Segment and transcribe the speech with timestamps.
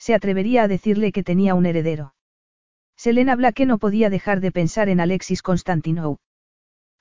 [0.00, 2.14] se atrevería a decirle que tenía un heredero.
[2.96, 6.16] Selena Blake no podía dejar de pensar en Alexis Constantinou.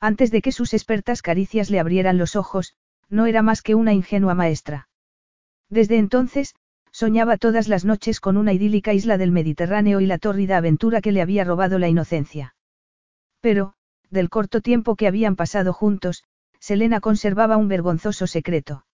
[0.02, 2.76] Antes de que sus expertas caricias le abrieran los ojos,
[3.09, 4.90] no era más que una ingenua maestra.
[5.70, 6.55] Desde entonces,
[6.91, 11.12] soñaba todas las noches con una idílica isla del Mediterráneo y la tórrida aventura que
[11.12, 12.55] le había robado la inocencia.
[13.40, 13.73] Pero,
[14.09, 16.23] del corto tiempo que habían pasado juntos,
[16.59, 18.85] Selena conservaba un vergonzoso secreto.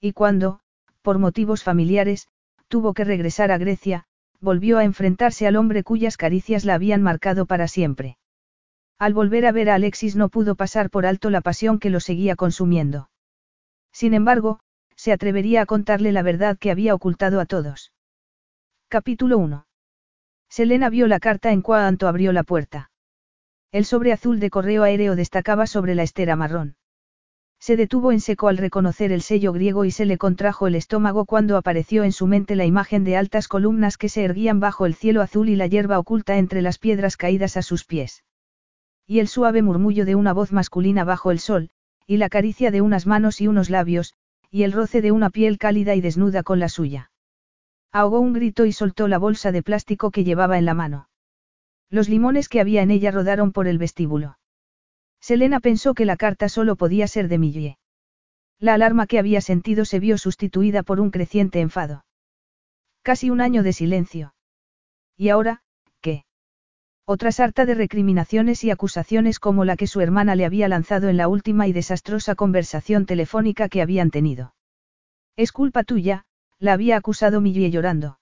[0.00, 0.60] Y cuando,
[1.00, 2.28] por motivos familiares,
[2.72, 4.04] tuvo que regresar a Grecia,
[4.40, 8.16] volvió a enfrentarse al hombre cuyas caricias la habían marcado para siempre.
[8.98, 12.00] Al volver a ver a Alexis no pudo pasar por alto la pasión que lo
[12.00, 13.10] seguía consumiendo.
[13.92, 14.60] Sin embargo,
[14.96, 17.92] se atrevería a contarle la verdad que había ocultado a todos.
[18.88, 19.66] Capítulo 1.
[20.48, 22.90] Selena vio la carta en cuanto abrió la puerta.
[23.70, 26.76] El sobre azul de correo aéreo destacaba sobre la estera marrón.
[27.62, 31.26] Se detuvo en seco al reconocer el sello griego y se le contrajo el estómago
[31.26, 34.96] cuando apareció en su mente la imagen de altas columnas que se erguían bajo el
[34.96, 38.24] cielo azul y la hierba oculta entre las piedras caídas a sus pies.
[39.06, 41.70] Y el suave murmullo de una voz masculina bajo el sol,
[42.04, 44.14] y la caricia de unas manos y unos labios,
[44.50, 47.12] y el roce de una piel cálida y desnuda con la suya.
[47.92, 51.08] Ahogó un grito y soltó la bolsa de plástico que llevaba en la mano.
[51.90, 54.36] Los limones que había en ella rodaron por el vestíbulo.
[55.22, 57.78] Selena pensó que la carta solo podía ser de Millie.
[58.58, 62.04] La alarma que había sentido se vio sustituida por un creciente enfado.
[63.02, 64.34] Casi un año de silencio.
[65.16, 65.62] ¿Y ahora,
[66.00, 66.24] qué?
[67.04, 71.16] Otra sarta de recriminaciones y acusaciones como la que su hermana le había lanzado en
[71.16, 74.54] la última y desastrosa conversación telefónica que habían tenido.
[75.36, 76.24] Es culpa tuya,
[76.58, 78.18] la había acusado Millie llorando.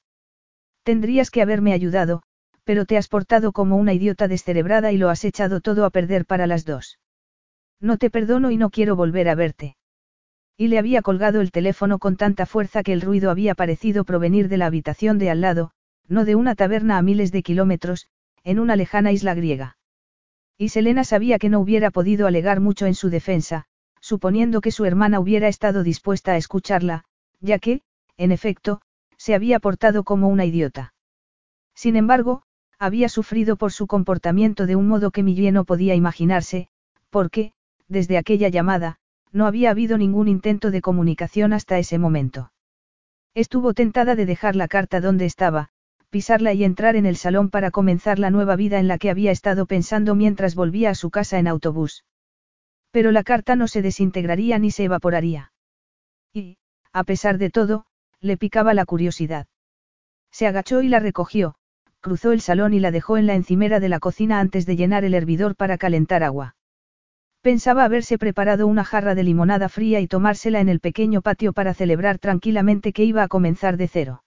[0.83, 2.23] Tendrías que haberme ayudado,
[2.71, 6.25] pero te has portado como una idiota descerebrada y lo has echado todo a perder
[6.25, 7.01] para las dos.
[7.81, 9.77] No te perdono y no quiero volver a verte.
[10.57, 14.49] Y le había colgado el teléfono con tanta fuerza que el ruido había parecido provenir
[14.49, 15.73] de la habitación de al lado,
[16.07, 18.07] no de una taberna a miles de kilómetros,
[18.45, 19.77] en una lejana isla griega.
[20.57, 23.65] Y Selena sabía que no hubiera podido alegar mucho en su defensa,
[24.01, 27.03] suponiendo que su hermana hubiera estado dispuesta a escucharla,
[27.41, 27.81] ya que,
[28.17, 28.81] en efecto,
[29.17, 30.95] se había portado como una idiota.
[31.75, 32.45] Sin embargo,
[32.81, 36.69] había sufrido por su comportamiento de un modo que Millie no podía imaginarse,
[37.11, 37.53] porque,
[37.89, 38.97] desde aquella llamada,
[39.33, 42.53] no había habido ningún intento de comunicación hasta ese momento.
[43.35, 45.69] Estuvo tentada de dejar la carta donde estaba,
[46.09, 49.31] pisarla y entrar en el salón para comenzar la nueva vida en la que había
[49.31, 52.05] estado pensando mientras volvía a su casa en autobús.
[52.91, 55.53] Pero la carta no se desintegraría ni se evaporaría.
[56.33, 56.57] Y,
[56.93, 57.85] a pesar de todo,
[58.21, 59.47] le picaba la curiosidad.
[60.33, 61.55] Se agachó y la recogió,
[62.01, 65.05] cruzó el salón y la dejó en la encimera de la cocina antes de llenar
[65.05, 66.57] el hervidor para calentar agua.
[67.43, 71.73] Pensaba haberse preparado una jarra de limonada fría y tomársela en el pequeño patio para
[71.73, 74.25] celebrar tranquilamente que iba a comenzar de cero.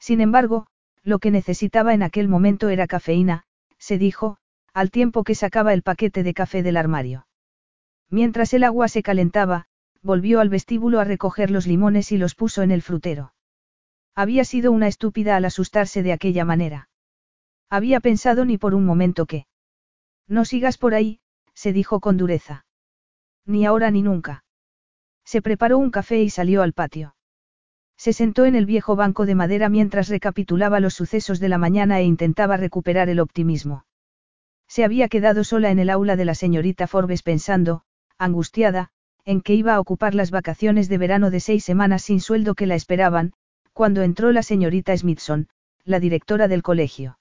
[0.00, 0.66] Sin embargo,
[1.02, 3.44] lo que necesitaba en aquel momento era cafeína,
[3.78, 4.38] se dijo,
[4.72, 7.26] al tiempo que sacaba el paquete de café del armario.
[8.10, 9.66] Mientras el agua se calentaba,
[10.02, 13.33] volvió al vestíbulo a recoger los limones y los puso en el frutero.
[14.14, 16.88] Había sido una estúpida al asustarse de aquella manera.
[17.68, 19.46] Había pensado ni por un momento que.
[20.28, 21.20] No sigas por ahí,
[21.54, 22.64] se dijo con dureza.
[23.46, 24.44] Ni ahora ni nunca.
[25.24, 27.16] Se preparó un café y salió al patio.
[27.96, 32.00] Se sentó en el viejo banco de madera mientras recapitulaba los sucesos de la mañana
[32.00, 33.86] e intentaba recuperar el optimismo.
[34.68, 37.82] Se había quedado sola en el aula de la señorita Forbes pensando,
[38.18, 38.90] angustiada,
[39.24, 42.66] en que iba a ocupar las vacaciones de verano de seis semanas sin sueldo que
[42.66, 43.32] la esperaban,
[43.74, 45.48] cuando entró la señorita Smithson,
[45.84, 47.18] la directora del colegio.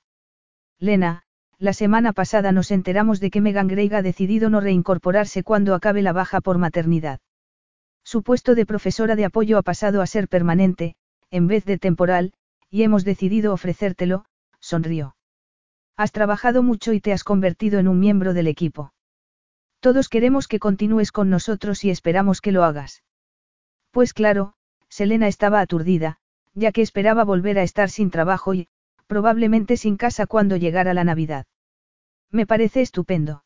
[0.80, 1.24] Lena,
[1.58, 6.04] la semana pasada nos enteramos de que Megan Gray ha decidido no reincorporarse cuando acabe
[6.04, 7.20] la baja por maternidad.
[8.04, 10.96] Su puesto de profesora de apoyo ha pasado a ser permanente,
[11.32, 12.34] en vez de temporal,
[12.70, 14.26] y hemos decidido ofrecértelo,
[14.60, 15.16] sonrió.
[15.98, 18.94] Has trabajado mucho y te has convertido en un miembro del equipo.
[19.80, 23.04] Todos queremos que continúes con nosotros y esperamos que lo hagas.
[23.92, 24.54] Pues claro,
[24.88, 26.20] Selena estaba aturdida,
[26.54, 28.68] ya que esperaba volver a estar sin trabajo y,
[29.08, 31.46] probablemente sin casa cuando llegara la Navidad.
[32.32, 33.44] Me parece estupendo.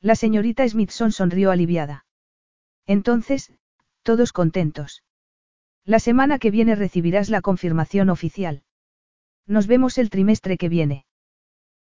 [0.00, 2.06] La señorita Smithson sonrió aliviada.
[2.86, 3.52] Entonces,
[4.02, 5.02] todos contentos.
[5.84, 8.62] La semana que viene recibirás la confirmación oficial.
[9.46, 11.04] Nos vemos el trimestre que viene.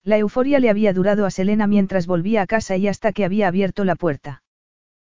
[0.04, 3.48] La euforia le había durado a Selena mientras volvía a casa y hasta que había
[3.48, 4.44] abierto la puerta.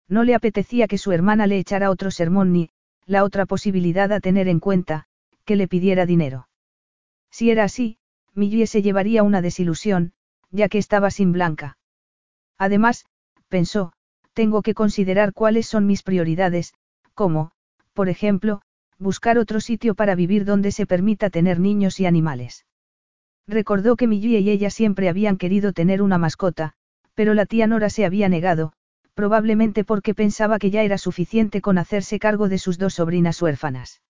[0.09, 2.71] No le apetecía que su hermana le echara otro sermón ni,
[3.07, 5.07] la otra posibilidad a tener en cuenta,
[5.51, 6.47] que le pidiera dinero.
[7.33, 7.99] Si era así,
[8.35, 10.13] Millie se llevaría una desilusión,
[10.53, 11.77] ya que estaba sin Blanca.
[12.57, 13.05] Además,
[13.49, 13.93] pensó,
[14.33, 16.73] tengo que considerar cuáles son mis prioridades,
[17.15, 17.51] como,
[17.95, 18.63] por ejemplo,
[18.97, 22.65] buscar otro sitio para vivir donde se permita tener niños y animales.
[23.49, 26.75] Recordó que Millie y ella siempre habían querido tener una mascota,
[27.15, 28.73] pero la tía Nora se había negado,
[29.15, 34.01] probablemente porque pensaba que ya era suficiente con hacerse cargo de sus dos sobrinas huérfanas.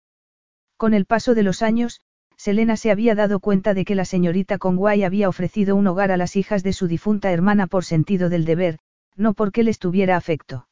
[0.80, 2.00] Con el paso de los años,
[2.38, 6.16] Selena se había dado cuenta de que la señorita Conway había ofrecido un hogar a
[6.16, 8.78] las hijas de su difunta hermana por sentido del deber,
[9.14, 10.68] no porque les tuviera afecto.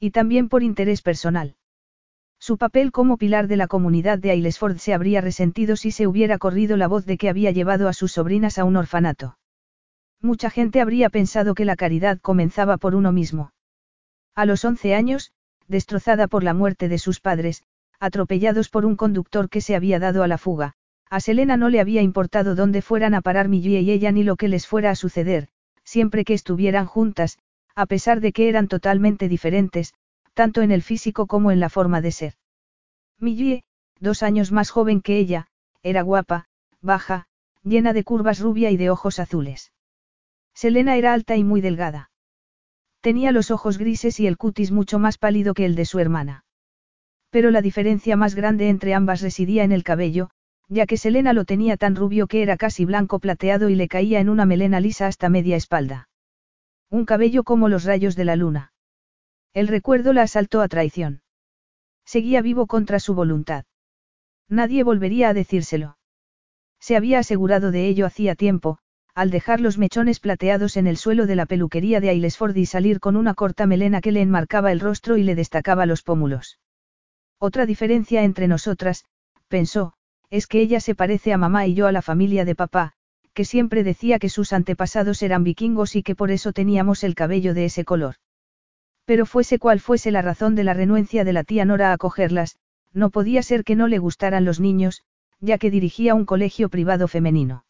[0.00, 1.54] Y también por interés personal.
[2.40, 6.38] Su papel como pilar de la comunidad de Aylesford se habría resentido si se hubiera
[6.38, 9.38] corrido la voz de que había llevado a sus sobrinas a un orfanato.
[10.20, 13.52] Mucha gente habría pensado que la caridad comenzaba por uno mismo.
[14.34, 15.30] A los 11 años,
[15.68, 17.62] destrozada por la muerte de sus padres,
[18.00, 20.74] atropellados por un conductor que se había dado a la fuga,
[21.10, 24.36] a Selena no le había importado dónde fueran a parar Millie y ella ni lo
[24.36, 25.48] que les fuera a suceder,
[25.84, 27.38] siempre que estuvieran juntas,
[27.74, 29.92] a pesar de que eran totalmente diferentes,
[30.34, 32.34] tanto en el físico como en la forma de ser.
[33.18, 33.64] Millie,
[33.98, 35.48] dos años más joven que ella,
[35.82, 36.46] era guapa,
[36.80, 37.26] baja,
[37.62, 39.72] llena de curvas rubia y de ojos azules.
[40.54, 42.10] Selena era alta y muy delgada.
[43.00, 46.44] Tenía los ojos grises y el cutis mucho más pálido que el de su hermana.
[47.30, 50.30] Pero la diferencia más grande entre ambas residía en el cabello,
[50.68, 54.20] ya que Selena lo tenía tan rubio que era casi blanco plateado y le caía
[54.20, 56.08] en una melena lisa hasta media espalda.
[56.90, 58.72] Un cabello como los rayos de la luna.
[59.52, 61.22] El recuerdo la asaltó a traición.
[62.04, 63.64] Seguía vivo contra su voluntad.
[64.48, 65.98] Nadie volvería a decírselo.
[66.80, 68.78] Se había asegurado de ello hacía tiempo,
[69.14, 73.00] al dejar los mechones plateados en el suelo de la peluquería de Aylesford y salir
[73.00, 76.58] con una corta melena que le enmarcaba el rostro y le destacaba los pómulos.
[77.42, 79.06] Otra diferencia entre nosotras,
[79.48, 79.94] pensó,
[80.28, 82.92] es que ella se parece a mamá y yo a la familia de papá,
[83.32, 87.54] que siempre decía que sus antepasados eran vikingos y que por eso teníamos el cabello
[87.54, 88.16] de ese color.
[89.06, 92.56] Pero fuese cual fuese la razón de la renuencia de la tía Nora a acogerlas,
[92.92, 95.02] no podía ser que no le gustaran los niños,
[95.40, 97.64] ya que dirigía un colegio privado femenino.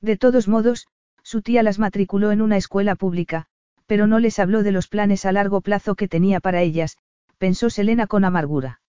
[0.00, 0.86] De todos modos,
[1.24, 3.46] su tía las matriculó en una escuela pública,
[3.86, 6.96] pero no les habló de los planes a largo plazo que tenía para ellas,
[7.38, 8.80] pensó Selena con amargura.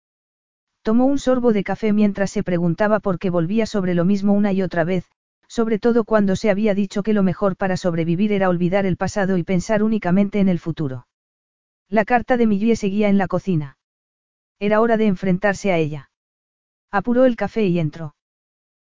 [0.85, 4.53] Tomó un sorbo de café mientras se preguntaba por qué volvía sobre lo mismo una
[4.53, 5.09] y otra vez,
[5.47, 9.35] sobre todo cuando se había dicho que lo mejor para sobrevivir era olvidar el pasado
[9.37, 11.07] y pensar únicamente en el futuro.
[11.89, 13.79] La carta de Millie seguía en la cocina.
[14.59, 16.11] Era hora de enfrentarse a ella.
[16.91, 18.15] Apuró el café y entró.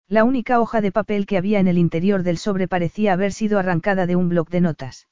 [0.06, 3.58] La única hoja de papel que había en el interior del sobre parecía haber sido
[3.58, 5.08] arrancada de un bloc de notas.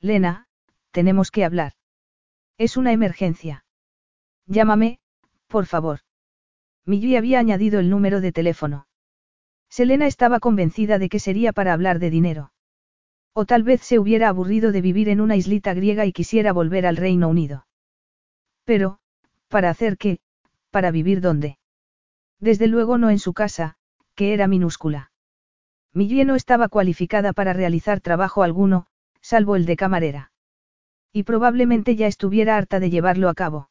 [0.00, 0.46] Lena,
[0.92, 1.72] tenemos que hablar.
[2.58, 3.64] Es una emergencia.
[4.46, 5.00] Llámame,
[5.48, 6.00] por favor.
[6.84, 8.86] Millie había añadido el número de teléfono.
[9.68, 12.52] Selena estaba convencida de que sería para hablar de dinero.
[13.32, 16.86] O tal vez se hubiera aburrido de vivir en una islita griega y quisiera volver
[16.86, 17.66] al Reino Unido.
[18.64, 18.98] Pero,
[19.48, 20.20] ¿para hacer qué?
[20.70, 21.58] ¿Para vivir dónde?
[22.40, 23.76] Desde luego no en su casa,
[24.14, 25.10] que era minúscula.
[25.92, 28.86] Millie no estaba cualificada para realizar trabajo alguno,
[29.20, 30.32] salvo el de camarera.
[31.12, 33.70] Y probablemente ya estuviera harta de llevarlo a cabo.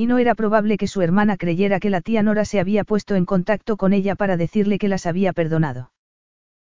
[0.00, 3.16] Y no era probable que su hermana creyera que la tía Nora se había puesto
[3.16, 5.92] en contacto con ella para decirle que las había perdonado.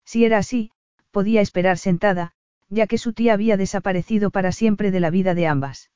[0.04, 0.72] Si era así,
[1.12, 2.34] podía esperar sentada,
[2.68, 5.92] ya que su tía había desaparecido para siempre de la vida de ambas.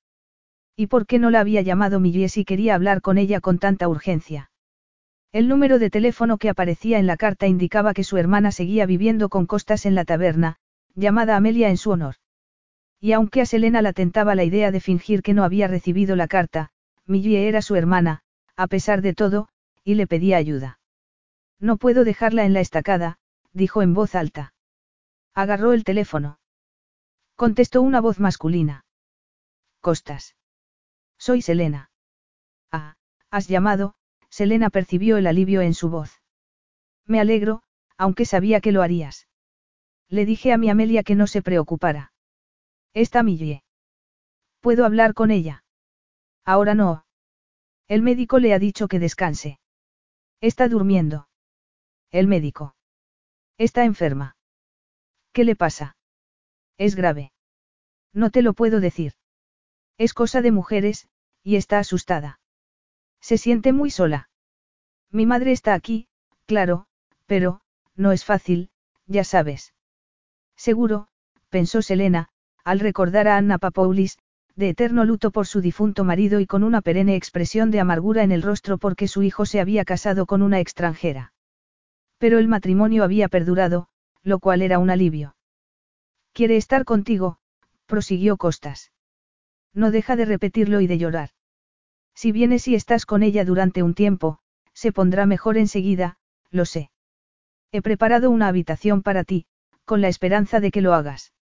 [0.77, 3.89] ¿Y por qué no la había llamado Millie si quería hablar con ella con tanta
[3.89, 4.49] urgencia?
[5.33, 9.27] El número de teléfono que aparecía en la carta indicaba que su hermana seguía viviendo
[9.27, 10.55] con costas en la taberna,
[10.93, 12.15] llamada Amelia en su honor.
[13.01, 16.29] Y aunque a Selena la tentaba la idea de fingir que no había recibido la
[16.29, 16.71] carta,
[17.07, 18.21] Millie era su hermana,
[18.55, 19.47] a pesar de todo,
[19.83, 20.79] y le pedía ayuda.
[21.59, 23.17] No puedo dejarla en la estacada,
[23.53, 24.53] dijo en voz alta.
[25.33, 26.39] Agarró el teléfono.
[27.35, 28.85] Contestó una voz masculina.
[29.81, 30.35] Costas.
[31.17, 31.91] Soy Selena.
[32.71, 32.95] Ah,
[33.29, 33.95] has llamado,
[34.29, 36.21] Selena percibió el alivio en su voz.
[37.05, 37.61] Me alegro,
[37.97, 39.27] aunque sabía que lo harías.
[40.09, 42.13] Le dije a mi Amelia que no se preocupara.
[42.93, 43.63] Está Millie.
[44.61, 45.64] ¿Puedo hablar con ella?
[46.45, 47.05] Ahora no.
[47.87, 49.59] El médico le ha dicho que descanse.
[50.41, 51.27] Está durmiendo.
[52.11, 52.75] El médico.
[53.57, 54.37] Está enferma.
[55.33, 55.97] ¿Qué le pasa?
[56.77, 57.31] Es grave.
[58.13, 59.13] No te lo puedo decir.
[59.97, 61.07] Es cosa de mujeres,
[61.43, 62.39] y está asustada.
[63.21, 64.29] Se siente muy sola.
[65.09, 66.07] Mi madre está aquí,
[66.45, 66.87] claro,
[67.25, 67.61] pero,
[67.95, 68.69] no es fácil,
[69.07, 69.73] ya sabes.
[70.55, 71.07] Seguro,
[71.49, 72.29] pensó Selena,
[72.63, 74.17] al recordar a Anna Papoulis,
[74.55, 78.31] de eterno luto por su difunto marido y con una perenne expresión de amargura en
[78.31, 81.33] el rostro porque su hijo se había casado con una extranjera.
[82.17, 83.89] Pero el matrimonio había perdurado,
[84.23, 85.35] lo cual era un alivio.
[86.31, 87.37] Quiere estar contigo,
[87.85, 88.91] prosiguió Costas.
[89.73, 91.29] No deja de repetirlo y de llorar.
[92.13, 94.39] Si vienes y estás con ella durante un tiempo,
[94.73, 96.17] se pondrá mejor enseguida,
[96.49, 96.91] lo sé.
[97.71, 99.47] He preparado una habitación para ti,
[99.83, 101.33] con la esperanza de que lo hagas.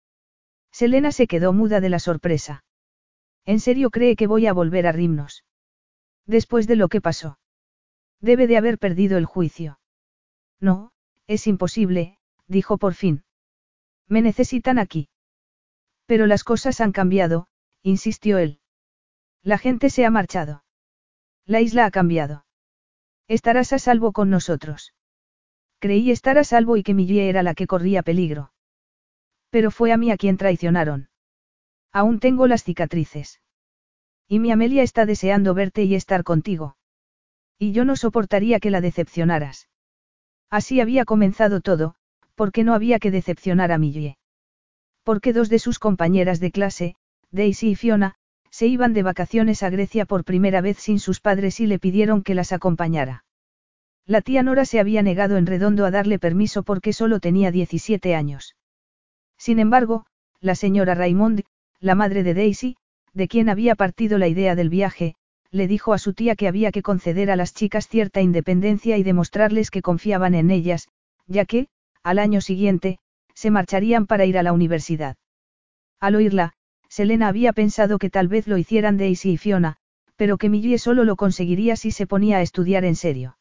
[0.70, 2.64] Selena se quedó muda de la sorpresa.
[3.44, 5.44] ¿En serio cree que voy a volver a Rimnos?
[6.26, 7.38] Después de lo que pasó.
[8.20, 9.80] Debe de haber perdido el juicio.
[10.60, 10.92] No,
[11.26, 13.24] es imposible, dijo por fin.
[14.08, 15.08] Me necesitan aquí.
[16.06, 17.48] Pero las cosas han cambiado,
[17.82, 18.60] insistió él.
[19.42, 20.64] La gente se ha marchado.
[21.44, 22.44] La isla ha cambiado.
[23.26, 24.94] Estarás a salvo con nosotros.
[25.80, 28.52] Creí estar a salvo y que Millie era la que corría peligro.
[29.50, 31.08] Pero fue a mí a quien traicionaron.
[31.92, 33.40] Aún tengo las cicatrices.
[34.28, 36.76] Y mi Amelia está deseando verte y estar contigo.
[37.58, 39.68] Y yo no soportaría que la decepcionaras.
[40.50, 41.94] Así había comenzado todo,
[42.34, 44.16] porque no había que decepcionar a Millie.
[45.02, 46.96] Porque dos de sus compañeras de clase,
[47.30, 48.14] Daisy y Fiona,
[48.50, 52.22] se iban de vacaciones a Grecia por primera vez sin sus padres y le pidieron
[52.22, 53.24] que las acompañara.
[54.04, 58.14] La tía Nora se había negado en redondo a darle permiso porque solo tenía 17
[58.14, 58.56] años.
[59.38, 60.06] Sin embargo,
[60.40, 61.44] la señora Raymond,
[61.82, 62.76] la madre de Daisy,
[63.12, 65.16] de quien había partido la idea del viaje,
[65.50, 69.02] le dijo a su tía que había que conceder a las chicas cierta independencia y
[69.02, 70.86] demostrarles que confiaban en ellas,
[71.26, 71.66] ya que,
[72.04, 73.00] al año siguiente,
[73.34, 75.16] se marcharían para ir a la universidad.
[75.98, 76.52] Al oírla,
[76.88, 79.76] Selena había pensado que tal vez lo hicieran Daisy y Fiona,
[80.14, 83.38] pero que Millie solo lo conseguiría si se ponía a estudiar en serio.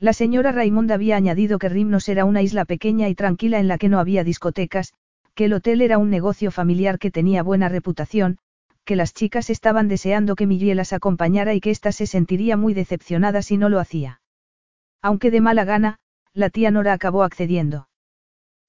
[0.00, 3.78] La señora Raymond había añadido que Rimnos era una isla pequeña y tranquila en la
[3.78, 4.94] que no había discotecas,
[5.34, 8.38] que el hotel era un negocio familiar que tenía buena reputación,
[8.84, 12.74] que las chicas estaban deseando que Millie las acompañara y que ésta se sentiría muy
[12.74, 14.20] decepcionada si no lo hacía.
[15.00, 15.98] Aunque de mala gana,
[16.34, 17.88] la tía Nora acabó accediendo.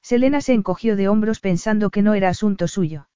[0.02, 3.08] Selena se encogió de hombros pensando que no era asunto suyo.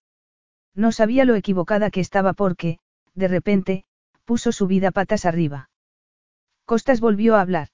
[0.74, 2.80] No sabía lo equivocada que estaba porque,
[3.14, 3.86] de repente,
[4.26, 5.70] puso su vida patas arriba.
[6.66, 7.70] Costas volvió a hablar.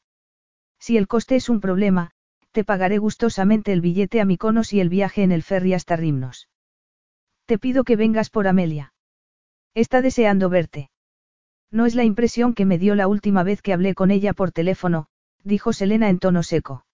[0.80, 2.12] Si el coste es un problema,
[2.54, 6.50] te pagaré gustosamente el billete a Miconos y el viaje en el ferry hasta Rimnos.
[7.46, 8.94] Te pido que vengas por Amelia.
[9.74, 10.92] Está deseando verte.
[11.72, 14.52] No es la impresión que me dio la última vez que hablé con ella por
[14.52, 15.08] teléfono,
[15.44, 16.86] dijo Selena en tono seco.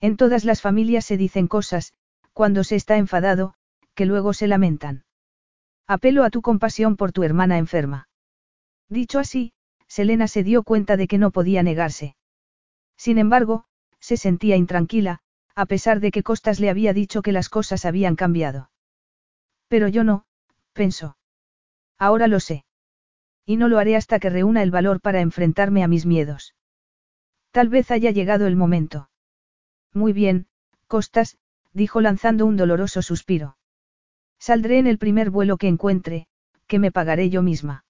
[0.00, 1.92] En todas las familias se dicen cosas,
[2.32, 3.54] cuando se está enfadado,
[3.94, 5.04] que luego se lamentan.
[5.88, 8.08] Apelo a tu compasión por tu hermana enferma.
[8.88, 9.52] Dicho así,
[9.88, 12.14] Selena se dio cuenta de que no podía negarse.
[12.96, 13.66] Sin embargo,
[14.00, 15.20] se sentía intranquila,
[15.54, 18.70] a pesar de que Costas le había dicho que las cosas habían cambiado.
[19.68, 20.26] Pero yo no,
[20.72, 21.16] pensó.
[21.98, 22.64] Ahora lo sé.
[23.44, 26.54] Y no lo haré hasta que reúna el valor para enfrentarme a mis miedos.
[27.52, 29.08] Tal vez haya llegado el momento.
[29.94, 30.46] Muy bien,
[30.88, 31.38] Costas,
[31.72, 33.56] dijo lanzando un doloroso suspiro.
[34.38, 36.26] Saldré en el primer vuelo que encuentre,
[36.66, 37.84] que me pagaré yo misma.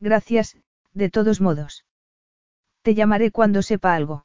[0.00, 0.56] Gracias,
[0.92, 1.84] de todos modos.
[2.82, 4.24] Te llamaré cuando sepa algo.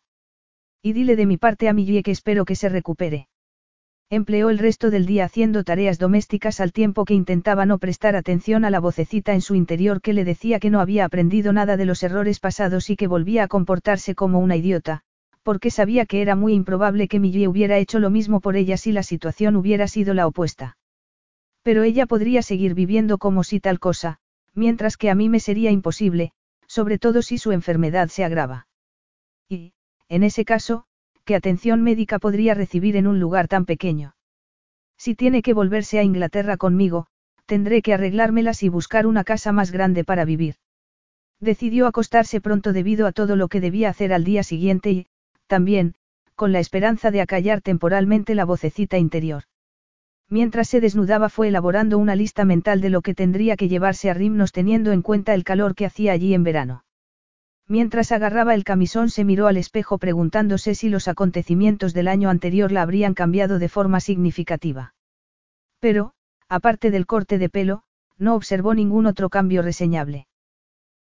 [0.86, 3.28] Y dile de mi parte a Millie que espero que se recupere.
[4.12, 8.66] Empleó el resto del día haciendo tareas domésticas al tiempo que intentaba no prestar atención
[8.66, 11.86] a la vocecita en su interior que le decía que no había aprendido nada de
[11.86, 15.02] los errores pasados y que volvía a comportarse como una idiota,
[15.42, 18.92] porque sabía que era muy improbable que Millie hubiera hecho lo mismo por ella si
[18.92, 20.78] la situación hubiera sido la opuesta.
[21.64, 24.20] Pero ella podría seguir viviendo como si tal cosa,
[24.54, 26.32] mientras que a mí me sería imposible,
[26.68, 28.68] sobre todo si su enfermedad se agrava.
[30.10, 30.86] En ese caso,
[31.24, 34.16] ¿qué atención médica podría recibir en un lugar tan pequeño?
[34.98, 37.08] Si tiene que volverse a Inglaterra conmigo,
[37.46, 40.56] tendré que arreglármelas y buscar una casa más grande para vivir.
[41.40, 45.08] Decidió acostarse pronto debido a todo lo que debía hacer al día siguiente y,
[45.48, 45.96] también,
[46.36, 49.44] con la esperanza de acallar temporalmente la vocecita interior.
[50.30, 54.14] Mientras se desnudaba fue elaborando una lista mental de lo que tendría que llevarse a
[54.14, 56.85] Rimnos teniendo en cuenta el calor que hacía allí en verano.
[57.68, 62.72] Mientras agarraba el camisón se miró al espejo preguntándose si los acontecimientos del año anterior
[62.72, 64.94] la habrían cambiado de forma significativa.
[65.80, 66.14] Pero,
[66.48, 67.84] aparte del corte de pelo,
[68.18, 70.28] no observó ningún otro cambio reseñable.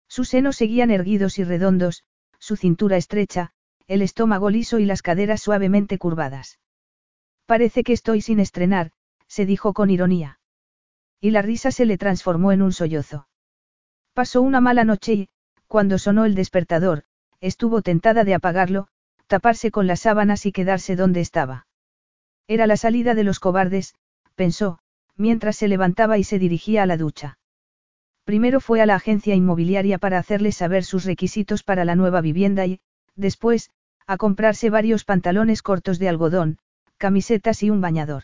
[0.08, 2.04] Sus senos seguían erguidos y redondos,
[2.40, 3.52] su cintura estrecha,
[3.88, 6.60] el estómago liso y las caderas suavemente curvadas.
[7.46, 8.92] Parece que estoy sin estrenar,
[9.28, 10.40] se dijo con ironía.
[11.22, 13.28] Y la risa se le transformó en un sollozo.
[14.14, 15.30] Pasó una mala noche y,
[15.76, 17.04] cuando sonó el despertador,
[17.42, 18.88] estuvo tentada de apagarlo,
[19.28, 21.68] taparse con las sábanas y quedarse donde estaba.
[22.48, 23.94] Era la salida de los cobardes,
[24.36, 24.80] pensó,
[25.18, 27.40] mientras se levantaba y se dirigía a la ducha.
[28.24, 32.66] Primero fue a la agencia inmobiliaria para hacerle saber sus requisitos para la nueva vivienda
[32.66, 32.80] y,
[33.18, 33.70] después,
[34.08, 36.58] a comprarse varios pantalones cortos de algodón,
[36.96, 38.24] camisetas y un bañador.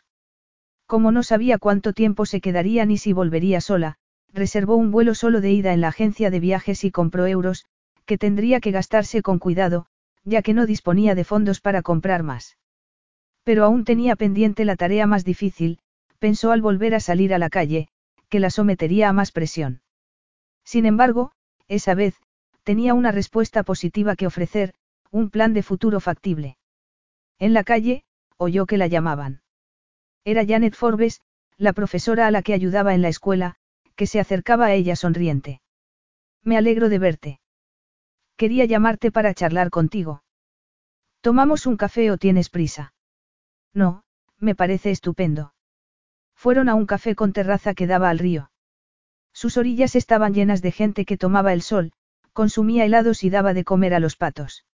[0.85, 3.97] Como no sabía cuánto tiempo se quedaría ni si volvería sola,
[4.33, 7.65] reservó un vuelo solo de ida en la agencia de viajes y compró euros,
[8.05, 9.87] que tendría que gastarse con cuidado,
[10.23, 12.57] ya que no disponía de fondos para comprar más.
[13.43, 15.79] Pero aún tenía pendiente la tarea más difícil,
[16.19, 17.87] pensó al volver a salir a la calle,
[18.29, 19.81] que la sometería a más presión.
[20.63, 21.31] Sin embargo,
[21.67, 22.15] esa vez,
[22.63, 24.73] tenía una respuesta positiva que ofrecer,
[25.09, 26.57] un plan de futuro factible.
[27.39, 28.03] En la calle,
[28.37, 29.41] oyó que la llamaban.
[30.23, 31.21] Era Janet Forbes,
[31.57, 33.55] la profesora a la que ayudaba en la escuela,
[34.01, 35.61] que se acercaba a ella sonriente.
[36.41, 37.39] Me alegro de verte.
[38.35, 40.23] Quería llamarte para charlar contigo.
[41.21, 42.95] ¿Tomamos un café o tienes prisa?
[43.75, 44.01] No,
[44.39, 45.53] me parece estupendo.
[46.33, 48.49] Fueron a un café con terraza que daba al río.
[49.33, 51.91] Sus orillas estaban llenas de gente que tomaba el sol,
[52.33, 54.65] consumía helados y daba de comer a los patos.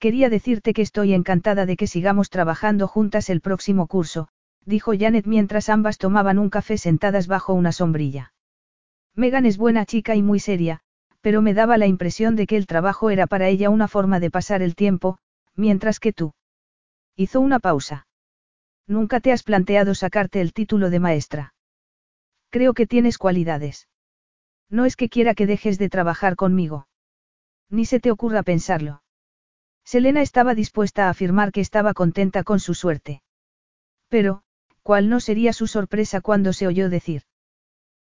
[0.00, 4.26] Quería decirte que estoy encantada de que sigamos trabajando juntas el próximo curso,
[4.64, 8.32] dijo Janet mientras ambas tomaban un café sentadas bajo una sombrilla.
[9.20, 10.80] Megan es buena chica y muy seria,
[11.20, 14.30] pero me daba la impresión de que el trabajo era para ella una forma de
[14.30, 15.18] pasar el tiempo,
[15.54, 16.32] mientras que tú.
[17.16, 18.06] Hizo una pausa.
[18.86, 21.52] Nunca te has planteado sacarte el título de maestra.
[22.48, 23.88] Creo que tienes cualidades.
[24.70, 26.88] No es que quiera que dejes de trabajar conmigo.
[27.68, 29.02] Ni se te ocurra pensarlo.
[29.84, 33.20] Selena estaba dispuesta a afirmar que estaba contenta con su suerte.
[34.08, 34.44] Pero,
[34.82, 37.24] ¿cuál no sería su sorpresa cuando se oyó decir?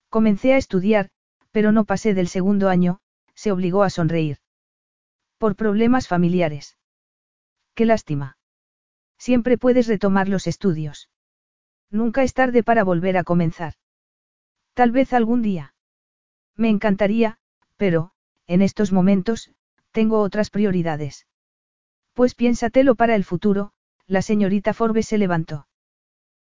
[0.10, 1.10] Comencé a estudiar,
[1.52, 3.00] pero no pasé del segundo año,
[3.36, 4.38] se obligó a sonreír.
[5.38, 6.78] Por problemas familiares.
[7.76, 8.38] Qué lástima.
[9.18, 11.10] Siempre puedes retomar los estudios.
[11.92, 13.74] Nunca es tarde para volver a comenzar.
[14.74, 15.74] Tal vez algún día.
[16.56, 17.38] Me encantaría,
[17.78, 18.12] pero,
[18.48, 19.52] en estos momentos,
[19.92, 21.28] tengo otras prioridades.
[22.14, 23.72] Pues piénsatelo para el futuro,
[24.08, 25.68] la señorita Forbes se levantó.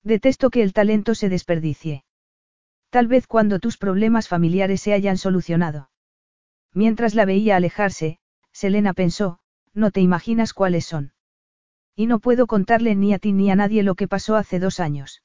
[0.04, 2.04] Detesto que el talento se desperdicie.
[2.94, 5.90] Tal vez cuando tus problemas familiares se hayan solucionado.
[6.76, 8.20] Mientras la veía alejarse,
[8.52, 9.40] Selena pensó,
[9.74, 11.12] no te imaginas cuáles son.
[11.96, 14.80] Y no puedo contarle ni a ti ni a nadie lo que pasó hace dos
[14.80, 15.24] años.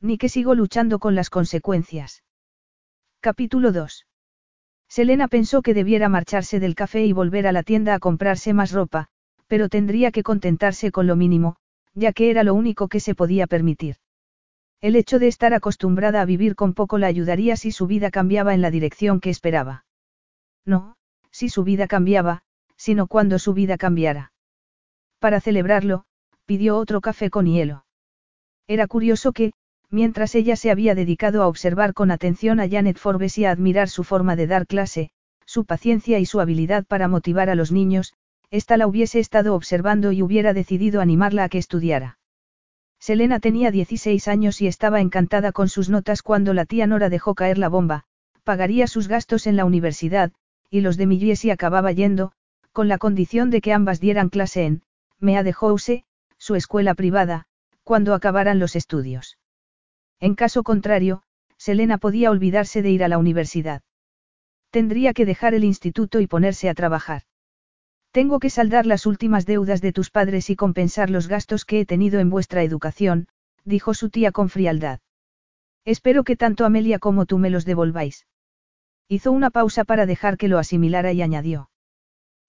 [0.00, 2.24] Ni que sigo luchando con las consecuencias.
[3.20, 4.08] Capítulo 2.
[4.88, 8.72] Selena pensó que debiera marcharse del café y volver a la tienda a comprarse más
[8.72, 9.06] ropa,
[9.46, 11.54] pero tendría que contentarse con lo mínimo,
[11.94, 13.98] ya que era lo único que se podía permitir.
[14.80, 18.54] El hecho de estar acostumbrada a vivir con poco la ayudaría si su vida cambiaba
[18.54, 19.84] en la dirección que esperaba.
[20.64, 20.96] No,
[21.30, 22.42] si su vida cambiaba,
[22.76, 24.32] sino cuando su vida cambiara.
[25.18, 26.04] Para celebrarlo,
[26.46, 27.84] pidió otro café con hielo.
[28.66, 29.52] Era curioso que,
[29.90, 33.90] mientras ella se había dedicado a observar con atención a Janet Forbes y a admirar
[33.90, 35.10] su forma de dar clase,
[35.44, 38.14] su paciencia y su habilidad para motivar a los niños,
[38.50, 42.19] ésta la hubiese estado observando y hubiera decidido animarla a que estudiara.
[43.00, 47.34] Selena tenía 16 años y estaba encantada con sus notas cuando la tía Nora dejó
[47.34, 48.04] caer la bomba,
[48.44, 50.32] pagaría sus gastos en la universidad,
[50.68, 52.32] y los de Milliesi acababa yendo,
[52.72, 54.82] con la condición de que ambas dieran clase en,
[55.18, 56.04] Mea de House,
[56.36, 57.46] su escuela privada,
[57.84, 59.38] cuando acabaran los estudios.
[60.20, 61.22] En caso contrario,
[61.56, 63.82] Selena podía olvidarse de ir a la universidad.
[64.70, 67.22] Tendría que dejar el instituto y ponerse a trabajar.
[68.12, 71.86] Tengo que saldar las últimas deudas de tus padres y compensar los gastos que he
[71.86, 73.28] tenido en vuestra educación,
[73.64, 75.00] dijo su tía con frialdad.
[75.84, 78.26] Espero que tanto Amelia como tú me los devolváis.
[79.08, 81.70] Hizo una pausa para dejar que lo asimilara y añadió.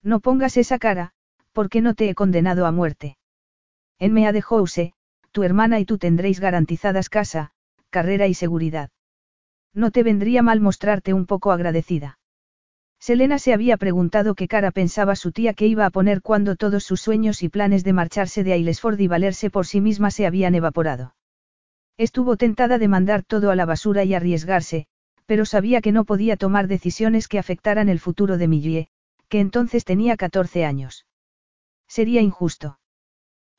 [0.02, 1.12] No pongas esa cara,
[1.52, 3.16] porque no te he condenado a muerte.
[3.98, 4.92] En Mea de House,
[5.30, 7.52] tu hermana y tú tendréis garantizadas casa,
[7.90, 8.90] carrera y seguridad.
[9.72, 12.18] No te vendría mal mostrarte un poco agradecida.
[13.02, 16.84] Selena se había preguntado qué cara pensaba su tía que iba a poner cuando todos
[16.84, 20.54] sus sueños y planes de marcharse de Aylesford y valerse por sí misma se habían
[20.54, 21.16] evaporado.
[21.98, 24.86] Estuvo tentada de mandar todo a la basura y arriesgarse,
[25.26, 28.88] pero sabía que no podía tomar decisiones que afectaran el futuro de Millie,
[29.28, 31.04] que entonces tenía 14 años.
[31.88, 32.78] Sería injusto.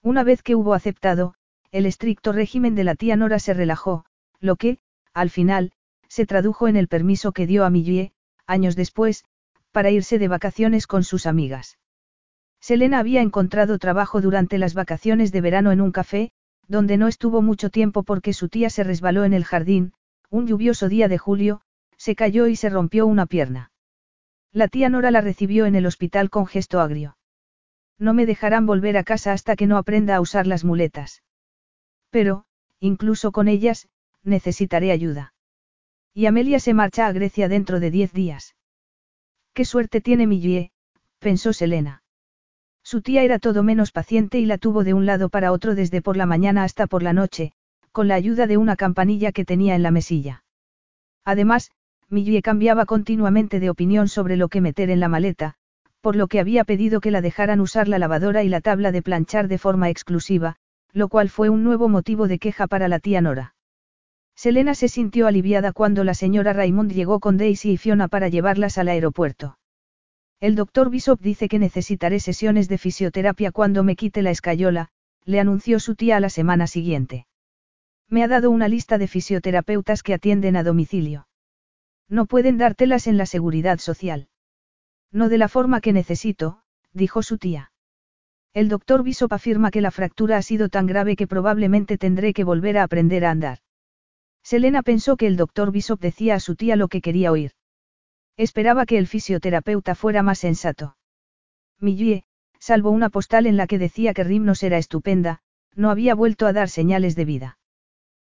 [0.01, 1.33] Una vez que hubo aceptado,
[1.73, 4.05] el estricto régimen de la tía Nora se relajó,
[4.39, 4.79] lo que,
[5.13, 5.73] al final,
[6.07, 8.13] se tradujo en el permiso que dio a Millie,
[8.47, 9.25] años después,
[9.73, 11.77] para irse de vacaciones con sus amigas.
[12.61, 16.31] Selena había encontrado trabajo durante las vacaciones de verano en un café,
[16.67, 19.93] donde no estuvo mucho tiempo porque su tía se resbaló en el jardín,
[20.29, 21.61] un lluvioso día de julio,
[21.97, 23.71] se cayó y se rompió una pierna.
[24.53, 27.17] La tía Nora la recibió en el hospital con gesto agrio.
[27.97, 31.23] No me dejarán volver a casa hasta que no aprenda a usar las muletas.
[32.11, 32.45] Pero,
[32.79, 33.89] incluso con ellas,
[34.23, 35.33] necesitaré ayuda.
[36.13, 38.55] Y Amelia se marcha a Grecia dentro de diez días.
[39.53, 40.71] Qué suerte tiene Millie,
[41.19, 42.01] pensó Selena.
[42.83, 46.01] Su tía era todo menos paciente y la tuvo de un lado para otro desde
[46.01, 47.53] por la mañana hasta por la noche,
[47.91, 50.43] con la ayuda de una campanilla que tenía en la mesilla.
[51.23, 51.69] Además,
[52.09, 55.53] Millie cambiaba continuamente de opinión sobre lo que meter en la maleta,
[56.01, 59.03] por lo que había pedido que la dejaran usar la lavadora y la tabla de
[59.03, 60.55] planchar de forma exclusiva,
[60.91, 63.53] lo cual fue un nuevo motivo de queja para la tía Nora.
[64.35, 68.77] Selena se sintió aliviada cuando la señora Raymond llegó con Daisy y Fiona para llevarlas
[68.77, 69.57] al aeropuerto.
[70.39, 74.89] El doctor Bishop dice que necesitaré sesiones de fisioterapia cuando me quite la escayola,
[75.23, 77.27] le anunció su tía a la semana siguiente.
[78.09, 81.27] Me ha dado una lista de fisioterapeutas que atienden a domicilio.
[82.09, 84.27] No pueden dártelas en la seguridad social.
[85.11, 86.59] No de la forma que necesito,
[86.91, 87.71] dijo su tía.
[88.53, 92.43] El doctor Bishop afirma que la fractura ha sido tan grave que probablemente tendré que
[92.43, 93.62] volver a aprender a andar.
[94.43, 97.51] Selena pensó que el doctor Bishop decía a su tía lo que quería oír.
[98.35, 100.97] Esperaba que el fisioterapeuta fuera más sensato.
[101.79, 102.23] Millie,
[102.59, 105.39] salvo una postal en la que decía que Rimnos era estupenda,
[105.75, 107.57] no había vuelto a dar señales de vida.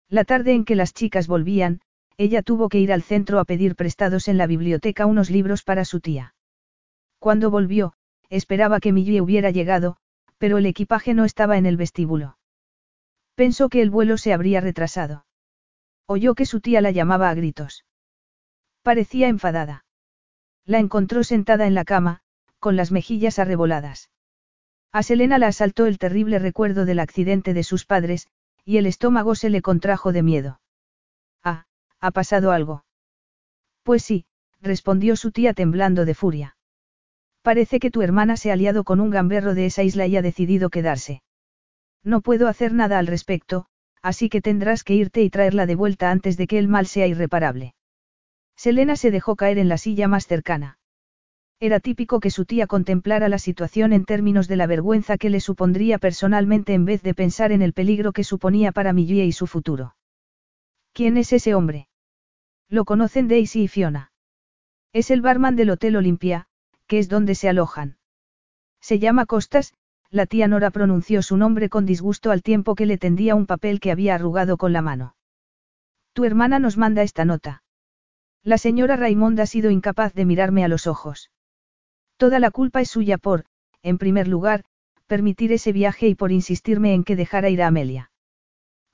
[0.10, 1.82] La tarde en que las chicas volvían,
[2.18, 5.86] ella tuvo que ir al centro a pedir prestados en la biblioteca unos libros para
[5.86, 6.36] su tía.
[7.18, 7.94] Cuando volvió,
[8.30, 9.98] esperaba que Millie hubiera llegado,
[10.38, 12.38] pero el equipaje no estaba en el vestíbulo.
[13.36, 15.26] Pensó que el vuelo se habría retrasado.
[16.06, 17.86] Oyó que su tía la llamaba a gritos.
[18.82, 19.86] Parecía enfadada.
[20.66, 22.22] La encontró sentada en la cama,
[22.60, 24.10] con las mejillas arreboladas.
[24.92, 28.28] A Selena la asaltó el terrible recuerdo del accidente de sus padres,
[28.64, 30.62] y el estómago se le contrajo de miedo.
[31.44, 31.66] Ah,
[32.00, 32.86] ¿ha pasado algo?
[33.84, 34.26] Pues sí,
[34.62, 36.58] respondió su tía temblando de furia.
[37.42, 40.22] Parece que tu hermana se ha aliado con un gamberro de esa isla y ha
[40.22, 41.22] decidido quedarse.
[42.04, 43.66] No puedo hacer nada al respecto,
[44.04, 47.08] así que tendrás que irte y traerla de vuelta antes de que el mal sea
[47.08, 47.74] irreparable.
[48.56, 50.78] Selena se dejó caer en la silla más cercana.
[51.60, 55.40] Era típico que su tía contemplara la situación en términos de la vergüenza que le
[55.40, 59.48] supondría personalmente en vez de pensar en el peligro que suponía para Millie y su
[59.48, 59.96] futuro.
[60.92, 61.88] ¿Quién es ese hombre?
[62.70, 64.12] Lo conocen Daisy y Fiona.
[64.92, 66.48] Es el barman del Hotel Olimpia,
[66.88, 67.98] que es donde se alojan.
[68.82, 69.74] Se llama Costas,
[70.14, 73.80] la tía Nora pronunció su nombre con disgusto al tiempo que le tendía un papel
[73.80, 75.16] que había arrugado con la mano.
[76.14, 77.64] Tu hermana nos manda esta nota.
[78.44, 81.32] La señora Raymond ha sido incapaz de mirarme a los ojos.
[82.18, 83.46] Toda la culpa es suya por,
[83.82, 84.66] en primer lugar,
[85.08, 88.12] permitir ese viaje y por insistirme en que dejara ir a Amelia.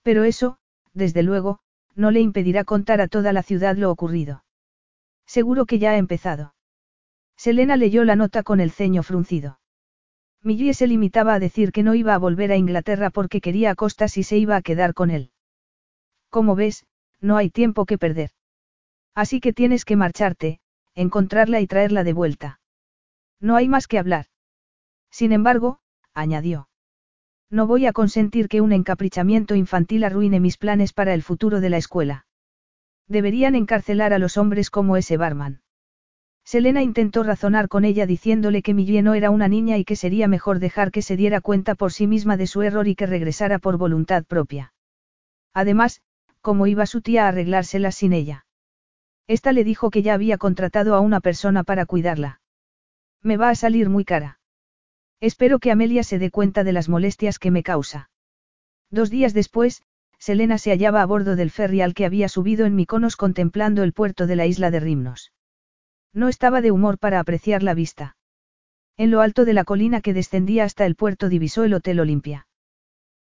[0.04, 0.58] Pero eso,
[0.94, 1.60] desde luego,
[1.96, 4.46] no le impedirá contar a toda la ciudad lo ocurrido.
[5.26, 6.56] Seguro que ya ha empezado.
[7.36, 9.60] Selena leyó la nota con el ceño fruncido.
[10.42, 13.76] Millie se limitaba a decir que no iba a volver a Inglaterra porque quería a
[13.76, 15.32] Costas y se iba a quedar con él.
[16.30, 16.86] Como ves,
[17.20, 18.32] no hay tiempo que perder.
[19.16, 20.60] Así que tienes que marcharte,
[20.96, 22.60] encontrarla y traerla de vuelta.
[23.42, 24.28] No hay más que hablar.
[25.12, 25.80] Sin embargo,
[26.14, 26.70] añadió.
[27.50, 31.70] No voy a consentir que un encaprichamiento infantil arruine mis planes para el futuro de
[31.70, 32.28] la escuela.
[33.08, 35.62] Deberían encarcelar a los hombres como ese barman.
[36.50, 40.28] Selena intentó razonar con ella diciéndole que Millie no era una niña y que sería
[40.28, 43.60] mejor dejar que se diera cuenta por sí misma de su error y que regresara
[43.60, 44.74] por voluntad propia.
[45.54, 46.02] Además,
[46.42, 48.48] ¿cómo iba su tía a arreglárselas sin ella?
[49.28, 52.42] Esta le dijo que ya había contratado a una persona para cuidarla.
[53.22, 54.40] Me va a salir muy cara.
[55.20, 58.10] Espero que Amelia se dé cuenta de las molestias que me causa.
[58.90, 59.84] Dos días después,
[60.18, 63.94] Selena se hallaba a bordo del ferry al que había subido en Miconos contemplando el
[63.94, 65.32] puerto de la isla de Rimnos.
[66.14, 68.16] No estaba de humor para apreciar la vista.
[68.98, 72.48] En lo alto de la colina que descendía hasta el puerto divisó el Hotel Olimpia.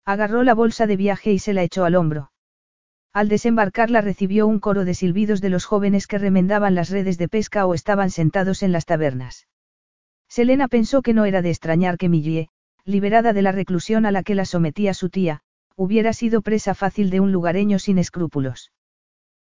[0.05, 2.31] Agarró la bolsa de viaje y se la echó al hombro.
[3.13, 7.29] Al desembarcarla recibió un coro de silbidos de los jóvenes que remendaban las redes de
[7.29, 9.49] pesca o estaban sentados en las tabernas.
[10.29, 12.51] Selena pensó que no era de extrañar que Millie,
[12.85, 15.41] liberada de la reclusión a la que la sometía su tía,
[15.77, 18.73] hubiera sido presa fácil de un lugareño sin escrúpulos.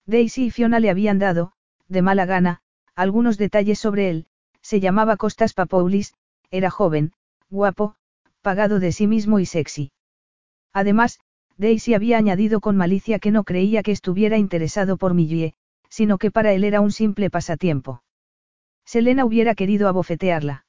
[0.05, 1.53] Daisy y Fiona le habían dado,
[1.87, 2.61] de mala gana,
[2.99, 4.25] algunos detalles sobre él,
[4.61, 6.15] se llamaba Costas Papoulis,
[6.51, 7.13] era joven,
[7.49, 7.95] guapo,
[8.41, 9.93] pagado de sí mismo y sexy.
[10.73, 11.21] Además,
[11.55, 15.53] Daisy había añadido con malicia que no creía que estuviera interesado por Millie,
[15.87, 18.03] sino que para él era un simple pasatiempo.
[18.83, 20.65] Selena hubiera querido abofetearla.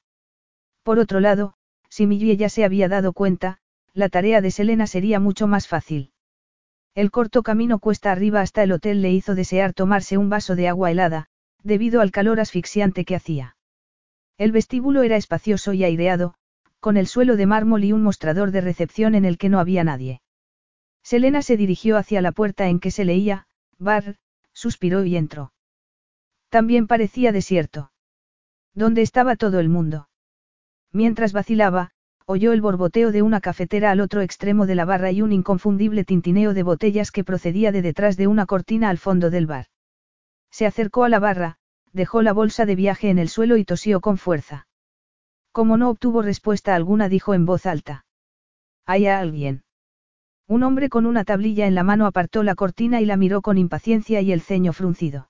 [0.83, 1.55] Por otro lado,
[1.89, 3.57] si Millie ya se había dado cuenta,
[3.93, 6.11] la tarea de Selena sería mucho más fácil.
[6.95, 10.69] El corto camino cuesta arriba hasta el hotel le hizo desear tomarse un vaso de
[10.69, 11.27] agua helada,
[11.63, 13.55] debido al calor asfixiante que hacía.
[14.37, 16.33] El vestíbulo era espacioso y aireado,
[16.79, 19.83] con el suelo de mármol y un mostrador de recepción en el que no había
[19.83, 20.21] nadie.
[21.03, 23.47] Selena se dirigió hacia la puerta en que se leía,
[23.77, 24.17] bar,
[24.53, 25.53] suspiró y entró.
[26.49, 27.91] También parecía desierto.
[28.73, 30.09] ¿Dónde estaba todo el mundo?
[30.91, 31.91] Mientras vacilaba,
[32.25, 36.03] oyó el borboteo de una cafetera al otro extremo de la barra y un inconfundible
[36.03, 39.67] tintineo de botellas que procedía de detrás de una cortina al fondo del bar.
[40.51, 41.57] Se acercó a la barra,
[41.93, 44.67] dejó la bolsa de viaje en el suelo y tosió con fuerza.
[45.51, 48.05] Como no obtuvo respuesta alguna, dijo en voz alta.
[48.85, 49.63] ¿Hay alguien?
[50.47, 53.57] Un hombre con una tablilla en la mano apartó la cortina y la miró con
[53.57, 55.29] impaciencia y el ceño fruncido.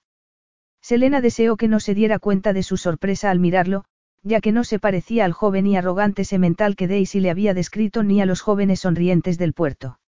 [0.81, 3.85] Selena deseó que no se diera cuenta de su sorpresa al mirarlo,
[4.23, 8.03] ya que no se parecía al joven y arrogante semental que Daisy le había descrito
[8.03, 9.99] ni a los jóvenes sonrientes del puerto.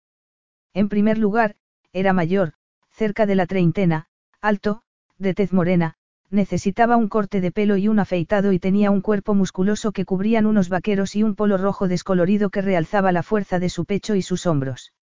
[0.73, 1.55] En primer lugar,
[1.91, 2.53] era mayor,
[2.91, 4.07] cerca de la treintena,
[4.41, 4.82] alto,
[5.19, 5.95] de tez morena,
[6.29, 10.45] necesitaba un corte de pelo y un afeitado y tenía un cuerpo musculoso que cubrían
[10.45, 14.21] unos vaqueros y un polo rojo descolorido que realzaba la fuerza de su pecho y
[14.21, 14.93] sus hombros.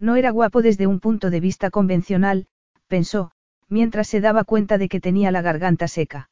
[0.00, 2.46] No era guapo desde un punto de vista convencional,
[2.88, 3.30] pensó,
[3.68, 6.30] mientras se daba cuenta de que tenía la garganta seca.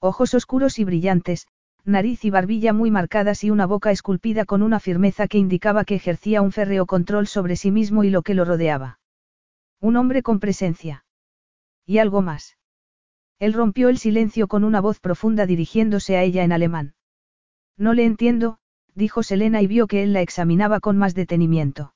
[0.00, 1.48] Ojos oscuros y brillantes,
[1.84, 5.94] nariz y barbilla muy marcadas y una boca esculpida con una firmeza que indicaba que
[5.94, 9.00] ejercía un férreo control sobre sí mismo y lo que lo rodeaba.
[9.80, 11.04] Un hombre con presencia.
[11.88, 12.58] Y algo más.
[13.38, 16.94] Él rompió el silencio con una voz profunda dirigiéndose a ella en alemán.
[17.78, 18.58] No le entiendo,
[18.94, 21.94] dijo Selena y vio que él la examinaba con más detenimiento.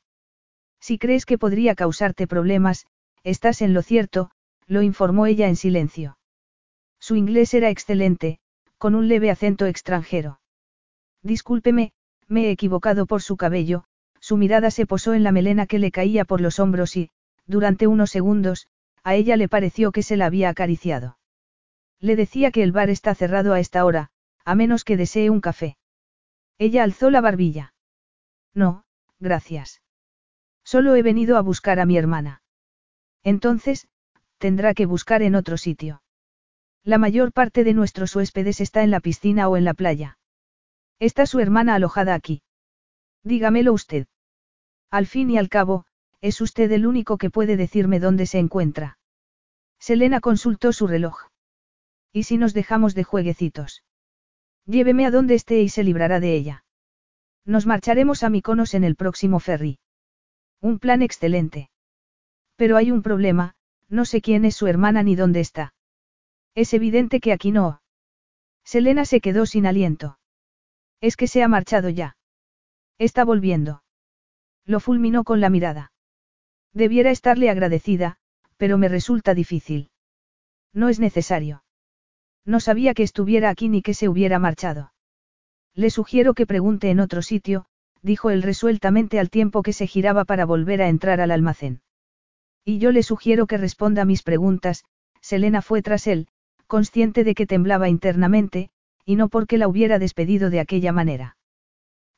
[0.81, 2.87] Si crees que podría causarte problemas,
[3.23, 4.31] estás en lo cierto,
[4.67, 6.17] lo informó ella en silencio.
[6.99, 8.39] Su inglés era excelente,
[8.79, 10.41] con un leve acento extranjero.
[11.23, 11.93] Discúlpeme,
[12.29, 13.85] me he equivocado por su cabello,
[14.21, 17.11] su mirada se posó en la melena que le caía por los hombros y,
[17.47, 18.69] durante unos segundos,
[19.05, 21.19] a ella le pareció que se la había acariciado.
[21.99, 24.11] Le decía que el bar está cerrado a esta hora,
[24.45, 25.77] a menos que desee un café.
[26.59, 27.75] Ella alzó la barbilla.
[28.55, 28.85] No,
[29.19, 29.83] gracias.
[30.65, 32.43] Solo he venido a buscar a mi hermana.
[33.23, 33.89] Entonces,
[34.39, 36.03] tendrá que buscar en otro sitio.
[36.85, 40.19] La mayor parte de nuestros huéspedes está en la piscina o en la playa.
[40.99, 42.43] ¿Está su hermana alojada aquí?
[43.23, 44.07] Dígamelo usted.
[44.91, 45.87] Al fin y al cabo,
[46.23, 48.97] es usted el único que puede decirme dónde se encuentra.
[49.79, 51.19] Selena consultó su reloj.
[52.13, 53.83] ¿Y si nos dejamos de jueguecitos?
[54.65, 56.65] Lléveme a donde esté y se librará de ella.
[57.45, 59.81] Nos marcharemos a Miconos en el próximo ferry.
[60.61, 61.71] Un plan excelente.
[62.55, 63.57] Pero hay un problema,
[63.89, 65.75] no sé quién es su hermana ni dónde está.
[66.55, 67.83] Es evidente que aquí no.
[68.65, 70.19] Selena se quedó sin aliento.
[71.01, 72.17] Es que se ha marchado ya.
[72.99, 73.83] Está volviendo.
[74.65, 75.92] Lo fulminó con la mirada.
[76.75, 78.17] Debiera estarle agradecida,
[78.57, 79.91] pero me resulta difícil.
[80.73, 81.65] No es necesario.
[82.45, 84.93] No sabía que estuviera aquí ni que se hubiera marchado.
[85.75, 87.67] Le sugiero que pregunte en otro sitio,
[88.03, 91.83] dijo él resueltamente al tiempo que se giraba para volver a entrar al almacén.
[92.65, 94.85] Y yo le sugiero que responda a mis preguntas,
[95.21, 96.29] Selena fue tras él,
[96.67, 98.71] consciente de que temblaba internamente,
[99.05, 101.37] y no porque la hubiera despedido de aquella manera.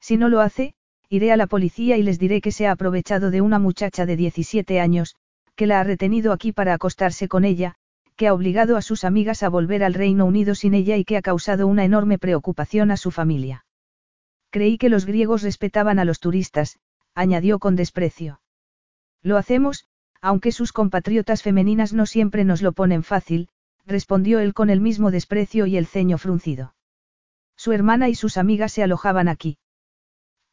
[0.01, 0.75] Si no lo hace,
[1.09, 4.17] iré a la policía y les diré que se ha aprovechado de una muchacha de
[4.17, 5.17] 17 años,
[5.55, 7.77] que la ha retenido aquí para acostarse con ella,
[8.17, 11.17] que ha obligado a sus amigas a volver al Reino Unido sin ella y que
[11.17, 13.65] ha causado una enorme preocupación a su familia.
[14.51, 16.79] Creí que los griegos respetaban a los turistas,
[17.15, 18.41] añadió con desprecio.
[19.23, 19.87] Lo hacemos,
[20.21, 23.49] aunque sus compatriotas femeninas no siempre nos lo ponen fácil,
[23.85, 26.75] respondió él con el mismo desprecio y el ceño fruncido.
[27.57, 29.59] Su hermana y sus amigas se alojaban aquí.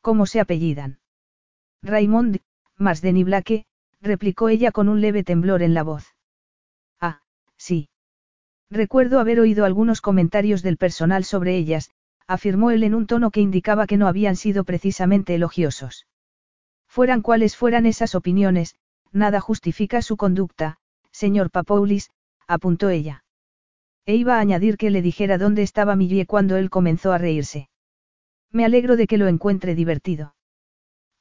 [0.01, 0.99] ¿Cómo se apellidan?
[1.83, 2.39] Raymond,
[2.77, 3.65] Marsden Blake,
[4.01, 6.13] replicó ella con un leve temblor en la voz.
[7.61, 7.89] Sí.
[8.71, 11.91] Recuerdo haber oído algunos comentarios del personal sobre ellas,
[12.25, 16.07] afirmó él en un tono que indicaba que no habían sido precisamente elogiosos.
[16.87, 18.77] Fueran cuales fueran esas opiniones,
[19.11, 20.77] nada justifica su conducta,
[21.11, 22.09] señor Papoulis,
[22.47, 23.23] apuntó ella.
[24.07, 27.69] E iba a añadir que le dijera dónde estaba Millie cuando él comenzó a reírse.
[28.51, 30.35] Me alegro de que lo encuentre divertido.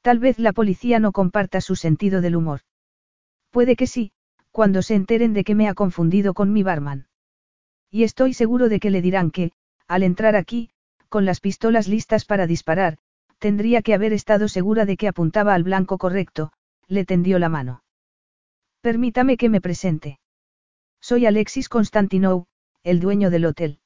[0.01, 2.61] Tal vez la policía no comparta su sentido del humor.
[3.51, 4.11] Puede que sí,
[4.51, 7.07] cuando se enteren de que me ha confundido con mi barman.
[7.89, 9.51] Y estoy seguro de que le dirán que,
[9.87, 10.69] al entrar aquí,
[11.09, 12.97] con las pistolas listas para disparar,
[13.37, 16.51] tendría que haber estado segura de que apuntaba al blanco correcto,
[16.87, 17.83] le tendió la mano.
[18.81, 20.19] Permítame que me presente.
[20.99, 22.45] Soy Alexis Constantinou,
[22.83, 23.79] el dueño del hotel.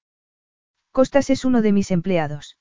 [0.92, 2.58] Costas es uno de mis empleados.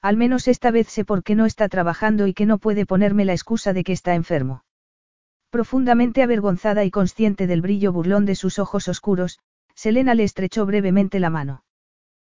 [0.00, 3.24] Al menos esta vez sé por qué no está trabajando y que no puede ponerme
[3.24, 4.64] la excusa de que está enfermo.
[5.50, 9.38] Profundamente avergonzada y consciente del brillo burlón de sus ojos oscuros,
[9.74, 11.64] Selena le estrechó brevemente la mano.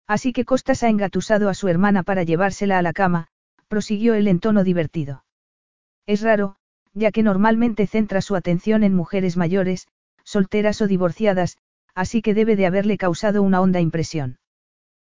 [0.07, 3.29] Así que Costas ha engatusado a su hermana para llevársela a la cama,
[3.69, 5.25] prosiguió él en tono divertido.
[6.07, 6.57] Es raro,
[6.93, 9.87] ya que normalmente centra su atención en mujeres mayores,
[10.25, 11.59] solteras o divorciadas,
[11.95, 14.39] así que debe de haberle causado una honda impresión.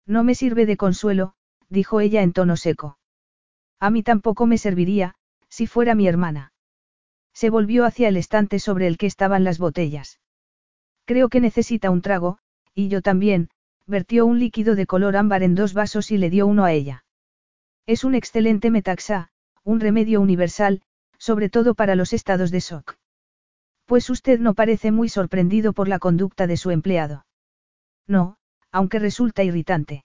[0.05, 1.33] No me sirve de consuelo,
[1.69, 2.97] dijo ella en tono seco.
[3.79, 5.15] A mí tampoco me serviría,
[5.49, 6.53] si fuera mi hermana.
[7.33, 10.19] Se volvió hacia el estante sobre el que estaban las botellas.
[11.05, 12.39] Creo que necesita un trago,
[12.73, 13.49] y yo también,
[13.85, 17.05] vertió un líquido de color ámbar en dos vasos y le dio uno a ella.
[17.85, 19.29] Es un excelente metaxa,
[19.63, 20.81] un remedio universal,
[21.17, 22.95] sobre todo para los estados de shock.
[23.85, 27.25] Pues usted no parece muy sorprendido por la conducta de su empleado.
[28.07, 28.37] No,
[28.71, 30.04] aunque resulta irritante.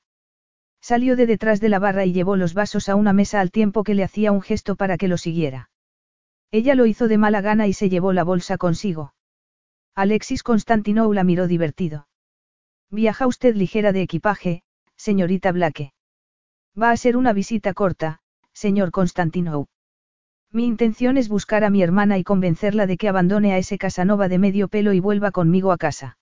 [0.81, 3.85] Salió de detrás de la barra y llevó los vasos a una mesa al tiempo
[3.85, 5.71] que le hacía un gesto para que lo siguiera.
[6.51, 9.14] Ella lo hizo de mala gana y se llevó la bolsa consigo.
[9.95, 12.09] Alexis Constantinou la miró divertido.
[12.90, 14.62] Viaja usted ligera de equipaje,
[14.97, 15.93] señorita Blake.
[16.81, 18.21] Va a ser una visita corta,
[18.53, 19.66] señor Constantinou.
[20.53, 24.29] Mi intención es buscar a mi hermana y convencerla de que abandone a ese Casanova
[24.29, 26.19] de medio pelo y vuelva conmigo a casa.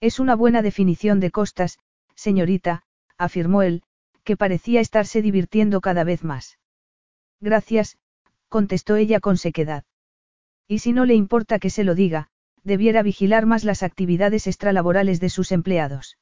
[0.00, 1.78] Es una buena definición de costas,
[2.14, 2.82] señorita,
[3.24, 3.82] afirmó él,
[4.24, 6.58] que parecía estarse divirtiendo cada vez más.
[7.40, 7.98] Gracias,
[8.48, 9.84] contestó ella con sequedad.
[10.68, 12.28] Y si no le importa que se lo diga,
[12.62, 16.18] debiera vigilar más las actividades extralaborales de sus empleados.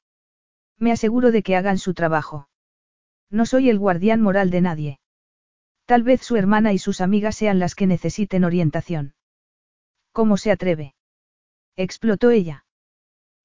[0.79, 2.49] Me aseguro de que hagan su trabajo.
[3.31, 5.01] No soy el guardián moral de nadie.
[5.85, 9.15] Tal vez su hermana y sus amigas sean las que necesiten orientación.
[10.13, 10.95] ¿Cómo se atreve?
[11.77, 12.65] Explotó ella.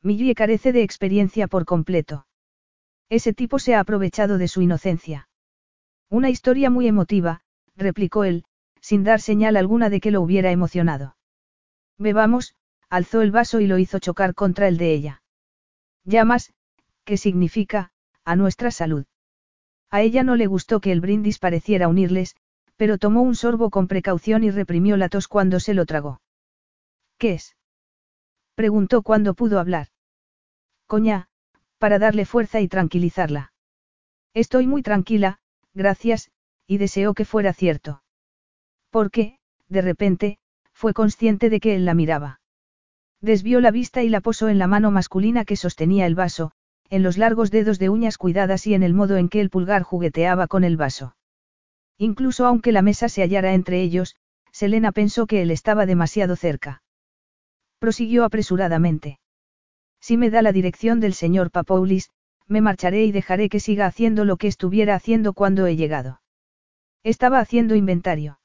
[0.02, 2.26] Millie carece de experiencia por completo.
[3.10, 5.30] Ese tipo se ha aprovechado de su inocencia.
[6.10, 7.42] Una historia muy emotiva,
[7.76, 8.46] replicó él,
[8.82, 11.16] sin dar señal alguna de que lo hubiera emocionado.
[11.98, 12.56] Bebamos,
[12.90, 15.24] alzó el vaso y lo hizo chocar contra el de ella.
[16.04, 16.54] Llamas,
[17.04, 17.92] ¿qué significa,
[18.24, 19.06] a nuestra salud?
[19.90, 22.36] A ella no le gustó que el brindis pareciera unirles,
[22.76, 26.22] pero tomó un sorbo con precaución y reprimió la tos cuando se lo tragó.
[27.18, 27.56] ¿Qué es?
[28.56, 29.88] Preguntó cuando pudo hablar.
[30.88, 31.30] Coña,
[31.78, 33.54] para darle fuerza y tranquilizarla.
[34.34, 35.40] Estoy muy tranquila,
[35.74, 36.32] gracias,
[36.68, 38.04] y deseo que fuera cierto.
[38.90, 40.38] Porque, de repente,
[40.74, 42.42] fue consciente de que él la miraba.
[43.22, 46.52] Desvió la vista y la posó en la mano masculina que sostenía el vaso,
[46.90, 49.84] en los largos dedos de uñas cuidadas y en el modo en que el pulgar
[49.84, 51.16] jugueteaba con el vaso.
[51.98, 54.16] Incluso aunque la mesa se hallara entre ellos,
[54.52, 56.84] Selena pensó que él estaba demasiado cerca.
[57.80, 59.20] Prosiguió apresuradamente.
[60.06, 62.12] Si me da la dirección del señor Papoulis,
[62.46, 66.22] me marcharé y dejaré que siga haciendo lo que estuviera haciendo cuando he llegado.
[67.02, 68.40] Estaba haciendo inventario.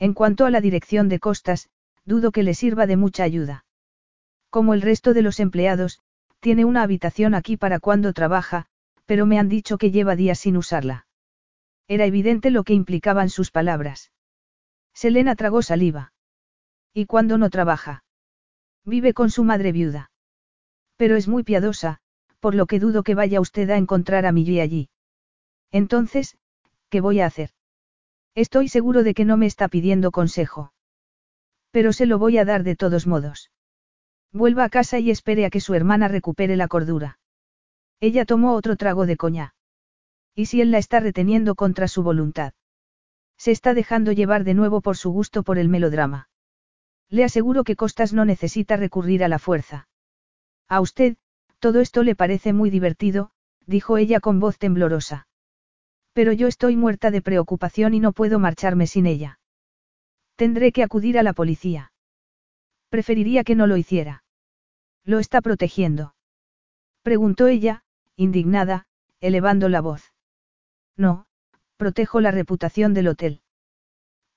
[0.00, 1.70] En cuanto a la dirección de costas,
[2.04, 3.64] dudo que le sirva de mucha ayuda.
[4.50, 6.00] Como el resto de los empleados,
[6.40, 8.66] tiene una habitación aquí para cuando trabaja,
[9.06, 11.06] pero me han dicho que lleva días sin usarla.
[11.86, 14.10] Era evidente lo que implicaban sus palabras.
[14.94, 16.12] Selena tragó saliva.
[16.92, 18.02] ¿Y cuando no trabaja?
[18.84, 20.11] Vive con su madre viuda.
[21.02, 21.98] Pero es muy piadosa,
[22.38, 24.88] por lo que dudo que vaya usted a encontrar a Millie allí.
[25.72, 26.38] Entonces,
[26.90, 27.50] ¿qué voy a hacer?
[28.36, 30.72] Estoy seguro de que no me está pidiendo consejo.
[31.72, 33.50] Pero se lo voy a dar de todos modos.
[34.30, 37.18] Vuelva a casa y espere a que su hermana recupere la cordura.
[37.98, 39.56] Ella tomó otro trago de coña.
[40.36, 42.52] ¿Y si él la está reteniendo contra su voluntad?
[43.36, 46.28] Se está dejando llevar de nuevo por su gusto por el melodrama.
[47.08, 49.88] Le aseguro que Costas no necesita recurrir a la fuerza.
[50.72, 51.18] A usted,
[51.58, 53.30] todo esto le parece muy divertido,
[53.66, 55.26] dijo ella con voz temblorosa.
[56.14, 59.38] Pero yo estoy muerta de preocupación y no puedo marcharme sin ella.
[60.34, 61.92] Tendré que acudir a la policía.
[62.88, 64.24] Preferiría que no lo hiciera.
[65.04, 66.14] ¿Lo está protegiendo?
[67.02, 67.84] Preguntó ella,
[68.16, 68.86] indignada,
[69.20, 70.14] elevando la voz.
[70.96, 71.26] No,
[71.76, 73.42] protejo la reputación del hotel.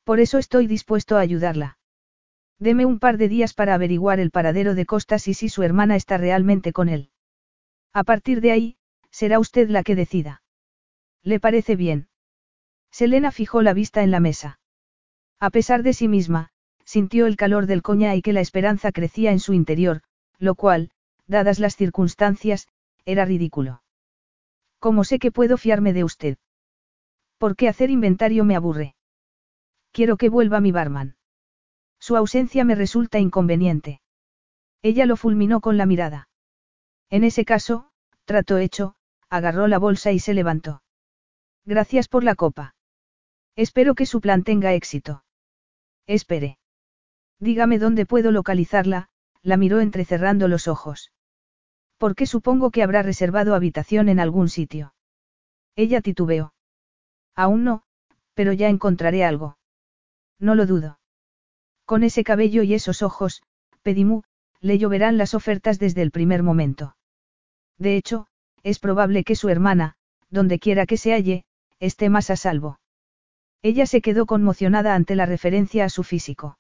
[0.04, 1.78] Por eso estoy dispuesto a ayudarla.
[2.60, 5.96] Deme un par de días para averiguar el paradero de Costas y si su hermana
[5.96, 7.10] está realmente con él.
[7.94, 8.77] A partir de ahí,
[9.12, 10.42] será usted la que decida.
[11.21, 12.08] ¿Le parece bien?
[12.92, 14.60] Selena fijó la vista en la mesa.
[15.40, 16.52] A pesar de sí misma,
[16.86, 20.02] sintió el calor del coña y que la esperanza crecía en su interior,
[20.38, 20.92] lo cual,
[21.27, 22.67] dadas las circunstancias,
[23.04, 23.84] era ridículo.
[24.79, 26.38] ¿Cómo sé que puedo fiarme de usted?
[27.38, 28.96] ¿Por qué hacer inventario me aburre?
[29.92, 31.15] Quiero que vuelva mi barman.
[32.06, 33.99] Su ausencia me resulta inconveniente.
[34.83, 36.29] Ella lo fulminó con la mirada.
[37.10, 37.89] En ese caso,
[38.25, 38.93] trato hecho,
[39.27, 40.83] agarró la bolsa y se levantó.
[41.65, 42.75] Gracias por la copa.
[43.56, 45.23] Espero que su plan tenga éxito.
[46.06, 46.60] Espere.
[47.39, 49.10] Dígame dónde puedo localizarla,
[49.41, 51.12] la miró entrecerrando los ojos.
[51.97, 54.93] Porque supongo que habrá reservado habitación en algún sitio.
[55.75, 56.53] Ella titubeó.
[57.33, 57.81] Aún no,
[58.35, 59.58] pero ya encontraré algo.
[60.37, 60.99] No lo dudo.
[61.86, 63.44] Con ese cabello y esos ojos,
[63.83, 64.23] Pedimú,
[64.60, 66.96] le lloverán las ofertas desde el primer momento.
[67.77, 68.27] De hecho,
[68.63, 69.96] es probable que su hermana,
[70.29, 71.46] donde quiera que se halle,
[71.79, 72.79] esté más a salvo.
[73.62, 76.58] Ella se quedó conmocionada ante la referencia a su físico.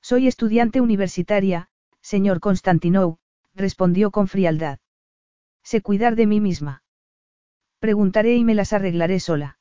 [0.00, 1.68] Soy estudiante universitaria,
[2.00, 3.18] señor Constantinou,
[3.54, 4.78] respondió con frialdad.
[5.64, 6.84] Sé cuidar de mí misma.
[7.80, 9.58] Preguntaré y me las arreglaré sola.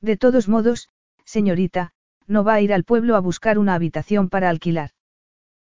[0.00, 0.88] De todos modos,
[1.24, 1.92] señorita,
[2.28, 4.90] no va a ir al pueblo a buscar una habitación para alquilar.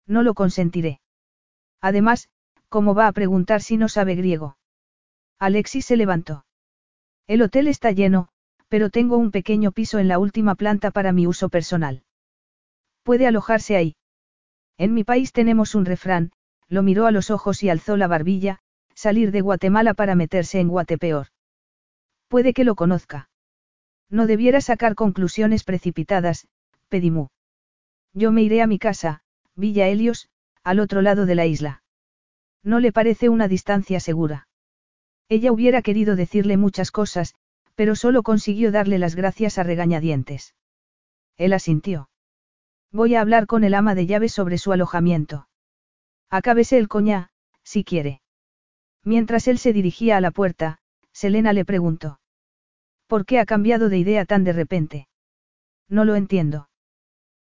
[0.06, 1.00] No lo consentiré.
[1.80, 2.28] Además,
[2.68, 4.58] ¿cómo va a preguntar si no sabe griego?
[5.38, 6.44] Alexis se levantó.
[7.26, 8.28] El hotel está lleno,
[8.68, 12.02] pero tengo un pequeño piso en la última planta para mi uso personal.
[13.02, 13.96] Puede alojarse ahí.
[14.76, 16.32] En mi país tenemos un refrán,
[16.68, 18.58] lo miró a los ojos y alzó la barbilla,
[18.94, 21.28] salir de Guatemala para meterse en Guatepeor.
[22.28, 23.29] Puede que lo conozca.
[24.10, 26.48] No debiera sacar conclusiones precipitadas,
[26.88, 27.28] Pedimú.
[28.12, 29.22] Yo me iré a mi casa,
[29.54, 30.28] Villa Helios,
[30.64, 31.82] al otro lado de la isla.
[32.62, 34.48] ¿No le parece una distancia segura?
[35.28, 37.34] Ella hubiera querido decirle muchas cosas,
[37.76, 40.54] pero solo consiguió darle las gracias a regañadientes.
[41.36, 42.10] Él asintió.
[42.92, 45.48] Voy a hablar con el ama de llaves sobre su alojamiento.
[46.28, 47.30] Acábese el coñá,
[47.62, 48.20] si quiere.
[49.04, 50.78] Mientras él se dirigía a la puerta,
[51.12, 52.19] Selena le preguntó.
[53.10, 55.08] ¿Por qué ha cambiado de idea tan de repente?
[55.88, 56.68] No lo entiendo.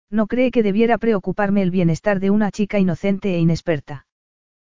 [0.09, 4.07] No cree que debiera preocuparme el bienestar de una chica inocente e inexperta.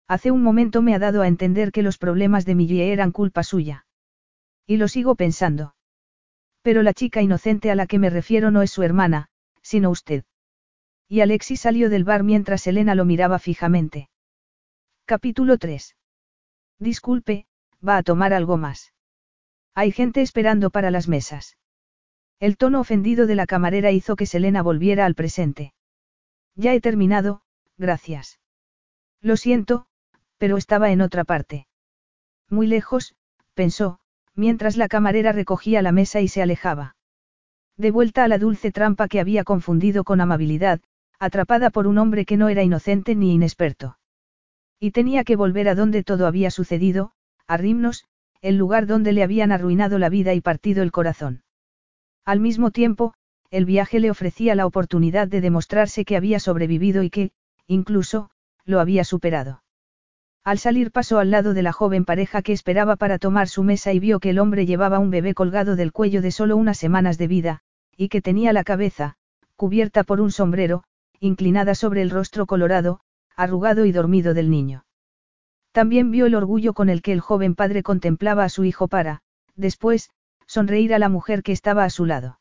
[0.08, 3.44] Hace un momento me ha dado a entender que los problemas de Millie eran culpa
[3.44, 3.86] suya.
[4.66, 5.76] Y lo sigo pensando.
[6.62, 9.28] Pero la chica inocente a la que me refiero no es su hermana,
[9.62, 10.24] sino usted.
[11.06, 14.10] Y Alexis salió del bar mientras Elena lo miraba fijamente.
[15.04, 15.94] Capítulo 3.
[16.80, 17.46] Disculpe,
[17.80, 18.92] va a tomar algo más.
[19.74, 21.56] Hay gente esperando para las mesas.
[22.38, 25.74] El tono ofendido de la camarera hizo que Selena volviera al presente.
[26.54, 27.42] Ya he terminado,
[27.76, 28.40] gracias.
[29.20, 29.86] Lo siento,
[30.38, 31.66] pero estaba en otra parte.
[32.48, 33.14] Muy lejos,
[33.54, 34.00] pensó,
[34.34, 36.96] mientras la camarera recogía la mesa y se alejaba.
[37.76, 40.80] De vuelta a la dulce trampa que había confundido con amabilidad,
[41.18, 43.98] atrapada por un hombre que no era inocente ni inexperto.
[44.78, 47.12] Y tenía que volver a donde todo había sucedido,
[47.46, 48.06] a Rimnos,
[48.42, 51.42] el lugar donde le habían arruinado la vida y partido el corazón.
[52.24, 53.14] Al mismo tiempo,
[53.50, 57.32] el viaje le ofrecía la oportunidad de demostrarse que había sobrevivido y que,
[57.66, 58.30] incluso,
[58.64, 59.62] lo había superado.
[60.44, 63.92] Al salir pasó al lado de la joven pareja que esperaba para tomar su mesa
[63.92, 67.18] y vio que el hombre llevaba un bebé colgado del cuello de solo unas semanas
[67.18, 67.60] de vida,
[67.96, 69.16] y que tenía la cabeza,
[69.56, 70.84] cubierta por un sombrero,
[71.18, 73.00] inclinada sobre el rostro colorado,
[73.36, 74.84] arrugado y dormido del niño.
[75.72, 79.22] También vio el orgullo con el que el joven padre contemplaba a su hijo para,
[79.54, 80.10] después,
[80.46, 82.40] sonreír a la mujer que estaba a su lado.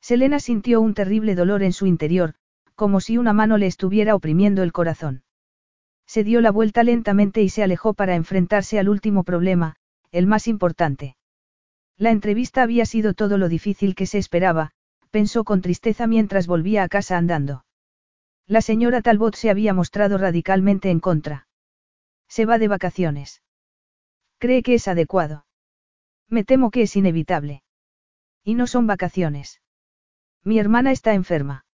[0.00, 2.34] Selena sintió un terrible dolor en su interior,
[2.74, 5.22] como si una mano le estuviera oprimiendo el corazón.
[6.06, 9.76] Se dio la vuelta lentamente y se alejó para enfrentarse al último problema,
[10.10, 11.16] el más importante.
[11.96, 14.72] La entrevista había sido todo lo difícil que se esperaba,
[15.10, 17.64] pensó con tristeza mientras volvía a casa andando.
[18.46, 21.46] La señora Talbot se había mostrado radicalmente en contra.
[22.30, 23.42] Se va de vacaciones.
[24.38, 25.46] ¿Cree que es adecuado?
[26.28, 27.64] Me temo que es inevitable.
[28.44, 29.60] Y no son vacaciones.
[30.44, 31.66] Mi hermana está enferma.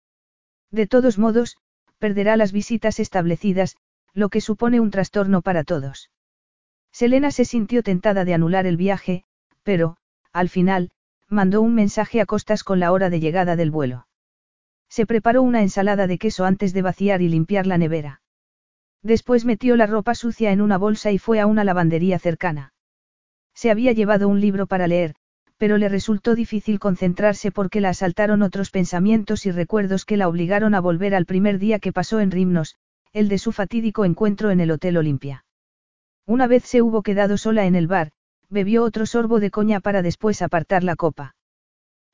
[0.71, 1.57] De todos modos,
[1.99, 3.75] perderá las visitas establecidas,
[4.13, 6.09] lo que supone un trastorno para todos.
[6.91, 9.25] Selena se sintió tentada de anular el viaje,
[9.63, 9.97] pero,
[10.31, 10.91] al final,
[11.27, 14.07] mandó un mensaje a Costas con la hora de llegada del vuelo.
[14.87, 18.21] Se preparó una ensalada de queso antes de vaciar y limpiar la nevera.
[19.05, 22.73] Después metió la ropa sucia en una bolsa y fue a una lavandería cercana.
[23.53, 25.13] Se había llevado un libro para leer,
[25.57, 30.73] pero le resultó difícil concentrarse porque la asaltaron otros pensamientos y recuerdos que la obligaron
[30.73, 32.77] a volver al primer día que pasó en Rimnos,
[33.13, 35.45] el de su fatídico encuentro en el Hotel Olimpia.
[36.25, 38.09] Una vez se hubo quedado sola en el bar,
[38.49, 41.35] bebió otro sorbo de coña para después apartar la copa.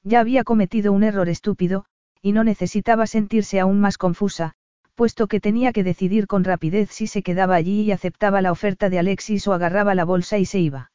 [0.04, 1.86] Ya había cometido un error estúpido,
[2.22, 4.56] y no necesitaba sentirse aún más confusa,
[4.96, 8.90] puesto que tenía que decidir con rapidez si se quedaba allí y aceptaba la oferta
[8.90, 10.92] de Alexis o agarraba la bolsa y se iba.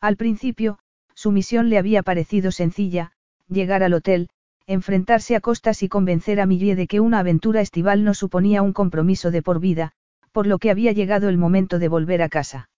[0.00, 0.78] Al principio,
[1.14, 3.12] su misión le había parecido sencilla,
[3.48, 4.30] llegar al hotel,
[4.66, 8.72] enfrentarse a costas y convencer a Millie de que una aventura estival no suponía un
[8.72, 9.92] compromiso de por vida,
[10.32, 12.70] por lo que había llegado el momento de volver a casa.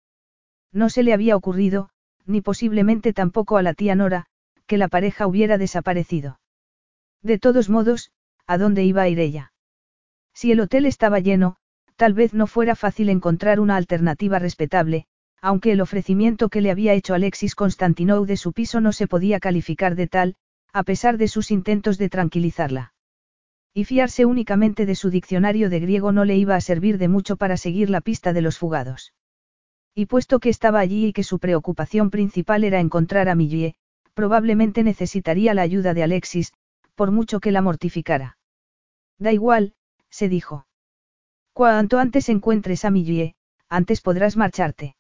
[0.73, 1.91] No se le había ocurrido,
[2.25, 4.27] ni posiblemente tampoco a la tía Nora,
[4.67, 6.41] que la pareja hubiera desaparecido.
[7.23, 8.11] De todos modos,
[8.47, 9.52] ¿a dónde iba a ir ella?
[10.35, 11.57] Si el hotel estaba lleno,
[12.03, 15.07] Tal vez no fuera fácil encontrar una alternativa respetable,
[15.41, 19.41] aunque el ofrecimiento que le había hecho Alexis Constantinou de su piso no se podía
[19.41, 20.35] calificar de tal,
[20.73, 22.93] a pesar de sus intentos de tranquilizarla.
[23.73, 27.37] Y fiarse únicamente de su diccionario de griego no le iba a servir de mucho
[27.37, 29.15] para seguir la pista de los fugados.
[29.95, 33.75] Y puesto que estaba allí y que su preocupación principal era encontrar a Millie,
[34.15, 36.53] probablemente necesitaría la ayuda de Alexis,
[36.95, 38.39] por mucho que la mortificara.
[39.19, 39.75] Da igual,
[40.13, 40.67] se dijo.
[41.53, 43.35] Cuanto antes encuentres a Millie,
[43.69, 44.95] antes podrás marcharte.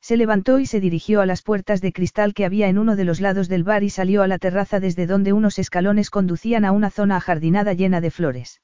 [0.00, 3.04] Se levantó y se dirigió a las puertas de cristal que había en uno de
[3.04, 6.70] los lados del bar y salió a la terraza desde donde unos escalones conducían a
[6.70, 8.62] una zona ajardinada llena de flores.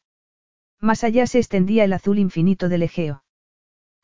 [0.79, 3.25] Más allá se extendía el azul infinito del Egeo.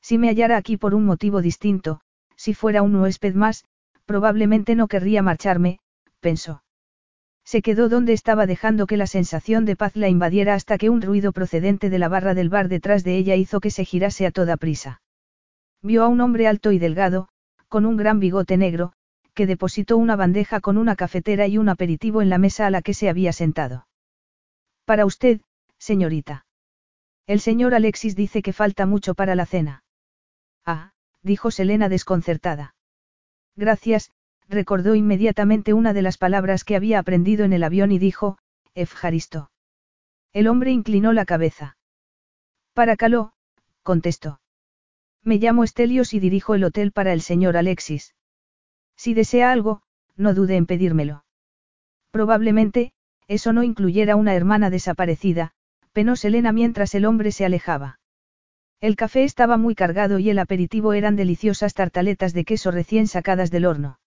[0.01, 2.01] Si me hallara aquí por un motivo distinto,
[2.35, 3.65] si fuera un huésped más,
[4.07, 5.81] probablemente no querría marcharme,
[6.21, 6.63] pensó.
[7.49, 11.01] Se quedó donde estaba dejando que la sensación de paz la invadiera hasta que un
[11.01, 14.31] ruido procedente de la barra del bar detrás de ella hizo que se girase a
[14.31, 15.01] toda prisa.
[15.81, 17.31] Vio a un hombre alto y delgado,
[17.69, 18.93] con un gran bigote negro,
[19.33, 22.83] que depositó una bandeja con una cafetera y un aperitivo en la mesa a la
[22.83, 23.87] que se había sentado.
[24.85, 25.41] Para usted,
[25.79, 26.45] señorita.
[27.27, 29.85] El señor Alexis dice que falta mucho para la cena.
[30.67, 30.93] Ah,
[31.23, 32.75] dijo Selena desconcertada.
[33.57, 34.13] Gracias,
[34.49, 38.39] recordó inmediatamente una de las palabras que había aprendido en el avión y dijo,
[38.75, 39.51] Efjaristo.
[40.33, 41.77] El hombre inclinó la cabeza.
[42.73, 43.33] Para Caló,
[43.83, 44.41] contestó.
[45.23, 48.15] Me llamo Estelios y dirijo el hotel para el señor Alexis.
[48.97, 49.83] Si desea algo,
[50.17, 51.25] no dude en pedírmelo.
[52.11, 52.93] Probablemente,
[53.27, 55.53] eso no incluyera una hermana desaparecida,
[55.93, 58.01] penó Selena mientras el hombre se alejaba.
[58.81, 63.51] El café estaba muy cargado y el aperitivo eran deliciosas tartaletas de queso recién sacadas
[63.51, 63.98] del horno.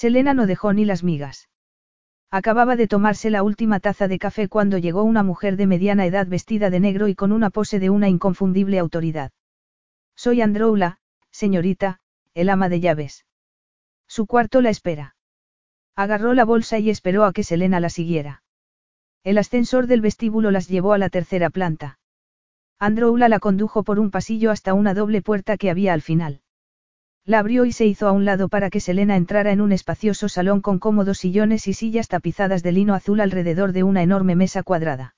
[0.00, 1.50] Selena no dejó ni las migas.
[2.30, 6.26] Acababa de tomarse la última taza de café cuando llegó una mujer de mediana edad
[6.26, 9.30] vestida de negro y con una pose de una inconfundible autoridad.
[10.16, 12.00] Soy Androula, señorita,
[12.32, 13.26] el ama de llaves.
[14.08, 15.16] Su cuarto la espera.
[15.94, 18.42] Agarró la bolsa y esperó a que Selena la siguiera.
[19.22, 21.98] El ascensor del vestíbulo las llevó a la tercera planta.
[22.78, 26.40] Androula la condujo por un pasillo hasta una doble puerta que había al final.
[27.26, 30.28] La abrió y se hizo a un lado para que Selena entrara en un espacioso
[30.28, 34.62] salón con cómodos sillones y sillas tapizadas de lino azul alrededor de una enorme mesa
[34.62, 35.14] cuadrada.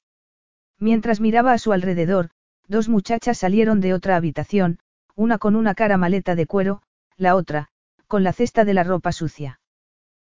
[0.79, 2.31] Mientras miraba a su alrededor,
[2.67, 4.79] dos muchachas salieron de otra habitación,
[5.15, 6.83] una con una cara maleta de cuero,
[7.17, 7.69] la otra,
[8.09, 9.61] con la cesta de la ropa sucia.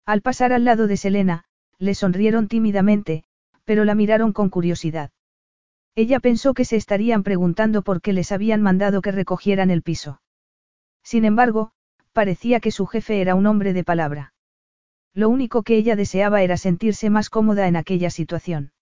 [0.05, 1.43] Al pasar al lado de Selena,
[1.79, 3.23] le sonrieron tímidamente,
[3.65, 5.11] pero la miraron con curiosidad.
[5.95, 10.21] Ella pensó que se estarían preguntando por qué les habían mandado que recogieran el piso.
[11.07, 11.71] Sin embargo,
[12.11, 14.33] parecía que su jefe era un hombre de palabra.
[15.13, 18.73] Lo único que ella deseaba era sentirse más cómoda en aquella situación.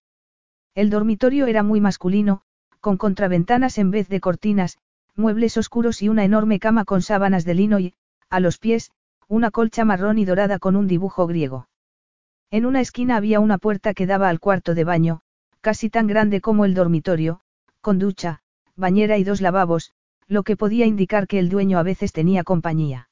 [0.74, 2.42] El dormitorio era muy masculino,
[2.80, 4.78] con contraventanas en vez de cortinas,
[5.14, 7.94] muebles oscuros y una enorme cama con sábanas de lino y,
[8.28, 8.90] a los pies,
[9.28, 11.68] una colcha marrón y dorada con un dibujo griego.
[12.50, 15.20] En una esquina había una puerta que daba al cuarto de baño,
[15.60, 17.38] casi tan grande como el dormitorio,
[17.80, 18.40] con ducha,
[18.74, 19.92] bañera y dos lavabos,
[20.28, 23.08] lo que podía indicar que el dueño a veces tenía compañía.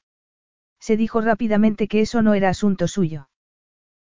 [0.79, 3.29] Se dijo rápidamente que eso no era asunto suyo.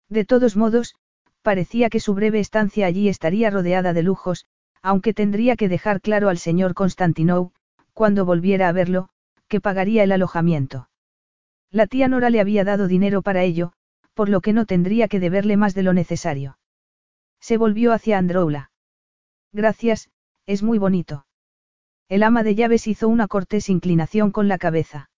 [0.09, 0.95] De todos modos,
[1.41, 4.45] parecía que su breve estancia allí estaría rodeada de lujos,
[4.81, 7.51] aunque tendría que dejar claro al señor Constantinou,
[7.93, 9.09] cuando volviera a verlo,
[9.47, 10.89] que pagaría el alojamiento.
[11.71, 13.73] La tía Nora le había dado dinero para ello,
[14.13, 16.57] por lo que no tendría que deberle más de lo necesario.
[17.39, 18.71] Se volvió hacia Androula.
[19.51, 20.09] Gracias,
[20.45, 21.25] es muy bonito.
[22.13, 25.09] El ama de llaves hizo una cortés inclinación con la cabeza.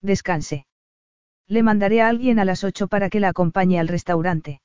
[0.00, 0.66] Descanse.
[1.46, 4.62] Le mandaré a alguien a las ocho para que la acompañe al restaurante.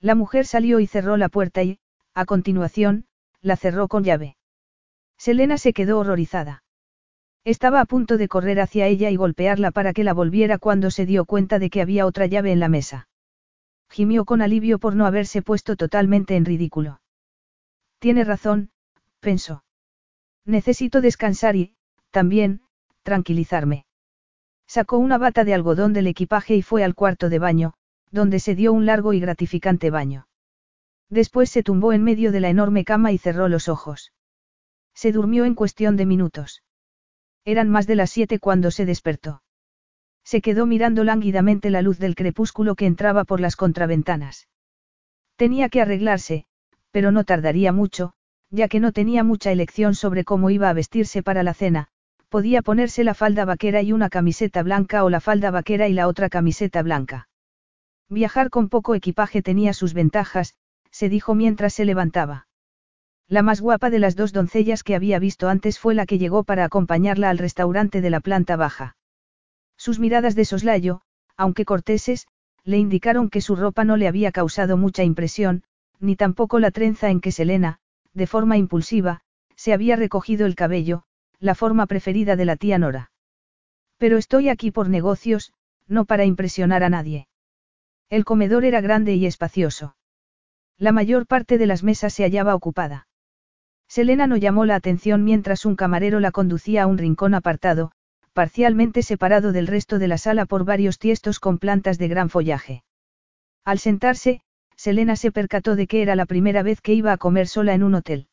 [0.00, 1.78] La mujer salió y cerró la puerta y,
[2.14, 3.06] a continuación,
[3.40, 4.36] la cerró con llave.
[5.16, 6.64] Selena se quedó horrorizada.
[7.44, 11.06] Estaba a punto de correr hacia ella y golpearla para que la volviera cuando se
[11.06, 13.06] dio cuenta de que había otra llave en la mesa.
[13.88, 17.00] Gimió con alivio por no haberse puesto totalmente en ridículo.
[18.00, 18.72] Tiene razón,
[19.20, 19.62] pensó.
[20.44, 21.74] Necesito descansar y,
[22.10, 22.62] también,
[23.02, 23.86] tranquilizarme.
[24.66, 27.74] Sacó una bata de algodón del equipaje y fue al cuarto de baño,
[28.10, 30.26] donde se dio un largo y gratificante baño.
[31.08, 34.12] Después se tumbó en medio de la enorme cama y cerró los ojos.
[34.94, 36.62] Se durmió en cuestión de minutos.
[37.44, 39.42] Eran más de las siete cuando se despertó.
[40.24, 44.48] Se quedó mirando lánguidamente la luz del crepúsculo que entraba por las contraventanas.
[45.36, 46.46] Tenía que arreglarse,
[46.92, 48.14] pero no tardaría mucho,
[48.52, 51.88] ya que no tenía mucha elección sobre cómo iba a vestirse para la cena,
[52.28, 56.06] podía ponerse la falda vaquera y una camiseta blanca o la falda vaquera y la
[56.06, 57.28] otra camiseta blanca.
[58.10, 60.54] Viajar con poco equipaje tenía sus ventajas,
[60.90, 62.46] se dijo mientras se levantaba.
[63.26, 66.44] La más guapa de las dos doncellas que había visto antes fue la que llegó
[66.44, 68.96] para acompañarla al restaurante de la planta baja.
[69.78, 71.00] Sus miradas de soslayo,
[71.38, 72.26] aunque corteses,
[72.64, 75.62] le indicaron que su ropa no le había causado mucha impresión,
[75.98, 77.80] ni tampoco la trenza en que Selena,
[78.14, 79.20] de forma impulsiva,
[79.56, 81.04] se había recogido el cabello,
[81.38, 83.10] la forma preferida de la tía Nora.
[83.98, 85.52] Pero estoy aquí por negocios,
[85.86, 87.28] no para impresionar a nadie.
[88.10, 89.96] El comedor era grande y espacioso.
[90.78, 93.06] La mayor parte de las mesas se hallaba ocupada.
[93.88, 97.92] Selena no llamó la atención mientras un camarero la conducía a un rincón apartado,
[98.32, 102.84] parcialmente separado del resto de la sala por varios tiestos con plantas de gran follaje.
[103.64, 104.40] Al sentarse,
[104.82, 107.84] Selena se percató de que era la primera vez que iba a comer sola en
[107.84, 108.26] un hotel.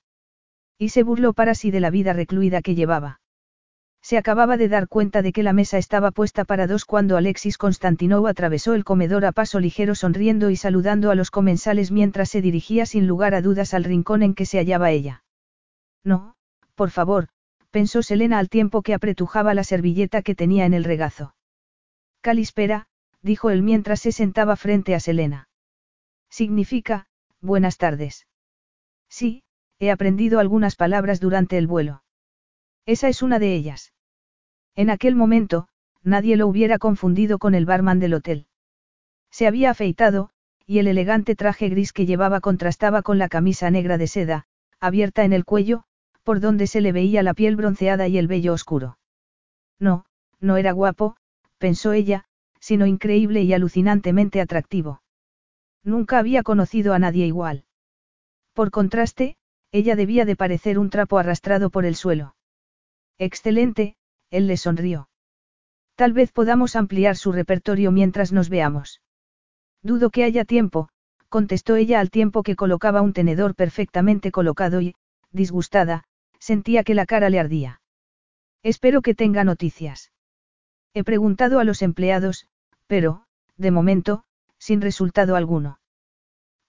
[0.80, 3.22] Y se burló para sí de la vida recluida que llevaba.
[4.02, 7.60] Se acababa de dar cuenta de que la mesa estaba puesta para dos cuando Alexis
[7.60, 12.42] Constantinou atravesó el comedor a paso ligero sonriendo y saludando a los comensales mientras se
[12.42, 15.24] dirigía sin lugar a dudas al rincón en que se hallaba ella.
[16.04, 16.34] No,
[16.74, 17.28] por favor,
[17.70, 21.36] pensó Selena al tiempo que apretujaba la servilleta que tenía en el regazo.
[22.22, 22.88] Calispera,
[23.22, 25.49] dijo él mientras se sentaba frente a Selena.
[26.30, 27.08] Significa,
[27.42, 28.28] buenas tardes.
[29.10, 29.44] Sí,
[29.80, 32.04] he aprendido algunas palabras durante el vuelo.
[32.86, 33.94] Esa es una de ellas.
[34.76, 35.68] En aquel momento,
[36.04, 38.48] nadie lo hubiera confundido con el barman del hotel.
[39.32, 40.30] Se había afeitado,
[40.66, 44.46] y el elegante traje gris que llevaba contrastaba con la camisa negra de seda,
[44.80, 45.84] abierta en el cuello,
[46.24, 48.98] por donde se le veía la piel bronceada y el vello oscuro.
[49.80, 50.06] No,
[50.40, 51.16] no era guapo,
[51.58, 52.26] pensó ella,
[52.60, 55.02] sino increíble y alucinantemente atractivo.
[55.84, 57.66] Nunca había conocido a nadie igual.
[58.54, 59.38] Por contraste,
[59.72, 62.36] ella debía de parecer un trapo arrastrado por el suelo.
[63.18, 63.96] Excelente,
[64.30, 65.10] él le sonrió.
[65.96, 69.02] Tal vez podamos ampliar su repertorio mientras nos veamos.
[69.84, 70.90] Dudo que haya tiempo,
[71.30, 74.96] contestó ella al tiempo que colocaba un tenedor perfectamente colocado y,
[75.32, 76.04] disgustada,
[76.40, 77.82] sentía que la cara le ardía.
[78.64, 80.12] Espero que tenga noticias.
[80.94, 82.48] He preguntado a los empleados,
[82.88, 83.24] pero,
[83.58, 84.24] de momento,
[84.60, 85.80] sin resultado alguno.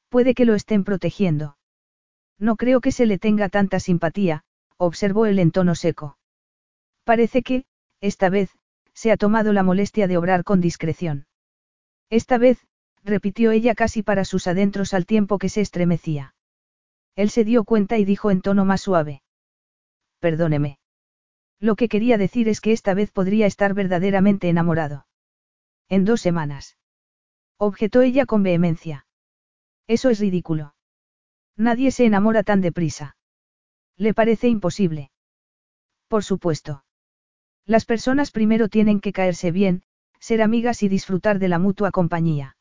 [0.08, 1.58] Puede que lo estén protegiendo.
[2.38, 4.42] No creo que se le tenga tanta simpatía,
[4.78, 6.16] observó él en tono seco.
[7.04, 7.64] Parece que,
[8.00, 8.50] esta vez,
[8.94, 11.26] se ha tomado la molestia de obrar con discreción.
[12.08, 12.66] Esta vez,
[13.04, 16.34] repitió ella casi para sus adentros al tiempo que se estremecía.
[17.14, 19.22] Él se dio cuenta y dijo en tono más suave
[20.20, 20.78] perdóneme.
[21.58, 25.06] Lo que quería decir es que esta vez podría estar verdaderamente enamorado.
[25.88, 26.76] En dos semanas.
[27.62, 29.04] Objetó ella con vehemencia.
[29.86, 30.74] Eso es ridículo.
[31.58, 33.16] Nadie se enamora tan deprisa.
[33.98, 35.10] ¿Le parece imposible?
[36.08, 36.86] Por supuesto.
[37.66, 39.82] Las personas primero tienen que caerse bien,
[40.20, 42.56] ser amigas y disfrutar de la mutua compañía.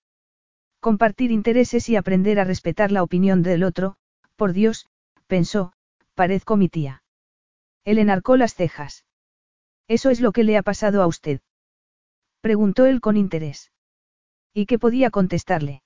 [0.81, 3.95] Compartir intereses y aprender a respetar la opinión del otro,
[4.35, 4.89] por Dios,
[5.27, 5.71] pensó,
[6.13, 7.03] parezco mi tía.
[7.85, 9.05] Él enarcó las cejas.
[9.87, 11.39] ¿Eso es lo que le ha pasado a usted?
[12.41, 13.71] Preguntó él con interés.
[14.53, 15.83] ¿Y qué podía contestarle?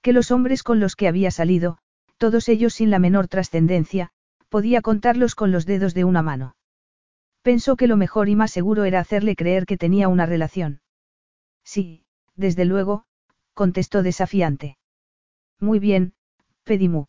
[0.00, 1.78] Que los hombres con los que había salido,
[2.18, 4.10] todos ellos sin la menor trascendencia,
[4.48, 6.56] podía contarlos con los dedos de una mano.
[7.42, 10.80] Pensó que lo mejor y más seguro era hacerle creer que tenía una relación.
[11.64, 12.04] Sí,
[12.36, 13.04] desde luego,
[13.54, 14.78] contestó desafiante.
[15.58, 16.14] Muy bien,
[16.64, 17.06] Pedimú.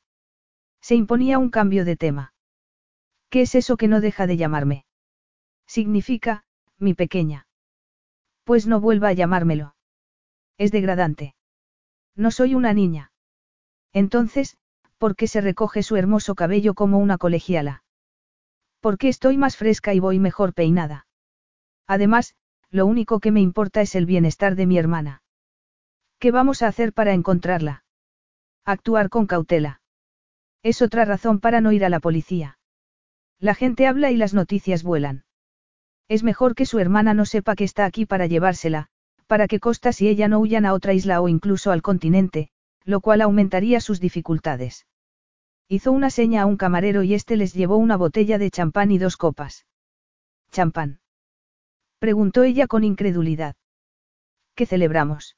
[0.82, 2.34] Se imponía un cambio de tema.
[3.30, 4.86] ¿Qué es eso que no deja de llamarme?
[5.68, 6.44] Significa,
[6.78, 7.48] mi pequeña.
[8.44, 9.76] Pues no vuelva a llamármelo.
[10.64, 11.36] Es degradante.
[12.16, 13.12] No soy una niña.
[13.92, 14.56] Entonces,
[14.98, 17.84] ¿por qué se recoge su hermoso cabello como una colegiala?
[18.80, 21.06] Porque estoy más fresca y voy mejor peinada.
[21.86, 22.36] Además,
[22.70, 25.22] lo único que me importa es el bienestar de mi hermana.
[26.18, 27.84] ¿Qué vamos a hacer para encontrarla?
[28.64, 29.82] Actuar con cautela.
[30.62, 32.58] Es otra razón para no ir a la policía.
[33.38, 35.26] La gente habla y las noticias vuelan.
[36.08, 38.92] Es mejor que su hermana no sepa que está aquí para llevársela,
[39.34, 42.50] para que Costas y ella no huyan a otra isla o incluso al continente,
[42.84, 44.86] lo cual aumentaría sus dificultades.
[45.68, 49.00] Hizo una seña a un camarero y éste les llevó una botella de champán y
[49.00, 49.66] dos copas.
[50.52, 51.00] ¿Champán?
[51.98, 53.56] Preguntó ella con incredulidad.
[54.54, 55.36] ¿Qué celebramos?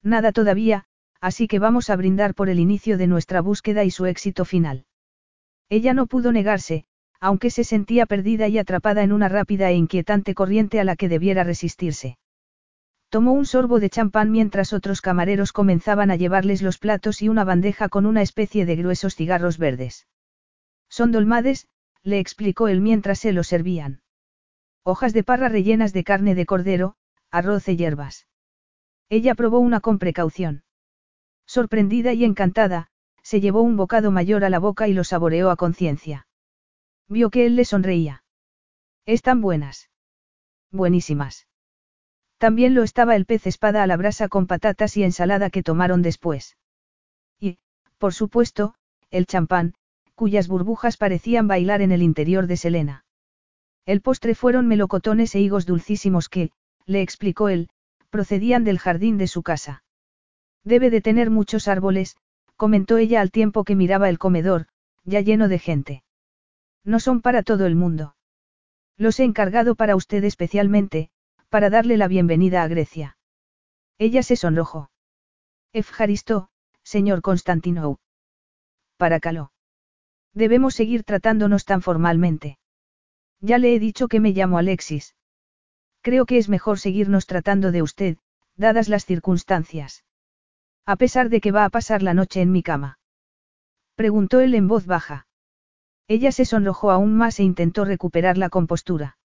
[0.00, 0.84] Nada todavía,
[1.20, 4.86] así que vamos a brindar por el inicio de nuestra búsqueda y su éxito final.
[5.68, 6.84] Ella no pudo negarse,
[7.18, 11.08] aunque se sentía perdida y atrapada en una rápida e inquietante corriente a la que
[11.08, 12.16] debiera resistirse.
[13.10, 17.44] Tomó un sorbo de champán mientras otros camareros comenzaban a llevarles los platos y una
[17.44, 20.06] bandeja con una especie de gruesos cigarros verdes.
[20.90, 21.68] Son dolmades,
[22.02, 24.02] le explicó él mientras se lo servían.
[24.82, 26.96] Hojas de parra rellenas de carne de cordero,
[27.30, 28.26] arroz y hierbas.
[29.08, 30.64] Ella probó una con precaución.
[31.46, 32.90] Sorprendida y encantada,
[33.22, 36.26] se llevó un bocado mayor a la boca y lo saboreó a conciencia.
[37.08, 38.22] Vio que él le sonreía.
[39.06, 39.88] Están buenas.
[40.70, 41.47] Buenísimas.
[42.38, 46.02] También lo estaba el pez espada a la brasa con patatas y ensalada que tomaron
[46.02, 46.56] después.
[47.40, 47.58] Y,
[47.98, 48.74] por supuesto,
[49.10, 49.74] el champán,
[50.14, 53.04] cuyas burbujas parecían bailar en el interior de Selena.
[53.86, 56.50] El postre fueron melocotones e higos dulcísimos que,
[56.86, 57.68] le explicó él,
[58.10, 59.82] procedían del jardín de su casa.
[60.64, 62.16] Debe de tener muchos árboles,
[62.56, 64.66] comentó ella al tiempo que miraba el comedor,
[65.04, 66.02] ya lleno de gente.
[66.84, 68.14] No son para todo el mundo.
[68.96, 71.10] Los he encargado para usted especialmente,
[71.48, 73.16] para darle la bienvenida a Grecia.
[73.98, 74.90] Ella se sonrojó.
[75.72, 76.48] Efjaristo,
[76.82, 77.98] señor Constantinou.
[78.96, 79.52] Para caló.
[80.34, 82.58] Debemos seguir tratándonos tan formalmente.
[83.40, 85.14] Ya le he dicho que me llamo Alexis.
[86.02, 88.18] Creo que es mejor seguirnos tratando de usted,
[88.56, 90.04] dadas las circunstancias.
[90.84, 92.98] A pesar de que va a pasar la noche en mi cama.
[93.94, 95.26] Preguntó él en voz baja.
[96.08, 99.18] Ella se sonrojó aún más e intentó recuperar la compostura.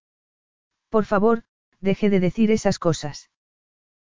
[0.89, 1.43] Por favor,
[1.83, 3.29] deje de decir esas cosas.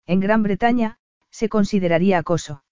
[0.08, 0.98] En Gran Bretaña,
[1.30, 2.64] se consideraría acoso.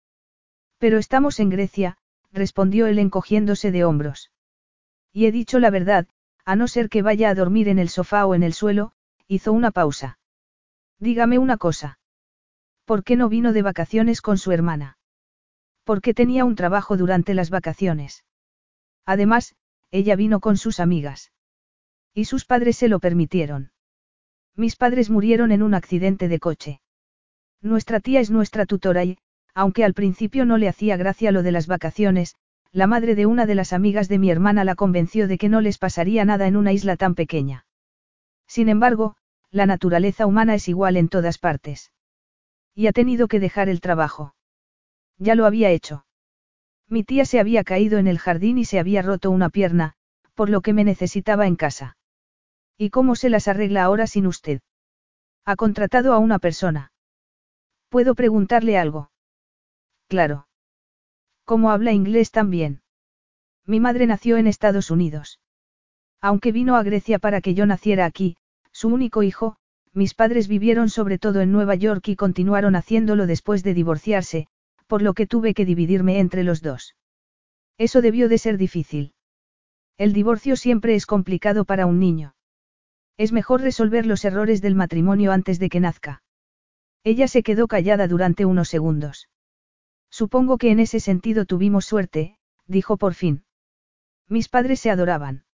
[0.80, 1.98] Pero estamos en Grecia,
[2.32, 4.32] respondió él encogiéndose de hombros.
[5.14, 6.08] Y he dicho la verdad,
[6.44, 8.94] a no ser que vaya a dormir en el sofá o en el suelo,
[9.28, 10.18] hizo una pausa.
[11.00, 12.00] Dígame una cosa.
[12.84, 14.98] ¿Por qué no vino de vacaciones con su hermana?
[15.84, 18.26] ¿Por qué tenía un trabajo durante las vacaciones?
[19.06, 19.56] Además,
[19.92, 21.32] ella vino con sus amigas.
[22.14, 23.72] Y sus padres se lo permitieron.
[24.56, 26.82] Mis padres murieron en un accidente de coche.
[27.62, 29.18] Nuestra tía es nuestra tutora y,
[29.54, 32.36] aunque al principio no le hacía gracia lo de las vacaciones,
[32.72, 35.62] la madre de una de las amigas de mi hermana la convenció de que no
[35.62, 37.66] les pasaría nada en una isla tan pequeña.
[38.48, 39.16] Sin embargo,
[39.52, 41.92] la naturaleza humana es igual en todas partes.
[42.74, 44.36] Y ha tenido que dejar el trabajo.
[45.18, 46.06] Ya lo había hecho.
[46.90, 49.94] Mi tía se había caído en el jardín y se había roto una pierna,
[50.34, 51.98] por lo que me necesitaba en casa.
[52.78, 54.62] ¿Y cómo se las arregla ahora sin usted?
[55.46, 56.92] Ha contratado a una persona.
[57.90, 59.12] ¿Puedo preguntarle algo?
[60.08, 60.48] Claro.
[61.46, 62.82] ¿Cómo habla inglés también?
[63.66, 65.40] Mi madre nació en Estados Unidos.
[66.22, 68.38] Aunque vino a Grecia para que yo naciera aquí,
[68.72, 69.56] su único hijo,
[69.94, 74.48] mis padres vivieron sobre todo en Nueva York y continuaron haciéndolo después de divorciarse,
[74.88, 76.96] por lo que tuve que dividirme entre los dos.
[77.78, 79.14] Eso debió de ser difícil.
[79.98, 82.35] El divorcio siempre es complicado para un niño.
[83.18, 86.22] Es mejor resolver los errores del matrimonio antes de que nazca.
[87.04, 89.30] Ella se quedó callada durante unos segundos.
[90.10, 92.38] Supongo que en ese sentido tuvimos suerte,
[92.68, 93.44] dijo por fin.
[94.28, 95.46] Mis padres se adoraban.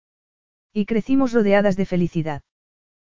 [0.74, 2.44] Y crecimos rodeadas de felicidad.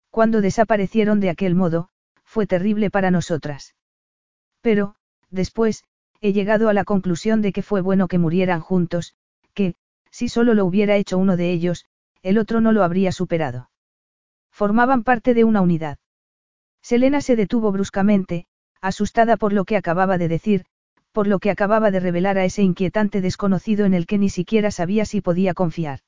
[0.10, 1.90] Cuando desaparecieron de aquel modo,
[2.24, 3.76] fue terrible para nosotras.
[4.62, 4.96] Pero,
[5.30, 5.84] después,
[6.22, 9.16] he llegado a la conclusión de que fue bueno que murieran juntos,
[9.54, 9.76] que,
[10.12, 11.86] si solo lo hubiera hecho uno de ellos,
[12.22, 13.71] el otro no lo habría superado.
[14.52, 15.98] Formaban parte de una unidad.
[16.82, 18.46] Selena se detuvo bruscamente,
[18.82, 20.66] asustada por lo que acababa de decir,
[21.12, 24.72] por lo que acababa de revelar a ese inquietante desconocido en el que ni siquiera
[24.72, 26.00] sabía si podía confiar.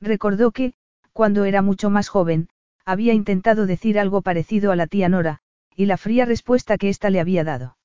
[0.00, 0.74] Recordó que,
[1.12, 2.48] cuando era mucho más joven,
[2.84, 5.40] había intentado decir algo parecido a la tía Nora,
[5.74, 7.76] y la fría respuesta que ésta le había dado.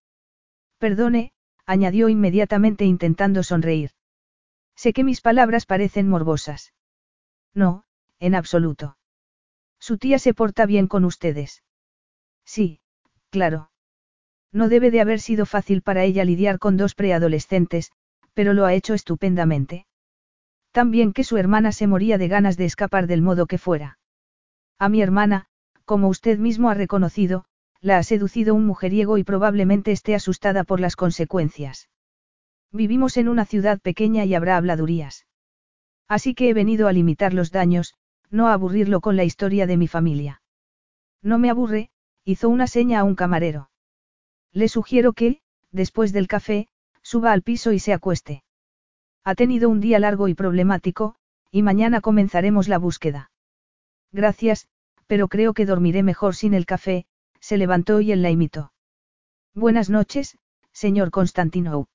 [0.78, 1.32] Perdone,
[1.66, 3.92] añadió inmediatamente intentando sonreír.
[4.76, 6.74] Sé que mis palabras parecen morbosas.
[7.54, 7.84] No,
[8.20, 8.98] en absoluto.
[9.88, 11.62] Su tía se porta bien con ustedes.
[12.46, 12.80] Sí,
[13.32, 13.70] claro.
[14.54, 17.92] No debe de haber sido fácil para ella lidiar con dos preadolescentes,
[18.34, 19.86] pero lo ha hecho estupendamente.
[20.72, 24.00] También que su hermana se moría de ganas de escapar del modo que fuera.
[24.80, 25.48] A mi hermana,
[25.84, 27.44] como usted mismo ha reconocido,
[27.82, 31.90] la ha seducido un mujeriego y probablemente esté asustada por las consecuencias.
[32.72, 35.28] Vivimos en una ciudad pequeña y habrá habladurías.
[36.08, 37.96] Así que he venido a limitar los daños,
[38.30, 40.42] no aburrirlo con la historia de mi familia.
[41.22, 41.90] No me aburre,
[42.26, 43.70] hizo una seña a un camarero.
[44.52, 46.68] Le sugiero que, después del café,
[47.02, 48.44] suba al piso y se acueste.
[49.24, 51.16] Ha tenido un día largo y problemático,
[51.52, 53.32] y mañana comenzaremos la búsqueda.
[54.12, 54.68] Gracias,
[55.08, 57.06] pero creo que dormiré mejor sin el café,
[57.40, 58.74] se levantó y él la imitó.
[59.54, 60.38] Buenas noches,
[60.72, 61.88] señor Constantinou.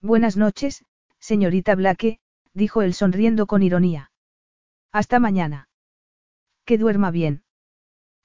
[0.00, 0.84] Buenas noches,
[1.18, 2.20] señorita Blake,
[2.52, 4.10] dijo él sonriendo con ironía.
[4.94, 5.68] Hasta mañana.
[6.64, 7.42] Que duerma bien.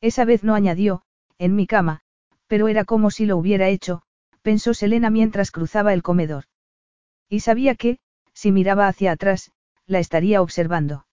[0.01, 1.01] Esa vez no añadió,
[1.39, 2.01] en mi cama,
[2.45, 4.03] pero era como si lo hubiera hecho,
[4.43, 6.43] pensó Selena mientras cruzaba el comedor.
[7.27, 7.97] Y sabía que,
[8.35, 9.51] si miraba hacia atrás,
[9.87, 11.07] la estaría observando.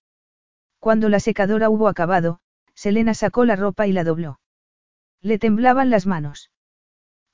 [0.79, 2.41] Cuando la secadora hubo acabado,
[2.75, 4.41] Selena sacó la ropa y la dobló.
[5.23, 6.51] Le temblaban las manos.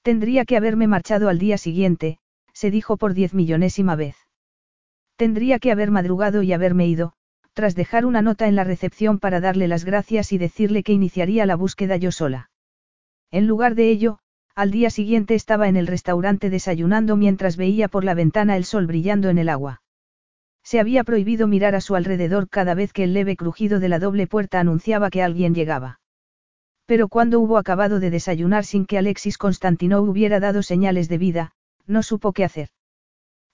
[0.03, 2.21] Tendría que haberme marchado al día siguiente,
[2.53, 4.15] se dijo por diez millonésima vez.
[5.17, 7.15] Tendría que haber madrugado y haberme ido,
[7.55, 11.47] tras dejar una nota en la recepción para darle las gracias y decirle que iniciaría
[11.47, 12.51] la búsqueda yo sola.
[13.31, 14.19] En lugar de ello,
[14.55, 18.87] al día siguiente estaba en el restaurante desayunando mientras veía por la ventana el sol
[18.87, 19.83] brillando en el agua.
[20.63, 23.99] Se había prohibido mirar a su alrededor cada vez que el leve crujido de la
[23.99, 26.01] doble puerta anunciaba que alguien llegaba.
[26.87, 31.53] Pero cuando hubo acabado de desayunar sin que Alexis Constantinov hubiera dado señales de vida,
[31.87, 32.69] no supo qué hacer.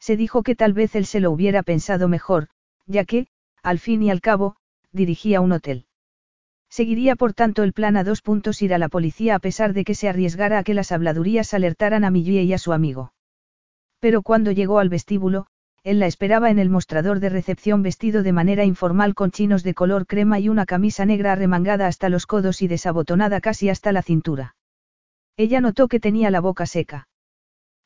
[0.00, 2.48] Se dijo que tal vez él se lo hubiera pensado mejor,
[2.86, 3.26] ya que,
[3.62, 4.56] al fin y al cabo,
[4.92, 5.86] dirigía un hotel.
[6.70, 9.84] Seguiría por tanto el plan a dos puntos ir a la policía a pesar de
[9.84, 13.12] que se arriesgara a que las habladurías alertaran a Millie y a su amigo.
[14.00, 15.46] Pero cuando llegó al vestíbulo,
[15.82, 19.74] él la esperaba en el mostrador de recepción vestido de manera informal con chinos de
[19.74, 24.02] color crema y una camisa negra arremangada hasta los codos y desabotonada casi hasta la
[24.02, 24.54] cintura.
[25.36, 27.08] Ella notó que tenía la boca seca.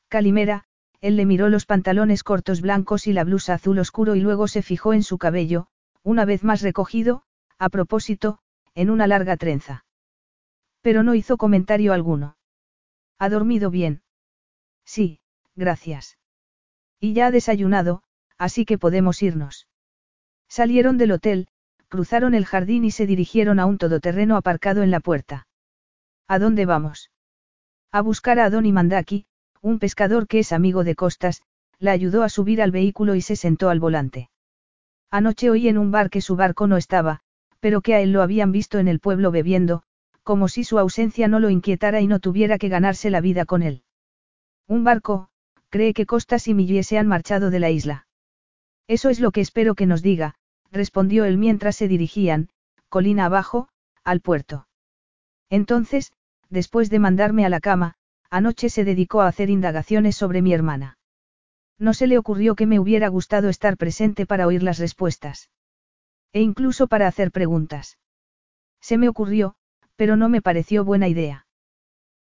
[0.08, 0.64] Calimera,
[1.02, 4.62] él le miró los pantalones cortos blancos y la blusa azul oscuro y luego se
[4.62, 5.66] fijó en su cabello,
[6.04, 7.24] una vez más recogido,
[7.58, 8.38] a propósito,
[8.76, 9.84] en una larga trenza.
[10.80, 12.36] Pero no hizo comentario alguno.
[13.18, 14.02] ¿Ha dormido bien?
[14.84, 15.20] Sí,
[15.56, 16.18] gracias.
[17.00, 18.04] Y ya ha desayunado,
[18.38, 19.66] así que podemos irnos.
[20.48, 21.48] Salieron del hotel,
[21.88, 25.48] cruzaron el jardín y se dirigieron a un todoterreno aparcado en la puerta.
[26.28, 27.10] ¿A dónde vamos?
[27.90, 29.26] A buscar a Don Mandaki,
[29.62, 31.42] un pescador que es amigo de Costas,
[31.78, 34.28] la ayudó a subir al vehículo y se sentó al volante.
[35.10, 37.20] Anoche oí en un bar que su barco no estaba,
[37.60, 39.84] pero que a él lo habían visto en el pueblo bebiendo,
[40.24, 43.62] como si su ausencia no lo inquietara y no tuviera que ganarse la vida con
[43.62, 43.82] él.
[44.66, 45.28] Un barco,
[45.68, 48.06] cree que Costas y Millie se han marchado de la isla.
[48.88, 50.34] Eso es lo que espero que nos diga,
[50.70, 52.48] respondió él mientras se dirigían,
[52.88, 53.68] colina abajo,
[54.02, 54.66] al puerto.
[55.50, 56.12] Entonces,
[56.50, 57.94] después de mandarme a la cama,
[58.32, 60.96] anoche se dedicó a hacer indagaciones sobre mi hermana.
[61.78, 65.50] No se le ocurrió que me hubiera gustado estar presente para oír las respuestas.
[66.32, 67.98] E incluso para hacer preguntas.
[68.80, 69.54] Se me ocurrió,
[69.96, 71.46] pero no me pareció buena idea.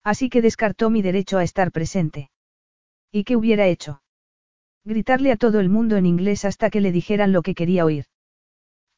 [0.04, 2.32] Así que descartó mi derecho a estar presente.
[3.12, 4.02] ¿Y qué hubiera hecho?
[4.84, 8.06] Gritarle a todo el mundo en inglés hasta que le dijeran lo que quería oír.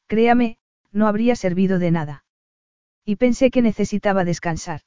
[0.08, 0.60] Créame,
[0.94, 2.24] no habría servido de nada.
[3.04, 4.82] Y pensé que necesitaba descansar.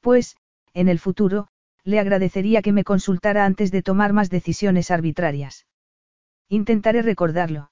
[0.00, 0.36] Pues,
[0.74, 1.48] en el futuro,
[1.84, 5.66] le agradecería que me consultara antes de tomar más decisiones arbitrarias.
[6.48, 7.70] Intentaré recordarlo.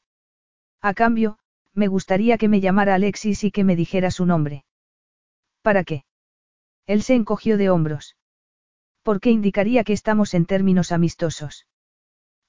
[0.80, 1.38] A cambio,
[1.74, 4.64] me gustaría que me llamara Alexis y que me dijera su nombre.
[5.62, 6.04] ¿Para qué?
[6.86, 8.16] Él se encogió de hombros.
[9.02, 11.66] Porque indicaría que estamos en términos amistosos.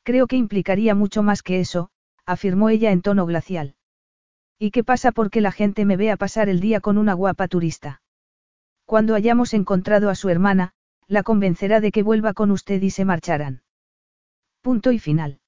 [0.04, 1.92] Creo que implicaría mucho más que eso,
[2.26, 3.76] afirmó ella en tono glacial.
[4.58, 8.02] ¿Y qué pasa porque la gente me vea pasar el día con una guapa turista?
[8.92, 10.74] Cuando hayamos encontrado a su hermana,
[11.08, 13.62] la convencerá de que vuelva con usted y se marcharán.
[14.60, 15.40] Punto y final.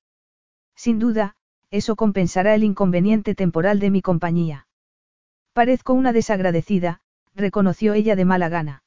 [0.78, 1.36] Sin duda,
[1.70, 4.68] eso compensará el inconveniente temporal de mi compañía.
[5.52, 7.02] Parezco una desagradecida,
[7.36, 8.86] reconoció ella de mala gana.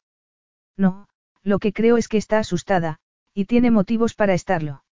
[0.74, 1.06] No,
[1.42, 2.96] lo que creo es que está asustada,
[3.34, 4.84] y tiene motivos para estarlo.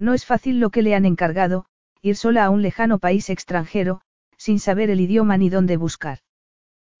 [0.00, 1.66] No es fácil lo que le han encargado,
[2.02, 4.00] ir sola a un lejano país extranjero,
[4.36, 6.18] sin saber el idioma ni dónde buscar.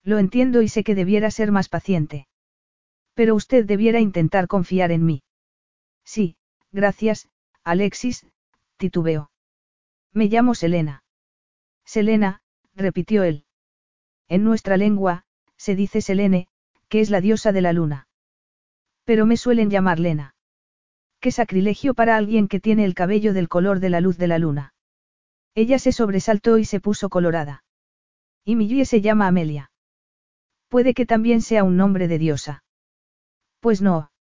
[0.02, 2.26] Lo entiendo y sé que debiera ser más paciente.
[3.14, 5.22] Pero usted debiera intentar confiar en mí.
[6.04, 6.36] Sí,
[6.72, 7.28] gracias,
[7.64, 8.26] Alexis,
[8.76, 9.30] titubeó.
[10.12, 11.04] Me llamo Selena.
[11.84, 12.40] Selena,
[12.74, 13.44] repitió él.
[14.28, 15.24] En nuestra lengua,
[15.56, 16.48] se dice Selene,
[16.88, 18.08] que es la diosa de la luna.
[19.04, 20.34] Pero me suelen llamar Lena.
[21.20, 24.38] Qué sacrilegio para alguien que tiene el cabello del color de la luz de la
[24.38, 24.74] luna.
[25.54, 27.64] Ella se sobresaltó y se puso colorada.
[28.44, 29.69] Y mi se llama Amelia.
[30.70, 32.62] Puede que también sea un nombre de diosa.
[33.58, 34.12] Pues no.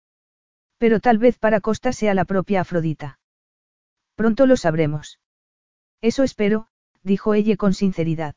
[0.80, 3.20] Pero tal vez para Costa sea la propia Afrodita.
[4.16, 5.20] Pronto lo sabremos.
[6.02, 6.68] Eso espero,
[7.04, 8.34] dijo ella con sinceridad.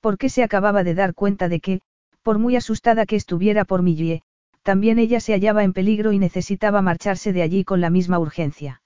[0.00, 1.80] Porque se acababa de dar cuenta de que,
[2.22, 4.22] por muy asustada que estuviera por Millie,
[4.62, 8.82] también ella se hallaba en peligro y necesitaba marcharse de allí con la misma urgencia.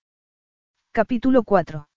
[0.93, 1.89] Capítulo 4.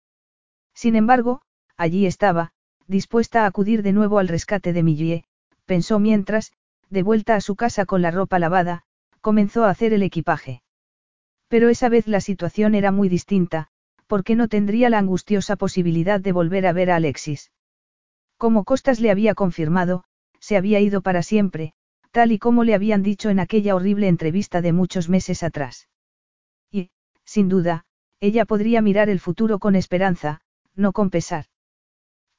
[0.73, 1.41] Sin embargo,
[1.77, 2.51] allí estaba,
[2.87, 5.25] dispuesta a acudir de nuevo al rescate de Millie,
[5.65, 6.53] pensó mientras,
[6.89, 8.83] de vuelta a su casa con la ropa lavada,
[9.21, 10.61] comenzó a hacer el equipaje.
[11.47, 13.67] Pero esa vez la situación era muy distinta,
[14.07, 17.51] porque no tendría la angustiosa posibilidad de volver a ver a Alexis.
[18.37, 20.03] Como Costas le había confirmado,
[20.39, 21.73] se había ido para siempre,
[22.11, 25.89] tal y como le habían dicho en aquella horrible entrevista de muchos meses atrás.
[26.71, 26.91] Y,
[27.25, 27.85] sin duda,
[28.19, 30.41] ella podría mirar el futuro con esperanza,
[30.75, 31.45] no con pesar.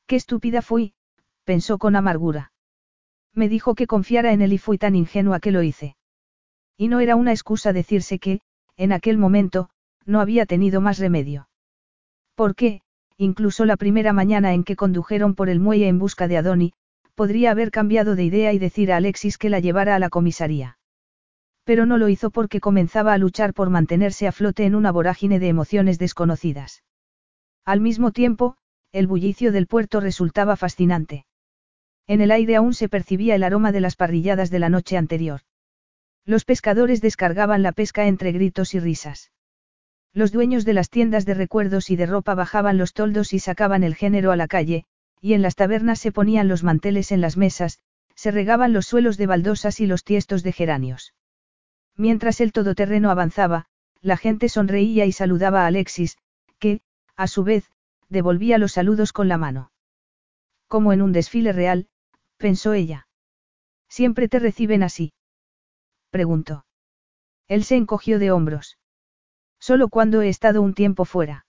[0.07, 0.95] Qué estúpida fui,
[1.45, 2.53] pensó con amargura.
[3.35, 5.97] Me dijo que confiara en él y fui tan ingenua que lo hice.
[6.77, 8.41] Y no era una excusa decirse que,
[8.77, 9.71] en aquel momento,
[10.07, 11.49] no había tenido más remedio.
[12.35, 12.83] ¿Por qué?
[13.17, 16.73] incluso la primera mañana en que condujeron por el muelle en busca de Adoni,
[17.15, 20.79] podría haber cambiado de idea y decir a Alexis que la llevara a la comisaría.
[21.65, 25.39] Pero no lo hizo porque comenzaba a luchar por mantenerse a flote en una vorágine
[25.39, 26.83] de emociones desconocidas.
[27.65, 28.57] Al mismo tiempo,
[28.93, 31.25] el bullicio del puerto resultaba fascinante.
[32.07, 35.41] En el aire aún se percibía el aroma de las parrilladas de la noche anterior.
[36.27, 39.31] Los pescadores descargaban la pesca entre gritos y risas.
[40.13, 43.83] Los dueños de las tiendas de recuerdos y de ropa bajaban los toldos y sacaban
[43.83, 44.85] el género a la calle,
[45.21, 47.81] y en las tabernas se ponían los manteles en las mesas,
[48.15, 51.15] se regaban los suelos de baldosas y los tiestos de geranios.
[51.97, 53.67] Mientras el todoterreno avanzaba,
[54.01, 56.19] la gente sonreía y saludaba a Alexis,
[56.59, 56.81] que,
[57.17, 57.71] a su vez,
[58.09, 59.73] devolvía los saludos con la mano.
[60.69, 61.89] Como en un desfile real,
[62.37, 63.07] pensó ella.
[63.89, 65.13] ¿Siempre te reciben así?
[66.11, 66.65] preguntó.
[67.49, 68.79] Él se encogió de hombros.
[69.61, 71.47] Solo cuando he estado un tiempo fuera.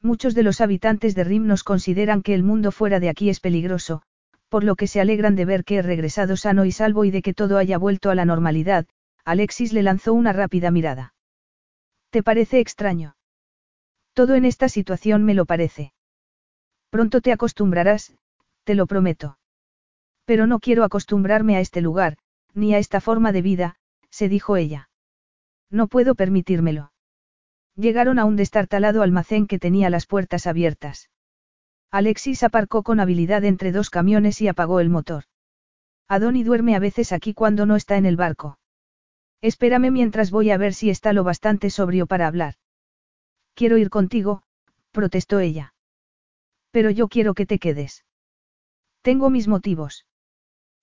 [0.00, 4.02] Muchos de los habitantes de Rimnos consideran que el mundo fuera de aquí es peligroso,
[4.48, 7.22] por lo que se alegran de ver que he regresado sano y salvo y de
[7.22, 8.86] que todo haya vuelto a la normalidad,
[9.24, 11.14] Alexis le lanzó una rápida mirada.
[12.10, 13.16] ¿Te parece extraño?
[14.14, 15.92] Todo en esta situación me lo parece.
[16.90, 18.14] Pronto te acostumbrarás,
[18.64, 19.38] te lo prometo.
[20.28, 22.18] Pero no quiero acostumbrarme a este lugar,
[22.52, 23.76] ni a esta forma de vida,
[24.10, 24.90] se dijo ella.
[25.70, 26.92] No puedo permitírmelo.
[27.76, 31.08] Llegaron a un destartalado almacén que tenía las puertas abiertas.
[31.90, 35.24] Alexis aparcó con habilidad entre dos camiones y apagó el motor.
[36.08, 38.58] Adoni duerme a veces aquí cuando no está en el barco.
[39.40, 42.56] Espérame mientras voy a ver si está lo bastante sobrio para hablar.
[43.54, 44.42] Quiero ir contigo,
[44.90, 45.72] protestó ella.
[46.70, 48.04] Pero yo quiero que te quedes.
[49.00, 50.04] Tengo mis motivos.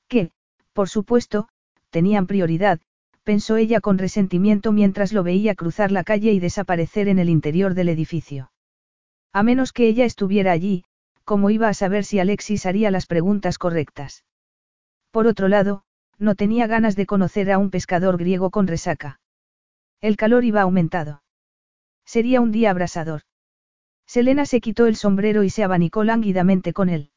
[0.08, 0.32] Que,
[0.74, 1.48] por supuesto,
[1.90, 2.80] tenían prioridad,
[3.24, 7.74] pensó ella con resentimiento mientras lo veía cruzar la calle y desaparecer en el interior
[7.74, 8.52] del edificio.
[9.34, 10.86] A menos que ella estuviera allí,
[11.24, 14.24] ¿cómo iba a saber si Alexis haría las preguntas correctas?
[15.12, 15.84] Por otro lado,
[16.20, 19.20] no tenía ganas de conocer a un pescador griego con resaca.
[20.02, 21.24] El calor iba aumentado.
[22.06, 23.22] Sería un día abrasador.
[24.06, 27.10] Selena se quitó el sombrero y se abanicó lánguidamente con él.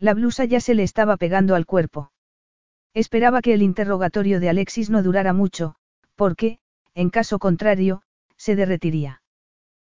[0.00, 2.10] La blusa ya se le estaba pegando al cuerpo.
[2.94, 5.76] Esperaba que el interrogatorio de Alexis no durara mucho,
[6.16, 6.58] porque,
[6.94, 8.02] en caso contrario,
[8.36, 9.22] se derretiría.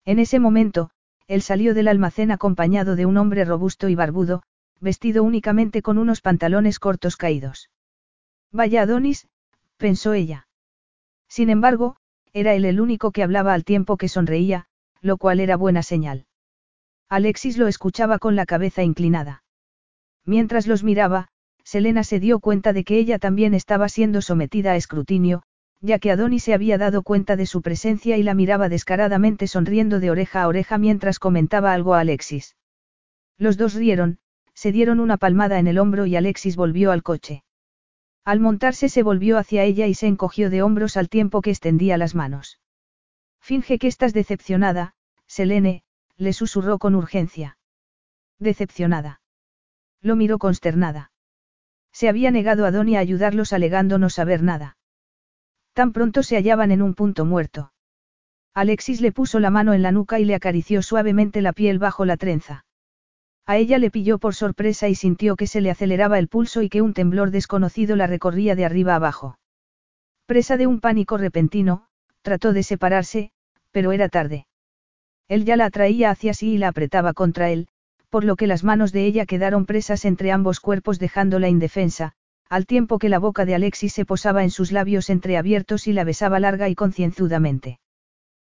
[0.05, 0.91] En ese momento,
[1.29, 4.43] él salió del almacén acompañado de un hombre robusto y barbudo,
[4.81, 7.71] vestido únicamente con unos pantalones cortos caídos.
[8.51, 9.29] Vaya Adonis,
[9.77, 10.49] pensó ella.
[11.29, 11.97] Sin embargo,
[12.33, 14.67] era él el único que hablaba al tiempo que sonreía,
[15.01, 16.27] lo cual era buena señal.
[17.09, 19.45] Alexis lo escuchaba con la cabeza inclinada.
[20.25, 21.29] Mientras los miraba,
[21.65, 25.43] Selena se dio cuenta de que ella también estaba siendo sometida a escrutinio,
[25.81, 30.01] ya que Adonis se había dado cuenta de su presencia y la miraba descaradamente sonriendo
[30.01, 32.57] de oreja a oreja mientras comentaba algo a Alexis.
[33.39, 34.19] Los dos rieron,
[34.55, 37.43] se dieron una palmada en el hombro y Alexis volvió al coche.
[38.25, 41.99] Al montarse se volvió hacia ella y se encogió de hombros al tiempo que extendía
[41.99, 42.61] las manos.
[43.41, 44.95] Finge que estás decepcionada,
[45.27, 45.83] Selene,
[46.17, 47.59] le susurró con urgencia.
[48.39, 49.22] Decepcionada.
[50.03, 51.13] Lo miró consternada.
[51.93, 54.77] Se había negado a Donnie a ayudarlos alegando no saber nada.
[55.73, 57.73] Tan pronto se hallaban en un punto muerto.
[58.55, 62.05] Alexis le puso la mano en la nuca y le acarició suavemente la piel bajo
[62.05, 62.67] la trenza.
[63.47, 66.69] A ella le pilló por sorpresa y sintió que se le aceleraba el pulso y
[66.69, 69.39] que un temblor desconocido la recorría de arriba abajo.
[70.27, 71.87] Presa de un pánico repentino,
[72.23, 73.33] trató de separarse,
[73.71, 74.47] pero era tarde.
[75.29, 77.69] Él ya la atraía hacia sí y la apretaba contra él,
[78.13, 82.13] por lo que las manos de ella quedaron presas entre ambos cuerpos dejándola indefensa,
[82.51, 86.05] al tiempo que la boca de Alexis se posaba en sus labios entreabiertos y la
[86.05, 87.81] besaba larga y concienzudamente.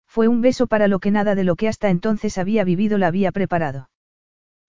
[0.07, 3.09] Fue un beso para lo que nada de lo que hasta entonces había vivido la
[3.09, 3.91] había preparado.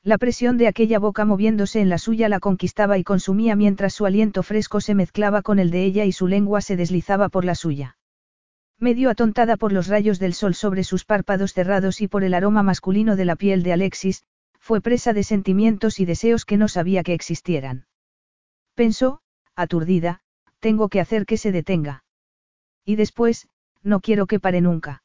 [0.02, 4.08] La presión de aquella boca moviéndose en la suya la conquistaba y consumía mientras su
[4.08, 7.54] aliento fresco se mezclaba con el de ella y su lengua se deslizaba por la
[7.54, 8.00] suya.
[8.80, 12.64] Medio atontada por los rayos del sol sobre sus párpados cerrados y por el aroma
[12.64, 14.24] masculino de la piel de Alexis,
[14.70, 17.88] fue presa de sentimientos y deseos que no sabía que existieran.
[18.76, 19.20] Pensó,
[19.56, 20.22] aturdida,
[20.60, 22.04] tengo que hacer que se detenga.
[22.86, 23.48] Y después,
[23.82, 25.02] no quiero que pare nunca.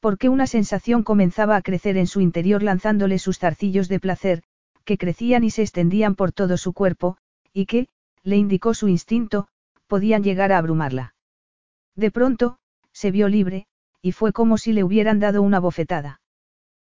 [0.00, 4.42] Porque una sensación comenzaba a crecer en su interior lanzándole sus zarcillos de placer,
[4.82, 7.18] que crecían y se extendían por todo su cuerpo,
[7.52, 7.86] y que,
[8.24, 9.46] le indicó su instinto,
[9.86, 11.14] podían llegar a abrumarla.
[11.94, 12.58] De pronto,
[12.90, 13.68] se vio libre,
[14.00, 16.20] y fue como si le hubieran dado una bofetada.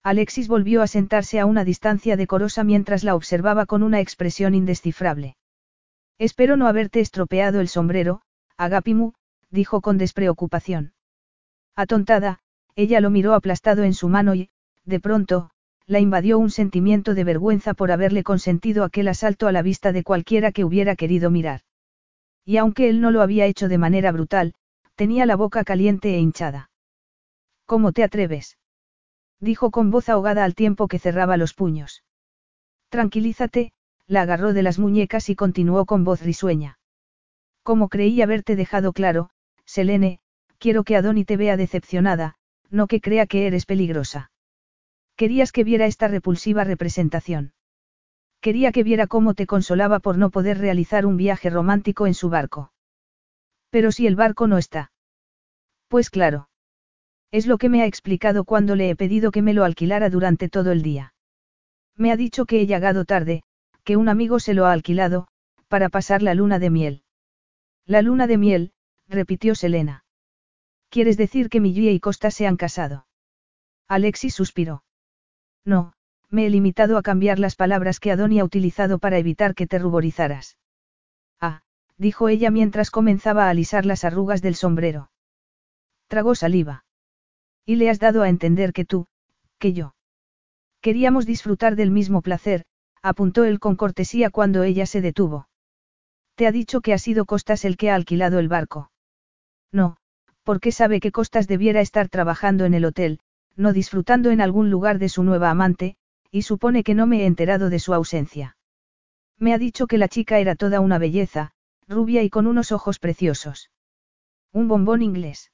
[0.04, 5.36] Alexis volvió a sentarse a una distancia decorosa mientras la observaba con una expresión indescifrable.
[6.18, 8.20] Espero no haberte estropeado el sombrero,
[8.58, 9.12] Agapimu,
[9.50, 10.92] dijo con despreocupación.
[11.74, 12.40] Atontada,
[12.76, 14.50] ella lo miró aplastado en su mano y,
[14.84, 15.50] de pronto,
[15.86, 20.02] la invadió un sentimiento de vergüenza por haberle consentido aquel asalto a la vista de
[20.02, 21.62] cualquiera que hubiera querido mirar.
[22.44, 24.52] Y aunque él no lo había hecho de manera brutal,
[24.96, 26.70] tenía la boca caliente e hinchada.
[27.64, 28.58] ¿Cómo te atreves?
[29.40, 32.04] Dijo con voz ahogada al tiempo que cerraba los puños.
[32.88, 33.72] Tranquilízate,
[34.06, 36.78] la agarró de las muñecas y continuó con voz risueña.
[37.62, 39.30] Como creí haberte dejado claro,
[39.64, 40.20] Selene,
[40.58, 42.36] quiero que Adoni te vea decepcionada,
[42.70, 44.30] no que crea que eres peligrosa.
[45.16, 47.52] Querías que viera esta repulsiva representación.
[48.40, 52.28] Quería que viera cómo te consolaba por no poder realizar un viaje romántico en su
[52.28, 52.72] barco.
[53.70, 54.92] Pero si el barco no está.
[55.88, 56.48] Pues claro.
[57.34, 60.48] Es lo que me ha explicado cuando le he pedido que me lo alquilara durante
[60.48, 61.14] todo el día.
[61.96, 63.42] Me ha dicho que he llegado tarde,
[63.82, 65.26] que un amigo se lo ha alquilado,
[65.66, 67.02] para pasar la luna de miel.
[67.86, 68.72] La luna de miel,
[69.08, 70.04] repitió Selena.
[70.90, 73.08] ¿Quieres decir que Millie y Costa se han casado?
[73.88, 74.84] Alexis suspiró.
[75.64, 75.94] No,
[76.30, 79.80] me he limitado a cambiar las palabras que Adoni ha utilizado para evitar que te
[79.80, 80.56] ruborizaras.
[81.40, 81.62] Ah,
[81.98, 85.10] dijo ella mientras comenzaba a alisar las arrugas del sombrero.
[86.06, 86.83] Tragó saliva.
[87.66, 89.06] Y le has dado a entender que tú,
[89.58, 89.94] que yo.
[90.80, 92.64] Queríamos disfrutar del mismo placer,
[93.02, 95.48] apuntó él con cortesía cuando ella se detuvo.
[96.34, 98.90] Te ha dicho que ha sido Costas el que ha alquilado el barco.
[99.72, 99.96] No,
[100.42, 103.20] porque sabe que Costas debiera estar trabajando en el hotel,
[103.56, 105.96] no disfrutando en algún lugar de su nueva amante,
[106.30, 108.56] y supone que no me he enterado de su ausencia.
[109.38, 111.52] Me ha dicho que la chica era toda una belleza,
[111.88, 113.70] rubia y con unos ojos preciosos.
[114.52, 115.52] Un bombón inglés.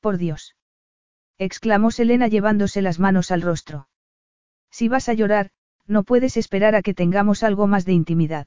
[0.00, 0.54] Por Dios.
[1.38, 3.88] Exclamó Selena llevándose las manos al rostro.
[4.70, 5.50] Si vas a llorar,
[5.86, 8.46] no puedes esperar a que tengamos algo más de intimidad.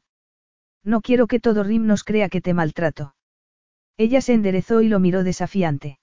[0.83, 3.15] No quiero que todo Rim nos crea que te maltrato.
[3.97, 5.99] Ella se enderezó y lo miró desafiante.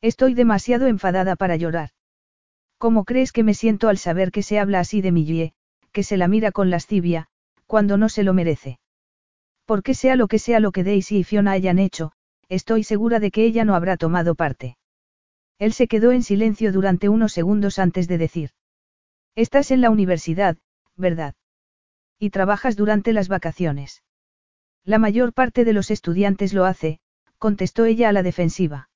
[0.00, 1.90] Estoy demasiado enfadada para llorar.
[2.78, 5.52] ¿Cómo crees que me siento al saber que se habla así de Millie,
[5.92, 7.26] que se la mira con lascivia,
[7.66, 8.78] cuando no se lo merece?
[9.64, 12.12] Porque sea lo que sea lo que Daisy y Fiona hayan hecho,
[12.48, 14.76] estoy segura de que ella no habrá tomado parte.
[15.58, 18.50] Él se quedó en silencio durante unos segundos antes de decir.
[19.34, 20.56] Estás en la universidad,
[20.96, 21.34] ¿verdad?
[22.18, 24.02] Y trabajas durante las vacaciones.
[24.84, 27.00] La mayor parte de los estudiantes lo hace,
[27.38, 28.88] contestó ella a la defensiva.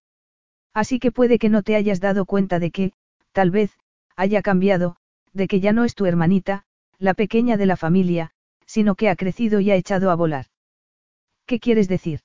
[0.73, 2.93] Así que puede que no te hayas dado cuenta de que,
[3.33, 3.77] tal vez,
[4.17, 4.97] haya cambiado,
[5.33, 6.65] de que ya no es tu hermanita,
[6.99, 8.33] la pequeña de la familia,
[8.67, 10.47] sino que ha crecido y ha echado a volar.
[11.47, 12.21] ¿Qué quieres decir?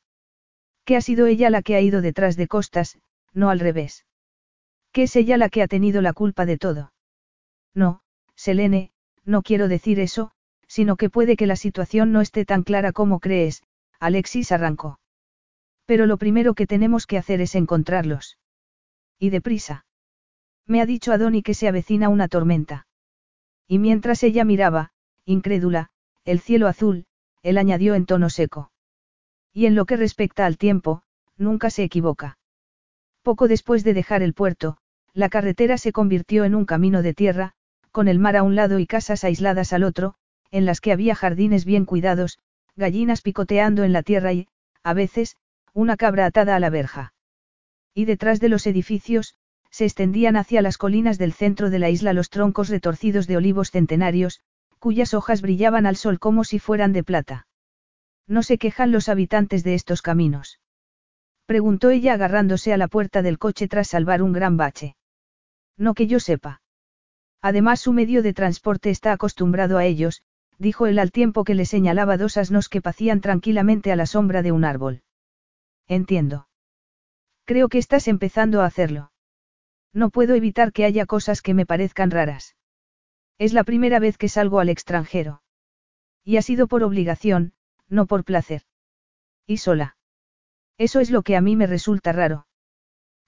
[0.86, 2.98] Que ha sido ella la que ha ido detrás de Costas,
[3.34, 4.06] no al revés.
[4.98, 6.92] Que es ella la que ha tenido la culpa de todo.
[7.76, 8.02] No,
[8.36, 8.90] Selene,
[9.26, 10.32] no quiero decir eso,
[10.68, 13.62] sino que puede que la situación no esté tan clara como crees,
[14.00, 15.00] Alexis arrancó.
[15.86, 18.40] Pero lo primero que tenemos que hacer es encontrarlos.
[19.20, 19.86] Y deprisa.
[20.66, 22.88] Me ha dicho Adoni que se avecina una tormenta.
[23.68, 24.94] Y mientras ella miraba,
[25.26, 25.92] incrédula,
[26.26, 27.06] el cielo azul,
[27.44, 28.72] él añadió en tono seco.
[29.54, 31.04] Y en lo que respecta al tiempo,
[31.38, 32.40] nunca se equivoca.
[33.22, 34.80] Poco después de dejar el puerto,
[35.18, 37.54] la carretera se convirtió en un camino de tierra,
[37.92, 40.14] con el mar a un lado y casas aisladas al otro,
[40.52, 42.38] en las que había jardines bien cuidados,
[42.76, 44.48] gallinas picoteando en la tierra y,
[44.84, 45.36] a veces,
[45.74, 47.16] una cabra atada a la verja.
[47.96, 49.34] Y detrás de los edificios,
[49.72, 53.72] se extendían hacia las colinas del centro de la isla los troncos retorcidos de olivos
[53.72, 54.42] centenarios,
[54.78, 57.48] cuyas hojas brillaban al sol como si fueran de plata.
[58.28, 60.60] ¿No se quejan los habitantes de estos caminos?
[61.48, 64.96] Preguntó ella agarrándose a la puerta del coche tras salvar un gran bache.
[65.78, 66.62] No que yo sepa.
[67.42, 70.24] Además su medio de transporte está acostumbrado a ellos,
[70.58, 74.42] dijo él al tiempo que le señalaba dos asnos que pacían tranquilamente a la sombra
[74.42, 75.04] de un árbol.
[75.88, 76.48] Entiendo.
[77.46, 79.12] Creo que estás empezando a hacerlo.
[79.94, 82.56] No puedo evitar que haya cosas que me parezcan raras.
[83.38, 85.42] Es la primera vez que salgo al extranjero.
[86.24, 87.54] Y ha sido por obligación,
[87.88, 88.64] no por placer.
[89.46, 89.96] Y sola.
[90.78, 92.48] Eso es lo que a mí me resulta raro.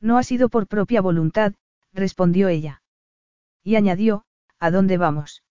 [0.01, 1.53] No ha sido por propia voluntad,
[1.93, 2.81] respondió ella.
[3.63, 4.23] Y añadió,
[4.59, 5.43] ¿a dónde vamos?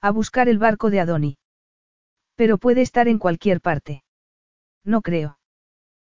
[0.00, 1.38] A buscar el barco de Adoni.
[2.34, 4.04] Pero puede estar en cualquier parte.
[4.84, 5.38] No creo.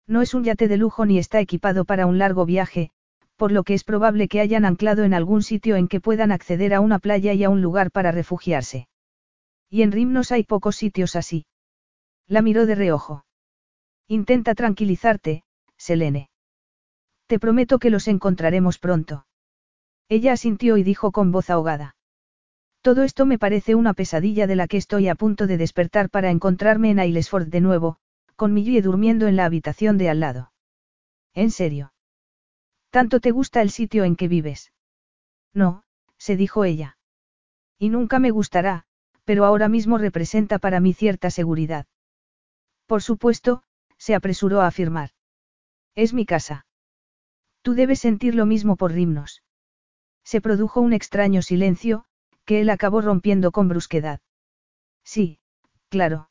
[0.08, 2.92] No es un yate de lujo ni está equipado para un largo viaje,
[3.36, 6.74] por lo que es probable que hayan anclado en algún sitio en que puedan acceder
[6.74, 8.88] a una playa y a un lugar para refugiarse.
[9.70, 11.46] Y en Rimnos hay pocos sitios así.
[12.28, 13.26] La miró de reojo.
[14.08, 15.44] Intenta tranquilizarte,
[15.78, 16.30] Selene.
[17.28, 19.26] Te prometo que los encontraremos pronto.
[20.16, 21.96] Ella asintió y dijo con voz ahogada.
[22.84, 26.30] Todo esto me parece una pesadilla de la que estoy a punto de despertar para
[26.30, 27.98] encontrarme en Aylesford de nuevo,
[28.36, 30.54] con Millie durmiendo en la habitación de al lado.
[31.34, 31.94] ¿En serio?
[32.92, 34.72] ¿Tanto te gusta el sitio en que vives?
[35.52, 35.84] No,
[36.20, 37.00] se dijo ella.
[37.80, 38.86] Y nunca me gustará,
[39.24, 41.88] pero ahora mismo representa para mí cierta seguridad.
[42.86, 43.64] Por supuesto,
[43.98, 45.10] se apresuró a afirmar.
[45.96, 46.68] Es mi casa.
[47.64, 49.42] Tú debes sentir lo mismo por Rimnos.
[50.24, 52.06] Se produjo un extraño silencio,
[52.46, 54.20] que él acabó rompiendo con brusquedad.
[55.04, 55.40] Sí,
[55.90, 56.30] claro.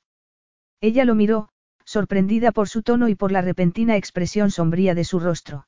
[0.81, 1.49] Ella lo miró,
[1.85, 5.67] sorprendida por su tono y por la repentina expresión sombría de su rostro.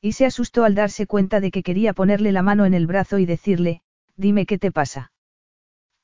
[0.00, 3.18] Y se asustó al darse cuenta de que quería ponerle la mano en el brazo
[3.18, 3.82] y decirle,
[4.16, 5.12] dime qué te pasa.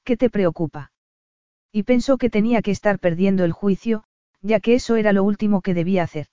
[0.05, 0.93] ¿Qué te preocupa?
[1.73, 4.05] Y pensó que tenía que estar perdiendo el juicio,
[4.41, 6.27] ya que eso era lo último que debía hacer.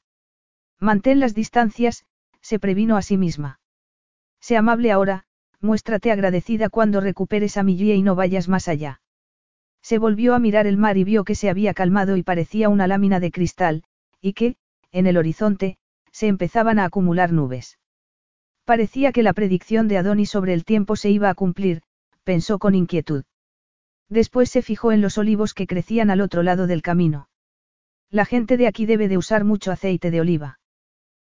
[0.79, 2.05] Mantén las distancias,
[2.41, 3.59] se previno a sí misma.
[4.39, 5.25] Sé amable ahora,
[5.59, 9.01] muéstrate agradecida cuando recuperes a mi y no vayas más allá.
[9.81, 12.87] Se volvió a mirar el mar y vio que se había calmado y parecía una
[12.87, 13.83] lámina de cristal,
[14.21, 14.55] y que,
[14.91, 15.77] en el horizonte,
[16.11, 17.79] se empezaban a acumular nubes.
[18.65, 21.83] Parecía que la predicción de Adonis sobre el tiempo se iba a cumplir,
[22.23, 23.23] pensó con inquietud.
[24.09, 27.29] Después se fijó en los olivos que crecían al otro lado del camino.
[28.09, 30.59] La gente de aquí debe de usar mucho aceite de oliva.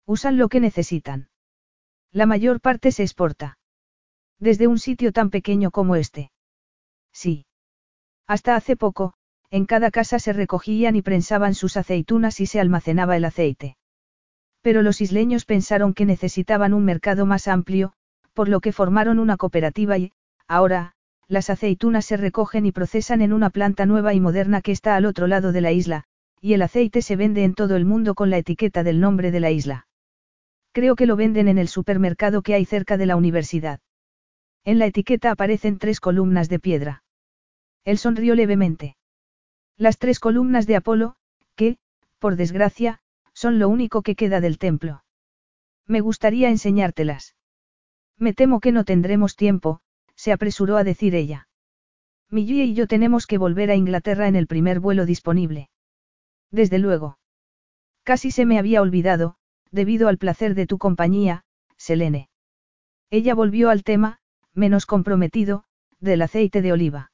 [0.05, 1.29] Usan lo que necesitan.
[2.13, 3.57] La mayor parte se exporta.
[4.39, 6.31] Desde un sitio tan pequeño como este.
[7.11, 7.47] Sí.
[8.27, 9.15] Hasta hace poco,
[9.49, 13.77] en cada casa se recogían y prensaban sus aceitunas y se almacenaba el aceite.
[14.61, 17.93] Pero los isleños pensaron que necesitaban un mercado más amplio,
[18.33, 20.11] por lo que formaron una cooperativa y,
[20.47, 20.93] ahora,
[21.27, 25.05] las aceitunas se recogen y procesan en una planta nueva y moderna que está al
[25.05, 26.03] otro lado de la isla,
[26.41, 29.39] y el aceite se vende en todo el mundo con la etiqueta del nombre de
[29.39, 29.87] la isla.
[30.73, 33.79] Creo que lo venden en el supermercado que hay cerca de la universidad.
[34.65, 37.03] En la etiqueta aparecen tres columnas de piedra.
[37.85, 38.97] Él sonrió levemente.
[39.77, 41.15] Las tres columnas de Apolo,
[41.55, 41.77] que,
[42.17, 42.99] por desgracia,
[43.33, 45.03] son lo único que queda del templo.
[45.85, 47.35] Me gustaría enseñártelas.
[48.17, 49.81] Me temo que no tendremos tiempo,
[50.15, 51.47] se apresuró a decir ella.
[52.29, 55.69] Millie y yo tenemos que volver a Inglaterra en el primer vuelo disponible.
[56.49, 57.19] Desde luego.
[58.03, 59.35] Casi se me había olvidado,
[59.73, 61.43] debido al placer de tu compañía,
[61.77, 62.29] Selene.
[63.09, 64.19] Ella volvió al tema,
[64.53, 65.65] menos comprometido,
[65.99, 67.11] del aceite de oliva.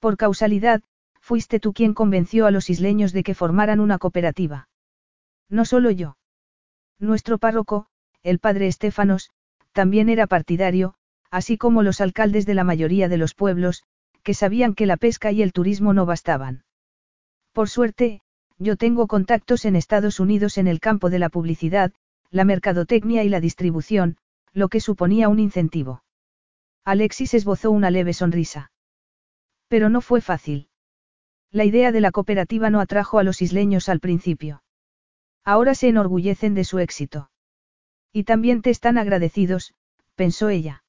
[0.00, 0.82] Por causalidad,
[1.20, 4.68] fuiste tú quien convenció a los isleños de que formaran una cooperativa.
[5.50, 6.16] No solo yo.
[6.98, 7.86] Nuestro párroco,
[8.22, 9.30] el padre Estefanos,
[9.72, 10.94] también era partidario,
[11.30, 13.84] así como los alcaldes de la mayoría de los pueblos,
[14.22, 16.64] que sabían que la pesca y el turismo no bastaban.
[17.52, 18.22] Por suerte,
[18.58, 21.92] yo tengo contactos en Estados Unidos en el campo de la publicidad,
[22.30, 24.16] la mercadotecnia y la distribución,
[24.52, 26.02] lo que suponía un incentivo.
[26.84, 28.70] Alexis esbozó una leve sonrisa.
[29.68, 30.68] Pero no fue fácil.
[31.50, 34.62] La idea de la cooperativa no atrajo a los isleños al principio.
[35.44, 37.30] Ahora se enorgullecen de su éxito.
[38.12, 39.74] Y también te están agradecidos,
[40.14, 40.84] pensó ella.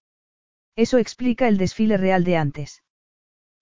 [0.76, 2.84] Eso explica el desfile real de antes.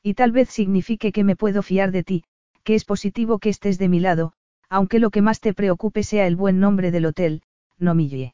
[0.04, 2.26] Y tal vez signifique que me puedo fiar de ti,
[2.66, 4.34] que es positivo que estés de mi lado,
[4.70, 7.44] aunque lo que más te preocupe sea el buen nombre del hotel,
[7.78, 8.34] no Millie.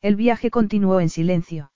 [0.00, 1.72] El viaje continuó en silencio.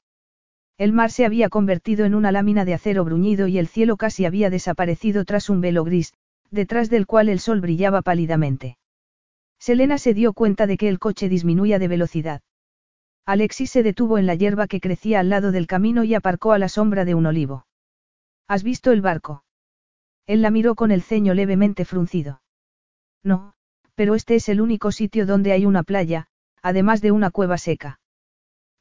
[0.79, 4.25] El mar se había convertido en una lámina de acero bruñido y el cielo casi
[4.25, 6.15] había desaparecido tras un velo gris,
[6.51, 8.79] detrás del cual el sol brillaba pálidamente.
[9.59, 12.43] Selena se dio cuenta de que el coche disminuía de velocidad.
[13.27, 16.59] Alexis se detuvo en la hierba que crecía al lado del camino y aparcó a
[16.59, 17.67] la sombra de un olivo.
[18.47, 19.43] ¿Has visto el barco?
[20.27, 22.43] Él la miró con el ceño levemente fruncido.
[23.23, 23.55] No,
[23.95, 26.29] pero este es el único sitio donde hay una playa,
[26.63, 28.01] además de una cueva seca.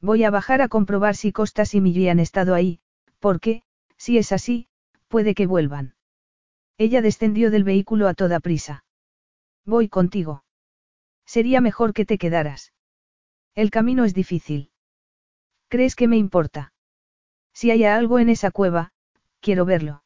[0.00, 2.80] Voy a bajar a comprobar si Costas y Millie han estado ahí,
[3.18, 3.62] porque,
[3.96, 4.68] si es así,
[5.08, 5.94] puede que vuelvan.
[6.76, 8.84] Ella descendió del vehículo a toda prisa.
[9.64, 10.44] Voy contigo.
[11.24, 12.72] Sería mejor que te quedaras.
[13.54, 14.70] El camino es difícil.
[15.68, 16.72] ¿Crees que me importa?
[17.52, 18.92] Si hay algo en esa cueva,
[19.40, 20.03] quiero verlo.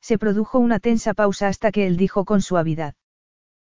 [0.00, 2.94] Se produjo una tensa pausa hasta que él dijo con suavidad.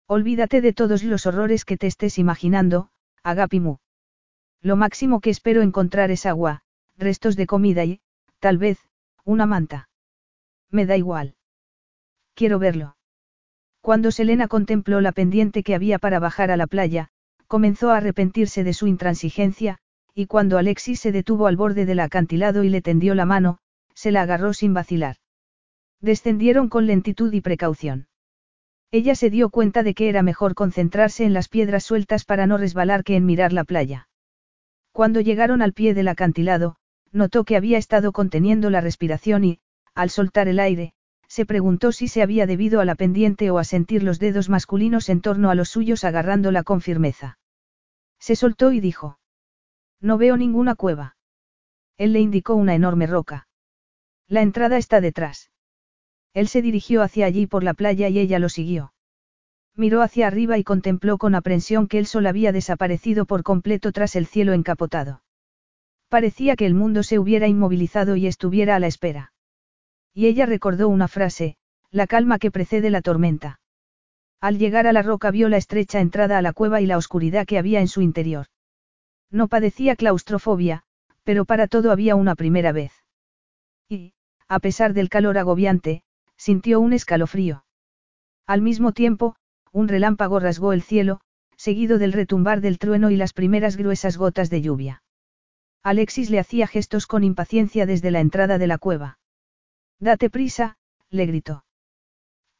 [0.07, 2.89] Olvídate de todos los horrores que te estés imaginando,
[3.23, 3.77] Agapimu.
[4.61, 6.61] Lo máximo que espero encontrar es agua,
[6.97, 8.01] restos de comida y,
[8.39, 8.79] tal vez,
[9.23, 9.89] una manta.
[10.69, 11.35] Me da igual.
[12.33, 12.95] Quiero verlo.
[13.81, 17.09] Cuando Selena contempló la pendiente que había para bajar a la playa,
[17.47, 19.79] comenzó a arrepentirse de su intransigencia,
[20.13, 23.59] y cuando Alexis se detuvo al borde del acantilado y le tendió la mano,
[23.93, 25.15] se la agarró sin vacilar.
[26.01, 28.07] Descendieron con lentitud y precaución.
[28.91, 32.57] Ella se dio cuenta de que era mejor concentrarse en las piedras sueltas para no
[32.57, 34.07] resbalar que en mirar la playa.
[34.91, 36.77] Cuando llegaron al pie del acantilado,
[37.11, 39.59] notó que había estado conteniendo la respiración y,
[39.93, 40.93] al soltar el aire,
[41.27, 45.09] se preguntó si se había debido a la pendiente o a sentir los dedos masculinos
[45.09, 47.37] en torno a los suyos agarrándola con firmeza.
[48.19, 49.19] Se soltó y dijo.
[50.01, 51.17] No veo ninguna cueva.
[51.97, 53.47] Él le indicó una enorme roca.
[54.27, 55.51] La entrada está detrás.
[56.33, 58.93] Él se dirigió hacia allí por la playa y ella lo siguió.
[59.75, 64.15] Miró hacia arriba y contempló con aprensión que el sol había desaparecido por completo tras
[64.15, 65.21] el cielo encapotado.
[66.09, 69.31] Parecía que el mundo se hubiera inmovilizado y estuviera a la espera.
[70.13, 71.55] Y ella recordó una frase,
[71.91, 73.59] la calma que precede la tormenta.
[74.41, 77.45] Al llegar a la roca vio la estrecha entrada a la cueva y la oscuridad
[77.45, 78.47] que había en su interior.
[79.31, 80.83] No padecía claustrofobia,
[81.23, 82.91] pero para todo había una primera vez.
[83.87, 84.13] Y,
[84.47, 86.03] a pesar del calor agobiante,
[86.39, 87.65] sintió un escalofrío.
[88.47, 89.35] Al mismo tiempo,
[89.73, 91.19] un relámpago rasgó el cielo,
[91.57, 95.03] seguido del retumbar del trueno y las primeras gruesas gotas de lluvia.
[95.83, 99.19] Alexis le hacía gestos con impaciencia desde la entrada de la cueva.
[99.99, 100.77] Date prisa,
[101.09, 101.65] le gritó.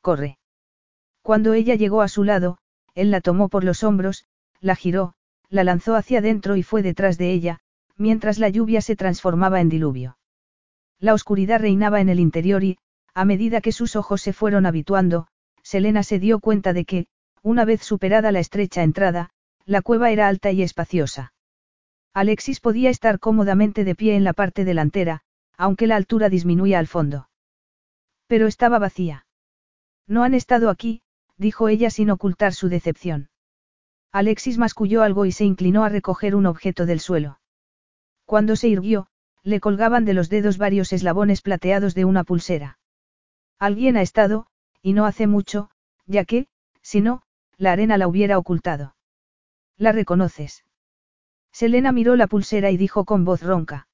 [0.02, 0.38] Corre.
[1.22, 2.58] Cuando ella llegó a su lado,
[2.96, 4.26] él la tomó por los hombros,
[4.60, 5.14] la giró,
[5.48, 7.60] la lanzó hacia adentro y fue detrás de ella,
[7.96, 10.18] mientras la lluvia se transformaba en diluvio.
[11.00, 12.78] La oscuridad reinaba en el interior y,
[13.14, 15.28] a medida que sus ojos se fueron habituando,
[15.64, 17.08] Selena se dio cuenta de que,
[17.42, 19.32] una vez superada la estrecha entrada,
[19.66, 21.34] la cueva era alta y espaciosa.
[22.14, 25.22] Alexis podía estar cómodamente de pie en la parte delantera,
[25.58, 27.30] aunque la altura disminuía al fondo.
[28.28, 29.26] Pero estaba vacía.
[30.08, 31.02] No han estado aquí,
[31.38, 33.30] dijo ella sin ocultar su decepción.
[34.12, 37.40] Alexis masculló algo y se inclinó a recoger un objeto del suelo.
[38.26, 39.08] Cuando se irguió,
[39.44, 42.79] le colgaban de los dedos varios eslabones plateados de una pulsera.
[43.60, 44.48] Alguien ha estado,
[44.82, 45.70] y no hace mucho,
[46.06, 46.48] ya que,
[46.82, 47.22] si no,
[47.58, 48.96] la arena la hubiera ocultado.
[49.78, 50.64] ¿La reconoces?
[51.52, 53.88] Selena miró la pulsera y dijo con voz ronca.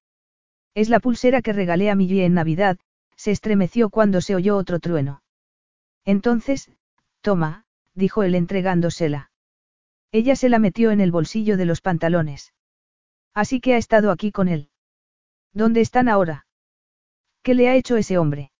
[0.75, 2.77] Es la pulsera que regalé a Millie en Navidad,
[3.15, 5.23] se estremeció cuando se oyó otro trueno.
[6.03, 6.69] Entonces,
[7.21, 7.65] toma,
[7.95, 9.31] dijo él entregándosela.
[10.11, 12.53] Ella se la metió en el bolsillo de los pantalones.
[13.33, 14.69] Así que ha estado aquí con él.
[15.53, 16.45] ¿Dónde están ahora?
[17.41, 18.51] ¿Qué le ha hecho ese hombre?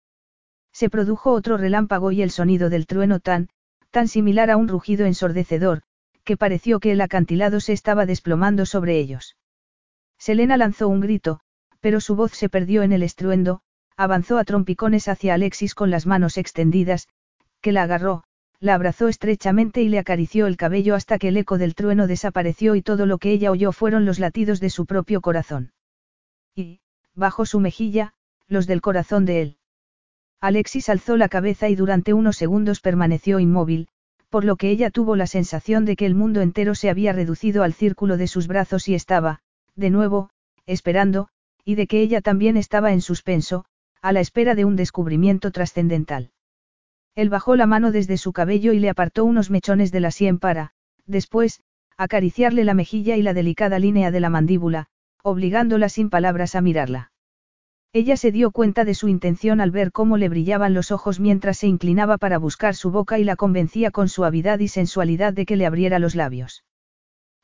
[0.76, 3.48] Se produjo otro relámpago y el sonido del trueno tan,
[3.92, 5.84] tan similar a un rugido ensordecedor,
[6.26, 9.38] que pareció que el acantilado se estaba desplomando sobre ellos.
[10.20, 11.40] Selena lanzó un grito,
[11.80, 13.62] pero su voz se perdió en el estruendo,
[13.96, 17.08] avanzó a trompicones hacia Alexis con las manos extendidas,
[17.62, 18.26] que la agarró,
[18.60, 22.76] la abrazó estrechamente y le acarició el cabello hasta que el eco del trueno desapareció
[22.76, 25.72] y todo lo que ella oyó fueron los latidos de su propio corazón.
[26.54, 26.82] Y,
[27.14, 28.14] bajo su mejilla,
[28.50, 29.58] los del corazón de él.
[30.46, 33.88] Alexis alzó la cabeza y durante unos segundos permaneció inmóvil,
[34.30, 37.64] por lo que ella tuvo la sensación de que el mundo entero se había reducido
[37.64, 39.40] al círculo de sus brazos y estaba,
[39.76, 40.30] de nuevo,
[40.68, 41.30] esperando,
[41.64, 43.66] y de que ella también estaba en suspenso,
[44.04, 46.30] a la espera de un descubrimiento trascendental.
[47.16, 50.38] Él bajó la mano desde su cabello y le apartó unos mechones de la sien
[50.38, 50.74] para,
[51.08, 51.64] después,
[51.98, 54.90] acariciarle la mejilla y la delicada línea de la mandíbula,
[55.24, 57.14] obligándola sin palabras a mirarla.
[57.96, 61.60] Ella se dio cuenta de su intención al ver cómo le brillaban los ojos mientras
[61.60, 65.56] se inclinaba para buscar su boca y la convencía con suavidad y sensualidad de que
[65.56, 66.66] le abriera los labios.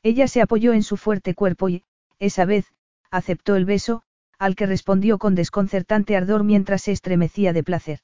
[0.02, 1.84] Ella se apoyó en su fuerte cuerpo y,
[2.18, 2.66] esa vez,
[3.10, 4.02] aceptó el beso,
[4.38, 8.00] al que respondió con desconcertante ardor mientras se estremecía de placer.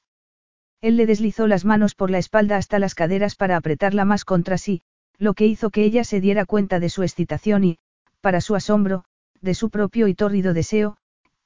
[0.81, 4.57] Él le deslizó las manos por la espalda hasta las caderas para apretarla más contra
[4.57, 4.81] sí,
[5.19, 7.77] lo que hizo que ella se diera cuenta de su excitación y,
[8.21, 9.03] para su asombro,
[9.39, 10.97] de su propio y tórrido deseo,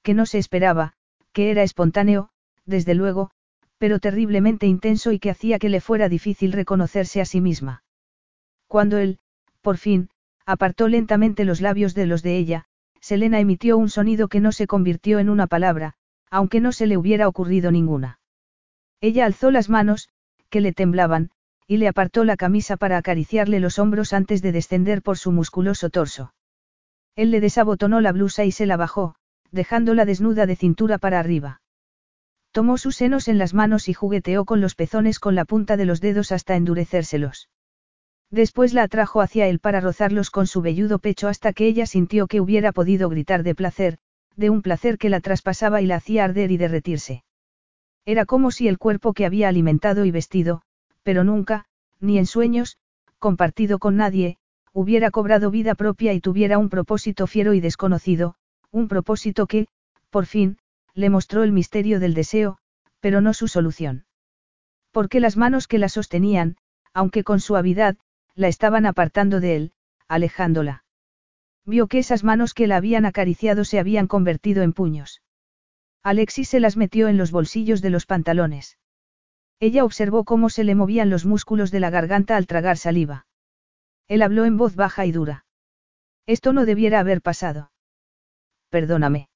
[0.03, 0.93] que no se esperaba,
[1.31, 2.29] que era espontáneo,
[2.65, 3.31] desde luego,
[3.77, 7.83] pero terriblemente intenso y que hacía que le fuera difícil reconocerse a sí misma.
[8.67, 9.19] Cuando él,
[9.61, 10.09] por fin,
[10.45, 12.65] apartó lentamente los labios de los de ella,
[13.01, 15.95] Selena emitió un sonido que no se convirtió en una palabra,
[16.29, 18.19] aunque no se le hubiera ocurrido ninguna.
[19.01, 20.09] Ella alzó las manos,
[20.49, 21.31] que le temblaban,
[21.67, 25.89] y le apartó la camisa para acariciarle los hombros antes de descender por su musculoso
[25.89, 26.33] torso.
[27.15, 29.15] Él le desabotonó la blusa y se la bajó,
[29.53, 31.61] dejándola desnuda de cintura para arriba.
[32.51, 35.85] Tomó sus senos en las manos y jugueteó con los pezones con la punta de
[35.85, 37.49] los dedos hasta endurecérselos.
[38.31, 42.27] Después la atrajo hacia él para rozarlos con su velludo pecho hasta que ella sintió
[42.27, 43.99] que hubiera podido gritar de placer,
[44.35, 47.23] de un placer que la traspasaba y la hacía arder y derretirse.
[48.05, 50.63] Era como si el cuerpo que había alimentado y vestido,
[51.03, 51.65] pero nunca,
[51.99, 52.77] ni en sueños,
[53.19, 54.37] compartido con nadie,
[54.73, 58.35] hubiera cobrado vida propia y tuviera un propósito fiero y desconocido,
[58.73, 59.67] un propósito que,
[60.09, 60.57] por fin,
[60.95, 62.57] le mostró el misterio del deseo,
[62.99, 64.05] pero no su solución.
[64.91, 66.57] Porque las manos que la sostenían,
[66.93, 67.97] aunque con suavidad,
[68.35, 69.73] la estaban apartando de él,
[70.07, 70.83] alejándola.
[71.65, 75.21] Vio que esas manos que la habían acariciado se habían convertido en puños.
[76.01, 78.77] Alexis se las metió en los bolsillos de los pantalones.
[79.59, 83.27] Ella observó cómo se le movían los músculos de la garganta al tragar saliva.
[84.07, 85.45] Él habló en voz baja y dura.
[86.25, 87.71] Esto no debiera haber pasado.
[88.73, 89.29] Perdóname.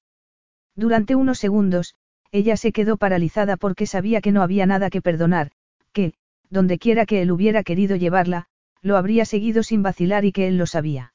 [0.74, 1.94] Durante unos segundos,
[2.32, 5.52] ella se quedó paralizada porque sabía que no había nada que perdonar,
[5.92, 6.14] que,
[6.50, 8.46] dondequiera que él hubiera querido llevarla,
[8.82, 11.14] lo habría seguido sin vacilar y que él lo sabía.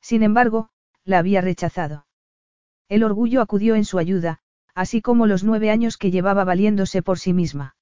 [0.00, 0.70] Sin embargo,
[1.04, 2.06] la había rechazado.
[2.88, 4.38] El orgullo acudió en su ayuda,
[4.74, 7.76] así como los nueve años que llevaba valiéndose por sí misma.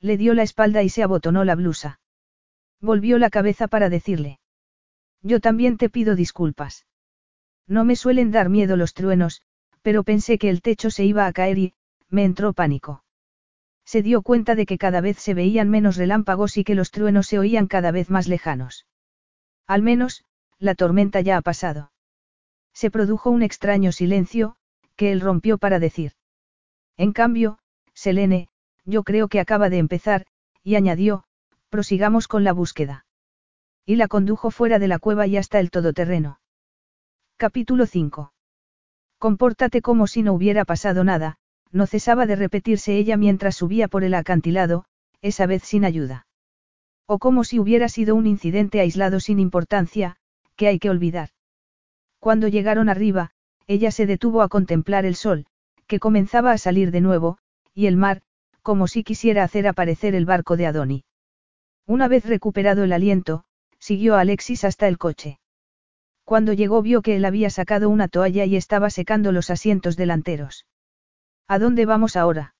[0.00, 2.00] Le dio la espalda y se abotonó la blusa.
[2.80, 4.40] Volvió la cabeza para decirle.
[5.20, 6.86] Yo también te pido disculpas.
[7.68, 9.42] No me suelen dar miedo los truenos,
[9.82, 11.74] pero pensé que el techo se iba a caer y,
[12.08, 13.04] me entró pánico.
[13.84, 17.26] Se dio cuenta de que cada vez se veían menos relámpagos y que los truenos
[17.26, 18.86] se oían cada vez más lejanos.
[19.66, 20.24] Al menos,
[20.58, 21.92] la tormenta ya ha pasado.
[22.72, 24.56] Se produjo un extraño silencio,
[24.96, 26.12] que él rompió para decir.
[26.96, 27.58] En cambio,
[27.94, 28.48] Selene,
[28.84, 30.26] yo creo que acaba de empezar,
[30.62, 31.24] y añadió,
[31.68, 33.04] prosigamos con la búsqueda.
[33.84, 36.40] Y la condujo fuera de la cueva y hasta el todoterreno.
[37.40, 38.32] Capítulo 5.
[39.20, 41.36] Compórtate como si no hubiera pasado nada,
[41.70, 44.86] no cesaba de repetirse ella mientras subía por el acantilado,
[45.22, 46.26] esa vez sin ayuda.
[47.06, 50.16] O como si hubiera sido un incidente aislado sin importancia,
[50.56, 51.28] que hay que olvidar.
[52.18, 53.30] Cuando llegaron arriba,
[53.68, 55.46] ella se detuvo a contemplar el sol,
[55.86, 57.38] que comenzaba a salir de nuevo,
[57.72, 58.22] y el mar,
[58.62, 61.04] como si quisiera hacer aparecer el barco de Adoni.
[61.86, 63.44] Una vez recuperado el aliento,
[63.78, 65.38] siguió a Alexis hasta el coche.
[66.28, 70.66] Cuando llegó vio que él había sacado una toalla y estaba secando los asientos delanteros.
[71.46, 72.54] ¿A dónde vamos ahora?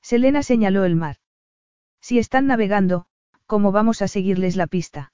[0.00, 1.16] Selena señaló el mar.
[2.00, 3.06] Si están navegando,
[3.46, 5.12] ¿cómo vamos a seguirles la pista?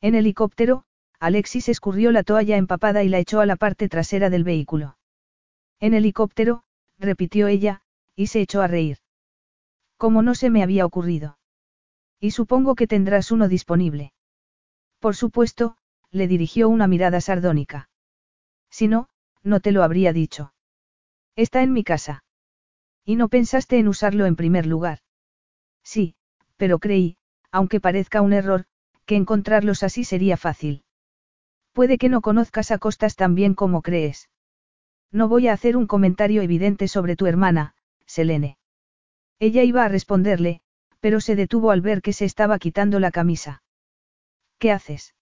[0.00, 0.84] En helicóptero,
[1.18, 4.96] Alexis escurrió la toalla empapada y la echó a la parte trasera del vehículo.
[5.80, 6.62] En helicóptero,
[7.00, 7.82] repitió ella,
[8.14, 8.98] y se echó a reír.
[9.96, 11.36] Como no se me había ocurrido.
[12.20, 14.12] Y supongo que tendrás uno disponible.
[15.00, 15.78] Por supuesto,
[16.12, 17.88] le dirigió una mirada sardónica.
[18.70, 19.08] Si no,
[19.42, 20.52] no te lo habría dicho.
[21.34, 22.24] Está en mi casa.
[23.04, 24.98] ¿Y no pensaste en usarlo en primer lugar?
[25.82, 26.14] Sí,
[26.56, 27.16] pero creí,
[27.50, 28.66] aunque parezca un error,
[29.06, 30.84] que encontrarlos así sería fácil.
[31.72, 34.28] Puede que no conozcas a Costas tan bien como crees.
[35.10, 37.74] No voy a hacer un comentario evidente sobre tu hermana,
[38.06, 38.58] Selene.
[39.38, 40.60] Ella iba a responderle,
[41.00, 43.62] pero se detuvo al ver que se estaba quitando la camisa.
[44.58, 45.14] ¿Qué haces?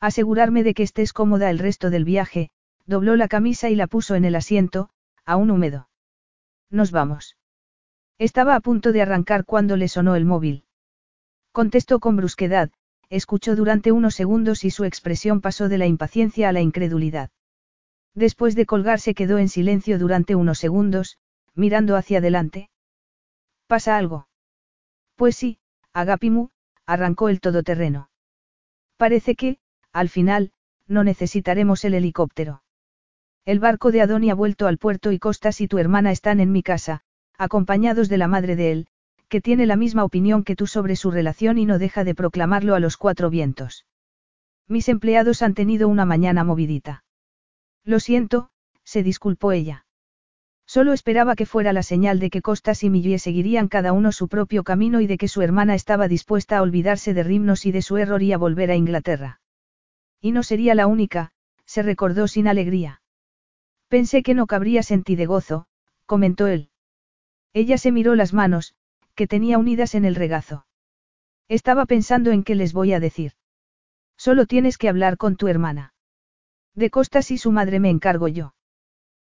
[0.00, 2.50] Asegurarme de que estés cómoda el resto del viaje,
[2.86, 4.90] dobló la camisa y la puso en el asiento,
[5.24, 5.88] aún húmedo.
[6.70, 7.36] Nos vamos.
[8.18, 10.64] Estaba a punto de arrancar cuando le sonó el móvil.
[11.52, 12.70] Contestó con brusquedad,
[13.08, 17.30] escuchó durante unos segundos y su expresión pasó de la impaciencia a la incredulidad.
[18.14, 21.18] Después de colgar se quedó en silencio durante unos segundos,
[21.54, 22.70] mirando hacia adelante.
[23.66, 24.28] ¿Pasa algo?
[25.16, 25.58] Pues sí,
[25.92, 26.48] Agapimu,
[26.86, 28.10] arrancó el todoterreno.
[28.96, 29.58] Parece que,
[29.96, 30.50] al final,
[30.86, 32.62] no necesitaremos el helicóptero.
[33.46, 36.52] El barco de Adoni ha vuelto al puerto y Costas y tu hermana están en
[36.52, 37.00] mi casa,
[37.38, 38.86] acompañados de la madre de él,
[39.28, 42.74] que tiene la misma opinión que tú sobre su relación y no deja de proclamarlo
[42.74, 43.86] a los cuatro vientos.
[44.68, 47.04] Mis empleados han tenido una mañana movidita.
[47.82, 48.50] Lo siento,
[48.84, 49.86] se disculpó ella.
[50.66, 54.28] Solo esperaba que fuera la señal de que Costas y Millie seguirían cada uno su
[54.28, 57.80] propio camino y de que su hermana estaba dispuesta a olvidarse de Rimnos y de
[57.80, 59.40] su error y a volver a Inglaterra.
[60.20, 61.32] Y no sería la única,
[61.64, 63.02] se recordó sin alegría.
[63.88, 65.66] Pensé que no cabrías en ti de gozo,
[66.06, 66.70] comentó él.
[67.52, 68.74] Ella se miró las manos,
[69.14, 70.66] que tenía unidas en el regazo.
[71.48, 73.32] Estaba pensando en qué les voy a decir.
[74.16, 75.94] Solo tienes que hablar con tu hermana.
[76.74, 78.54] De Costas y su madre me encargo yo.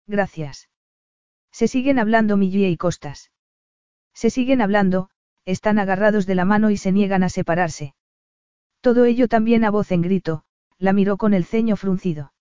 [0.06, 0.68] Gracias.
[1.52, 3.30] Se siguen hablando Millie y Costas.
[4.14, 5.10] Se siguen hablando,
[5.44, 7.94] están agarrados de la mano y se niegan a separarse.
[8.80, 10.44] Todo ello también a voz en grito,
[10.78, 12.32] la miró con el ceño fruncido.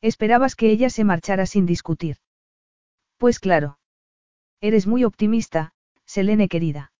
[0.00, 2.16] Esperabas que ella se marchara sin discutir.
[3.18, 3.78] Pues claro.
[4.60, 5.72] Eres muy optimista,
[6.04, 6.92] Selene querida.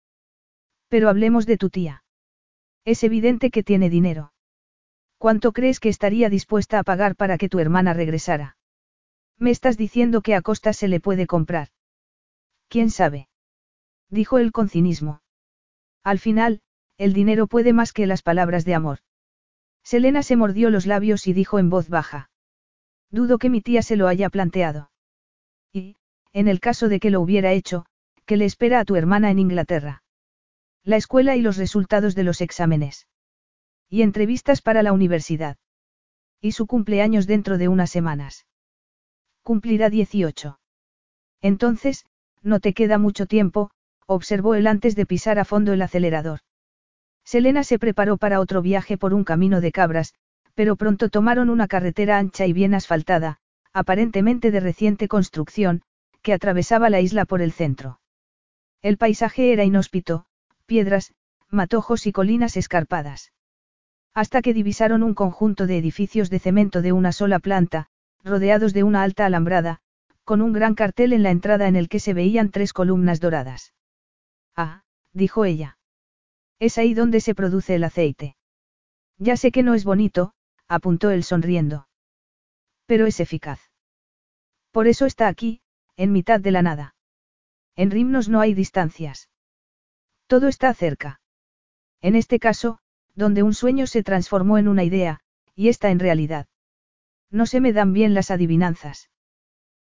[0.88, 2.04] Pero hablemos de tu tía.
[2.84, 4.32] Es evidente que tiene dinero.
[5.18, 8.56] ¿Cuánto crees que estaría dispuesta a pagar para que tu hermana regresara?
[9.38, 11.68] Me estás diciendo que a costa se le puede comprar.
[12.68, 13.28] ¿Quién sabe?
[14.08, 15.22] Dijo él con cinismo.
[16.02, 16.60] Al final,
[16.98, 18.98] el dinero puede más que las palabras de amor.
[19.84, 22.30] Selena se mordió los labios y dijo en voz baja.
[23.10, 24.90] Dudo que mi tía se lo haya planteado.
[25.72, 25.96] Y,
[26.32, 27.84] en el caso de que lo hubiera hecho,
[28.24, 30.02] ¿qué le espera a tu hermana en Inglaterra?
[30.84, 33.06] La escuela y los resultados de los exámenes.
[33.88, 35.58] Y entrevistas para la universidad.
[36.40, 38.46] Y su cumpleaños dentro de unas semanas.
[39.42, 40.58] Cumplirá 18.
[41.40, 42.06] Entonces,
[42.42, 43.70] no te queda mucho tiempo,
[44.06, 46.40] observó él antes de pisar a fondo el acelerador.
[47.24, 50.14] Selena se preparó para otro viaje por un camino de cabras,
[50.54, 53.38] pero pronto tomaron una carretera ancha y bien asfaltada,
[53.72, 55.82] aparentemente de reciente construcción,
[56.22, 58.00] que atravesaba la isla por el centro.
[58.82, 60.26] El paisaje era inhóspito,
[60.66, 61.14] piedras,
[61.48, 63.32] matojos y colinas escarpadas.
[64.14, 67.86] Hasta que divisaron un conjunto de edificios de cemento de una sola planta,
[68.24, 69.80] rodeados de una alta alambrada,
[70.24, 73.74] con un gran cartel en la entrada en el que se veían tres columnas doradas.
[74.54, 74.82] Ah,
[75.12, 75.78] dijo ella.
[76.62, 78.36] Es ahí donde se produce el aceite.
[79.18, 80.32] Ya sé que no es bonito,
[80.68, 81.88] apuntó él sonriendo.
[82.86, 83.60] Pero es eficaz.
[84.70, 85.60] Por eso está aquí,
[85.96, 86.94] en mitad de la nada.
[87.74, 89.28] En Rimnos no hay distancias.
[90.28, 91.20] Todo está cerca.
[92.00, 92.78] En este caso,
[93.16, 95.18] donde un sueño se transformó en una idea,
[95.56, 96.46] y está en realidad.
[97.28, 99.10] No se me dan bien las adivinanzas.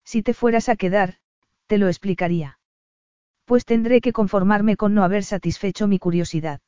[0.04, 1.20] Si te fueras a quedar,
[1.68, 2.60] te lo explicaría.
[3.46, 6.62] Pues tendré que conformarme con no haber satisfecho mi curiosidad.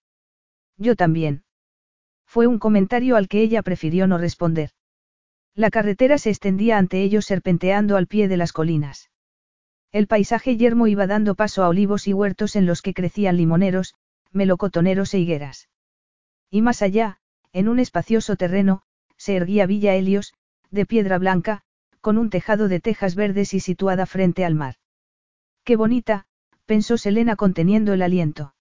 [0.78, 1.44] Yo también.
[2.26, 4.72] Fue un comentario al que ella prefirió no responder.
[5.56, 9.10] La carretera se extendía ante ellos serpenteando al pie de las colinas.
[9.92, 13.96] El paisaje yermo iba dando paso a olivos y huertos en los que crecían limoneros,
[14.32, 15.70] melocotoneros e higueras.
[16.52, 17.18] Y más allá,
[17.54, 18.84] en un espacioso terreno,
[19.16, 20.34] se erguía Villa Helios,
[20.70, 21.64] de piedra blanca,
[22.02, 24.76] con un tejado de tejas verdes y situada frente al mar.
[25.64, 26.28] Qué bonita,
[26.68, 28.54] pensó Selena conteniendo el aliento.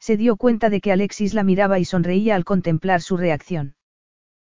[0.00, 3.76] Se dio cuenta de que Alexis la miraba y sonreía al contemplar su reacción.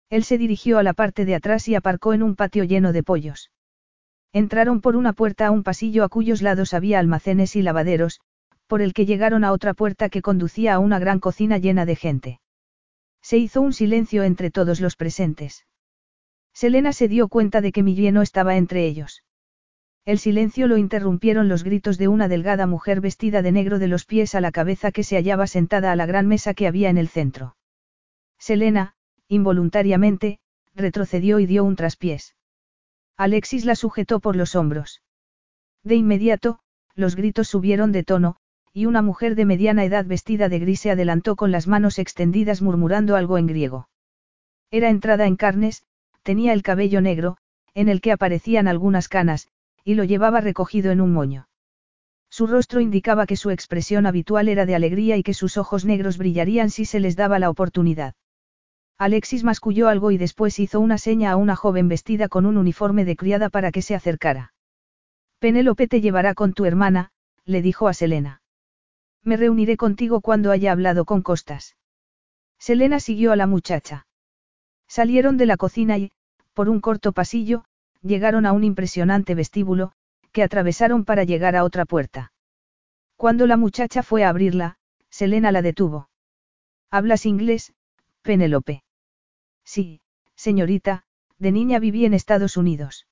[0.10, 3.04] Él se dirigió a la parte de atrás y aparcó en un patio lleno de
[3.04, 3.52] pollos.
[4.34, 8.20] Entraron por una puerta a un pasillo a cuyos lados había almacenes y lavaderos,
[8.66, 11.96] por el que llegaron a otra puerta que conducía a una gran cocina llena de
[11.96, 12.42] gente.
[13.22, 15.68] Se hizo un silencio entre todos los presentes.
[16.54, 19.24] Selena se dio cuenta de que Millie no estaba entre ellos.
[20.04, 24.06] El silencio lo interrumpieron los gritos de una delgada mujer vestida de negro de los
[24.06, 26.98] pies a la cabeza que se hallaba sentada a la gran mesa que había en
[26.98, 27.56] el centro.
[28.40, 28.96] Selena,
[29.28, 30.40] involuntariamente,
[30.74, 32.36] retrocedió y dio un traspiés.
[33.16, 35.04] Alexis la sujetó por los hombros.
[35.84, 36.60] De inmediato,
[36.96, 38.38] los gritos subieron de tono,
[38.74, 42.64] y una mujer de mediana edad vestida de gris se adelantó con las manos extendidas
[42.64, 43.90] murmurando algo en griego.
[44.72, 45.84] Era entrada en carnes,
[46.24, 47.38] tenía el cabello negro,
[47.76, 49.50] en el que aparecían algunas canas,
[49.84, 51.48] y lo llevaba recogido en un moño.
[52.30, 56.18] Su rostro indicaba que su expresión habitual era de alegría y que sus ojos negros
[56.18, 58.16] brillarían si se les daba la oportunidad.
[58.98, 63.04] Alexis masculló algo y después hizo una seña a una joven vestida con un uniforme
[63.04, 64.54] de criada para que se acercara.
[65.40, 67.12] Penélope te llevará con tu hermana,
[67.46, 68.42] le dijo a Selena.
[69.24, 71.76] Me reuniré contigo cuando haya hablado con Costas.
[72.60, 74.06] Selena siguió a la muchacha.
[74.88, 76.12] Salieron de la cocina y,
[76.54, 77.66] por un corto pasillo,
[78.02, 79.92] llegaron a un impresionante vestíbulo,
[80.32, 82.32] que atravesaron para llegar a otra puerta.
[83.16, 84.78] Cuando la muchacha fue a abrirla,
[85.10, 86.10] Selena la detuvo.
[86.90, 87.74] ¿Hablas inglés,
[88.22, 88.84] Penélope?
[89.64, 90.02] Sí,
[90.36, 91.04] señorita,
[91.38, 93.08] de niña viví en Estados Unidos.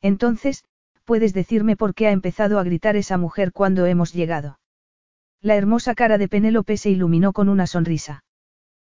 [0.00, 0.64] Entonces,
[1.04, 4.58] ¿puedes decirme por qué ha empezado a gritar esa mujer cuando hemos llegado?
[5.40, 8.24] La hermosa cara de Penélope se iluminó con una sonrisa.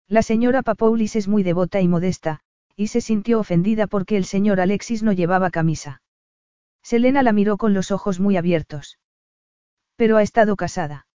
[0.07, 2.41] La señora Papoulis es muy devota y modesta,
[2.77, 6.01] y se sintió ofendida porque el señor Alexis no llevaba camisa.
[6.83, 8.99] Selena la miró con los ojos muy abiertos.
[9.95, 11.07] Pero ha estado casada.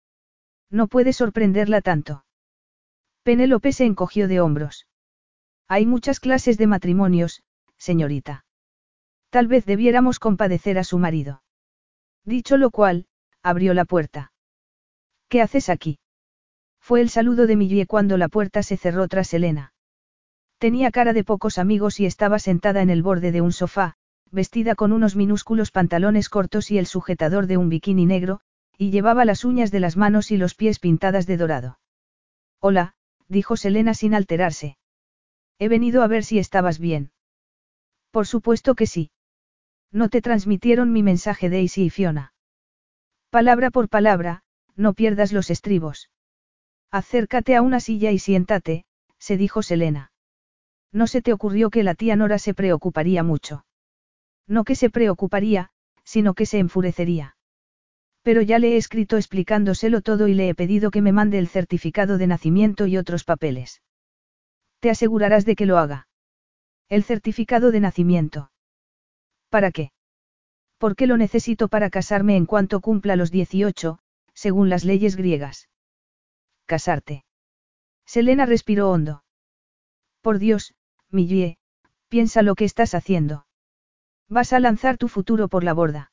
[0.71, 2.25] No puede sorprenderla tanto.
[3.23, 4.89] Penélope se encogió de hombros.
[5.69, 7.43] Hay muchas clases de matrimonios,
[7.77, 8.47] señorita.
[9.29, 11.43] Tal vez debiéramos compadecer a su marido.
[12.25, 13.07] Dicho lo cual,
[13.43, 14.33] abrió la puerta.
[15.29, 15.99] ¿Qué haces aquí?
[16.81, 19.75] Fue el saludo de Millie cuando la puerta se cerró tras Elena.
[20.61, 23.95] Tenía cara de pocos amigos y estaba sentada en el borde de un sofá,
[24.31, 28.41] vestida con unos minúsculos pantalones cortos y el sujetador de un bikini negro,
[28.77, 31.79] y llevaba las uñas de las manos y los pies pintadas de dorado.
[32.59, 32.93] Hola,
[33.27, 34.77] dijo Selena sin alterarse.
[35.59, 37.11] He venido a ver si estabas bien.
[38.11, 39.11] Por supuesto que sí.
[39.91, 42.35] No te transmitieron mi mensaje Daisy y Fiona.
[43.31, 44.43] Palabra por palabra,
[44.77, 46.11] no pierdas los estribos.
[46.91, 48.85] Acércate a una silla y siéntate,
[49.19, 50.10] se dijo Selena.
[50.93, 53.65] No se te ocurrió que la tía Nora se preocuparía mucho.
[54.47, 55.71] No que se preocuparía,
[56.05, 57.37] sino que se enfurecería.
[58.23, 61.49] Pero ya le he escrito explicándoselo todo y le he pedido que me mande el
[61.49, 63.83] certificado de nacimiento y otros papeles.
[64.81, 66.09] Te asegurarás de que lo haga.
[66.89, 68.51] El certificado de nacimiento.
[69.49, 69.93] ¿Para qué?
[70.79, 74.01] Porque lo necesito para casarme en cuanto cumpla los 18,
[74.35, 75.71] según las leyes griegas
[76.71, 77.25] casarte.
[78.07, 79.25] Selena respiró hondo.
[80.21, 80.73] Por Dios,
[81.11, 81.59] Millie,
[82.09, 83.47] piensa lo que estás haciendo.
[84.29, 86.13] Vas a lanzar tu futuro por la borda.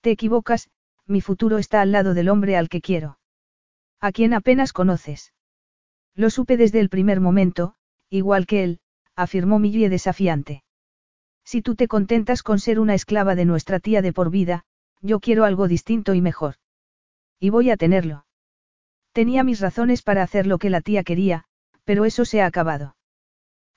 [0.00, 0.70] Te equivocas,
[1.06, 3.18] mi futuro está al lado del hombre al que quiero.
[4.00, 5.32] A quien apenas conoces.
[6.14, 7.74] Lo supe desde el primer momento,
[8.08, 8.80] igual que él,
[9.16, 10.62] afirmó Millie desafiante.
[11.44, 14.64] Si tú te contentas con ser una esclava de nuestra tía de por vida,
[15.00, 16.54] yo quiero algo distinto y mejor.
[17.40, 18.26] Y voy a tenerlo.
[19.12, 21.44] Tenía mis razones para hacer lo que la tía quería,
[21.84, 22.93] pero eso se ha acabado.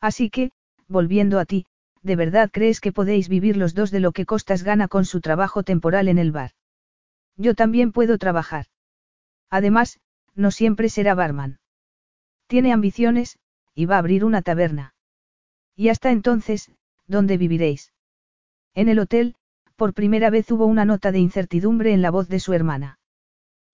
[0.02, 0.52] Así que,
[0.88, 1.66] volviendo a ti,
[2.02, 5.22] ¿de verdad crees que podéis vivir los dos de lo que Costas gana con su
[5.22, 6.52] trabajo temporal en el bar?
[7.36, 8.68] Yo también puedo trabajar.
[9.50, 10.00] Además,
[10.36, 11.60] no siempre será barman.
[12.48, 13.38] Tiene ambiciones,
[13.74, 14.94] y va a abrir una taberna.
[15.76, 16.72] Y hasta entonces,
[17.08, 17.94] ¿dónde viviréis?
[18.74, 19.36] En el hotel,
[19.76, 23.00] por primera vez hubo una nota de incertidumbre en la voz de su hermana.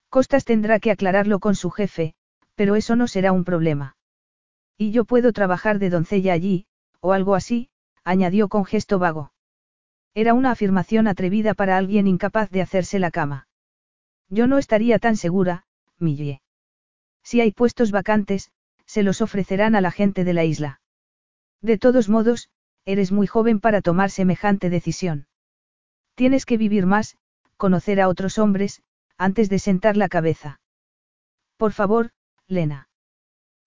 [0.09, 2.15] Costas tendrá que aclararlo con su jefe,
[2.55, 3.95] pero eso no será un problema.
[4.77, 6.65] Y yo puedo trabajar de doncella allí,
[6.99, 7.69] o algo así,
[8.03, 9.31] añadió con gesto vago.
[10.13, 13.47] Era una afirmación atrevida para alguien incapaz de hacerse la cama.
[14.29, 15.65] Yo no estaría tan segura,
[15.99, 16.41] Millie.
[17.23, 18.51] Si hay puestos vacantes,
[18.85, 20.81] se los ofrecerán a la gente de la isla.
[21.61, 22.49] De todos modos,
[22.85, 25.27] eres muy joven para tomar semejante decisión.
[26.15, 27.17] Tienes que vivir más,
[27.57, 28.83] conocer a otros hombres,
[29.17, 30.59] antes de sentar la cabeza.
[31.57, 32.11] Por favor,
[32.47, 32.89] Lena.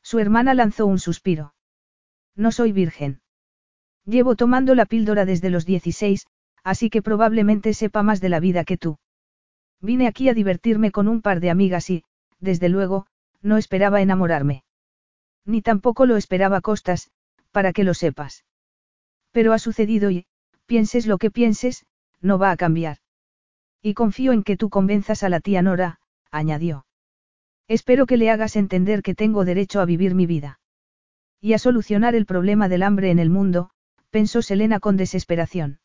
[0.06, 1.52] Su hermana lanzó un suspiro.
[2.36, 3.22] No soy virgen.
[4.04, 6.28] Llevo tomando la píldora desde los 16,
[6.62, 8.98] así que probablemente sepa más de la vida que tú.
[9.80, 12.04] Vine aquí a divertirme con un par de amigas y,
[12.38, 13.08] desde luego,
[13.42, 14.62] no esperaba enamorarme.
[15.44, 17.10] Ni tampoco lo esperaba Costas,
[17.50, 18.44] para que lo sepas.
[19.32, 20.26] Pero ha sucedido y,
[20.66, 21.84] pienses lo que pienses,
[22.20, 22.98] no va a cambiar.
[23.82, 25.98] Y confío en que tú convenzas a la tía Nora,
[26.30, 26.85] añadió.
[27.68, 30.60] Espero que le hagas entender que tengo derecho a vivir mi vida.
[31.40, 33.70] Y a solucionar el problema del hambre en el mundo,
[34.10, 35.80] pensó Selena con desesperación.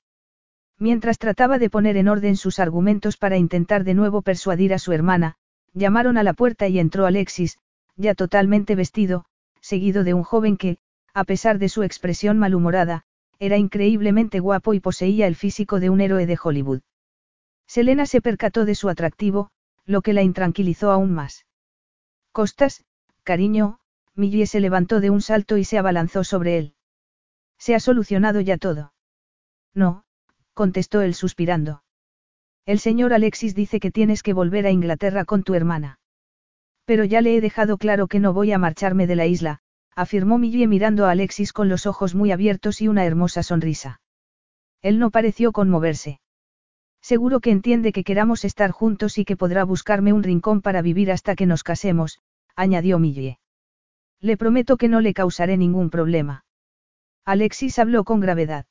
[0.77, 4.93] Mientras trataba de poner en orden sus argumentos para intentar de nuevo persuadir a su
[4.93, 5.35] hermana,
[5.73, 7.57] llamaron a la puerta y entró Alexis,
[7.95, 9.25] ya totalmente vestido,
[9.59, 10.77] seguido de un joven que,
[11.13, 13.03] a pesar de su expresión malhumorada,
[13.39, 16.81] era increíblemente guapo y poseía el físico de un héroe de Hollywood.
[17.67, 19.49] Selena se percató de su atractivo,
[19.85, 21.45] lo que la intranquilizó aún más.
[22.31, 22.85] Costas,
[23.23, 23.79] cariño,
[24.15, 26.75] Millie se levantó de un salto y se abalanzó sobre él.
[27.57, 28.93] Se ha solucionado ya todo.
[29.73, 30.03] No,
[30.53, 31.83] contestó él suspirando.
[32.65, 35.99] El señor Alexis dice que tienes que volver a Inglaterra con tu hermana.
[36.85, 39.59] Pero ya le he dejado claro que no voy a marcharme de la isla,
[39.95, 43.99] afirmó Millie mirando a Alexis con los ojos muy abiertos y una hermosa sonrisa.
[44.81, 46.20] Él no pareció conmoverse.
[47.01, 51.11] Seguro que entiende que queramos estar juntos y que podrá buscarme un rincón para vivir
[51.11, 52.19] hasta que nos casemos,
[52.55, 53.39] añadió Millie.
[54.19, 56.45] Le prometo que no le causaré ningún problema.
[57.25, 58.65] Alexis habló con gravedad.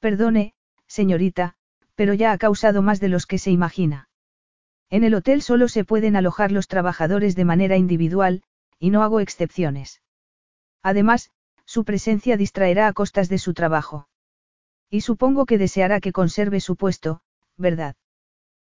[0.00, 0.54] Perdone,
[0.88, 1.54] señorita,
[1.94, 4.08] pero ya ha causado más de los que se imagina.
[4.90, 8.42] En el hotel solo se pueden alojar los trabajadores de manera individual,
[8.78, 10.02] y no hago excepciones.
[10.82, 11.30] Además,
[11.64, 14.08] su presencia distraerá a costas de su trabajo.
[14.90, 17.20] Y supongo que deseará que conserve su puesto,
[17.56, 17.96] ¿verdad?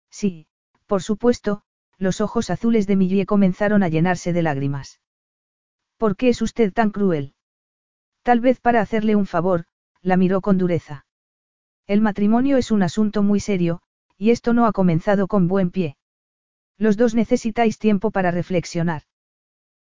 [0.10, 0.48] Sí,
[0.86, 1.64] por supuesto,
[1.98, 5.02] los ojos azules de Millie comenzaron a llenarse de lágrimas.
[5.98, 7.34] ¿Por qué es usted tan cruel?
[8.24, 9.66] Tal vez para hacerle un favor,
[10.02, 11.06] la miró con dureza.
[11.88, 13.82] El matrimonio es un asunto muy serio,
[14.18, 15.98] y esto no ha comenzado con buen pie.
[16.78, 19.04] Los dos necesitáis tiempo para reflexionar.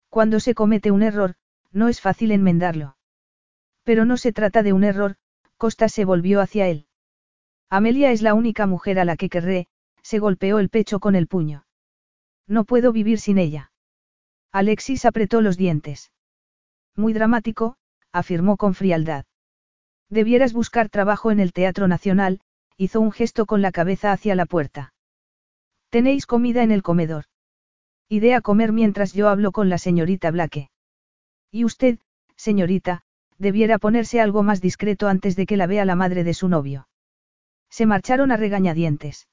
[0.10, 1.36] Cuando se comete un error,
[1.72, 2.98] no es fácil enmendarlo.
[3.84, 5.18] Pero no se trata de un error,
[5.57, 6.88] Costa se volvió hacia él.
[7.69, 9.67] Amelia es la única mujer a la que querré,
[10.01, 11.65] se golpeó el pecho con el puño.
[12.47, 13.71] No puedo vivir sin ella.
[14.51, 16.11] Alexis apretó los dientes.
[16.95, 17.77] Muy dramático,
[18.11, 19.25] afirmó con frialdad.
[20.09, 22.39] Debieras buscar trabajo en el Teatro Nacional,
[22.77, 24.93] hizo un gesto con la cabeza hacia la puerta.
[25.89, 27.25] Tenéis comida en el comedor.
[28.07, 30.69] Idea comer mientras yo hablo con la señorita Blake.
[31.51, 31.99] Y usted,
[32.35, 33.01] señorita,
[33.37, 36.87] debiera ponerse algo más discreto antes de que la vea la madre de su novio.
[37.69, 39.27] Se marcharon a regañadientes.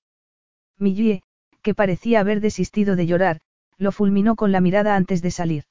[0.78, 1.22] Millie,
[1.62, 3.40] que parecía haber desistido de llorar,
[3.78, 5.64] lo fulminó con la mirada antes de salir.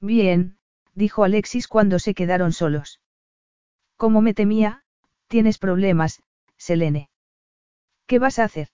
[0.00, 0.58] Bien,
[0.94, 3.00] dijo Alexis cuando se quedaron solos.
[3.96, 4.82] Como me temía,
[5.28, 6.22] tienes problemas,
[6.56, 7.10] Selene.
[8.06, 8.68] ¿Qué vas a hacer?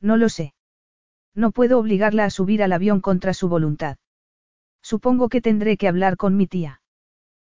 [0.00, 0.54] No lo sé.
[1.34, 3.96] No puedo obligarla a subir al avión contra su voluntad.
[4.82, 6.82] Supongo que tendré que hablar con mi tía.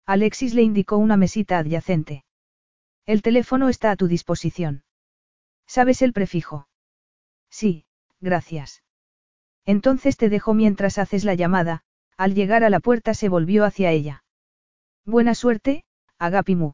[0.07, 2.25] Alexis le indicó una mesita adyacente.
[3.07, 4.83] El teléfono está a tu disposición.
[5.67, 6.69] ¿Sabes el prefijo?
[7.49, 7.87] Sí,
[8.21, 8.83] gracias.
[9.65, 11.83] Entonces te dejo mientras haces la llamada,
[12.17, 14.25] al llegar a la puerta se volvió hacia ella.
[15.05, 15.85] Buena suerte,
[16.19, 16.73] Agapimu.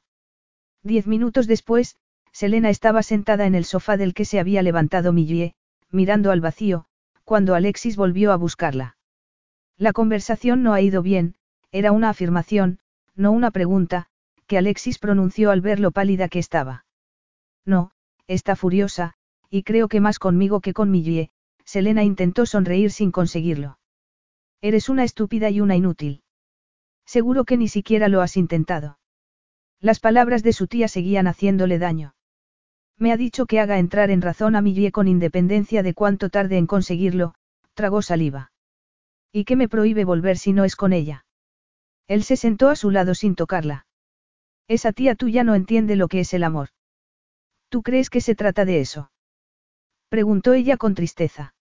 [0.83, 1.97] Diez minutos después,
[2.33, 5.55] Selena estaba sentada en el sofá del que se había levantado Millie,
[5.91, 6.87] mirando al vacío,
[7.25, 8.97] cuando Alexis volvió a buscarla.
[9.77, 11.35] La conversación no ha ido bien,
[11.73, 12.79] era una afirmación,
[13.15, 14.09] no una pregunta,
[14.57, 16.85] Alexis pronunció al ver lo pálida que estaba.
[17.65, 17.93] No,
[18.27, 19.15] está furiosa,
[19.51, 21.31] y creo que más conmigo que con Millie,
[21.65, 23.79] Selena intentó sonreír sin conseguirlo.
[24.61, 26.23] Eres una estúpida y una inútil.
[27.05, 28.99] Seguro que ni siquiera lo has intentado.
[29.81, 32.15] Las palabras de su tía seguían haciéndole daño.
[32.99, 36.57] Me ha dicho que haga entrar en razón a Millie con independencia de cuánto tarde
[36.57, 37.35] en conseguirlo,
[37.75, 38.53] tragó saliva.
[39.33, 41.25] ¿Y qué me prohíbe volver si no es con ella?
[42.07, 43.87] Él se sentó a su lado sin tocarla.
[44.69, 46.69] Esa tía tuya no entiende lo que es el amor.
[47.69, 49.11] ¿Tú crees que se trata de eso?
[50.09, 51.55] Preguntó ella con tristeza.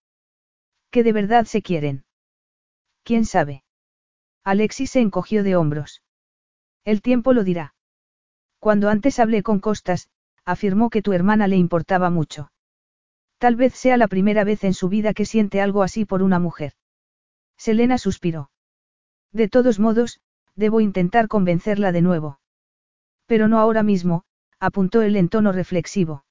[0.90, 2.04] ¿Que de verdad se quieren?
[3.02, 3.64] ¿Quién sabe?
[4.44, 6.02] Alexis se encogió de hombros.
[6.84, 7.74] El tiempo lo dirá.
[8.58, 10.08] Cuando antes hablé con Costas,
[10.44, 12.52] afirmó que tu hermana le importaba mucho.
[13.38, 16.38] Tal vez sea la primera vez en su vida que siente algo así por una
[16.38, 16.74] mujer.
[17.56, 18.50] Selena suspiró.
[19.32, 20.20] De todos modos,
[20.54, 22.38] debo intentar convencerla de nuevo.
[23.26, 24.24] Pero no ahora mismo,
[24.58, 26.24] apuntó él en tono reflexivo.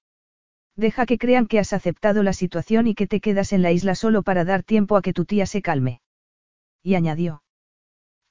[0.75, 3.95] Deja que crean que has aceptado la situación y que te quedas en la isla
[3.95, 6.01] solo para dar tiempo a que tu tía se calme.
[6.81, 7.43] Y añadió.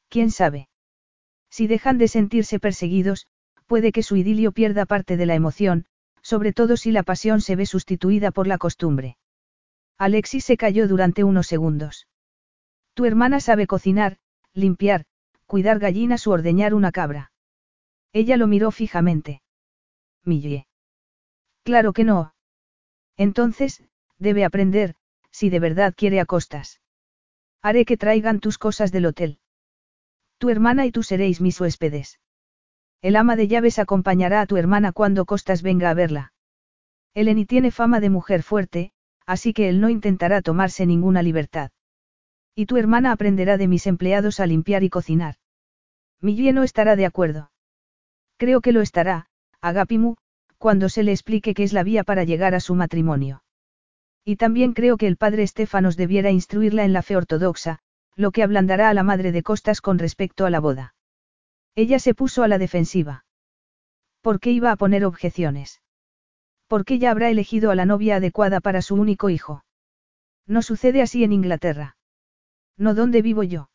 [0.08, 0.68] ¿Quién sabe?
[1.50, 3.26] Si dejan de sentirse perseguidos,
[3.66, 5.86] puede que su idilio pierda parte de la emoción,
[6.22, 9.16] sobre todo si la pasión se ve sustituida por la costumbre.
[9.98, 12.08] Alexis se calló durante unos segundos.
[12.94, 14.16] Tu hermana sabe cocinar,
[14.54, 15.04] limpiar,
[15.46, 17.29] cuidar gallinas o ordeñar una cabra.
[18.12, 19.42] Ella lo miró fijamente.
[20.24, 20.66] Millie.
[21.62, 22.34] Claro que no.
[23.16, 23.82] Entonces,
[24.18, 24.94] debe aprender,
[25.30, 26.80] si de verdad quiere a costas.
[27.62, 29.38] Haré que traigan tus cosas del hotel.
[30.38, 32.18] Tu hermana y tú seréis mis huéspedes.
[33.02, 36.32] El ama de llaves acompañará a tu hermana cuando Costas venga a verla.
[37.14, 38.92] Eleni tiene fama de mujer fuerte,
[39.26, 41.70] así que él no intentará tomarse ninguna libertad.
[42.54, 45.36] Y tu hermana aprenderá de mis empleados a limpiar y cocinar.
[46.20, 47.49] Millie no estará de acuerdo.
[48.40, 49.26] Creo que lo estará,
[49.60, 50.16] Agapimu,
[50.56, 53.42] cuando se le explique qué es la vía para llegar a su matrimonio.
[54.24, 57.80] Y también creo que el padre Estefanos debiera instruirla en la fe ortodoxa,
[58.16, 60.94] lo que ablandará a la madre de Costas con respecto a la boda.
[61.74, 63.26] Ella se puso a la defensiva.
[64.22, 65.82] ¿Por qué iba a poner objeciones?
[66.66, 69.66] ¿Por qué ya habrá elegido a la novia adecuada para su único hijo?
[70.46, 71.98] No sucede así en Inglaterra.
[72.78, 73.68] No donde vivo yo.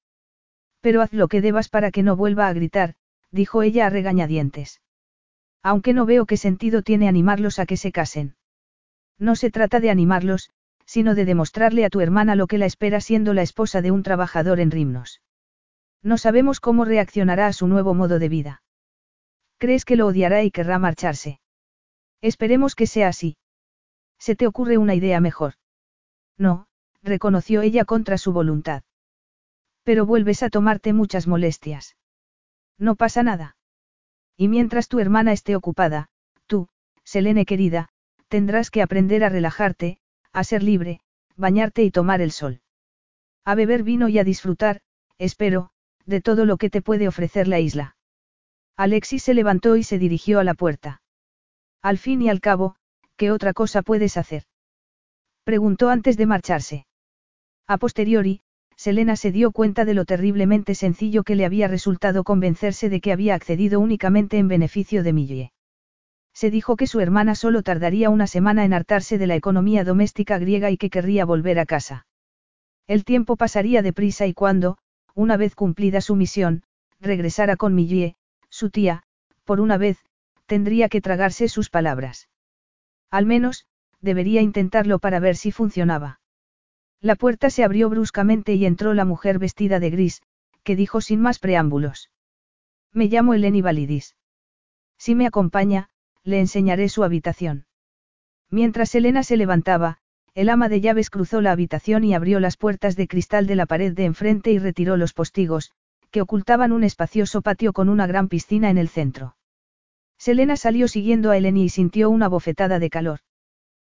[0.81, 2.95] Pero haz lo que debas para que no vuelva a gritar,
[3.35, 4.81] dijo ella a regañadientes.
[5.61, 8.35] Aunque no veo qué sentido tiene animarlos a que se casen.
[9.19, 10.49] No se trata de animarlos,
[10.85, 14.03] sino de demostrarle a tu hermana lo que la espera siendo la esposa de un
[14.03, 15.21] trabajador en Rimnos.
[16.01, 18.63] No sabemos cómo reaccionará a su nuevo modo de vida.
[19.57, 21.39] ¿Crees que lo odiará y querrá marcharse?
[22.21, 23.37] Esperemos que sea así.
[24.17, 25.55] ¿Se te ocurre una idea mejor?
[26.37, 26.67] No,
[27.03, 28.83] reconoció ella contra su voluntad.
[29.83, 31.95] Pero vuelves a tomarte muchas molestias.
[32.77, 33.57] No pasa nada.
[34.37, 36.09] Y mientras tu hermana esté ocupada,
[36.45, 36.67] tú,
[37.03, 37.89] Selene querida,
[38.27, 39.99] tendrás que aprender a relajarte,
[40.33, 40.99] a ser libre,
[41.35, 42.61] bañarte y tomar el sol.
[43.45, 44.81] A beber vino y a disfrutar,
[45.17, 45.69] espero,
[46.05, 47.95] de todo lo que te puede ofrecer la isla.
[48.75, 51.01] Alexis se levantó y se dirigió a la puerta.
[51.81, 52.75] Al fin y al cabo,
[53.15, 54.43] ¿qué otra cosa puedes hacer?
[55.43, 56.87] Preguntó antes de marcharse.
[57.67, 58.41] A posteriori,
[58.77, 63.11] Selena se dio cuenta de lo terriblemente sencillo que le había resultado convencerse de que
[63.11, 65.51] había accedido únicamente en beneficio de Millie.
[66.33, 70.37] Se dijo que su hermana solo tardaría una semana en hartarse de la economía doméstica
[70.37, 72.05] griega y que querría volver a casa.
[72.87, 74.77] El tiempo pasaría deprisa y cuando,
[75.13, 76.63] una vez cumplida su misión,
[76.99, 78.17] regresara con Millie,
[78.49, 79.03] su tía,
[79.45, 79.97] por una vez,
[80.45, 82.27] tendría que tragarse sus palabras.
[83.09, 83.65] Al menos,
[84.01, 86.19] debería intentarlo para ver si funcionaba.
[87.01, 90.21] La puerta se abrió bruscamente y entró la mujer vestida de gris,
[90.63, 92.09] que dijo sin más preámbulos.
[92.91, 94.15] Me llamo Eleni Validis.
[94.97, 95.89] Si me acompaña,
[96.23, 97.65] le enseñaré su habitación.
[98.49, 99.99] Mientras Elena se levantaba,
[100.33, 103.65] el ama de llaves cruzó la habitación y abrió las puertas de cristal de la
[103.65, 105.71] pared de enfrente y retiró los postigos,
[106.11, 109.35] que ocultaban un espacioso patio con una gran piscina en el centro.
[110.17, 113.19] Selena salió siguiendo a Eleni y sintió una bofetada de calor.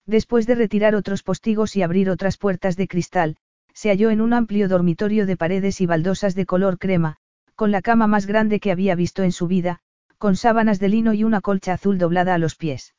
[0.07, 3.35] Después de retirar otros postigos y abrir otras puertas de cristal,
[3.73, 7.17] se halló en un amplio dormitorio de paredes y baldosas de color crema,
[7.55, 9.81] con la cama más grande que había visto en su vida,
[10.17, 12.95] con sábanas de lino y una colcha azul doblada a los pies.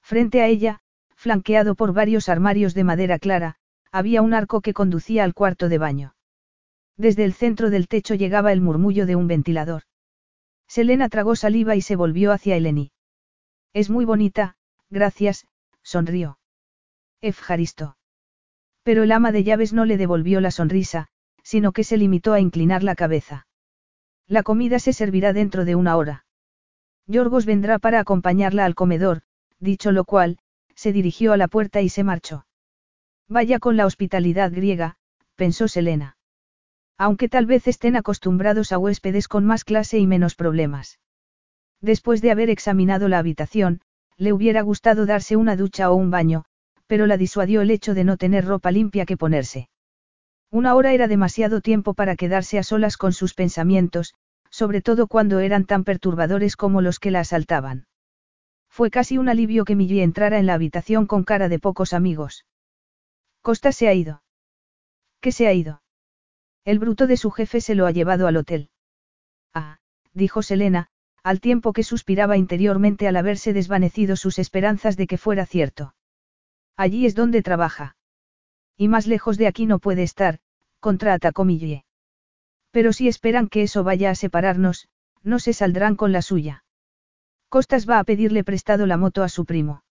[0.00, 0.80] Frente a ella,
[1.14, 3.56] flanqueado por varios armarios de madera clara,
[3.92, 6.14] había un arco que conducía al cuarto de baño.
[6.96, 9.82] Desde el centro del techo llegaba el murmullo de un ventilador.
[10.66, 12.90] Selena tragó saliva y se volvió hacia Eleni.
[13.74, 14.56] Es muy bonita,
[14.88, 15.46] gracias,
[15.82, 16.38] sonrió.
[17.20, 17.96] Efjaristo.
[18.82, 21.08] Pero el ama de llaves no le devolvió la sonrisa,
[21.42, 23.46] sino que se limitó a inclinar la cabeza.
[24.26, 26.24] La comida se servirá dentro de una hora.
[27.06, 29.22] Yorgos vendrá para acompañarla al comedor,
[29.58, 30.38] dicho lo cual,
[30.74, 32.46] se dirigió a la puerta y se marchó.
[33.28, 34.96] Vaya con la hospitalidad griega,
[35.36, 36.16] pensó Selena.
[36.98, 41.00] Aunque tal vez estén acostumbrados a huéspedes con más clase y menos problemas.
[41.80, 43.80] Después de haber examinado la habitación,
[44.16, 46.44] le hubiera gustado darse una ducha o un baño,
[46.86, 49.68] pero la disuadió el hecho de no tener ropa limpia que ponerse.
[50.50, 54.14] Una hora era demasiado tiempo para quedarse a solas con sus pensamientos,
[54.50, 57.86] sobre todo cuando eran tan perturbadores como los que la asaltaban.
[58.68, 62.44] Fue casi un alivio que Millie entrara en la habitación con cara de pocos amigos.
[63.40, 64.22] Costa se ha ido.
[65.20, 65.82] ¿Qué se ha ido?
[66.64, 68.68] El bruto de su jefe se lo ha llevado al hotel.
[69.54, 69.78] Ah,
[70.12, 70.88] dijo Selena,
[71.22, 75.94] al tiempo que suspiraba interiormente al haberse desvanecido sus esperanzas de que fuera cierto.
[76.76, 77.96] Allí es donde trabaja.
[78.76, 80.40] Y más lejos de aquí no puede estar,
[80.80, 81.84] contraatacó Millie.
[82.70, 84.88] Pero si esperan que eso vaya a separarnos,
[85.22, 86.64] no se saldrán con la suya.
[87.48, 89.84] Costas va a pedirle prestado la moto a su primo.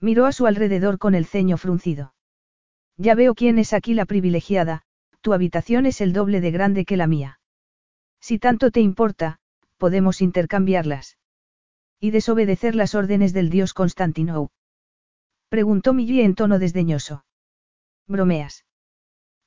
[0.00, 2.14] Miró a su alrededor con el ceño fruncido.
[2.96, 4.82] Ya veo quién es aquí la privilegiada,
[5.20, 7.40] tu habitación es el doble de grande que la mía.
[8.20, 9.40] Si tanto te importa,
[9.76, 11.18] podemos intercambiarlas.
[12.00, 14.50] Y desobedecer las órdenes del dios Constantinou.
[15.48, 17.24] Preguntó Millie en tono desdeñoso.
[18.06, 18.64] Bromeas.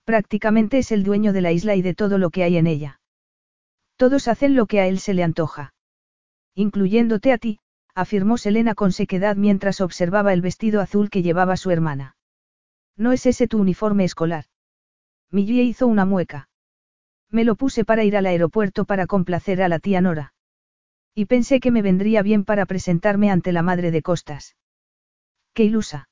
[0.04, 3.00] Prácticamente es el dueño de la isla y de todo lo que hay en ella.
[3.96, 5.74] Todos hacen lo que a él se le antoja.
[6.56, 7.60] Incluyéndote a ti,
[7.94, 12.16] afirmó Selena con sequedad mientras observaba el vestido azul que llevaba su hermana.
[12.96, 14.46] ¿No es ese tu uniforme escolar?
[15.32, 16.49] Millie hizo una mueca.
[17.32, 20.34] Me lo puse para ir al aeropuerto para complacer a la tía Nora.
[21.14, 24.56] Y pensé que me vendría bien para presentarme ante la madre de Costas.
[25.54, 26.10] Qué ilusa.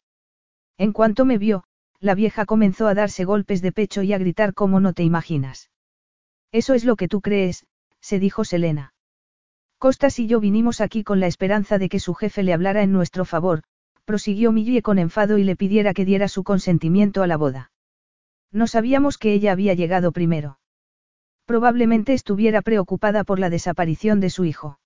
[0.78, 1.64] En cuanto me vio,
[2.00, 5.72] la vieja comenzó a darse golpes de pecho y a gritar como no te imaginas.
[6.52, 7.66] Eso es lo que tú crees,
[8.00, 8.94] se dijo Selena.
[9.80, 12.92] Costas y yo vinimos aquí con la esperanza de que su jefe le hablara en
[12.92, 13.64] nuestro favor,
[14.06, 17.72] prosiguió Millie con enfado y le pidiera que diera su consentimiento a la boda.
[18.52, 20.60] No sabíamos que ella había llegado primero.
[21.48, 24.80] Probablemente estuviera preocupada por la desaparición de su hijo.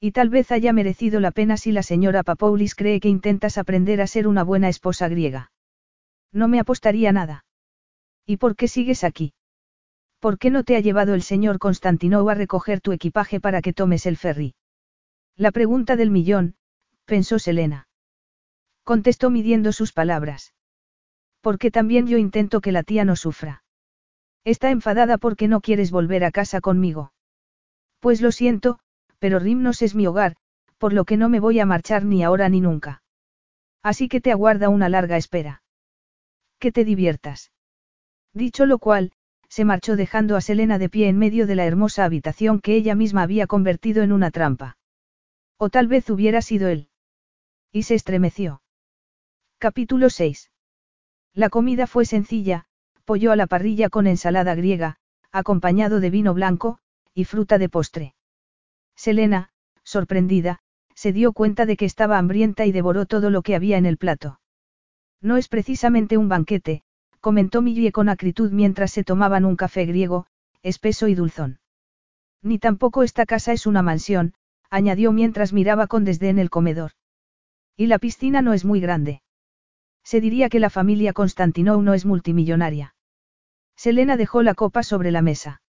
[0.00, 4.00] Y tal vez haya merecido la pena si la señora Papoulis cree que intentas aprender
[4.00, 5.52] a ser una buena esposa griega.
[6.32, 7.44] No me apostaría nada.
[8.26, 9.32] ¿Y por qué sigues aquí?
[10.18, 13.72] ¿Por qué no te ha llevado el señor Constantinou a recoger tu equipaje para que
[13.72, 14.56] tomes el ferry?
[15.36, 16.56] La pregunta del millón,
[17.04, 17.86] pensó Selena.
[18.82, 20.52] Contestó midiendo sus palabras.
[21.40, 23.62] Porque también yo intento que la tía no sufra.
[24.46, 27.12] Está enfadada porque no quieres volver a casa conmigo.
[27.98, 28.78] Pues lo siento,
[29.18, 30.36] pero Rimnos es mi hogar,
[30.78, 33.02] por lo que no me voy a marchar ni ahora ni nunca.
[33.82, 35.64] Así que te aguarda una larga espera.
[36.60, 37.50] Que te diviertas.
[38.34, 39.10] Dicho lo cual,
[39.48, 42.94] se marchó dejando a Selena de pie en medio de la hermosa habitación que ella
[42.94, 44.76] misma había convertido en una trampa.
[45.58, 46.88] O tal vez hubiera sido él.
[47.72, 48.62] Y se estremeció.
[49.58, 50.52] Capítulo 6.
[51.34, 52.68] La comida fue sencilla,
[53.06, 54.96] pollo a la parrilla con ensalada griega,
[55.32, 56.78] acompañado de vino blanco,
[57.14, 58.14] y fruta de postre.
[58.96, 59.50] Selena,
[59.84, 60.58] sorprendida,
[60.94, 63.96] se dio cuenta de que estaba hambrienta y devoró todo lo que había en el
[63.96, 64.40] plato.
[65.22, 66.82] No es precisamente un banquete,
[67.20, 70.26] comentó Millie con acritud mientras se tomaban un café griego,
[70.62, 71.60] espeso y dulzón.
[72.42, 74.34] Ni tampoco esta casa es una mansión,
[74.68, 76.92] añadió mientras miraba con desdén el comedor.
[77.76, 79.22] Y la piscina no es muy grande.
[80.02, 82.95] Se diría que la familia Constantinou no es multimillonaria.
[83.76, 85.60] Selena dejó la copa sobre la mesa.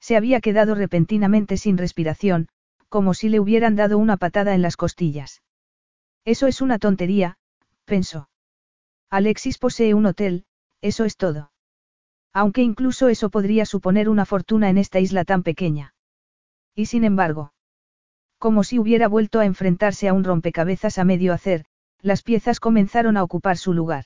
[0.00, 2.48] Se había quedado repentinamente sin respiración,
[2.88, 5.42] como si le hubieran dado una patada en las costillas.
[6.24, 7.36] Eso es una tontería,
[7.84, 8.28] pensó.
[9.10, 10.44] Alexis posee un hotel,
[10.80, 11.50] eso es todo.
[12.32, 15.94] Aunque incluso eso podría suponer una fortuna en esta isla tan pequeña.
[16.74, 17.52] Y sin embargo,
[18.38, 21.64] como si hubiera vuelto a enfrentarse a un rompecabezas a medio hacer,
[22.02, 24.04] las piezas comenzaron a ocupar su lugar.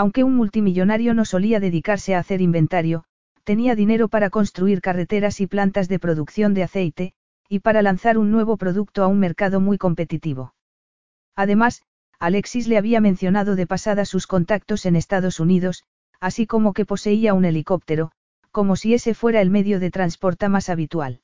[0.00, 3.02] Aunque un multimillonario no solía dedicarse a hacer inventario,
[3.42, 7.14] tenía dinero para construir carreteras y plantas de producción de aceite,
[7.48, 10.54] y para lanzar un nuevo producto a un mercado muy competitivo.
[11.34, 11.82] Además,
[12.20, 15.82] Alexis le había mencionado de pasada sus contactos en Estados Unidos,
[16.20, 18.12] así como que poseía un helicóptero,
[18.52, 21.22] como si ese fuera el medio de transporte más habitual.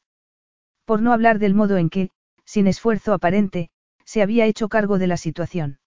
[0.85, 2.11] Por no hablar del modo en que,
[2.45, 3.71] sin esfuerzo aparente,
[4.05, 5.79] se había hecho cargo de la situación.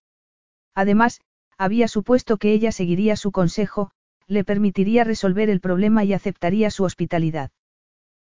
[0.74, 1.20] Además,
[1.58, 3.92] había supuesto que ella seguiría su consejo,
[4.28, 7.52] le permitiría resolver el problema y aceptaría su hospitalidad.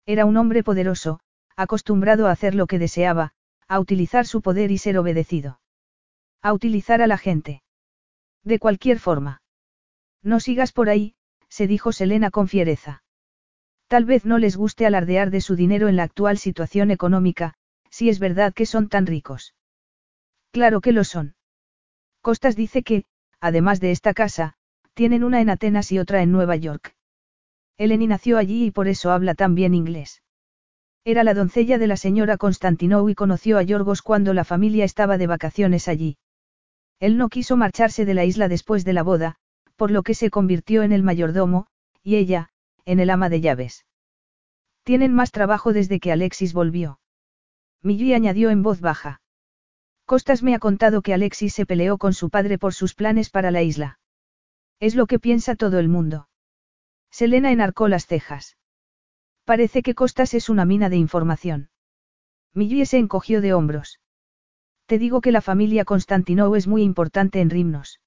[0.06, 1.20] Era un hombre poderoso,
[1.56, 3.32] acostumbrado a hacer lo que deseaba,
[3.66, 5.60] a utilizar su poder y ser obedecido.
[6.40, 7.62] A utilizar a la gente.
[8.44, 9.42] De cualquier forma.
[10.22, 11.14] No sigas por ahí,
[11.48, 13.02] se dijo Selena con fiereza.
[13.88, 17.54] Tal vez no les guste alardear de su dinero en la actual situación económica,
[17.90, 19.54] si es verdad que son tan ricos.
[20.52, 21.34] Claro que lo son.
[22.20, 23.04] Costas dice que,
[23.40, 24.54] además de esta casa,
[24.94, 26.94] tienen una en Atenas y otra en Nueva York.
[27.76, 30.22] Eleni nació allí y por eso habla tan bien inglés.
[31.04, 35.16] Era la doncella de la señora Constantinou y conoció a Yorgos cuando la familia estaba
[35.16, 36.18] de vacaciones allí.
[37.00, 39.36] Él no quiso marcharse de la isla después de la boda,
[39.76, 41.68] por lo que se convirtió en el mayordomo,
[42.02, 42.50] y ella,
[42.84, 43.86] en el ama de llaves.
[44.82, 46.98] Tienen más trabajo desde que Alexis volvió.
[47.82, 49.20] Millie añadió en voz baja.
[50.08, 53.50] Costas me ha contado que Alexis se peleó con su padre por sus planes para
[53.50, 53.98] la isla.
[54.80, 56.30] Es lo que piensa todo el mundo.
[57.10, 58.56] Selena enarcó las cejas.
[59.44, 61.68] Parece que Costas es una mina de información.
[62.54, 64.00] Millie se encogió de hombros.
[64.86, 68.00] Te digo que la familia Constantinou es muy importante en Rimnos.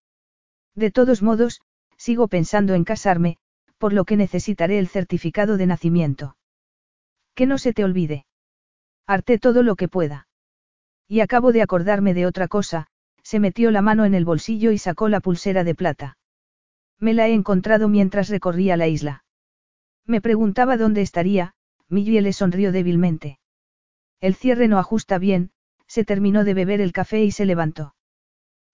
[0.73, 1.61] De todos modos,
[1.97, 3.37] sigo pensando en casarme,
[3.77, 6.35] por lo que necesitaré el certificado de nacimiento.
[7.35, 8.25] Que no se te olvide.
[9.05, 10.29] Harté todo lo que pueda.
[11.11, 12.87] Y acabo de acordarme de otra cosa,
[13.21, 16.17] se metió la mano en el bolsillo y sacó la pulsera de plata.
[16.99, 19.25] Me la he encontrado mientras recorría la isla.
[20.05, 21.51] Me preguntaba dónde estaría,
[21.89, 23.39] Millie le sonrió débilmente.
[24.21, 25.51] El cierre no ajusta bien,
[25.85, 27.93] se terminó de beber el café y se levantó.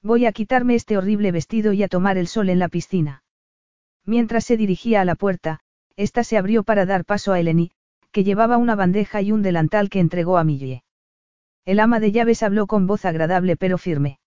[0.03, 3.23] Voy a quitarme este horrible vestido y a tomar el sol en la piscina.
[4.05, 5.61] Mientras se dirigía a la puerta,
[5.95, 7.71] ésta se abrió para dar paso a Eleni,
[8.11, 10.83] que llevaba una bandeja y un delantal que entregó a Millie.
[11.67, 14.19] El ama de llaves habló con voz agradable pero firme.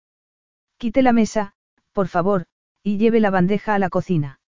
[0.77, 1.55] Quite la mesa,
[1.95, 2.45] por favor,
[2.83, 4.41] y lleve la bandeja a la cocina.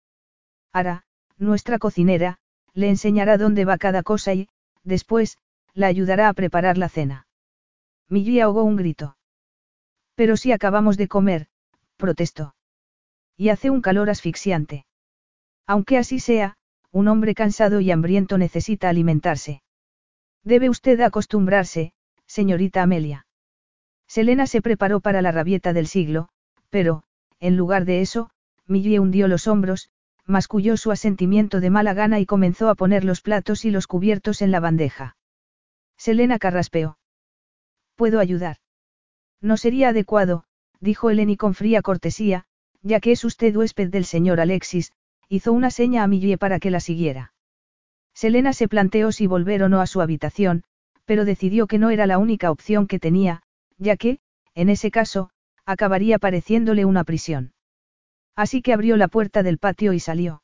[0.74, 1.06] Ara,
[1.38, 2.36] nuestra cocinera,
[2.74, 4.50] le enseñará dónde va cada cosa y,
[4.84, 5.38] después,
[5.72, 7.26] la ayudará a preparar la cena.
[8.10, 9.16] Millie ahogó un grito.
[10.14, 11.46] Pero si acabamos de comer,
[11.96, 12.54] protestó.
[13.38, 14.84] Y hace un calor asfixiante.
[15.66, 16.58] Aunque así sea,
[16.90, 19.62] un hombre cansado y hambriento necesita alimentarse.
[20.44, 21.94] Debe usted acostumbrarse,
[22.32, 23.26] señorita Amelia.
[24.08, 26.30] Selena se preparó para la rabieta del siglo,
[26.70, 27.02] pero,
[27.40, 28.30] en lugar de eso,
[28.66, 29.90] Millie hundió los hombros,
[30.24, 34.40] masculló su asentimiento de mala gana y comenzó a poner los platos y los cubiertos
[34.40, 35.16] en la bandeja.
[35.98, 36.96] Selena carraspeó.
[37.96, 38.56] ¿Puedo ayudar?
[39.42, 40.44] No sería adecuado,
[40.80, 42.46] dijo Eleni con fría cortesía,
[42.80, 44.92] ya que es usted huésped del señor Alexis,
[45.28, 47.34] hizo una seña a Millie para que la siguiera.
[48.14, 50.64] Selena se planteó si volver o no a su habitación,
[51.04, 53.42] pero decidió que no era la única opción que tenía,
[53.78, 54.18] ya que,
[54.54, 55.30] en ese caso,
[55.64, 57.52] acabaría pareciéndole una prisión.
[58.36, 60.42] Así que abrió la puerta del patio y salió.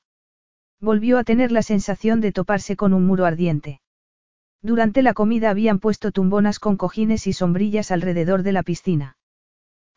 [0.81, 3.81] Volvió a tener la sensación de toparse con un muro ardiente.
[4.63, 9.17] Durante la comida habían puesto tumbonas con cojines y sombrillas alrededor de la piscina.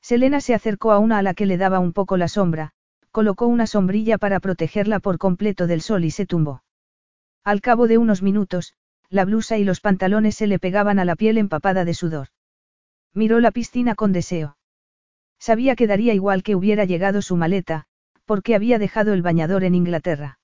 [0.02, 2.72] Selena se acercó a una a la que le daba un poco la sombra,
[3.12, 6.64] colocó una sombrilla para protegerla por completo del sol y se tumbó.
[7.44, 8.74] Al cabo de unos minutos,
[9.12, 12.30] la blusa y los pantalones se le pegaban a la piel empapada de sudor.
[13.14, 14.58] Miró la piscina con deseo.
[15.38, 17.86] Sabía que daría igual que hubiera llegado su maleta,
[18.26, 20.40] porque había dejado el bañador en Inglaterra.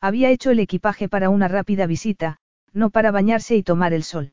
[0.00, 2.38] Había hecho el equipaje para una rápida visita,
[2.72, 4.32] no para bañarse y tomar el sol.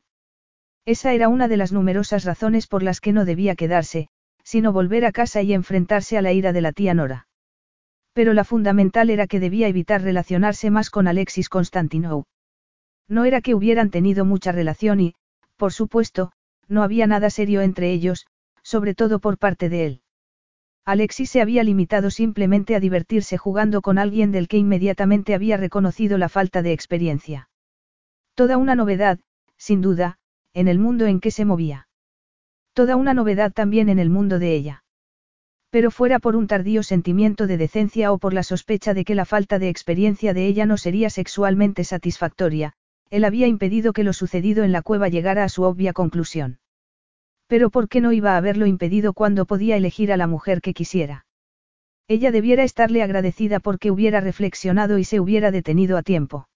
[0.86, 4.08] Esa era una de las numerosas razones por las que no debía quedarse,
[4.42, 7.28] sino volver a casa y enfrentarse a la ira de la tía Nora.
[8.14, 12.24] Pero la fundamental era que debía evitar relacionarse más con Alexis Constantinou.
[13.10, 15.14] No era que hubieran tenido mucha relación y,
[15.56, 16.30] por supuesto,
[16.68, 18.26] no había nada serio entre ellos,
[18.62, 20.02] sobre todo por parte de él.
[20.84, 26.18] Alexis se había limitado simplemente a divertirse jugando con alguien del que inmediatamente había reconocido
[26.18, 27.50] la falta de experiencia.
[28.36, 29.18] Toda una novedad,
[29.56, 30.18] sin duda,
[30.54, 31.88] en el mundo en que se movía.
[32.74, 34.84] Toda una novedad también en el mundo de ella.
[35.70, 39.24] Pero fuera por un tardío sentimiento de decencia o por la sospecha de que la
[39.24, 42.74] falta de experiencia de ella no sería sexualmente satisfactoria,
[43.10, 46.60] él había impedido que lo sucedido en la cueva llegara a su obvia conclusión.
[47.48, 50.72] Pero ¿por qué no iba a haberlo impedido cuando podía elegir a la mujer que
[50.72, 51.26] quisiera?
[52.06, 56.48] Ella debiera estarle agradecida porque hubiera reflexionado y se hubiera detenido a tiempo.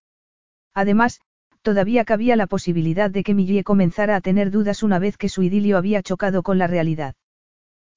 [0.73, 1.21] Además,
[1.63, 5.43] todavía cabía la posibilidad de que Millie comenzara a tener dudas una vez que su
[5.43, 7.15] idilio había chocado con la realidad.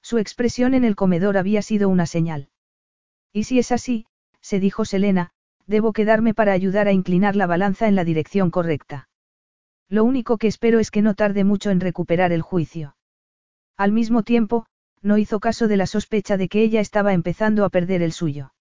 [0.02, 2.50] Su expresión en el comedor había sido una señal.
[3.34, 4.06] Y si es así,
[4.42, 5.32] se dijo Selena,
[5.68, 9.10] debo quedarme para ayudar a inclinar la balanza en la dirección correcta.
[9.90, 12.96] Lo único que espero es que no tarde mucho en recuperar el juicio.
[13.78, 14.66] Al mismo tiempo,
[15.02, 18.54] no hizo caso de la sospecha de que ella estaba empezando a perder el suyo.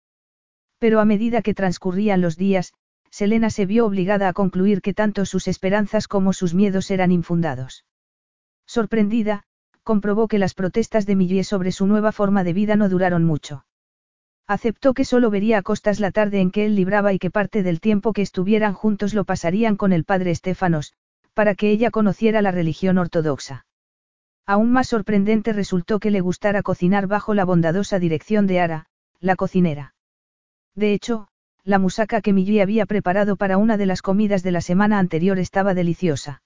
[0.78, 2.74] Pero a medida que transcurrían los días,
[3.10, 7.84] Selena se vio obligada a concluir que tanto sus esperanzas como sus miedos eran infundados.
[8.66, 9.44] Sorprendida,
[9.82, 13.65] comprobó que las protestas de Millie sobre su nueva forma de vida no duraron mucho.
[14.48, 17.62] Aceptó que solo vería a costas la tarde en que él libraba y que parte
[17.62, 20.94] del tiempo que estuvieran juntos lo pasarían con el padre Estefanos,
[21.35, 23.66] para que ella conociera la religión ortodoxa.
[24.47, 28.86] Aún más sorprendente resultó que le gustara cocinar bajo la bondadosa dirección de Ara,
[29.18, 29.94] la cocinera.
[30.77, 31.28] De hecho,
[31.64, 35.40] la musaca que Millie había preparado para una de las comidas de la semana anterior
[35.40, 36.43] estaba deliciosa.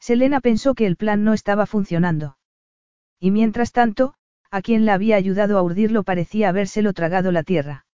[0.00, 2.36] Selena pensó que el plan no estaba funcionando.
[3.20, 4.14] Y mientras tanto,
[4.52, 7.86] a quien la había ayudado a urdirlo parecía habérselo tragado la tierra.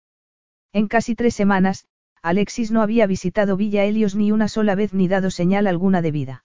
[0.72, 1.86] En casi tres semanas,
[2.20, 6.10] Alexis no había visitado Villa Helios ni una sola vez ni dado señal alguna de
[6.10, 6.44] vida.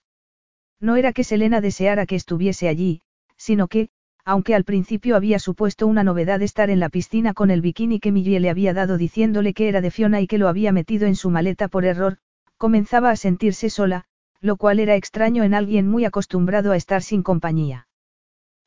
[0.80, 3.02] No era que Selena deseara que estuviese allí,
[3.38, 3.90] sino que,
[4.24, 8.12] aunque al principio había supuesto una novedad estar en la piscina con el bikini que
[8.12, 11.16] Millie le había dado diciéndole que era de Fiona y que lo había metido en
[11.16, 12.18] su maleta por error,
[12.58, 14.06] comenzaba a sentirse sola,
[14.42, 17.88] lo cual era extraño en alguien muy acostumbrado a estar sin compañía.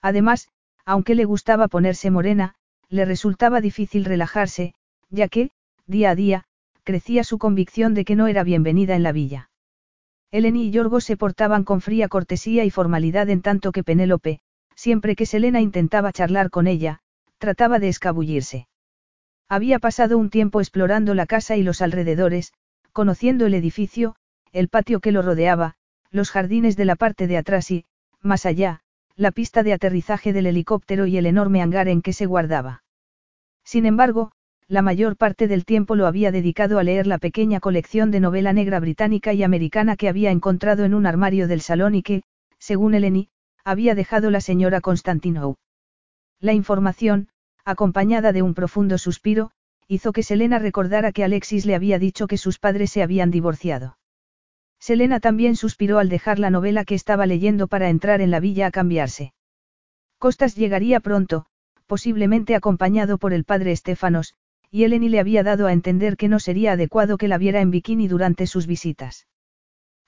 [0.02, 0.48] Además,
[0.86, 2.54] aunque le gustaba ponerse morena,
[2.88, 4.74] le resultaba difícil relajarse,
[5.10, 5.50] ya que,
[5.86, 6.44] día a día,
[6.84, 9.50] crecía su convicción de que no era bienvenida en la villa.
[10.30, 14.40] Eleni y Yorgo se portaban con fría cortesía y formalidad en tanto que Penélope,
[14.76, 17.00] siempre que Selena intentaba charlar con ella,
[17.38, 18.68] trataba de escabullirse.
[19.48, 22.52] Había pasado un tiempo explorando la casa y los alrededores,
[22.92, 24.16] conociendo el edificio,
[24.52, 25.74] el patio que lo rodeaba,
[26.10, 27.84] los jardines de la parte de atrás y,
[28.22, 28.82] más allá,
[29.16, 32.84] la pista de aterrizaje del helicóptero y el enorme hangar en que se guardaba.
[33.64, 34.32] Sin embargo,
[34.68, 38.52] la mayor parte del tiempo lo había dedicado a leer la pequeña colección de novela
[38.52, 42.22] negra británica y americana que había encontrado en un armario del salón y que,
[42.58, 43.28] según Eleni,
[43.64, 45.56] había dejado la señora Constantinou.
[46.40, 47.28] La información,
[47.64, 49.50] acompañada de un profundo suspiro,
[49.88, 53.96] hizo que Selena recordara que Alexis le había dicho que sus padres se habían divorciado.
[54.86, 58.68] Selena también suspiró al dejar la novela que estaba leyendo para entrar en la villa
[58.68, 59.32] a cambiarse.
[60.20, 61.46] Costas llegaría pronto,
[61.88, 64.34] posiblemente acompañado por el padre Estefanos,
[64.70, 67.72] y Eleni le había dado a entender que no sería adecuado que la viera en
[67.72, 69.26] bikini durante sus visitas.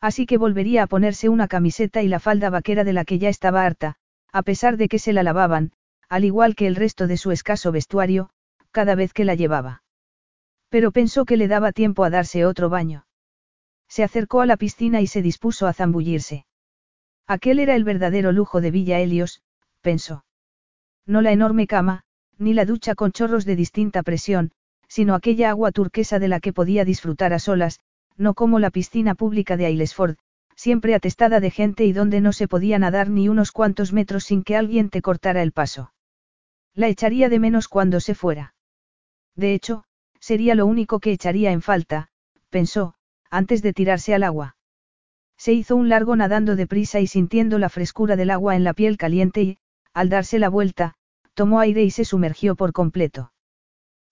[0.00, 3.30] Así que volvería a ponerse una camiseta y la falda vaquera de la que ya
[3.30, 3.96] estaba harta,
[4.32, 5.72] a pesar de que se la lavaban,
[6.08, 8.30] al igual que el resto de su escaso vestuario,
[8.70, 9.82] cada vez que la llevaba.
[10.68, 13.07] Pero pensó que le daba tiempo a darse otro baño.
[13.88, 16.46] Se acercó a la piscina y se dispuso a zambullirse.
[17.26, 19.42] Aquel era el verdadero lujo de Villa Helios,
[19.80, 20.24] pensó.
[21.06, 22.04] No la enorme cama,
[22.38, 24.52] ni la ducha con chorros de distinta presión,
[24.88, 27.80] sino aquella agua turquesa de la que podía disfrutar a solas,
[28.16, 30.16] no como la piscina pública de Aylesford,
[30.54, 34.42] siempre atestada de gente y donde no se podía nadar ni unos cuantos metros sin
[34.42, 35.92] que alguien te cortara el paso.
[36.74, 38.54] La echaría de menos cuando se fuera.
[39.36, 39.84] De hecho,
[40.18, 42.08] sería lo único que echaría en falta,
[42.50, 42.94] pensó,
[43.30, 44.56] antes de tirarse al agua.
[45.36, 48.96] Se hizo un largo nadando deprisa y sintiendo la frescura del agua en la piel
[48.96, 49.58] caliente y,
[49.94, 50.94] al darse la vuelta,
[51.34, 53.32] tomó aire y se sumergió por completo.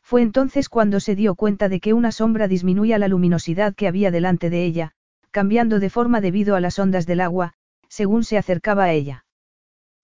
[0.03, 4.13] Fue entonces cuando se dio cuenta de que una sombra disminuía la luminosidad que había
[4.13, 4.93] delante de ella,
[5.33, 7.55] cambiando de forma debido a las ondas del agua,
[7.89, 9.25] según se acercaba a ella.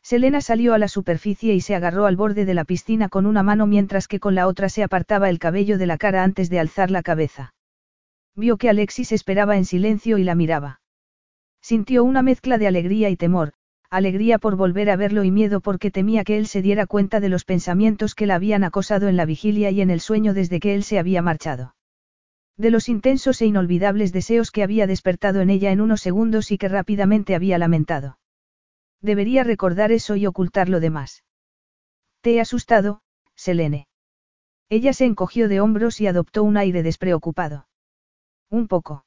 [0.03, 3.45] Selena salió a la superficie y se agarró al borde de la piscina con una
[3.45, 6.59] mano mientras que con la otra se apartaba el cabello de la cara antes de
[6.59, 7.55] alzar la cabeza.
[8.35, 10.81] Vio que Alexis esperaba en silencio y la miraba.
[11.61, 13.53] Sintió una mezcla de alegría y temor,
[13.91, 17.29] alegría por volver a verlo y miedo porque temía que él se diera cuenta de
[17.29, 20.75] los pensamientos que la habían acosado en la vigilia y en el sueño desde que
[20.75, 21.77] él se había marchado.
[22.57, 26.59] De los intensos e inolvidables deseos que había despertado en ella en unos segundos y
[26.59, 28.19] que rápidamente había lamentado.
[29.03, 31.23] Debería recordar eso y ocultar lo demás.
[32.23, 33.03] Te he asustado,
[33.35, 33.89] Selene.
[34.71, 37.67] Ella se encogió de hombros y adoptó un aire despreocupado.
[38.53, 39.07] Un poco.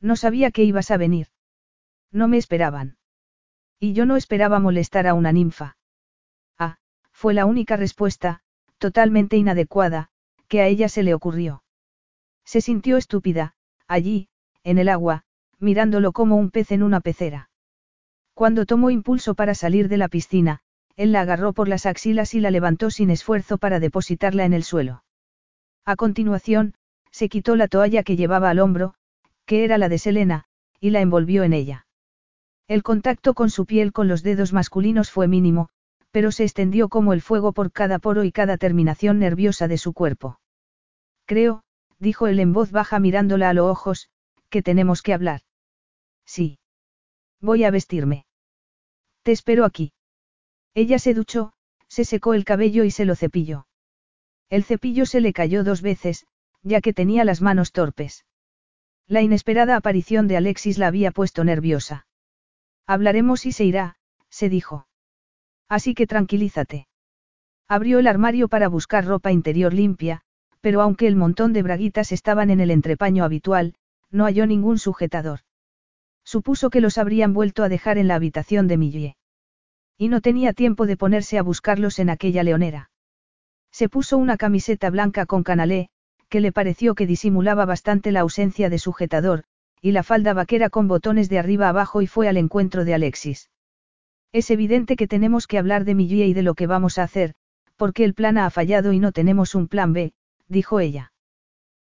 [0.00, 1.28] No sabía que ibas a venir.
[2.10, 2.96] No me esperaban.
[3.78, 5.76] Y yo no esperaba molestar a una ninfa.
[6.58, 6.78] Ah,
[7.12, 8.40] fue la única respuesta,
[8.78, 10.08] totalmente inadecuada,
[10.48, 11.62] que a ella se le ocurrió.
[12.44, 13.54] Se sintió estúpida,
[13.86, 14.30] allí,
[14.64, 15.22] en el agua,
[15.60, 17.50] mirándolo como un pez en una pecera.
[18.34, 20.60] Cuando tomó impulso para salir de la piscina,
[20.96, 24.64] él la agarró por las axilas y la levantó sin esfuerzo para depositarla en el
[24.64, 25.04] suelo.
[25.84, 26.74] A continuación,
[27.16, 28.92] se quitó la toalla que llevaba al hombro,
[29.46, 30.44] que era la de Selena,
[30.80, 31.86] y la envolvió en ella.
[32.68, 35.70] El contacto con su piel con los dedos masculinos fue mínimo,
[36.10, 39.94] pero se extendió como el fuego por cada poro y cada terminación nerviosa de su
[39.94, 40.40] cuerpo.
[41.24, 41.62] Creo,
[41.98, 44.10] dijo él en voz baja mirándola a los ojos,
[44.50, 45.40] que tenemos que hablar.
[46.26, 46.58] Sí.
[47.40, 48.26] Voy a vestirme.
[49.22, 49.94] Te espero aquí.
[50.74, 51.54] Ella se duchó,
[51.88, 53.66] se secó el cabello y se lo cepilló.
[54.50, 56.26] El cepillo se le cayó dos veces,
[56.66, 58.24] ya que tenía las manos torpes.
[59.06, 62.06] La inesperada aparición de Alexis la había puesto nerviosa.
[62.88, 63.96] Hablaremos y se irá,
[64.30, 64.88] se dijo.
[65.68, 66.88] Así que tranquilízate.
[67.68, 70.22] Abrió el armario para buscar ropa interior limpia,
[70.60, 73.74] pero aunque el montón de braguitas estaban en el entrepaño habitual,
[74.10, 75.40] no halló ningún sujetador.
[76.24, 79.16] Supuso que los habrían vuelto a dejar en la habitación de Millie.
[79.96, 82.90] Y no tenía tiempo de ponerse a buscarlos en aquella leonera.
[83.70, 85.90] Se puso una camiseta blanca con canalé,
[86.28, 89.44] que le pareció que disimulaba bastante la ausencia de sujetador,
[89.80, 93.50] y la falda vaquera con botones de arriba abajo y fue al encuentro de Alexis.
[94.32, 97.34] Es evidente que tenemos que hablar de mi y de lo que vamos a hacer,
[97.76, 100.12] porque el plan ha fallado y no tenemos un plan B,
[100.48, 101.12] dijo ella.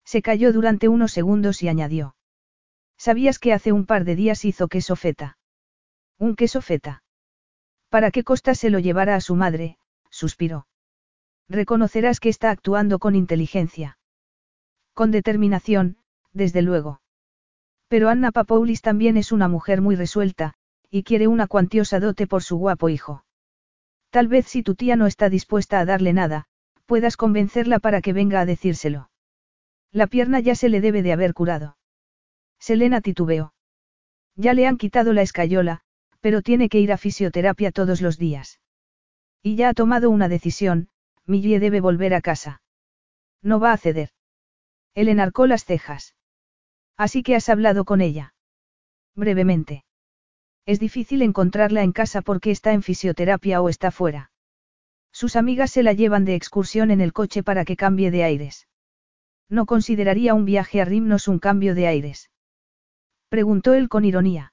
[0.06, 2.16] Se calló durante unos segundos y añadió.
[2.98, 5.38] ¿Sabías que hace un par de días hizo queso feta?
[6.18, 7.04] ¿Un queso feta?
[7.90, 9.78] ¿Para qué Costa se lo llevara a su madre?
[10.10, 10.68] suspiró.
[11.50, 13.98] Reconocerás que está actuando con inteligencia.
[14.98, 15.98] Con determinación,
[16.34, 17.02] desde luego.
[17.88, 20.56] Pero Anna Papoulis también es una mujer muy resuelta,
[20.90, 23.24] y quiere una cuantiosa dote por su guapo hijo.
[24.10, 26.46] Tal vez si tu tía no está dispuesta a darle nada,
[26.88, 29.12] puedas convencerla para que venga a decírselo.
[29.92, 31.78] La pierna ya se le debe de haber curado.
[32.58, 33.54] Selena titubeó.
[34.36, 35.82] Ya le han quitado la escayola,
[36.22, 38.62] pero tiene que ir a fisioterapia todos los días.
[39.44, 40.90] Y ya ha tomado una decisión,
[41.28, 42.64] Millie debe volver a casa.
[43.44, 44.10] No va a ceder.
[44.98, 46.16] Él enarcó las cejas.
[46.98, 48.34] Así que has hablado con ella.
[49.16, 49.86] Brevemente.
[50.66, 54.32] Es difícil encontrarla en casa porque está en fisioterapia o está fuera.
[55.12, 58.68] Sus amigas se la llevan de excursión en el coche para que cambie de aires.
[59.48, 62.32] ¿No consideraría un viaje a Rimnos un cambio de aires?
[63.30, 64.52] Preguntó él con ironía.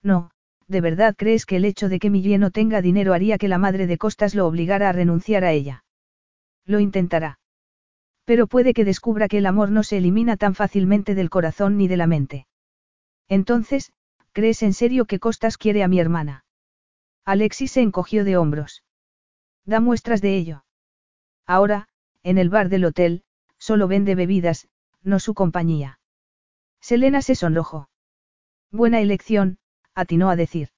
[0.00, 0.30] No,
[0.68, 3.58] ¿de verdad crees que el hecho de que Millie no tenga dinero haría que la
[3.58, 5.84] madre de Costas lo obligara a renunciar a ella?
[6.66, 7.40] Lo intentará.
[8.26, 11.86] Pero puede que descubra que el amor no se elimina tan fácilmente del corazón ni
[11.88, 12.46] de la mente.
[13.28, 13.92] Entonces,
[14.32, 16.44] ¿crees en serio que Costas quiere a mi hermana?
[17.24, 18.82] Alexis se encogió de hombros.
[19.64, 20.64] Da muestras de ello.
[21.46, 21.88] Ahora,
[22.24, 23.22] en el bar del hotel,
[23.58, 24.68] solo vende bebidas,
[25.02, 26.00] no su compañía.
[26.80, 27.88] Selena se sonrojó.
[28.72, 29.58] Buena elección,
[29.94, 30.70] atinó a decir.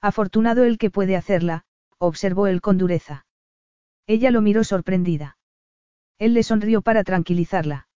[0.00, 1.64] Afortunado el que puede hacerla,
[1.98, 3.26] observó él con dureza.
[4.06, 5.38] Ella lo miró sorprendida.
[6.18, 7.88] Él le sonrió para tranquilizarla.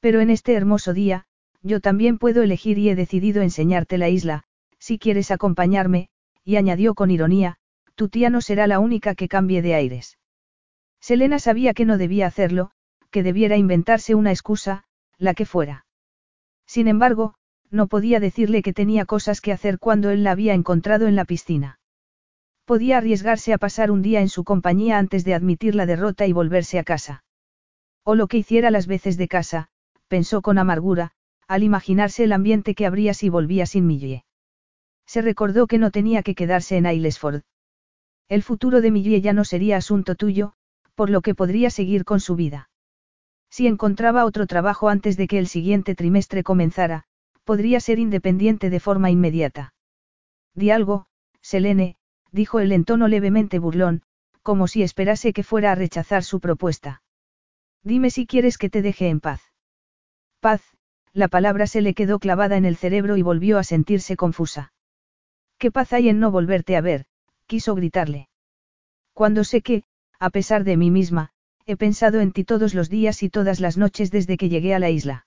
[0.00, 1.26] Pero en este hermoso día,
[1.62, 4.44] yo también puedo elegir y he decidido enseñarte la isla,
[4.78, 6.08] si quieres acompañarme,
[6.44, 7.56] y añadió con ironía,
[7.94, 10.18] tu tía no será la única que cambie de aires.
[11.00, 12.70] Selena sabía que no debía hacerlo,
[13.10, 14.84] que debiera inventarse una excusa,
[15.18, 15.86] la que fuera.
[16.66, 17.34] Sin embargo,
[17.70, 21.24] no podía decirle que tenía cosas que hacer cuando él la había encontrado en la
[21.24, 21.78] piscina.
[22.64, 26.32] Podía arriesgarse a pasar un día en su compañía antes de admitir la derrota y
[26.32, 27.24] volverse a casa.
[28.04, 29.68] O lo que hiciera las veces de casa,
[30.08, 31.12] pensó con amargura,
[31.46, 34.24] al imaginarse el ambiente que habría si volvía sin Millie.
[35.06, 37.42] Se recordó que no tenía que quedarse en Aylesford.
[38.28, 40.54] El futuro de Millie ya no sería asunto tuyo,
[40.94, 42.70] por lo que podría seguir con su vida.
[43.50, 47.04] Si encontraba otro trabajo antes de que el siguiente trimestre comenzara,
[47.44, 49.74] podría ser independiente de forma inmediata.
[50.54, 51.06] Di algo,
[51.42, 51.96] Selene,
[52.30, 54.02] dijo él en tono levemente burlón,
[54.42, 57.01] como si esperase que fuera a rechazar su propuesta.
[57.84, 59.40] Dime si quieres que te deje en paz.
[60.40, 60.62] Paz,
[61.12, 64.72] la palabra se le quedó clavada en el cerebro y volvió a sentirse confusa.
[65.58, 67.06] ¿Qué paz hay en no volverte a ver?
[67.46, 68.28] quiso gritarle.
[69.12, 69.84] Cuando sé que,
[70.18, 71.30] a pesar de mí misma,
[71.66, 74.78] he pensado en ti todos los días y todas las noches desde que llegué a
[74.78, 75.26] la isla.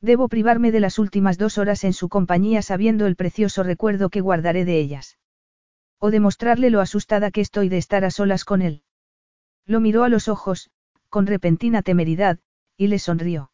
[0.00, 4.20] Debo privarme de las últimas dos horas en su compañía sabiendo el precioso recuerdo que
[4.20, 5.18] guardaré de ellas.
[5.98, 8.82] O demostrarle lo asustada que estoy de estar a solas con él.
[9.64, 10.70] Lo miró a los ojos,
[11.08, 12.38] con repentina temeridad,
[12.76, 13.50] y le sonrió.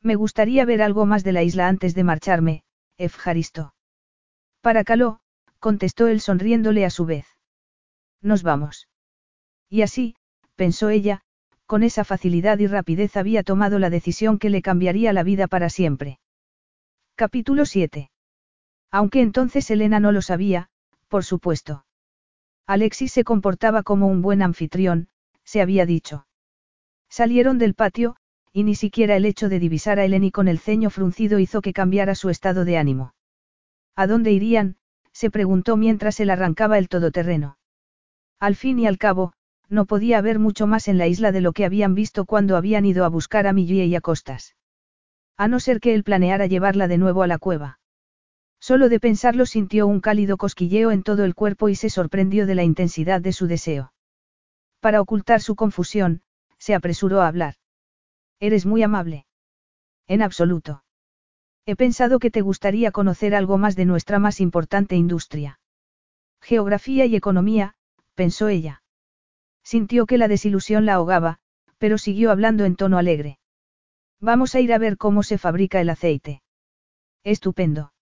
[0.00, 2.64] Me gustaría ver algo más de la isla antes de marcharme,
[2.98, 3.74] Efjaristo.
[4.60, 5.20] Para Caló,
[5.58, 7.26] contestó él sonriéndole a su vez.
[8.20, 8.88] Nos vamos.
[9.68, 10.14] Y así,
[10.56, 11.22] pensó ella,
[11.66, 15.70] con esa facilidad y rapidez había tomado la decisión que le cambiaría la vida para
[15.70, 16.18] siempre.
[17.14, 18.10] Capítulo 7.
[18.90, 20.68] Aunque entonces Elena no lo sabía,
[21.08, 21.84] por supuesto.
[22.66, 25.08] Alexis se comportaba como un buen anfitrión,
[25.44, 26.26] se había dicho.
[27.08, 28.16] Salieron del patio,
[28.52, 31.72] y ni siquiera el hecho de divisar a Eleni con el ceño fruncido hizo que
[31.72, 33.14] cambiara su estado de ánimo.
[33.96, 34.76] ¿A dónde irían?
[35.12, 37.58] se preguntó mientras él arrancaba el todoterreno.
[38.40, 39.32] Al fin y al cabo,
[39.68, 42.84] no podía haber mucho más en la isla de lo que habían visto cuando habían
[42.84, 44.54] ido a buscar a Millie y a Costas.
[45.36, 47.80] A no ser que él planeara llevarla de nuevo a la cueva.
[48.60, 52.54] Solo de pensarlo sintió un cálido cosquilleo en todo el cuerpo y se sorprendió de
[52.54, 53.92] la intensidad de su deseo.
[54.80, 56.22] Para ocultar su confusión,
[56.64, 57.56] se apresuró a hablar.
[58.40, 59.26] Eres muy amable.
[60.06, 60.82] En absoluto.
[61.66, 65.60] He pensado que te gustaría conocer algo más de nuestra más importante industria.
[66.40, 67.74] Geografía y economía,
[68.14, 68.82] pensó ella.
[69.62, 71.38] Sintió que la desilusión la ahogaba,
[71.76, 73.38] pero siguió hablando en tono alegre.
[74.18, 76.40] Vamos a ir a ver cómo se fabrica el aceite.
[77.24, 77.92] Estupendo.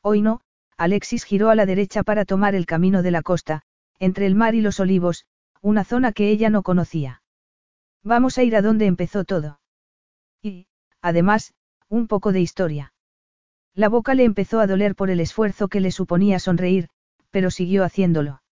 [0.00, 0.40] Hoy no,
[0.78, 3.64] Alexis giró a la derecha para tomar el camino de la costa,
[3.98, 5.26] entre el mar y los olivos,
[5.60, 7.21] una zona que ella no conocía.
[8.04, 9.60] Vamos a ir a donde empezó todo.
[10.42, 10.66] Y,
[11.00, 11.54] además,
[11.88, 12.92] un poco de historia.
[13.74, 16.88] La boca le empezó a doler por el esfuerzo que le suponía sonreír,
[17.30, 18.42] pero siguió haciéndolo.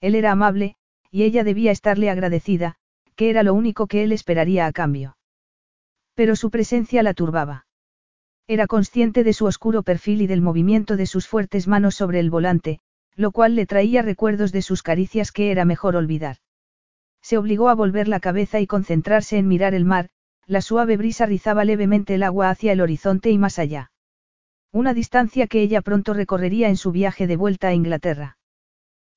[0.00, 0.76] Él era amable,
[1.10, 2.76] y ella debía estarle agradecida,
[3.16, 5.16] que era lo único que él esperaría a cambio.
[6.14, 7.66] Pero su presencia la turbaba.
[8.46, 12.30] Era consciente de su oscuro perfil y del movimiento de sus fuertes manos sobre el
[12.30, 12.80] volante,
[13.14, 16.38] lo cual le traía recuerdos de sus caricias que era mejor olvidar.
[17.22, 20.08] Se obligó a volver la cabeza y concentrarse en mirar el mar,
[20.46, 23.90] la suave brisa rizaba levemente el agua hacia el horizonte y más allá.
[24.72, 28.38] Una distancia que ella pronto recorrería en su viaje de vuelta a Inglaterra.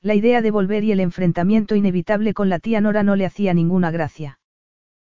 [0.01, 3.53] La idea de volver y el enfrentamiento inevitable con la tía Nora no le hacía
[3.53, 4.39] ninguna gracia.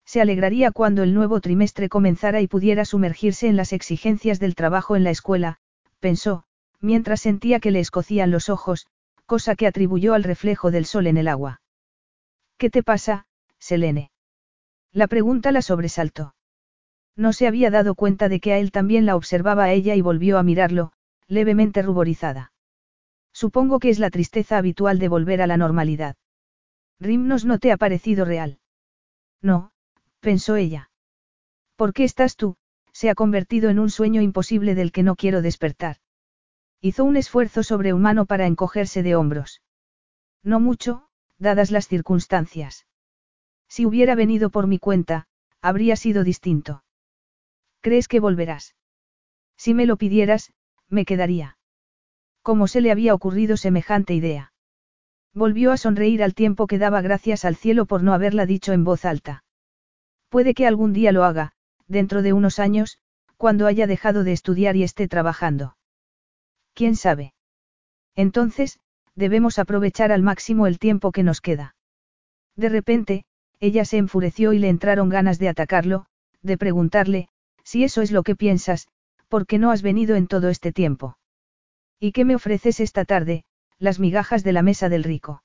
[0.06, 4.96] Se alegraría cuando el nuevo trimestre comenzara y pudiera sumergirse en las exigencias del trabajo
[4.96, 5.58] en la escuela,
[6.00, 6.44] pensó,
[6.80, 8.86] mientras sentía que le escocían los ojos,
[9.26, 11.62] cosa que atribuyó al reflejo del sol en el agua.
[12.58, 13.28] ¿Qué te pasa,
[13.60, 14.12] Selene?
[14.92, 16.36] La pregunta la sobresaltó.
[17.18, 20.02] No se había dado cuenta de que a él también la observaba a ella y
[20.02, 20.92] volvió a mirarlo,
[21.28, 22.54] levemente ruborizada.
[23.34, 26.16] Supongo que es la tristeza habitual de volver a la normalidad.
[27.00, 28.60] Rimnos no te ha parecido real.
[29.42, 29.72] No,
[30.22, 30.90] pensó ella.
[31.76, 32.56] ¿Por qué estás tú?
[32.94, 35.98] Se ha convertido en un sueño imposible del que no quiero despertar.
[36.80, 39.62] Hizo un esfuerzo sobrehumano para encogerse de hombros.
[40.44, 42.86] No mucho, dadas las circunstancias.
[43.68, 45.28] Si hubiera venido por mi cuenta,
[45.62, 46.84] habría sido distinto.
[47.82, 48.76] ¿Crees que volverás?
[49.58, 50.54] Si me lo pidieras,
[50.90, 51.58] me quedaría.
[52.42, 54.54] ¿Cómo se le había ocurrido semejante idea?
[55.34, 58.84] Volvió a sonreír al tiempo que daba gracias al cielo por no haberla dicho en
[58.84, 59.44] voz alta.
[60.30, 61.54] Puede que algún día lo haga,
[61.88, 63.00] dentro de unos años,
[63.38, 65.78] cuando haya dejado de estudiar y esté trabajando.
[66.74, 67.34] ¿Quién sabe?
[68.16, 68.80] Entonces,
[69.16, 71.76] debemos aprovechar al máximo el tiempo que nos queda.
[72.56, 73.26] De repente,
[73.60, 76.06] ella se enfureció y le entraron ganas de atacarlo,
[76.42, 77.28] de preguntarle,
[77.64, 78.88] si eso es lo que piensas,
[79.28, 81.18] ¿por qué no has venido en todo este tiempo?
[82.00, 83.44] ¿Y qué me ofreces esta tarde?
[83.80, 85.44] Las migajas de la mesa del rico.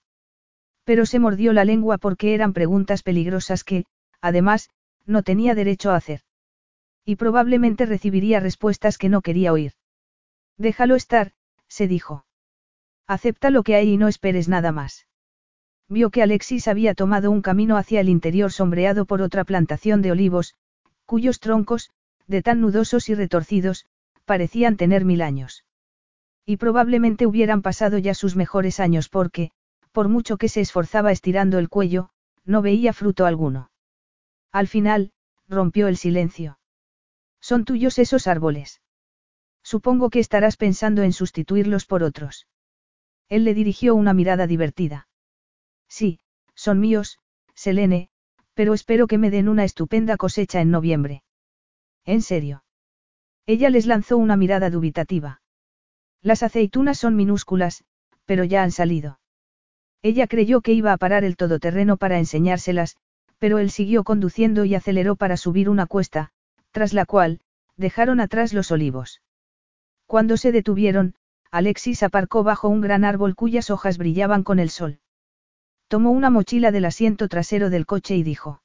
[0.85, 3.85] Pero se mordió la lengua porque eran preguntas peligrosas que,
[4.21, 4.71] además,
[5.07, 6.21] no tenía derecho a hacer.
[7.05, 9.73] Y probablemente recibiría respuestas que no quería oír.
[10.59, 11.33] Déjalo estar,
[11.69, 12.25] se dijo.
[13.11, 15.09] Acepta lo que hay y no esperes nada más.
[15.89, 20.13] Vio que Alexis había tomado un camino hacia el interior sombreado por otra plantación de
[20.13, 20.55] olivos,
[21.07, 21.91] cuyos troncos,
[22.29, 23.87] de tan nudosos y retorcidos,
[24.27, 25.65] parecían tener mil años.
[26.47, 29.51] Y probablemente hubieran pasado ya sus mejores años porque,
[29.91, 32.11] por mucho que se esforzaba estirando el cuello,
[32.45, 33.73] no veía fruto alguno.
[34.53, 35.11] Al final,
[35.49, 36.61] rompió el silencio.
[37.41, 38.81] Son tuyos esos árboles.
[39.65, 42.47] Supongo que estarás pensando en sustituirlos por otros.
[43.31, 45.09] Él le dirigió una mirada divertida.
[45.89, 46.21] Sí,
[46.55, 47.19] son míos,
[47.55, 48.11] Selene,
[48.53, 51.23] pero espero que me den una estupenda cosecha en noviembre.
[52.05, 52.65] ¿En serio?
[53.47, 55.41] Ella les lanzó una mirada dubitativa.
[56.23, 57.85] Las aceitunas son minúsculas,
[58.27, 59.21] pero ya han salido.
[60.03, 62.97] Ella creyó que iba a parar el todoterreno para enseñárselas,
[63.39, 66.33] pero él siguió conduciendo y aceleró para subir una cuesta,
[66.73, 67.41] tras la cual,
[67.77, 69.23] dejaron atrás los olivos.
[70.07, 71.15] Cuando se detuvieron,
[71.51, 75.01] Alexis aparcó bajo un gran árbol cuyas hojas brillaban con el sol.
[75.89, 78.63] Tomó una mochila del asiento trasero del coche y dijo.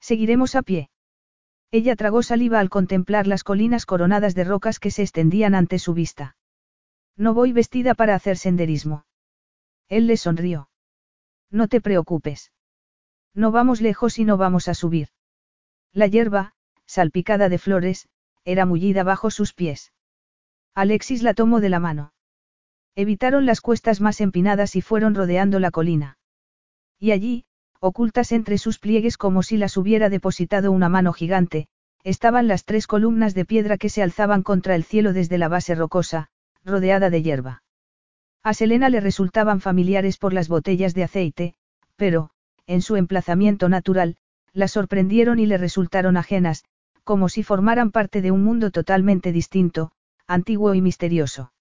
[0.00, 0.90] Seguiremos a pie.
[1.72, 5.94] Ella tragó saliva al contemplar las colinas coronadas de rocas que se extendían ante su
[5.94, 6.36] vista.
[7.16, 9.04] No voy vestida para hacer senderismo.
[9.88, 10.70] Él le sonrió.
[11.50, 12.52] No te preocupes.
[13.34, 15.08] No vamos lejos y no vamos a subir.
[15.92, 16.54] La hierba,
[16.86, 18.08] salpicada de flores,
[18.44, 19.92] era mullida bajo sus pies.
[20.76, 22.12] Alexis la tomó de la mano.
[22.96, 26.18] Evitaron las cuestas más empinadas y fueron rodeando la colina.
[27.00, 27.46] Y allí,
[27.80, 31.68] ocultas entre sus pliegues como si las hubiera depositado una mano gigante,
[32.04, 35.74] estaban las tres columnas de piedra que se alzaban contra el cielo desde la base
[35.74, 36.28] rocosa,
[36.62, 37.62] rodeada de hierba.
[38.42, 41.54] A Selena le resultaban familiares por las botellas de aceite,
[41.96, 42.28] pero,
[42.66, 44.16] en su emplazamiento natural,
[44.52, 46.64] la sorprendieron y le resultaron ajenas,
[47.02, 49.92] como si formaran parte de un mundo totalmente distinto,
[50.26, 51.52] antiguo y misterioso.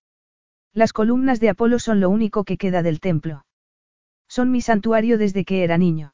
[0.73, 3.45] Las columnas de Apolo son lo único que queda del templo.
[4.27, 6.13] Son mi santuario desde que era niño.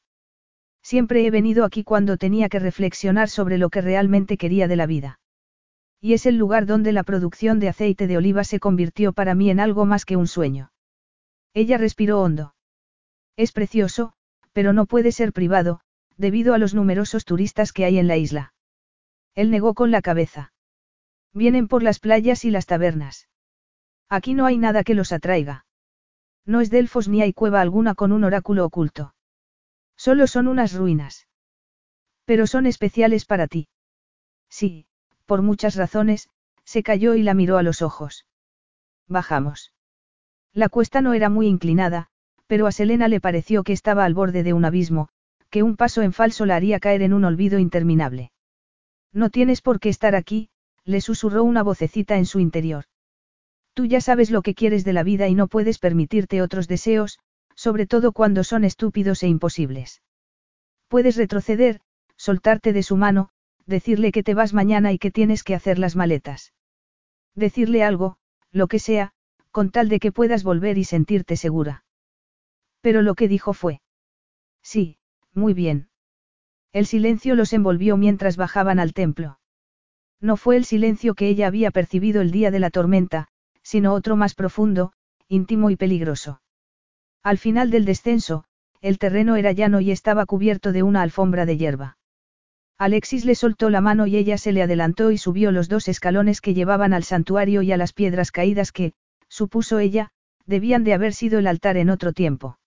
[0.84, 4.86] Siempre he venido aquí cuando tenía que reflexionar sobre lo que realmente quería de la
[4.86, 5.20] vida.
[6.00, 9.50] Y es el lugar donde la producción de aceite de oliva se convirtió para mí
[9.50, 10.72] en algo más que un sueño.
[11.54, 12.56] Ella respiró hondo.
[13.38, 14.14] Es precioso,
[14.52, 15.82] pero no puede ser privado,
[16.18, 18.54] debido a los numerosos turistas que hay en la isla.
[19.36, 20.52] Él negó con la cabeza.
[21.34, 23.28] Vienen por las playas y las tabernas.
[24.10, 25.66] Aquí no hay nada que los atraiga.
[26.46, 29.14] No es Delfos ni hay cueva alguna con un oráculo oculto.
[29.96, 31.28] Solo son unas ruinas.
[32.26, 33.68] Pero son especiales para ti.
[34.50, 34.86] Sí,
[35.26, 36.30] por muchas razones,
[36.66, 38.26] se cayó y la miró a los ojos.
[39.08, 39.74] Bajamos.
[40.54, 42.08] La cuesta no era muy inclinada,
[42.48, 45.08] pero a Selena le pareció que estaba al borde de un abismo,
[45.50, 48.32] que un paso en falso la haría caer en un olvido interminable.
[49.14, 50.50] No tienes por qué estar aquí,
[50.86, 52.86] le susurró una vocecita en su interior.
[53.74, 57.20] Tú ya sabes lo que quieres de la vida y no puedes permitirte otros deseos,
[57.56, 60.02] sobre todo cuando son estúpidos e imposibles.
[60.88, 61.82] Puedes retroceder,
[62.18, 63.30] soltarte de su mano,
[63.66, 66.54] decirle que te vas mañana y que tienes que hacer las maletas.
[67.36, 68.18] Decirle algo,
[68.52, 69.14] lo que sea,
[69.52, 71.84] con tal de que puedas volver y sentirte segura.
[72.82, 73.82] Pero lo que dijo fue.
[74.62, 74.98] Sí,
[75.34, 75.90] muy bien.
[76.74, 79.40] El silencio los envolvió mientras bajaban al templo.
[80.22, 83.28] No fue el silencio que ella había percibido el día de la tormenta,
[83.64, 84.94] sino otro más profundo,
[85.28, 86.42] íntimo y peligroso.
[87.24, 88.46] Al final del descenso,
[88.82, 91.98] el terreno era llano y estaba cubierto de una alfombra de hierba.
[92.78, 96.42] Alexis le soltó la mano y ella se le adelantó y subió los dos escalones
[96.42, 98.94] que llevaban al santuario y a las piedras caídas que,
[99.28, 100.10] supuso ella,
[100.46, 102.58] debían de haber sido el altar en otro tiempo.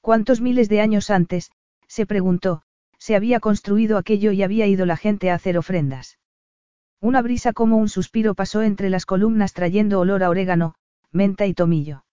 [0.00, 1.52] ¿Cuántos miles de años antes,
[1.86, 2.62] se preguntó,
[2.98, 6.17] se había construido aquello y había ido la gente a hacer ofrendas?
[7.00, 10.74] Una brisa como un suspiro pasó entre las columnas trayendo olor a orégano,
[11.12, 12.04] menta y tomillo.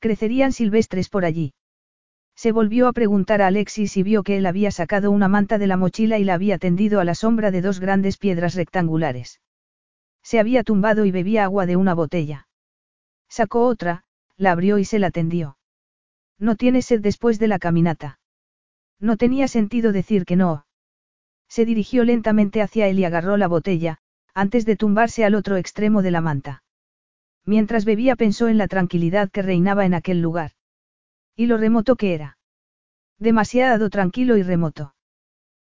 [0.00, 1.54] Crecerían silvestres por allí.
[2.34, 5.66] Se volvió a preguntar a Alexis y vio que él había sacado una manta de
[5.66, 9.40] la mochila y la había tendido a la sombra de dos grandes piedras rectangulares.
[10.22, 12.46] Se había tumbado y bebía agua de una botella.
[13.30, 14.04] Sacó otra,
[14.36, 15.56] la abrió y se la tendió.
[16.38, 18.18] No tiene sed después de la caminata.
[19.00, 20.65] No tenía sentido decir que no.
[21.48, 23.98] Se dirigió lentamente hacia él y agarró la botella,
[24.34, 26.62] antes de tumbarse al otro extremo de la manta.
[27.44, 30.52] Mientras bebía pensó en la tranquilidad que reinaba en aquel lugar.
[31.36, 32.38] Y lo remoto que era.
[33.18, 34.94] Demasiado tranquilo y remoto.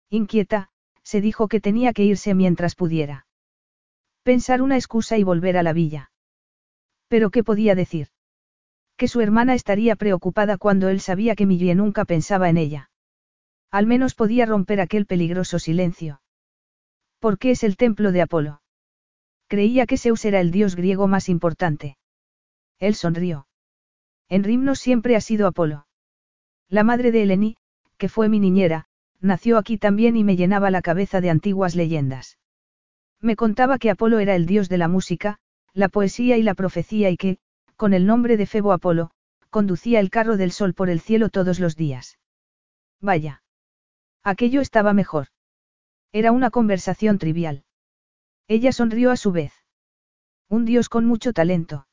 [0.09, 0.69] Inquieta,
[1.03, 3.25] se dijo que tenía que irse mientras pudiera.
[4.23, 6.11] Pensar una excusa y volver a la villa.
[7.07, 8.09] Pero ¿qué podía decir?
[8.97, 12.88] Que su hermana estaría preocupada cuando él sabía que Millie nunca pensaba en ella.
[13.71, 16.21] Al menos podía romper aquel peligroso silencio.
[17.19, 18.61] ¿Por qué es el templo de Apolo?
[19.47, 21.97] Creía que Zeus era el dios griego más importante.
[22.79, 23.47] Él sonrió.
[24.27, 25.87] En Rimnos siempre ha sido Apolo.
[26.67, 27.57] La madre de Eleni,
[27.97, 28.85] que fue mi niñera,
[29.19, 32.37] nació aquí también y me llenaba la cabeza de antiguas leyendas.
[33.21, 35.39] Me contaba que Apolo era el dios de la música,
[35.73, 37.37] la poesía y la profecía y que,
[37.75, 39.11] con el nombre de Febo Apolo,
[39.49, 42.17] conducía el carro del sol por el cielo todos los días.
[43.01, 43.41] Vaya.
[44.23, 45.27] Aquello estaba mejor.
[46.11, 47.63] Era una conversación trivial.
[48.47, 49.53] Ella sonrió a su vez.
[50.49, 51.87] Un dios con mucho talento.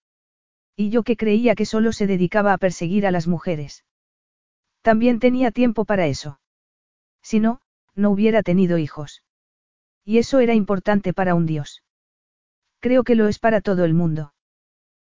[0.74, 3.84] Y yo que creía que solo se dedicaba a perseguir a las mujeres.
[4.82, 6.40] También tenía tiempo para eso.
[7.22, 7.60] Si no,
[7.94, 9.22] no hubiera tenido hijos.
[10.04, 11.82] Y eso era importante para un dios.
[12.80, 14.32] Creo que lo es para todo el mundo.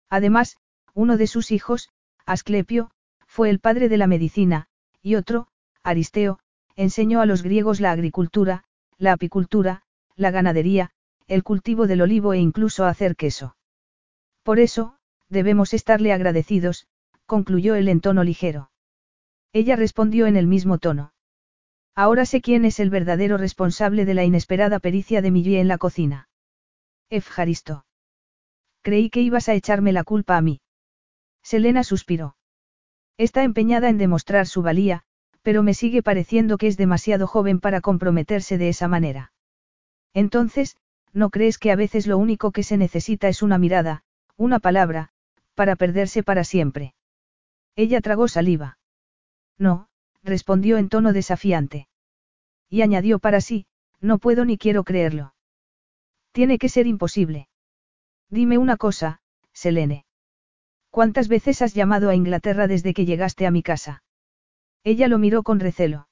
[0.08, 0.58] Además,
[0.92, 1.90] uno de sus hijos,
[2.26, 2.90] Asclepio,
[3.26, 4.68] fue el padre de la medicina,
[5.02, 5.48] y otro,
[5.82, 6.40] Aristeo,
[6.76, 8.64] enseñó a los griegos la agricultura,
[8.98, 9.82] la apicultura,
[10.16, 10.90] la ganadería,
[11.26, 13.56] el cultivo del olivo e incluso hacer queso.
[14.42, 14.96] Por eso,
[15.28, 16.86] debemos estarle agradecidos,
[17.26, 18.70] concluyó él en tono ligero.
[19.52, 21.12] Ella respondió en el mismo tono.
[21.94, 25.78] Ahora sé quién es el verdadero responsable de la inesperada pericia de Millie en la
[25.78, 26.28] cocina.
[27.10, 27.84] Efjaristo.
[28.82, 30.60] Creí que ibas a echarme la culpa a mí.
[31.42, 32.36] Selena suspiró.
[33.18, 35.04] Está empeñada en demostrar su valía,
[35.42, 39.32] pero me sigue pareciendo que es demasiado joven para comprometerse de esa manera.
[40.12, 40.76] Entonces,
[41.12, 44.04] ¿no crees que a veces lo único que se necesita es una mirada,
[44.36, 45.10] una palabra,
[45.54, 46.94] para perderse para siempre.
[47.76, 48.78] Ella tragó saliva.
[49.58, 49.88] No,
[50.22, 51.88] respondió en tono desafiante.
[52.68, 53.66] Y añadió para sí,
[54.00, 55.34] no puedo ni quiero creerlo.
[56.32, 57.48] Tiene que ser imposible.
[58.30, 59.20] Dime una cosa,
[59.52, 60.06] Selene.
[60.90, 64.02] ¿Cuántas veces has llamado a Inglaterra desde que llegaste a mi casa?
[64.84, 66.08] Ella lo miró con recelo.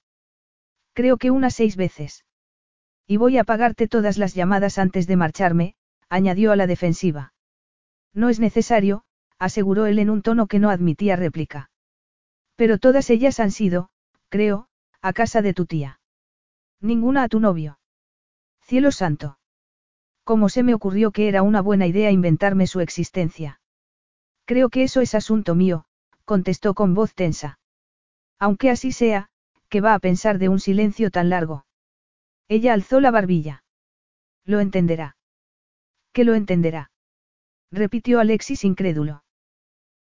[0.92, 2.24] Creo que unas seis veces.
[3.06, 5.74] Y voy a pagarte todas las llamadas antes de marcharme,
[6.08, 7.32] añadió a la defensiva.
[8.12, 9.04] No es necesario,
[9.38, 11.70] aseguró él en un tono que no admitía réplica.
[12.56, 13.90] Pero todas ellas han sido,
[14.28, 14.68] creo,
[15.00, 16.00] a casa de tu tía.
[16.80, 17.78] Ninguna a tu novio.
[18.62, 19.38] Cielo santo.
[20.24, 23.60] ¿Cómo se me ocurrió que era una buena idea inventarme su existencia?
[24.44, 25.86] Creo que eso es asunto mío,
[26.24, 27.57] contestó con voz tensa.
[28.38, 29.28] Aunque así sea,
[29.68, 31.64] ¿qué va a pensar de un silencio tan largo?
[32.48, 33.64] Ella alzó la barbilla.
[34.44, 35.16] Lo entenderá.
[36.12, 36.90] ¿Qué lo entenderá?
[37.70, 39.22] repitió Alexis incrédulo.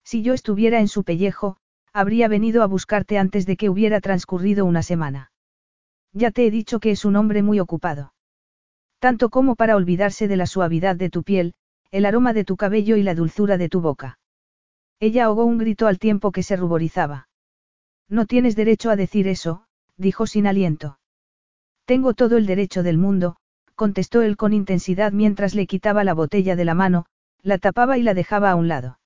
[0.05, 1.57] Si yo estuviera en su pellejo,
[1.93, 5.33] habría venido a buscarte antes de que hubiera transcurrido una semana.
[6.13, 8.15] Ya te he dicho que es un hombre muy ocupado.
[9.01, 11.55] Tanto como para olvidarse de la suavidad de tu piel,
[11.91, 14.19] el aroma de tu cabello y la dulzura de tu boca.
[15.01, 17.26] Ella ahogó un grito al tiempo que se ruborizaba.
[18.09, 19.67] No tienes derecho a decir eso,
[19.97, 20.99] dijo sin aliento.
[21.87, 23.37] Tengo todo el derecho del mundo,
[23.75, 27.07] contestó él con intensidad mientras le quitaba la botella de la mano,
[27.43, 28.99] la tapaba y la dejaba a un lado.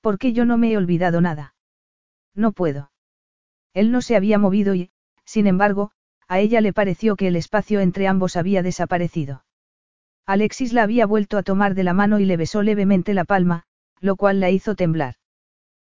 [0.00, 1.54] ¿Por qué yo no me he olvidado nada?
[2.34, 2.90] No puedo.
[3.74, 4.90] Él no se había movido y,
[5.24, 5.92] sin embargo,
[6.26, 9.44] a ella le pareció que el espacio entre ambos había desaparecido.
[10.26, 13.64] Alexis la había vuelto a tomar de la mano y le besó levemente la palma,
[14.00, 15.16] lo cual la hizo temblar.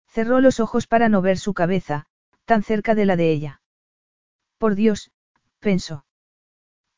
[0.06, 2.06] Cerró los ojos para no ver su cabeza,
[2.48, 3.60] tan cerca de la de ella.
[4.56, 5.10] Por Dios,
[5.60, 6.06] pensó.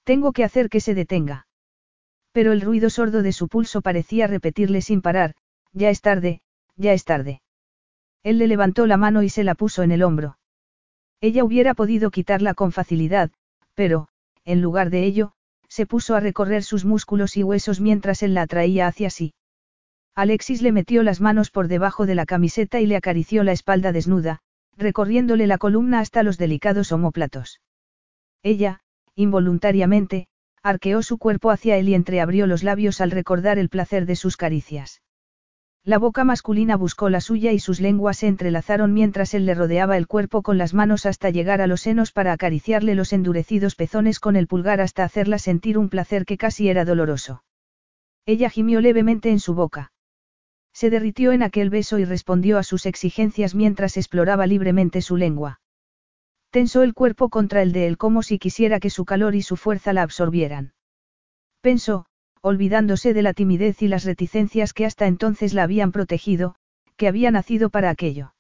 [0.05, 1.49] Tengo que hacer que se detenga.
[2.31, 5.35] Pero el ruido sordo de su pulso parecía repetirle sin parar,
[5.73, 6.41] ya es tarde,
[6.77, 7.43] ya es tarde.
[8.23, 10.39] Él le levantó la mano y se la puso en el hombro.
[11.21, 13.33] Ella hubiera podido quitarla con facilidad,
[13.75, 14.07] pero,
[14.45, 15.33] en lugar de ello,
[15.69, 19.35] se puso a recorrer sus músculos y huesos mientras él la atraía hacia sí.
[20.15, 23.91] Alexis le metió las manos por debajo de la camiseta y le acarició la espalda
[23.91, 24.43] desnuda,
[24.77, 27.61] recorriéndole la columna hasta los delicados omóplatos.
[28.43, 28.81] Ella,
[29.15, 30.27] involuntariamente,
[30.63, 34.37] arqueó su cuerpo hacia él y entreabrió los labios al recordar el placer de sus
[34.37, 35.03] caricias.
[35.83, 39.97] La boca masculina buscó la suya y sus lenguas se entrelazaron mientras él le rodeaba
[39.97, 44.21] el cuerpo con las manos hasta llegar a los senos para acariciarle los endurecidos pezones
[44.21, 47.45] con el pulgar hasta hacerla sentir un placer que casi era doloroso.
[48.27, 49.93] Ella gimió levemente en su boca.
[50.81, 55.61] Se derritió en aquel beso y respondió a sus exigencias mientras exploraba libremente su lengua.
[56.49, 59.59] Tensó el cuerpo contra el de él como si quisiera que su calor y su
[59.59, 60.73] fuerza la absorbieran.
[61.61, 62.07] Pensó,
[62.41, 66.55] olvidándose de la timidez y las reticencias que hasta entonces la habían protegido,
[66.97, 68.33] que había nacido para aquello.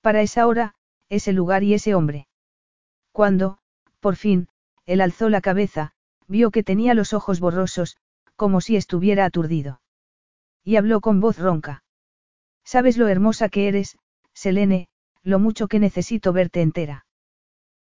[0.00, 0.76] Para esa hora,
[1.10, 2.26] ese lugar y ese hombre.
[3.12, 3.58] Cuando,
[4.00, 4.48] por fin,
[4.86, 5.92] él alzó la cabeza,
[6.26, 7.98] vio que tenía los ojos borrosos,
[8.34, 9.82] como si estuviera aturdido.
[10.64, 11.82] Y habló con voz ronca.
[12.64, 13.96] Sabes lo hermosa que eres,
[14.34, 14.88] Selene,
[15.22, 17.06] lo mucho que necesito verte entera.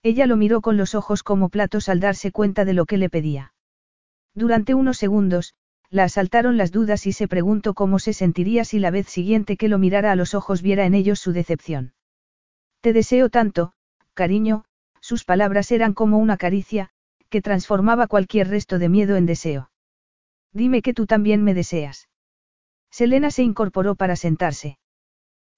[0.02, 3.10] Ella lo miró con los ojos como platos al darse cuenta de lo que le
[3.10, 3.52] pedía.
[4.34, 5.54] Durante unos segundos,
[5.90, 9.68] la asaltaron las dudas y se preguntó cómo se sentiría si la vez siguiente que
[9.68, 11.94] lo mirara a los ojos viera en ellos su decepción.
[12.80, 13.72] Te deseo tanto,
[14.14, 14.64] cariño,
[15.00, 16.90] sus palabras eran como una caricia,
[17.28, 19.70] que transformaba cualquier resto de miedo en deseo.
[20.52, 22.08] Dime que tú también me deseas.
[22.96, 24.78] Selena se incorporó para sentarse.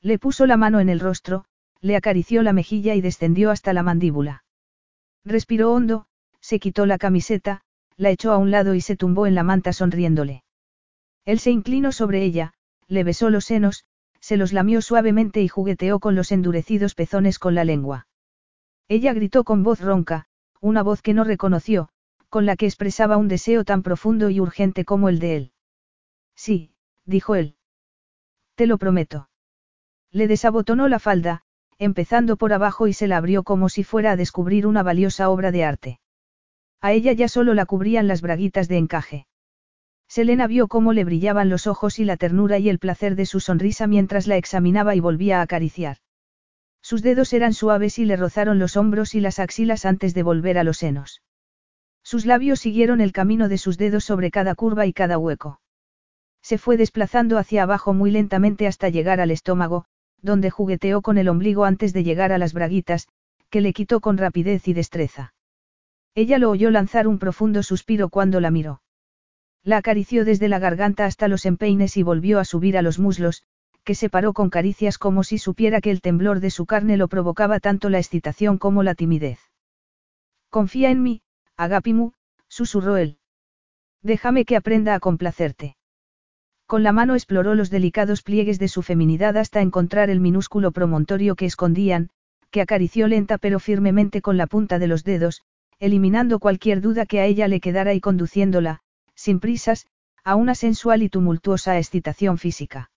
[0.02, 1.44] Le puso la mano en el rostro,
[1.80, 4.42] le acarició la mejilla y descendió hasta la mandíbula.
[5.24, 6.06] Respiró hondo,
[6.40, 7.60] se quitó la camiseta,
[7.96, 10.42] la echó a un lado y se tumbó en la manta sonriéndole.
[11.24, 12.54] Él se inclinó sobre ella,
[12.88, 13.84] le besó los senos,
[14.18, 18.08] se los lamió suavemente y jugueteó con los endurecidos pezones con la lengua.
[18.88, 20.26] Ella gritó con voz ronca,
[20.60, 21.88] una voz que no reconoció,
[22.30, 25.52] con la que expresaba un deseo tan profundo y urgente como el de él.
[26.34, 26.72] Sí,
[27.08, 27.56] dijo él.
[28.54, 29.28] Te lo prometo.
[30.12, 31.42] Le desabotonó la falda,
[31.78, 35.50] empezando por abajo y se la abrió como si fuera a descubrir una valiosa obra
[35.50, 36.00] de arte.
[36.80, 39.26] A ella ya solo la cubrían las braguitas de encaje.
[40.08, 43.40] Selena vio cómo le brillaban los ojos y la ternura y el placer de su
[43.40, 45.98] sonrisa mientras la examinaba y volvía a acariciar.
[46.80, 50.56] Sus dedos eran suaves y le rozaron los hombros y las axilas antes de volver
[50.58, 51.22] a los senos.
[52.02, 55.60] Sus labios siguieron el camino de sus dedos sobre cada curva y cada hueco.
[56.48, 59.84] Se fue desplazando hacia abajo muy lentamente hasta llegar al estómago,
[60.22, 63.06] donde jugueteó con el ombligo antes de llegar a las braguitas,
[63.50, 65.34] que le quitó con rapidez y destreza.
[66.14, 68.80] Ella lo oyó lanzar un profundo suspiro cuando la miró.
[69.62, 73.42] La acarició desde la garganta hasta los empeines y volvió a subir a los muslos,
[73.84, 77.08] que se paró con caricias como si supiera que el temblor de su carne lo
[77.08, 79.38] provocaba tanto la excitación como la timidez.
[80.48, 81.20] Confía en mí,
[81.58, 82.12] Agapimu,
[82.48, 83.18] susurró él.
[84.02, 85.76] Déjame que aprenda a complacerte.
[86.68, 91.34] Con la mano exploró los delicados pliegues de su feminidad hasta encontrar el minúsculo promontorio
[91.34, 92.10] que escondían,
[92.50, 95.40] que acarició lenta pero firmemente con la punta de los dedos,
[95.78, 98.80] eliminando cualquier duda que a ella le quedara y conduciéndola,
[99.14, 99.86] sin prisas,
[100.24, 102.90] a una sensual y tumultuosa excitación física.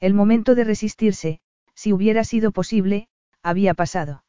[0.00, 1.40] El momento de resistirse,
[1.74, 3.08] si hubiera sido posible,
[3.42, 4.24] había pasado.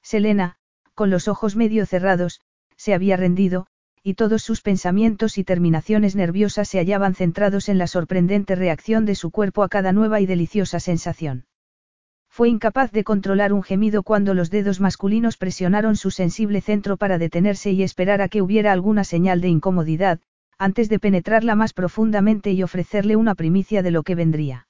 [0.00, 0.56] Selena,
[0.94, 2.40] con los ojos medio cerrados,
[2.78, 3.66] se había rendido,
[4.04, 9.14] y todos sus pensamientos y terminaciones nerviosas se hallaban centrados en la sorprendente reacción de
[9.14, 11.44] su cuerpo a cada nueva y deliciosa sensación.
[12.28, 17.18] Fue incapaz de controlar un gemido cuando los dedos masculinos presionaron su sensible centro para
[17.18, 20.18] detenerse y esperar a que hubiera alguna señal de incomodidad,
[20.58, 24.66] antes de penetrarla más profundamente y ofrecerle una primicia de lo que vendría.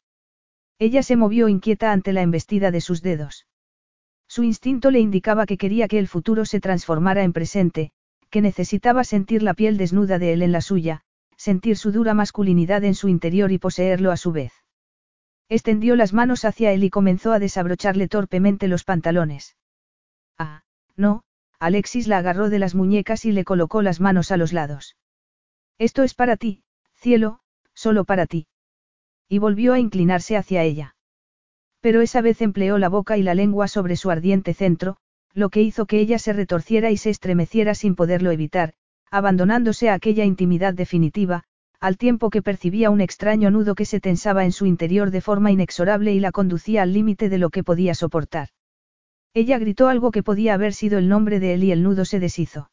[0.78, 3.46] Ella se movió inquieta ante la embestida de sus dedos.
[4.26, 7.92] Su instinto le indicaba que quería que el futuro se transformara en presente,
[8.32, 11.02] que necesitaba sentir la piel desnuda de él en la suya,
[11.36, 14.54] sentir su dura masculinidad en su interior y poseerlo a su vez.
[15.50, 19.54] Extendió las manos hacia él y comenzó a desabrocharle torpemente los pantalones.
[20.38, 20.62] Ah,
[20.96, 21.24] no,
[21.58, 24.96] Alexis la agarró de las muñecas y le colocó las manos a los lados.
[25.76, 26.62] Esto es para ti,
[26.94, 27.40] cielo,
[27.74, 28.46] solo para ti.
[29.28, 30.96] Y volvió a inclinarse hacia ella.
[31.80, 34.96] Pero esa vez empleó la boca y la lengua sobre su ardiente centro,
[35.34, 38.74] lo que hizo que ella se retorciera y se estremeciera sin poderlo evitar,
[39.10, 41.44] abandonándose a aquella intimidad definitiva,
[41.80, 45.50] al tiempo que percibía un extraño nudo que se tensaba en su interior de forma
[45.50, 48.48] inexorable y la conducía al límite de lo que podía soportar.
[49.34, 52.20] Ella gritó algo que podía haber sido el nombre de él y el nudo se
[52.20, 52.70] deshizo.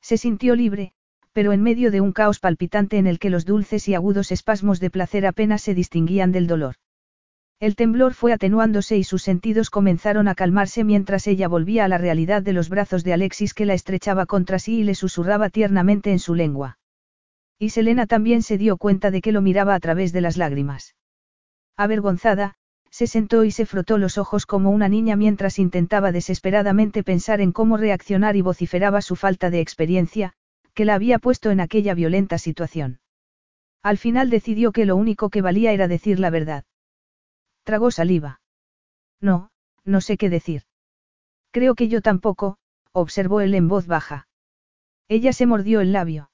[0.00, 0.92] Se sintió libre,
[1.32, 4.80] pero en medio de un caos palpitante en el que los dulces y agudos espasmos
[4.80, 6.76] de placer apenas se distinguían del dolor.
[7.60, 11.98] El temblor fue atenuándose y sus sentidos comenzaron a calmarse mientras ella volvía a la
[11.98, 16.10] realidad de los brazos de Alexis que la estrechaba contra sí y le susurraba tiernamente
[16.10, 16.78] en su lengua.
[17.58, 20.96] Y Selena también se dio cuenta de que lo miraba a través de las lágrimas.
[21.76, 22.54] Avergonzada,
[22.88, 27.52] se sentó y se frotó los ojos como una niña mientras intentaba desesperadamente pensar en
[27.52, 30.32] cómo reaccionar y vociferaba su falta de experiencia,
[30.72, 33.00] que la había puesto en aquella violenta situación.
[33.82, 36.64] Al final decidió que lo único que valía era decir la verdad.
[37.64, 38.40] Tragó saliva.
[39.20, 39.50] No,
[39.84, 40.62] no sé qué decir.
[41.50, 42.58] Creo que yo tampoco,
[42.92, 44.28] observó él en voz baja.
[45.08, 46.30] Ella se mordió el labio.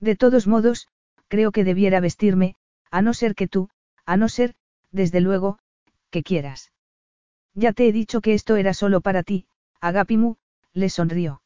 [0.00, 0.88] De todos modos,
[1.28, 2.54] creo que debiera vestirme,
[2.90, 3.68] a no ser que tú,
[4.06, 4.54] a no ser,
[4.90, 5.58] desde luego,
[6.10, 6.72] que quieras.
[7.54, 9.46] Ya te he dicho que esto era solo para ti,
[9.80, 10.36] Agapimu,
[10.72, 11.42] le sonrió.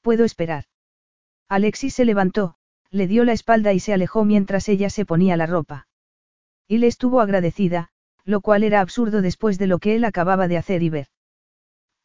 [0.00, 0.64] Puedo esperar.
[1.48, 2.56] Alexis se levantó,
[2.90, 5.88] le dio la espalda y se alejó mientras ella se ponía la ropa.
[6.66, 7.90] Y le estuvo agradecida,
[8.24, 11.08] lo cual era absurdo después de lo que él acababa de hacer y ver.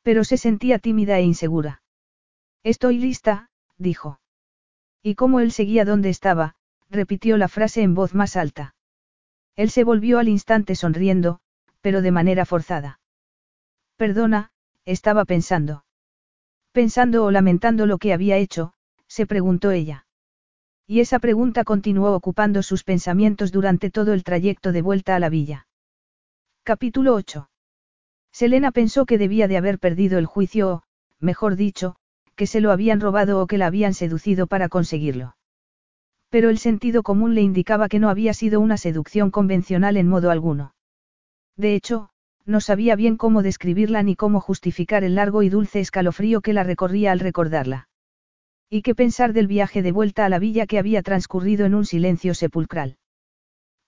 [0.02, 1.82] Pero se sentía tímida e insegura.
[2.64, 4.20] Estoy lista, dijo.
[5.02, 6.56] Y como él seguía donde estaba,
[6.90, 8.76] repitió la frase en voz más alta.
[9.56, 11.40] Él se volvió al instante sonriendo,
[11.82, 13.00] pero de manera forzada.
[13.98, 14.52] Perdona,
[14.86, 15.86] estaba pensando.
[16.72, 18.74] Pensando o lamentando lo que había hecho,
[19.08, 20.06] se preguntó ella.
[20.88, 25.30] Y esa pregunta continuó ocupando sus pensamientos durante todo el trayecto de vuelta a la
[25.30, 25.68] villa.
[26.68, 27.48] Capítulo 8.
[28.32, 30.84] Selena pensó que debía de haber perdido el juicio o,
[31.20, 31.96] mejor dicho,
[32.36, 35.38] que se lo habían robado o que la habían seducido para conseguirlo.
[36.30, 40.32] Pero el sentido común le indicaba que no había sido una seducción convencional en modo
[40.32, 40.74] alguno.
[41.56, 42.10] De hecho,
[42.46, 46.64] no sabía bien cómo describirla ni cómo justificar el largo y dulce escalofrío que la
[46.64, 47.90] recorría al recordarla.
[48.72, 51.86] Y qué pensar del viaje de vuelta a la villa que había transcurrido en un
[51.86, 52.98] silencio sepulcral.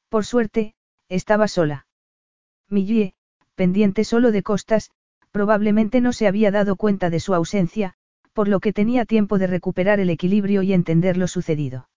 [0.09, 0.75] Por suerte,
[1.09, 1.86] estaba sola.
[2.69, 3.13] Millie,
[3.55, 4.91] pendiente solo de costas,
[5.31, 7.93] probablemente no se había dado cuenta de su ausencia,
[8.33, 11.89] por lo que tenía tiempo de recuperar el equilibrio y entender lo sucedido.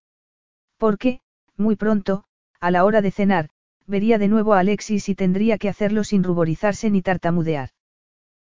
[0.78, 1.20] Porque,
[1.56, 2.24] muy pronto,
[2.60, 3.50] a la hora de cenar,
[3.86, 7.70] vería de nuevo a Alexis y tendría que hacerlo sin ruborizarse ni tartamudear.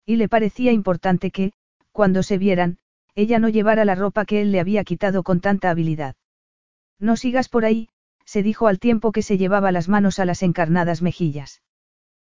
[0.07, 1.52] Y le parecía importante que,
[1.91, 2.78] cuando se vieran,
[3.15, 6.15] ella no llevara la ropa que él le había quitado con tanta habilidad.
[6.99, 7.89] No sigas por ahí,
[8.25, 11.60] se dijo al tiempo que se llevaba las manos a las encarnadas mejillas.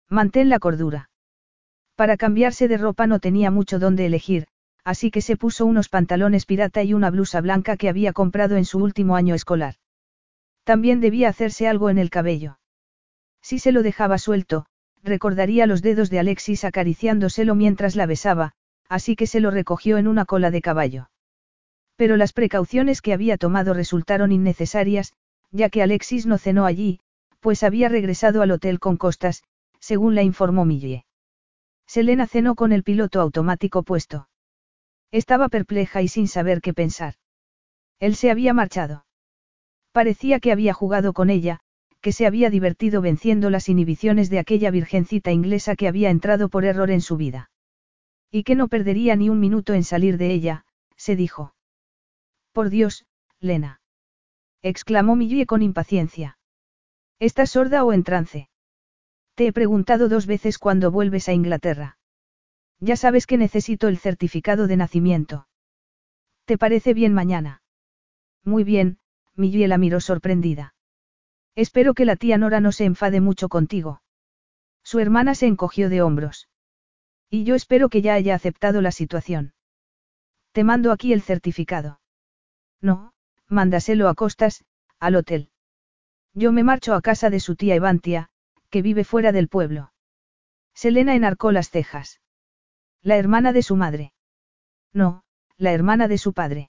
[0.08, 1.10] Mantén la cordura.
[1.96, 4.46] Para cambiarse de ropa no tenía mucho donde elegir,
[4.84, 8.64] así que se puso unos pantalones pirata y una blusa blanca que había comprado en
[8.64, 9.74] su último año escolar.
[10.62, 12.58] También debía hacerse algo en el cabello.
[13.42, 14.66] Si se lo dejaba suelto,
[15.02, 18.52] recordaría los dedos de Alexis acariciándoselo mientras la besaba,
[18.88, 21.10] así que se lo recogió en una cola de caballo.
[21.96, 25.14] Pero las precauciones que había tomado resultaron innecesarias,
[25.50, 27.00] ya que Alexis no cenó allí,
[27.40, 29.42] pues había regresado al hotel con costas,
[29.86, 31.04] según la informó Millie.
[31.86, 34.28] Selena cenó con el piloto automático puesto.
[35.12, 37.14] Estaba perpleja y sin saber qué pensar.
[38.00, 39.06] Él se había marchado.
[39.92, 41.60] Parecía que había jugado con ella,
[42.00, 46.64] que se había divertido venciendo las inhibiciones de aquella virgencita inglesa que había entrado por
[46.64, 47.52] error en su vida.
[48.32, 50.66] Y que no perdería ni un minuto en salir de ella,
[50.96, 51.54] se dijo.
[52.50, 53.06] Por Dios,
[53.38, 53.80] Lena.
[54.62, 56.38] exclamó Millie con impaciencia.
[57.20, 58.48] ¿Estás sorda o en trance?
[59.36, 61.98] Te he preguntado dos veces cuándo vuelves a Inglaterra.
[62.80, 65.46] Ya sabes que necesito el certificado de nacimiento.
[66.46, 67.60] ¿Te parece bien mañana?
[68.44, 68.98] Muy bien,
[69.34, 70.74] Millie la miró sorprendida.
[71.54, 74.00] Espero que la tía Nora no se enfade mucho contigo.
[74.82, 76.48] Su hermana se encogió de hombros.
[77.28, 79.52] Y yo espero que ya haya aceptado la situación.
[80.52, 82.00] Te mando aquí el certificado.
[82.80, 83.12] No,
[83.48, 84.64] mándaselo a costas,
[84.98, 85.50] al hotel.
[86.32, 88.30] Yo me marcho a casa de su tía Evantia,
[88.76, 89.90] que vive fuera del pueblo.
[90.74, 92.20] Selena enarcó las cejas.
[93.02, 94.12] La hermana de su madre.
[94.92, 95.22] No,
[95.56, 96.68] la hermana de su padre.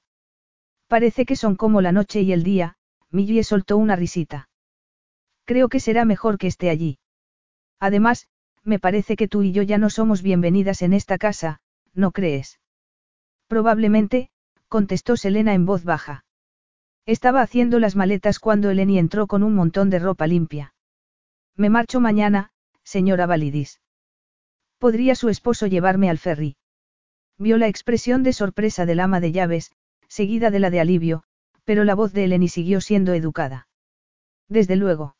[0.88, 2.77] Parece que son como la noche y el día,
[3.10, 4.48] Millie soltó una risita.
[5.44, 7.00] Creo que será mejor que esté allí.
[7.77, 8.30] Además,
[8.64, 11.60] me parece que tú y yo ya no somos bienvenidas en esta casa,
[11.94, 12.61] ¿no crees?
[13.48, 14.30] Probablemente,
[14.69, 16.24] contestó Selena en voz baja.
[17.06, 20.74] Estaba haciendo las maletas cuando Eleni entró con un montón de ropa limpia.
[21.58, 22.52] Me marcho mañana,
[22.84, 23.82] señora Validis.
[24.77, 26.56] ¿Podría su esposo llevarme al ferry?
[27.40, 29.72] Vio la expresión de sorpresa del ama de llaves,
[30.08, 31.24] seguida de la de alivio,
[31.64, 33.68] pero la voz de Eleni siguió siendo educada.
[34.48, 35.16] Desde luego.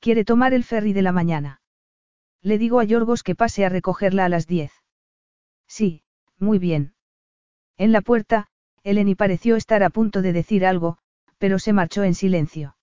[0.00, 1.60] ¿Quiere tomar el ferry de la mañana?
[2.40, 4.72] Le digo a Yorgos que pase a recogerla a las diez.
[5.68, 6.04] Sí,
[6.38, 6.94] muy bien.
[7.76, 8.48] En la puerta,
[8.82, 10.96] Eleni pareció estar a punto de decir algo,
[11.36, 12.78] pero se marchó en silencio.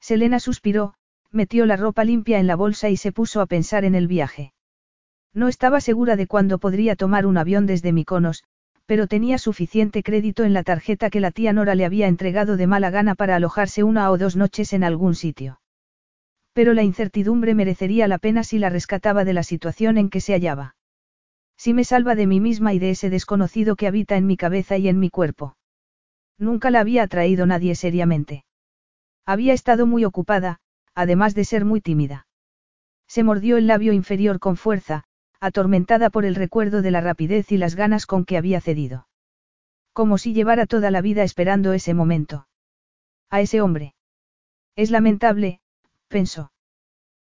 [0.00, 0.95] Selena suspiró,
[1.30, 4.52] metió la ropa limpia en la bolsa y se puso a pensar en el viaje.
[5.34, 8.44] No estaba segura de cuándo podría tomar un avión desde Miconos,
[8.86, 12.66] pero tenía suficiente crédito en la tarjeta que la tía Nora le había entregado de
[12.66, 15.60] mala gana para alojarse una o dos noches en algún sitio.
[16.52, 20.32] Pero la incertidumbre merecería la pena si la rescataba de la situación en que se
[20.32, 20.76] hallaba.
[21.58, 24.78] Si me salva de mí misma y de ese desconocido que habita en mi cabeza
[24.78, 25.56] y en mi cuerpo.
[26.38, 28.44] Nunca la había atraído nadie seriamente.
[29.26, 30.60] Había estado muy ocupada,
[30.96, 32.26] además de ser muy tímida.
[33.06, 35.04] Se mordió el labio inferior con fuerza,
[35.38, 39.06] atormentada por el recuerdo de la rapidez y las ganas con que había cedido.
[39.92, 42.48] Como si llevara toda la vida esperando ese momento.
[43.30, 43.94] A ese hombre.
[44.74, 45.60] Es lamentable,
[46.08, 46.50] pensó.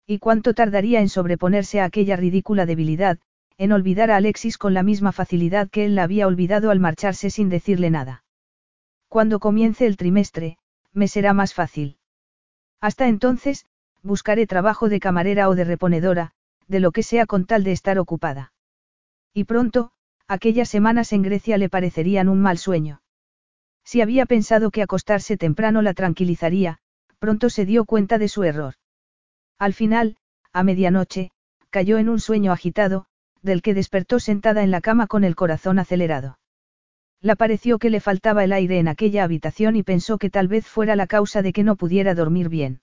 [0.06, 3.20] ¿Y cuánto tardaría en sobreponerse a aquella ridícula debilidad,
[3.60, 7.30] en olvidar a Alexis con la misma facilidad que él la había olvidado al marcharse
[7.30, 8.24] sin decirle nada.
[9.10, 10.58] Cuando comience el trimestre,
[10.94, 11.99] me será más fácil.
[12.82, 13.66] Hasta entonces,
[14.02, 16.32] buscaré trabajo de camarera o de reponedora,
[16.68, 18.54] de lo que sea con tal de estar ocupada.
[19.34, 19.92] Y pronto,
[20.28, 23.02] aquellas semanas en Grecia le parecerían un mal sueño.
[23.84, 26.80] Si había pensado que acostarse temprano la tranquilizaría,
[27.18, 28.76] pronto se dio cuenta de su error.
[29.58, 30.18] Al final,
[30.54, 31.32] a medianoche,
[31.70, 33.06] cayó en un sueño agitado,
[33.42, 36.38] del que despertó sentada en la cama con el corazón acelerado.
[37.22, 40.66] La pareció que le faltaba el aire en aquella habitación y pensó que tal vez
[40.66, 42.82] fuera la causa de que no pudiera dormir bien.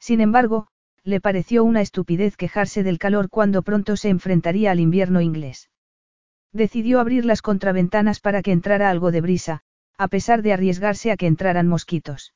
[0.00, 0.66] Sin embargo,
[1.04, 5.70] le pareció una estupidez quejarse del calor cuando pronto se enfrentaría al invierno inglés.
[6.52, 9.60] Decidió abrir las contraventanas para que entrara algo de brisa,
[9.98, 12.34] a pesar de arriesgarse a que entraran mosquitos.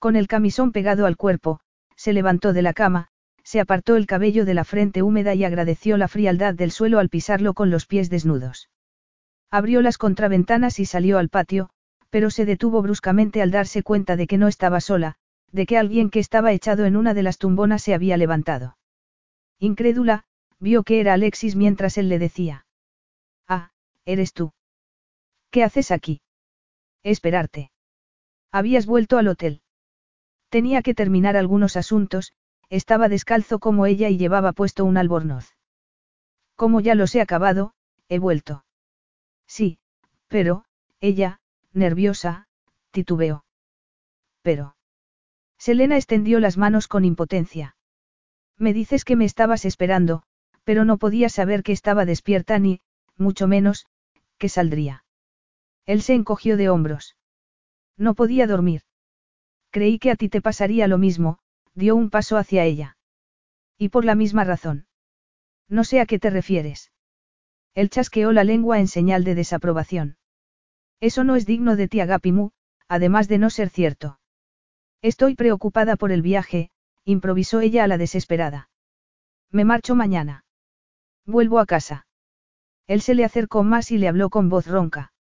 [0.00, 1.60] Con el camisón pegado al cuerpo,
[1.94, 3.08] se levantó de la cama,
[3.44, 7.08] se apartó el cabello de la frente húmeda y agradeció la frialdad del suelo al
[7.08, 8.68] pisarlo con los pies desnudos.
[9.54, 11.70] Abrió las contraventanas y salió al patio,
[12.10, 15.14] pero se detuvo bruscamente al darse cuenta de que no estaba sola,
[15.52, 18.76] de que alguien que estaba echado en una de las tumbonas se había levantado.
[19.60, 20.24] Incrédula,
[20.58, 22.66] vio que era Alexis mientras él le decía.
[23.46, 23.70] Ah,
[24.04, 24.52] eres tú.
[25.52, 26.20] ¿Qué haces aquí?
[27.04, 27.70] Esperarte.
[28.50, 29.62] Habías vuelto al hotel.
[30.48, 32.32] Tenía que terminar algunos asuntos,
[32.70, 35.52] estaba descalzo como ella y llevaba puesto un albornoz.
[36.56, 37.74] Como ya los he acabado,
[38.08, 38.63] he vuelto.
[39.46, 39.78] Sí,
[40.28, 40.64] pero,
[41.00, 41.40] ella,
[41.72, 42.48] nerviosa,
[42.90, 43.44] titubeó.
[44.42, 44.76] Pero.
[45.58, 47.76] Selena extendió las manos con impotencia.
[48.58, 50.22] Me dices que me estabas esperando,
[50.64, 52.80] pero no podía saber que estaba despierta ni,
[53.16, 53.86] mucho menos,
[54.38, 55.04] que saldría.
[55.86, 57.16] Él se encogió de hombros.
[57.96, 58.82] No podía dormir.
[59.70, 61.38] Creí que a ti te pasaría lo mismo,
[61.74, 62.96] dio un paso hacia ella.
[63.76, 64.86] Y por la misma razón.
[65.68, 66.92] No sé a qué te refieres.
[67.74, 70.16] Él chasqueó la lengua en señal de desaprobación.
[71.00, 72.50] Eso no es digno de ti, Agapimu,
[72.88, 74.20] además de no ser cierto.
[75.02, 76.70] Estoy preocupada por el viaje,
[77.04, 78.70] improvisó ella a la desesperada.
[79.50, 80.44] Me marcho mañana.
[81.26, 82.06] Vuelvo a casa.
[82.86, 85.12] Él se le acercó más y le habló con voz ronca.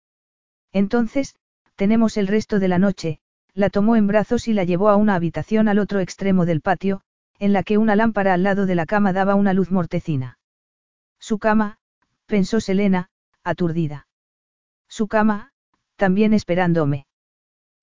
[0.72, 1.35] Entonces,
[1.75, 3.19] tenemos el resto de la noche,
[3.53, 7.01] la tomó en brazos y la llevó a una habitación al otro extremo del patio,
[7.40, 10.40] en la que una lámpara al lado de la cama daba una luz mortecina.
[11.19, 11.77] Su cama,
[12.33, 13.09] pensó Selena,
[13.43, 14.07] aturdida.
[14.89, 15.51] Su cama,
[15.97, 17.05] también esperándome.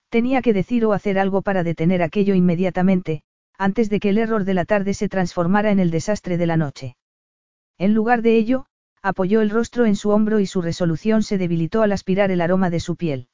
[0.09, 3.23] Tenía que decir o hacer algo para detener aquello inmediatamente,
[3.57, 6.57] antes de que el error de la tarde se transformara en el desastre de la
[6.57, 6.97] noche.
[7.79, 8.67] En lugar de ello,
[9.03, 12.71] apoyó el rostro en su hombro y su resolución se debilitó al aspirar el aroma
[12.71, 13.29] de su piel.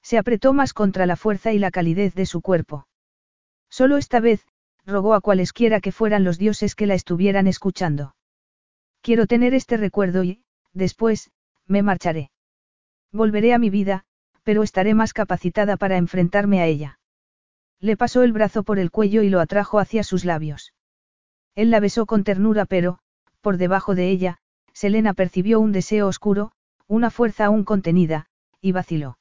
[0.00, 2.86] Se apretó más contra la fuerza y la calidez de su cuerpo.
[3.68, 4.46] Solo esta vez,
[4.86, 8.14] rogó a cualesquiera que fueran los dioses que la estuvieran escuchando.
[9.02, 11.30] Quiero tener este recuerdo y, después,
[11.66, 12.30] me marcharé.
[13.12, 14.04] Volveré a mi vida,
[14.42, 16.98] pero estaré más capacitada para enfrentarme a ella.
[17.80, 20.74] Le pasó el brazo por el cuello y lo atrajo hacia sus labios.
[21.54, 22.98] Él la besó con ternura pero,
[23.40, 24.38] por debajo de ella,
[24.72, 26.52] Selena percibió un deseo oscuro,
[26.86, 28.26] una fuerza aún contenida,
[28.60, 29.18] y vaciló.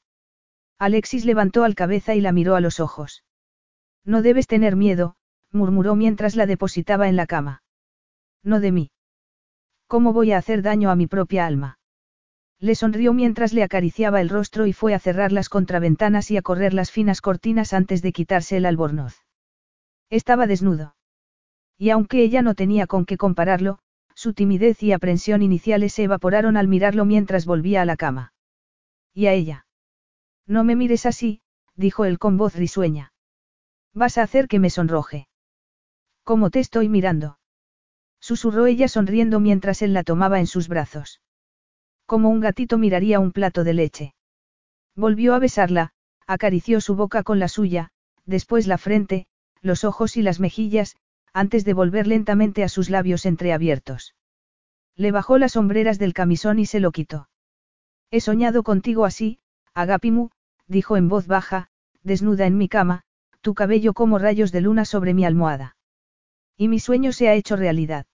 [0.78, 3.24] Alexis levantó al cabeza y la miró a los ojos.
[4.06, 5.16] No debes tener miedo,
[5.52, 7.64] murmuró mientras la depositaba en la cama.
[8.44, 8.92] No de mí.
[9.90, 11.80] ¿Cómo voy a hacer daño a mi propia alma?
[12.60, 16.44] Le sonrió mientras le acariciaba el rostro y fue a cerrar las contraventanas y a
[16.44, 19.26] correr las finas cortinas antes de quitarse el albornoz.
[20.12, 20.96] Estaba desnudo.
[21.76, 23.80] Y aunque ella no tenía con qué compararlo,
[24.14, 28.32] su timidez y aprensión iniciales se evaporaron al mirarlo mientras volvía a la cama.
[29.12, 29.66] ¿Y a ella?
[30.46, 31.42] No me mires así,
[31.76, 33.12] dijo él con voz risueña.
[33.96, 35.30] Vas a hacer que me sonroje.
[36.24, 37.39] ¿Cómo te estoy mirando?
[38.20, 41.22] Susurró ella sonriendo mientras él la tomaba en sus brazos.
[42.06, 44.14] Como un gatito miraría un plato de leche.
[44.96, 45.94] Volvió a besarla,
[46.28, 47.92] acarició su boca con la suya,
[48.26, 49.28] después la frente,
[49.62, 50.96] los ojos y las mejillas,
[51.34, 54.16] antes de volver lentamente a sus labios entreabiertos.
[54.96, 57.30] Le bajó las sombreras del camisón y se lo quitó.
[58.12, 59.40] He soñado contigo así,
[59.74, 60.30] Agapimu,
[60.68, 61.70] dijo en voz baja,
[62.04, 63.04] desnuda en mi cama,
[63.42, 65.78] tu cabello como rayos de luna sobre mi almohada.
[66.58, 68.06] Y mi sueño se ha hecho realidad.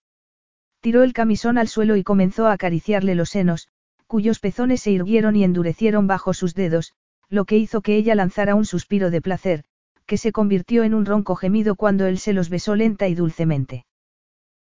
[0.80, 3.68] Tiró el camisón al suelo y comenzó a acariciarle los senos,
[4.06, 6.92] cuyos pezones se irguieron y endurecieron bajo sus dedos,
[7.28, 9.64] lo que hizo que ella lanzara un suspiro de placer,
[10.06, 13.86] que se convirtió en un ronco gemido cuando él se los besó lenta y dulcemente.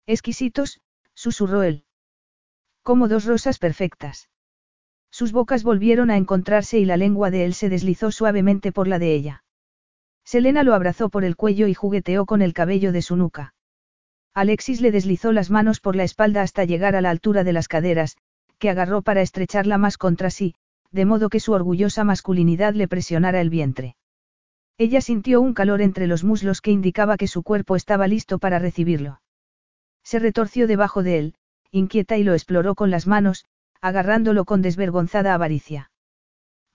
[0.07, 0.81] Exquisitos,
[1.13, 1.85] susurró él.
[2.83, 4.29] Como dos rosas perfectas.
[5.09, 8.99] Sus bocas volvieron a encontrarse y la lengua de él se deslizó suavemente por la
[8.99, 9.43] de ella.
[10.23, 13.54] Selena lo abrazó por el cuello y jugueteó con el cabello de su nuca.
[14.35, 17.69] Alexis le deslizó las manos por la espalda hasta llegar a la altura de las
[17.69, 18.17] caderas,
[18.59, 20.55] que agarró para estrecharla más contra sí,
[20.91, 23.95] de modo que su orgullosa masculinidad le presionara el vientre.
[24.77, 28.59] Ella sintió un calor entre los muslos que indicaba que su cuerpo estaba listo para
[28.59, 29.21] recibirlo.
[30.03, 31.35] Se retorció debajo de él,
[31.71, 33.45] inquieta y lo exploró con las manos,
[33.79, 35.91] agarrándolo con desvergonzada avaricia.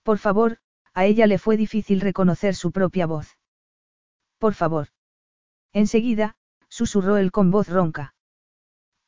[0.01, 0.57] Por favor,
[0.95, 3.37] a ella le fue difícil reconocer su propia voz.
[4.39, 4.87] Por favor.
[5.73, 6.35] Enseguida,
[6.71, 8.15] susurró él con voz ronca.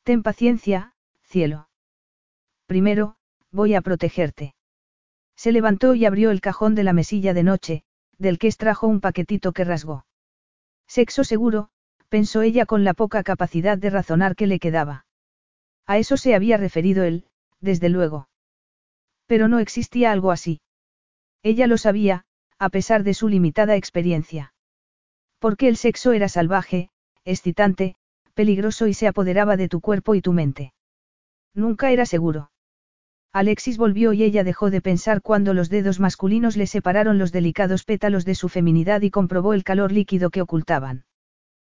[0.04, 1.70] Ten paciencia, cielo.
[2.66, 3.16] Primero,
[3.50, 4.54] voy a protegerte.
[5.34, 7.84] Se levantó y abrió el cajón de la mesilla de noche,
[8.18, 10.04] del que extrajo un paquetito que rasgó.
[10.86, 11.70] Sexo seguro,
[12.10, 15.06] pensó ella con la poca capacidad de razonar que le quedaba.
[15.86, 17.26] A eso se había referido él,
[17.60, 18.28] desde luego.
[19.26, 20.60] Pero no existía algo así.
[21.42, 22.26] Ella lo sabía,
[22.58, 24.52] a pesar de su limitada experiencia.
[25.38, 26.90] Porque el sexo era salvaje,
[27.24, 27.94] excitante,
[28.34, 30.72] peligroso y se apoderaba de tu cuerpo y tu mente.
[31.54, 32.50] Nunca era seguro.
[33.32, 37.84] Alexis volvió y ella dejó de pensar cuando los dedos masculinos le separaron los delicados
[37.84, 41.04] pétalos de su feminidad y comprobó el calor líquido que ocultaban.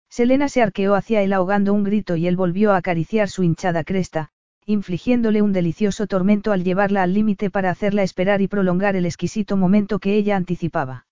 [0.10, 3.84] Selena se arqueó hacia él ahogando un grito y él volvió a acariciar su hinchada
[3.84, 4.30] cresta,
[4.66, 9.58] infligiéndole un delicioso tormento al llevarla al límite para hacerla esperar y prolongar el exquisito
[9.58, 11.06] momento que ella anticipaba.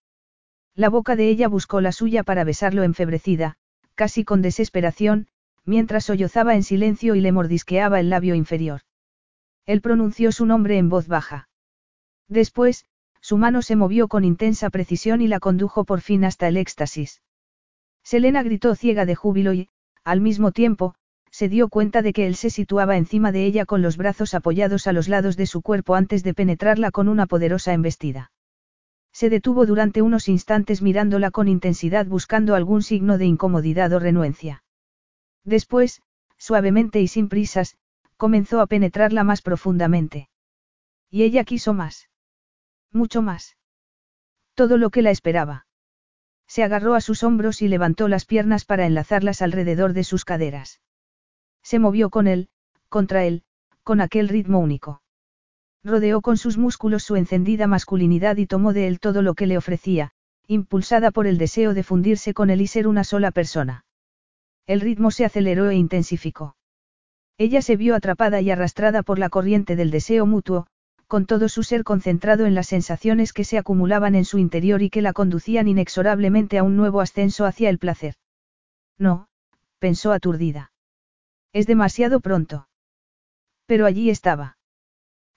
[0.76, 3.58] La boca de ella buscó la suya para besarlo enfebrecida,
[3.96, 5.28] casi con desesperación,
[5.66, 8.82] mientras sollozaba en silencio y le mordisqueaba el labio inferior.
[9.66, 11.48] Él pronunció su nombre en voz baja.
[12.28, 12.86] Después,
[13.22, 17.22] su mano se movió con intensa precisión y la condujo por fin hasta el éxtasis.
[18.04, 19.70] Selena gritó ciega de júbilo y,
[20.04, 20.96] al mismo tiempo,
[21.32, 24.88] se dio cuenta de que él se situaba encima de ella con los brazos apoyados
[24.88, 28.33] a los lados de su cuerpo antes de penetrarla con una poderosa embestida.
[29.14, 34.64] Se detuvo durante unos instantes mirándola con intensidad buscando algún signo de incomodidad o renuencia.
[35.44, 36.02] Después,
[36.38, 37.78] suavemente y sin prisas,
[38.18, 40.30] comenzó a penetrarla más profundamente.
[41.12, 42.10] Y ella quiso más.
[42.92, 43.56] Mucho más.
[44.56, 45.68] Todo lo que la esperaba.
[46.48, 50.82] Se agarró a sus hombros y levantó las piernas para enlazarlas alrededor de sus caderas.
[51.62, 52.50] Se movió con él,
[52.90, 53.44] contra él,
[53.84, 55.03] con aquel ritmo único.
[55.84, 59.58] Rodeó con sus músculos su encendida masculinidad y tomó de él todo lo que le
[59.58, 60.12] ofrecía,
[60.48, 63.86] impulsada por el deseo de fundirse con él y ser una sola persona.
[64.66, 66.56] El ritmo se aceleró e intensificó.
[67.38, 70.68] Ella se vio atrapada y arrastrada por la corriente del deseo mutuo,
[71.08, 74.90] con todo su ser concentrado en las sensaciones que se acumulaban en su interior y
[74.90, 78.16] que la conducían inexorablemente a un nuevo ascenso hacia el placer.
[78.98, 79.28] No,
[79.80, 80.72] pensó aturdida.
[81.52, 82.68] Es demasiado pronto.
[83.66, 84.58] Pero allí estaba.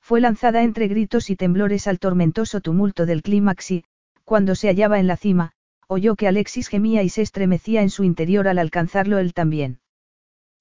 [0.07, 3.85] Fue lanzada entre gritos y temblores al tormentoso tumulto del clímax y,
[4.23, 5.51] cuando se hallaba en la cima,
[5.89, 9.81] oyó que Alexis gemía y se estremecía en su interior al alcanzarlo él también.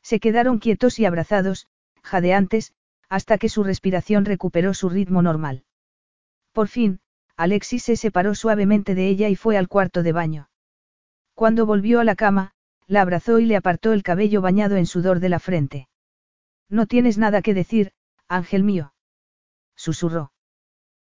[0.01, 1.67] Se quedaron quietos y abrazados,
[2.01, 2.73] jadeantes,
[3.07, 5.63] hasta que su respiración recuperó su ritmo normal.
[6.51, 6.99] Por fin,
[7.37, 10.49] Alexis se separó suavemente de ella y fue al cuarto de baño.
[11.35, 12.53] Cuando volvió a la cama,
[12.87, 15.87] la abrazó y le apartó el cabello bañado en sudor de la frente.
[16.67, 17.91] No tienes nada que decir,
[18.27, 18.94] ángel mío.
[19.75, 20.31] Susurró.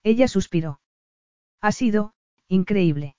[0.02, 0.80] Ella suspiró.
[1.60, 2.14] Ha sido,
[2.48, 3.16] increíble.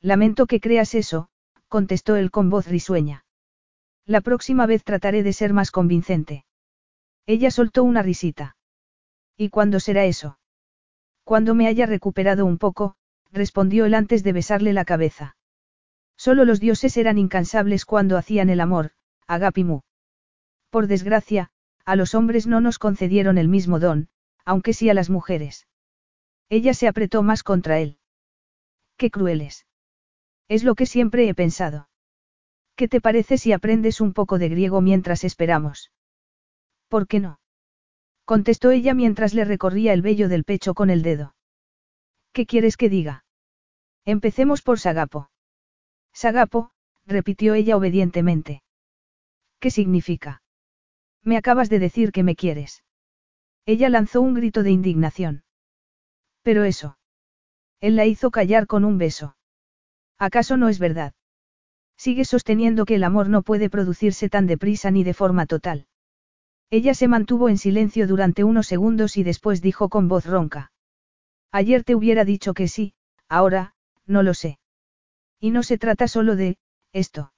[0.00, 1.28] Lamento que creas eso,
[1.68, 3.24] contestó él con voz risueña.
[4.06, 6.44] La próxima vez trataré de ser más convincente.
[7.26, 8.56] Ella soltó una risita.
[9.36, 10.38] ¿Y cuándo será eso?
[11.24, 12.96] Cuando me haya recuperado un poco,
[13.30, 15.36] respondió él antes de besarle la cabeza.
[16.16, 18.92] Solo los dioses eran incansables cuando hacían el amor,
[19.26, 19.82] Agapimu.
[20.70, 21.50] Por desgracia,
[21.84, 24.08] a los hombres no nos concedieron el mismo don,
[24.48, 25.66] aunque sí a las mujeres.
[26.48, 27.98] Ella se apretó más contra él.
[28.96, 29.66] Qué crueles.
[30.48, 31.90] Es lo que siempre he pensado.
[32.74, 35.92] ¿Qué te parece si aprendes un poco de griego mientras esperamos?
[36.88, 37.40] ¿Por qué no?
[38.24, 41.34] Contestó ella mientras le recorría el vello del pecho con el dedo.
[42.32, 43.26] ¿Qué quieres que diga?
[44.06, 45.30] Empecemos por Sagapo.
[46.14, 46.70] Sagapo,
[47.04, 48.62] repitió ella obedientemente.
[49.60, 50.40] ¿Qué significa?
[51.22, 52.82] Me acabas de decir que me quieres.
[53.68, 55.42] Ella lanzó un grito de indignación.
[56.42, 56.96] Pero eso.
[57.82, 59.36] Él la hizo callar con un beso.
[60.18, 61.12] ¿Acaso no es verdad?
[61.98, 65.86] Sigue sosteniendo que el amor no puede producirse tan deprisa ni de forma total.
[66.70, 70.72] Ella se mantuvo en silencio durante unos segundos y después dijo con voz ronca.
[71.52, 72.94] Ayer te hubiera dicho que sí,
[73.28, 73.74] ahora,
[74.06, 74.58] no lo sé.
[75.38, 76.56] Y no se trata solo de,
[76.94, 77.34] esto.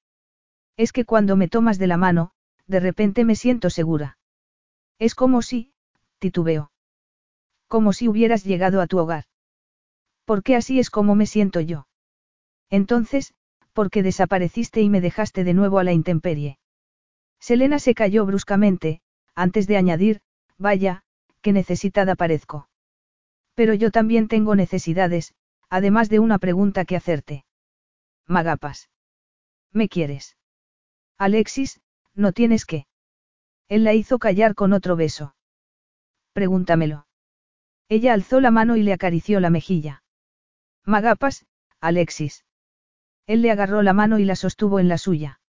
[0.76, 2.31] Es que cuando me tomas de la mano,
[2.68, 4.17] de repente me siento segura.
[5.00, 5.73] Es como si,
[6.21, 6.71] titubeo.
[7.67, 9.25] Como si hubieras llegado a tu hogar.
[10.25, 11.89] Porque así es como me siento yo.
[12.69, 13.35] Entonces,
[13.73, 16.59] ¿por qué desapareciste y me dejaste de nuevo a la intemperie?
[17.41, 19.01] Selena se calló bruscamente,
[19.35, 20.21] antes de añadir,
[20.59, 21.03] vaya,
[21.41, 22.69] qué necesitada parezco.
[23.55, 25.35] Pero yo también tengo necesidades,
[25.69, 27.45] además de una pregunta que hacerte.
[28.27, 28.91] Magapas.
[29.73, 30.37] ¿Me quieres?
[31.19, 31.81] Alexis,
[32.15, 32.87] no tienes que.
[33.69, 35.35] Él la hizo callar con otro beso.
[36.33, 37.07] Pregúntamelo.
[37.89, 40.02] Ella alzó la mano y le acarició la mejilla.
[40.86, 41.47] Magapas,
[41.81, 42.44] Alexis.
[43.26, 45.41] Él le agarró la mano y la sostuvo en la suya.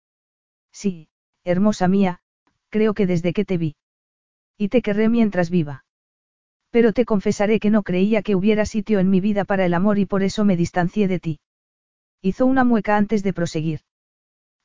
[0.71, 1.09] Sí,
[1.43, 2.19] hermosa mía,
[2.69, 3.75] creo que desde que te vi.
[4.57, 5.85] Y te querré mientras viva.
[6.69, 9.99] Pero te confesaré que no creía que hubiera sitio en mi vida para el amor
[9.99, 11.39] y por eso me distancié de ti.
[12.21, 13.81] Hizo una mueca antes de proseguir.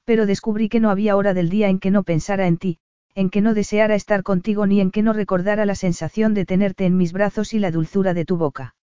[0.04, 2.78] Pero descubrí que no había hora del día en que no pensara en ti,
[3.16, 6.84] en que no deseara estar contigo ni en que no recordara la sensación de tenerte
[6.84, 8.76] en mis brazos y la dulzura de tu boca.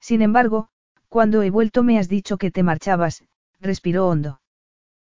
[0.00, 0.70] Sin embargo,
[1.08, 3.22] cuando he vuelto me has dicho que te marchabas,
[3.60, 4.40] respiró hondo.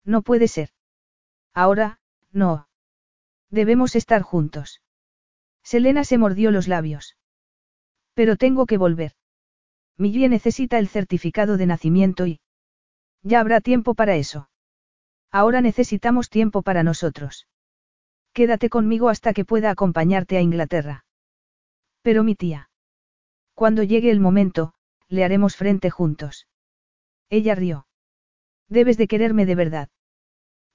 [0.05, 0.71] No puede ser.
[1.55, 2.01] Ahora,
[2.33, 2.67] no.
[3.49, 4.83] Debemos estar juntos.
[5.63, 7.17] Selena se mordió los labios.
[8.15, 9.13] Pero tengo que volver.
[9.97, 12.41] Millie necesita el certificado de nacimiento y...
[13.23, 14.49] Ya habrá tiempo para eso.
[15.31, 17.47] Ahora necesitamos tiempo para nosotros.
[18.33, 21.05] Quédate conmigo hasta que pueda acompañarte a Inglaterra.
[22.03, 22.71] Pero mi tía.
[23.55, 24.75] Cuando llegue el momento,
[25.09, 26.49] le haremos frente juntos.
[27.29, 27.87] Ella rió.
[28.69, 29.89] Debes de quererme de verdad.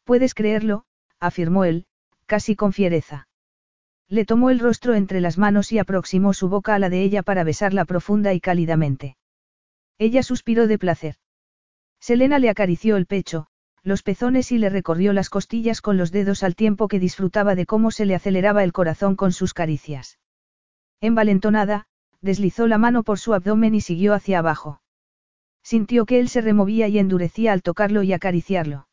[0.03, 0.86] Puedes creerlo,
[1.19, 1.88] afirmó él,
[2.27, 3.27] casi con fiereza.
[4.08, 7.24] Le tomó el rostro entre las manos y aproximó su boca a la de ella
[7.24, 9.18] para besarla profunda y cálidamente.
[9.98, 11.16] Ella suspiró de placer.
[12.00, 13.48] Selena le acarició el pecho,
[13.88, 17.66] los pezones y le recorrió las costillas con los dedos al tiempo que disfrutaba de
[17.66, 20.19] cómo se le aceleraba el corazón con sus caricias.
[20.99, 21.88] Envalentonada,
[22.19, 24.82] deslizó la mano por su abdomen y siguió hacia abajo.
[25.64, 28.90] Sintió que él se removía y endurecía al tocarlo y acariciarlo.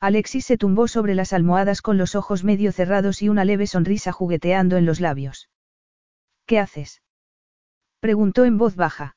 [0.00, 4.10] Alexis se tumbó sobre las almohadas con los ojos medio cerrados y una leve sonrisa
[4.10, 5.48] jugueteando en los labios.
[6.44, 7.02] ¿Qué haces?
[8.00, 9.16] preguntó en voz baja.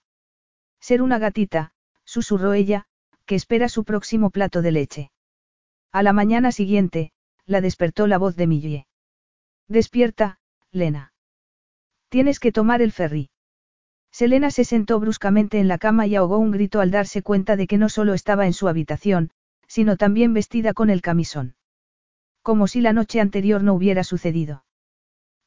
[0.79, 1.73] Ser una gatita,
[2.03, 2.85] susurró ella,
[3.31, 5.11] que espera su próximo plato de leche.
[5.93, 7.13] A la mañana siguiente,
[7.45, 8.87] la despertó la voz de Millie.
[9.69, 10.39] Despierta,
[10.73, 11.13] Lena.
[12.09, 13.29] Tienes que tomar el ferry.
[14.11, 17.67] Selena se sentó bruscamente en la cama y ahogó un grito al darse cuenta de
[17.67, 19.29] que no solo estaba en su habitación,
[19.65, 21.55] sino también vestida con el camisón.
[22.41, 24.65] Como si la noche anterior no hubiera sucedido.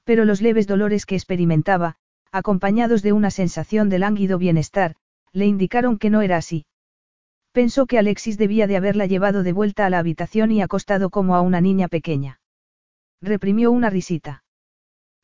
[0.05, 1.97] Pero los leves dolores que experimentaba,
[2.33, 4.97] acompañados de una sensación de lánguido bienestar,
[5.33, 6.65] le indicaron que no era así.
[7.55, 11.37] Pensó que Alexis debía de haberla llevado de vuelta a la habitación y acostado como
[11.37, 12.41] a una niña pequeña.
[13.23, 14.43] Reprimió una risita.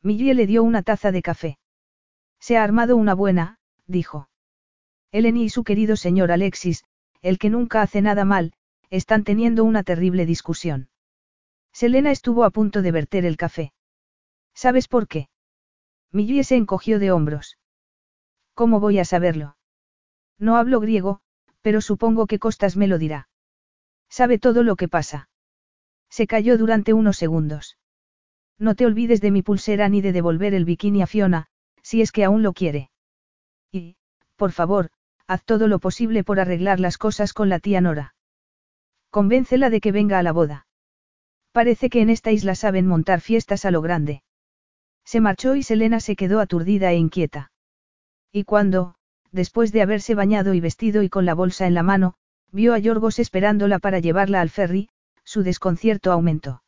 [0.01, 1.59] Millie le dio una taza de café.
[2.39, 4.29] Se ha armado una buena, dijo.
[5.11, 6.85] Eleni y su querido señor Alexis,
[7.21, 8.53] el que nunca hace nada mal,
[8.89, 10.87] están teniendo una terrible discusión.
[11.73, 13.73] Selena estuvo a punto de verter el café.
[14.53, 15.27] ¿Sabes por qué?
[16.13, 17.57] Millie se encogió de hombros.
[18.53, 19.57] ¿Cómo voy a saberlo?
[20.39, 21.21] No hablo griego,
[21.61, 23.27] pero supongo que Costas me lo dirá.
[24.09, 25.29] Sabe todo lo que pasa.
[26.09, 27.77] Se calló durante unos segundos.
[28.59, 31.47] No te olvides de mi pulsera ni de devolver el bikini a Fiona,
[31.81, 32.91] si es que aún lo quiere.
[33.71, 33.95] Y,
[34.35, 34.89] por favor,
[35.27, 38.15] haz todo lo posible por arreglar las cosas con la tía Nora.
[39.09, 40.67] Convéncela de que venga a la boda.
[41.51, 44.23] Parece que en esta isla saben montar fiestas a lo grande.
[45.05, 47.51] Se marchó y Selena se quedó aturdida e inquieta.
[48.31, 48.95] Y cuando,
[49.31, 52.15] después de haberse bañado y vestido y con la bolsa en la mano,
[52.51, 54.89] vio a Yorgos esperándola para llevarla al ferry,
[55.23, 56.63] su desconcierto aumentó.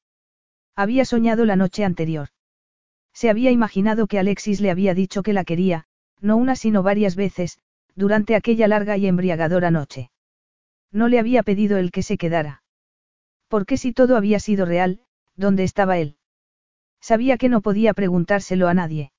[0.76, 2.30] Había soñado la noche anterior.
[3.14, 5.86] Se había imaginado que Alexis le había dicho que la quería,
[6.20, 7.60] no una sino varias veces,
[7.96, 10.10] durante aquella larga y embriagadora noche.
[10.92, 12.64] No le había pedido el que se quedara.
[13.48, 15.02] Porque si todo había sido real,
[15.36, 16.18] ¿dónde estaba él?
[17.02, 19.12] Sabía que no podía preguntárselo a nadie.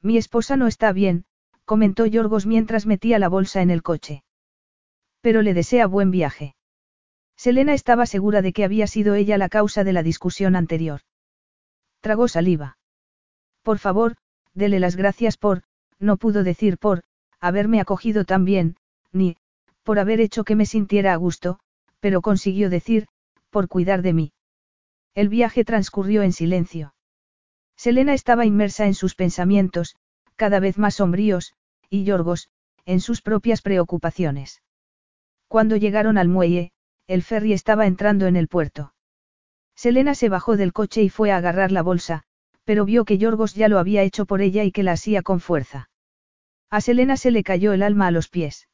[0.00, 1.24] Mi esposa no está bien,
[1.70, 4.24] comentó Yorgos mientras metía la bolsa en el coche.
[5.20, 6.56] Pero le desea buen viaje.
[7.36, 11.02] Selena estaba segura de que había sido ella la causa de la discusión anterior.
[12.00, 12.76] Tragó saliva.
[13.62, 14.16] Por favor,
[14.52, 15.62] dele las gracias por,
[16.00, 17.04] no pudo decir por,
[17.38, 18.74] haberme acogido tan bien,
[19.12, 19.36] ni,
[19.84, 21.60] por haber hecho que me sintiera a gusto,
[22.00, 23.06] pero consiguió decir,
[23.48, 24.32] por cuidar de mí.
[25.14, 26.94] El viaje transcurrió en silencio.
[27.76, 29.94] Selena estaba inmersa en sus pensamientos,
[30.34, 31.54] cada vez más sombríos,
[31.90, 32.48] y Yorgos,
[32.86, 34.62] en sus propias preocupaciones.
[35.48, 36.72] Cuando llegaron al muelle,
[37.06, 38.94] el ferry estaba entrando en el puerto.
[39.74, 42.22] Selena se bajó del coche y fue a agarrar la bolsa,
[42.64, 45.40] pero vio que Yorgos ya lo había hecho por ella y que la hacía con
[45.40, 45.90] fuerza.
[46.70, 48.68] A Selena se le cayó el alma a los pies.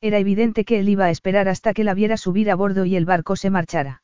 [0.00, 2.96] Era evidente que él iba a esperar hasta que la viera subir a bordo y
[2.96, 4.02] el barco se marchara.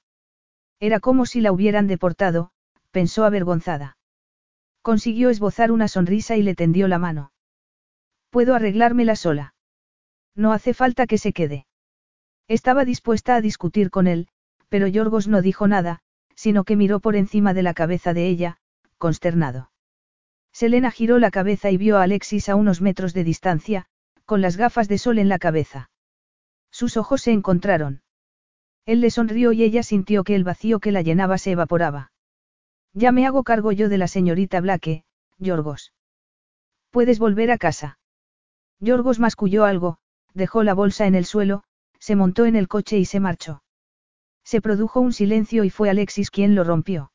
[0.79, 2.51] Era como si la hubieran deportado,
[2.91, 3.97] pensó avergonzada.
[4.83, 7.33] Consiguió esbozar una sonrisa y le tendió la mano.
[8.31, 9.55] Puedo arreglármela sola.
[10.35, 11.67] No hace falta que se quede.
[12.49, 14.29] Estaba dispuesta a discutir con él,
[14.69, 16.01] pero Yorgos no dijo nada,
[16.35, 18.59] sino que miró por encima de la cabeza de ella,
[18.99, 19.71] consternado.
[20.53, 23.87] Selena giró la cabeza y vio a Alexis a unos metros de distancia,
[24.25, 25.91] con las gafas de sol en la cabeza.
[26.71, 28.03] Sus ojos se encontraron.
[28.85, 32.13] Él le sonrió y ella sintió que el vacío que la llenaba se evaporaba.
[32.93, 35.05] Ya me hago cargo yo de la señorita Blake,
[35.39, 35.93] Yorgos.
[36.91, 37.99] Puedes volver a casa.
[38.81, 39.99] Yorgos masculló algo,
[40.35, 41.63] dejó la bolsa en el suelo,
[41.99, 43.63] se montó en el coche y se marchó.
[44.45, 47.11] Se produjo un silencio y fue Alexis quien lo rompió.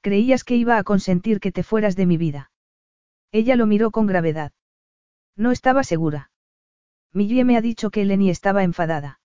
[0.00, 2.50] Creías que iba a consentir que te fueras de mi vida.
[3.30, 4.52] Ella lo miró con gravedad.
[5.36, 6.30] No estaba segura.
[7.12, 9.20] Millie me ha dicho que Eleni estaba enfadada.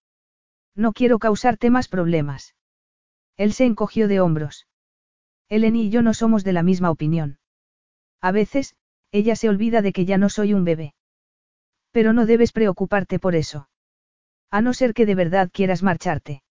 [0.75, 2.55] No quiero causarte más problemas.
[3.37, 4.67] Él se encogió de hombros.
[5.47, 7.39] Eleni y yo no somos de la misma opinión.
[8.21, 8.75] A veces,
[9.11, 10.93] ella se olvida de que ya no soy un bebé.
[11.95, 13.69] Pero no debes preocuparte por eso.
[14.51, 16.43] A no ser que de verdad quieras marcharte.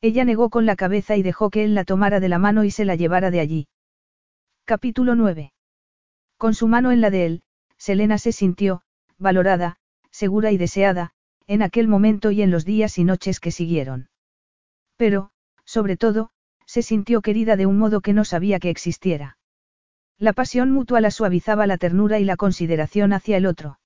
[0.00, 2.70] Ella negó con la cabeza y dejó que él la tomara de la mano y
[2.70, 3.68] se la llevara de allí.
[4.64, 5.52] Capítulo 9.
[6.38, 7.42] Con su mano en la de él,
[7.76, 8.80] Selena se sintió,
[9.18, 9.76] valorada,
[10.10, 11.10] segura y deseada,
[11.46, 14.08] en aquel momento y en los días y noches que siguieron.
[14.96, 15.32] Pero,
[15.66, 16.30] sobre todo,
[16.64, 19.36] se sintió querida de un modo que no sabía que existiera.
[20.18, 23.76] La pasión mutua la suavizaba la ternura y la consideración hacia el otro.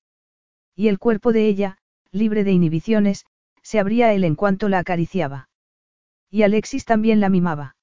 [0.76, 1.78] Y el cuerpo de ella,
[2.12, 3.24] libre de inhibiciones,
[3.62, 5.48] se abría a él en cuanto la acariciaba.
[6.30, 7.76] Y Alexis también la mimaba.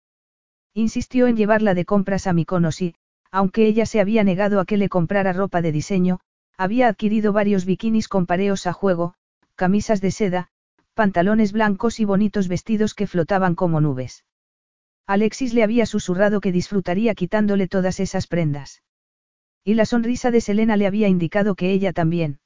[0.76, 2.96] Insistió en llevarla de compras a Mykonos y,
[3.32, 6.20] aunque ella se había negado a que le comprara ropa de diseño,
[6.56, 9.16] había adquirido varios bikinis con pareos a juego,
[9.56, 10.50] camisas de seda,
[10.94, 14.24] pantalones blancos y bonitos vestidos que flotaban como nubes.
[15.08, 18.84] Alexis le había susurrado que disfrutaría quitándole todas esas prendas.
[19.64, 22.40] Y la sonrisa de Selena le había indicado que ella también.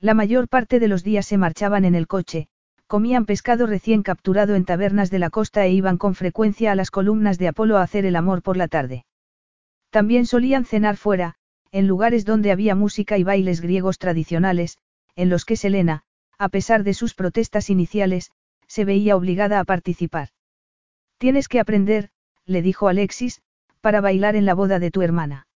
[0.00, 2.48] La mayor parte de los días se marchaban en el coche,
[2.86, 6.90] comían pescado recién capturado en tabernas de la costa e iban con frecuencia a las
[6.90, 9.04] columnas de Apolo a hacer el amor por la tarde.
[9.90, 11.34] También solían cenar fuera,
[11.70, 14.78] en lugares donde había música y bailes griegos tradicionales,
[15.16, 16.02] en los que Selena,
[16.38, 18.30] a pesar de sus protestas iniciales,
[18.66, 20.30] se veía obligada a participar.
[21.18, 22.08] Tienes que aprender,
[22.46, 23.42] le dijo Alexis,
[23.82, 25.46] para bailar en la boda de tu hermana.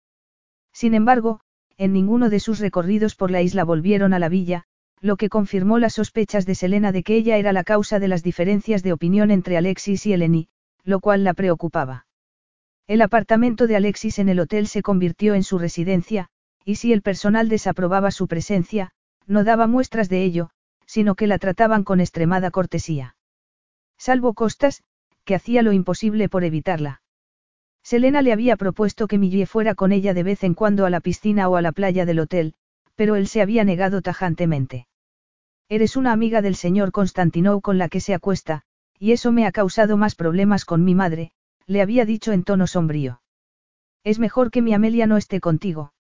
[0.73, 1.41] Sin embargo,
[1.77, 4.65] en ninguno de sus recorridos por la isla volvieron a la villa,
[5.01, 8.23] lo que confirmó las sospechas de Selena de que ella era la causa de las
[8.23, 10.49] diferencias de opinión entre Alexis y Eleni,
[10.83, 12.07] lo cual la preocupaba.
[12.87, 16.29] El apartamento de Alexis en el hotel se convirtió en su residencia,
[16.65, 18.93] y si el personal desaprobaba su presencia,
[19.27, 20.51] no daba muestras de ello,
[20.87, 23.17] sino que la trataban con extremada cortesía.
[23.99, 24.83] Salvo Costas,
[25.25, 27.03] que hacía lo imposible por evitarla.
[27.85, 31.01] Selena le había propuesto que Millie fuera con ella de vez en cuando a la
[31.01, 32.55] piscina o a la playa del hotel,
[32.97, 34.87] pero él se había negado tajantemente.
[35.69, 38.63] Eres una amiga del señor Constantinou con la que se acuesta,
[38.99, 41.33] y eso me ha causado más problemas con mi madre,
[41.67, 43.21] le había dicho en tono sombrío.
[44.03, 45.93] Es mejor que mi Amelia no esté contigo.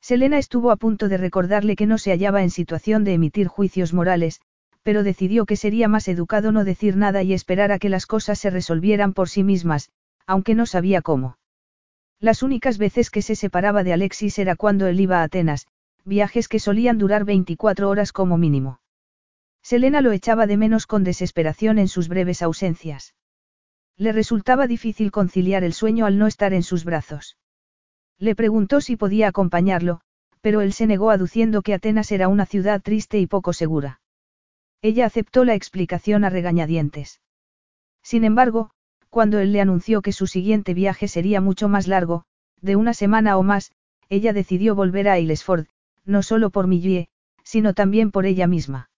[0.00, 3.92] Selena estuvo a punto de recordarle que no se hallaba en situación de emitir juicios
[3.92, 4.40] morales,
[4.84, 8.38] pero decidió que sería más educado no decir nada y esperar a que las cosas
[8.38, 9.90] se resolvieran por sí mismas,
[10.30, 11.38] aunque no sabía cómo.
[12.20, 15.66] Las únicas veces que se separaba de Alexis era cuando él iba a Atenas,
[16.04, 18.80] viajes que solían durar 24 horas como mínimo.
[19.60, 23.16] Selena lo echaba de menos con desesperación en sus breves ausencias.
[23.96, 27.36] Le resultaba difícil conciliar el sueño al no estar en sus brazos.
[28.16, 30.00] Le preguntó si podía acompañarlo,
[30.40, 34.00] pero él se negó aduciendo que Atenas era una ciudad triste y poco segura.
[34.80, 37.20] Ella aceptó la explicación a regañadientes.
[38.00, 38.70] Sin embargo,
[39.10, 42.24] cuando él le anunció que su siguiente viaje sería mucho más largo,
[42.60, 43.72] de una semana o más,
[44.08, 45.66] ella decidió volver a Aylesford,
[46.04, 47.08] no solo por Millie,
[47.42, 48.90] sino también por ella misma.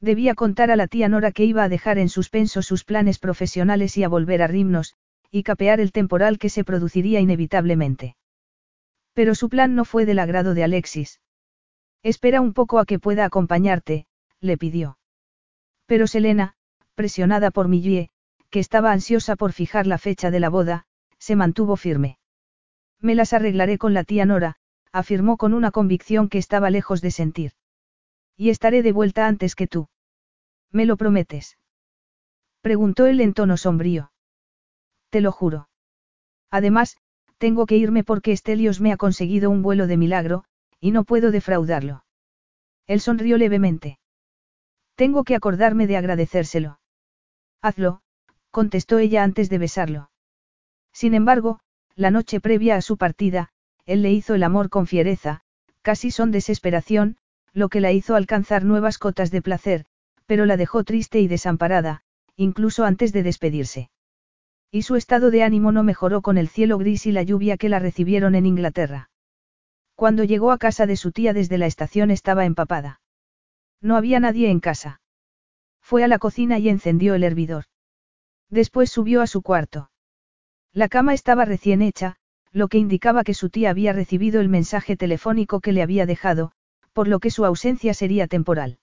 [0.00, 3.96] Debía contar a la tía Nora que iba a dejar en suspenso sus planes profesionales
[3.96, 4.94] y a volver a Rimnos,
[5.30, 8.16] y capear el temporal que se produciría inevitablemente.
[9.12, 11.20] Pero su plan no fue del agrado de Alexis.
[12.02, 14.06] Espera un poco a que pueda acompañarte,
[14.40, 14.98] le pidió.
[15.86, 16.54] Pero Selena,
[16.94, 18.10] presionada por Millie,
[18.50, 20.86] que estaba ansiosa por fijar la fecha de la boda,
[21.18, 22.18] se mantuvo firme.
[23.00, 24.56] Me las arreglaré con la tía Nora,
[24.92, 27.52] afirmó con una convicción que estaba lejos de sentir.
[28.36, 29.88] Y estaré de vuelta antes que tú.
[30.70, 31.58] ¿Me lo prometes?
[32.60, 34.12] Preguntó él en tono sombrío.
[35.10, 35.68] Te lo juro.
[36.50, 36.96] Además,
[37.38, 40.44] tengo que irme porque Estelios me ha conseguido un vuelo de milagro,
[40.80, 42.04] y no puedo defraudarlo.
[42.86, 43.98] Él sonrió levemente.
[44.94, 46.80] Tengo que acordarme de agradecérselo.
[47.62, 48.02] Hazlo,
[48.50, 50.10] contestó ella antes de besarlo.
[50.92, 51.60] Sin embargo,
[51.94, 53.50] la noche previa a su partida,
[53.86, 55.42] él le hizo el amor con fiereza,
[55.82, 57.16] casi son desesperación,
[57.52, 59.86] lo que la hizo alcanzar nuevas cotas de placer,
[60.26, 62.02] pero la dejó triste y desamparada,
[62.36, 63.90] incluso antes de despedirse.
[64.70, 67.68] Y su estado de ánimo no mejoró con el cielo gris y la lluvia que
[67.68, 69.10] la recibieron en Inglaterra.
[69.96, 73.00] Cuando llegó a casa de su tía desde la estación estaba empapada.
[73.80, 75.00] No había nadie en casa.
[75.80, 77.64] Fue a la cocina y encendió el hervidor.
[78.50, 79.90] Después subió a su cuarto.
[80.72, 82.16] La cama estaba recién hecha,
[82.52, 86.52] lo que indicaba que su tía había recibido el mensaje telefónico que le había dejado,
[86.92, 88.78] por lo que su ausencia sería temporal.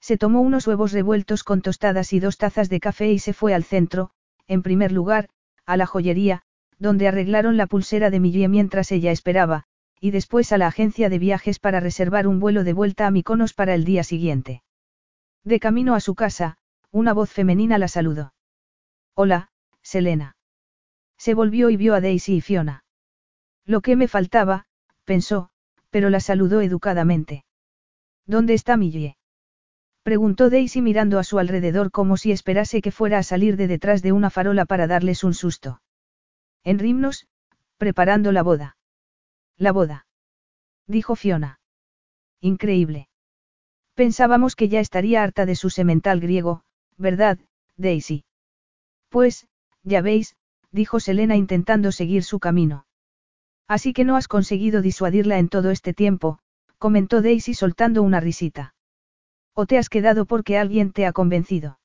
[0.00, 3.52] Se tomó unos huevos revueltos con tostadas y dos tazas de café y se fue
[3.52, 4.10] al centro,
[4.46, 5.28] en primer lugar,
[5.66, 6.42] a la joyería,
[6.78, 9.64] donde arreglaron la pulsera de Millie mientras ella esperaba,
[10.00, 13.52] y después a la agencia de viajes para reservar un vuelo de vuelta a Miconos
[13.52, 14.62] para el día siguiente.
[15.44, 16.56] De camino a su casa,
[16.90, 18.32] una voz femenina la saludó.
[19.20, 19.48] Hola,
[19.82, 20.36] Selena.
[21.16, 22.84] Se volvió y vio a Daisy y Fiona.
[23.64, 24.66] Lo que me faltaba,
[25.04, 25.50] pensó,
[25.90, 27.44] pero la saludó educadamente.
[28.26, 29.16] ¿Dónde está Millie?
[30.04, 34.02] Preguntó Daisy mirando a su alrededor como si esperase que fuera a salir de detrás
[34.02, 35.82] de una farola para darles un susto.
[36.62, 37.26] En Rimnos,
[37.76, 38.76] preparando la boda.
[39.56, 40.06] La boda.
[40.86, 41.58] Dijo Fiona.
[42.40, 43.08] Increíble.
[43.94, 46.62] Pensábamos que ya estaría harta de su semental griego,
[46.96, 47.40] ¿verdad,
[47.76, 48.22] Daisy?
[49.08, 49.48] Pues,
[49.82, 50.36] ya veis,
[50.70, 52.86] dijo Selena intentando seguir su camino.
[53.66, 56.38] Así que no has conseguido disuadirla en todo este tiempo,
[56.78, 58.74] comentó Daisy soltando una risita.
[59.54, 61.78] ¿O te has quedado porque alguien te ha convencido?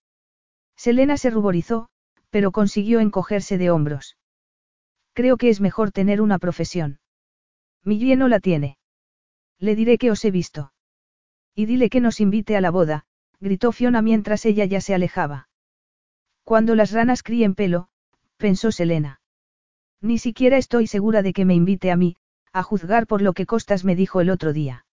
[0.75, 1.89] Selena se ruborizó,
[2.29, 4.17] pero consiguió encogerse de hombros.
[5.13, 6.99] Creo que es mejor tener una profesión.
[7.83, 8.77] Millie no la tiene.
[9.59, 10.73] Le diré que os he visto.
[11.55, 13.05] Y dile que nos invite a la boda,
[13.39, 15.49] gritó Fiona mientras ella ya se alejaba.
[16.43, 17.87] Cuando las ranas críen pelo,
[18.37, 19.21] pensó Selena.
[20.01, 22.17] Ni siquiera estoy segura de que me invite a mí,
[22.51, 24.85] a juzgar por lo que Costas me dijo el otro día.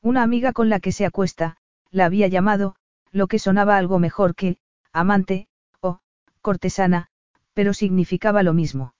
[0.00, 1.56] Una amiga con la que se acuesta,
[1.90, 2.76] la había llamado,
[3.10, 4.58] lo que sonaba algo mejor que,
[4.92, 5.48] amante,
[5.80, 5.98] o,
[6.40, 7.08] cortesana,
[7.52, 8.94] pero significaba lo mismo.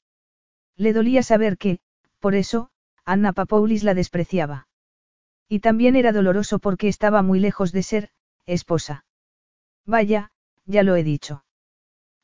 [0.76, 1.78] Le dolía saber que,
[2.18, 2.70] por eso,
[3.05, 4.66] Anna Papoulis la despreciaba.
[5.48, 8.10] Y también era doloroso porque estaba muy lejos de ser,
[8.47, 9.05] esposa.
[9.86, 10.32] Vaya,
[10.66, 11.44] ya lo he dicho.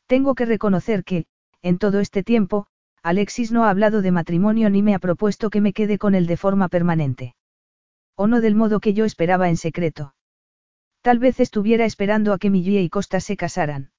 [0.07, 1.27] Tengo que reconocer que,
[1.63, 2.67] en todo este tiempo,
[3.03, 6.27] Alexis no ha hablado de matrimonio ni me ha propuesto que me quede con él
[6.27, 7.35] de forma permanente.
[8.17, 10.15] O no del modo que yo esperaba en secreto.
[11.03, 13.93] Tal vez estuviera esperando a que Millie y Costa se casaran.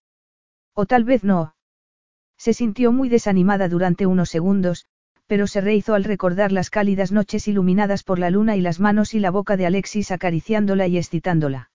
[0.73, 1.55] O tal vez no.
[2.37, 4.87] Se sintió muy desanimada durante unos segundos,
[5.27, 9.13] pero se rehizó al recordar las cálidas noches iluminadas por la luna y las manos
[9.13, 11.71] y la boca de Alexis acariciándola y excitándola.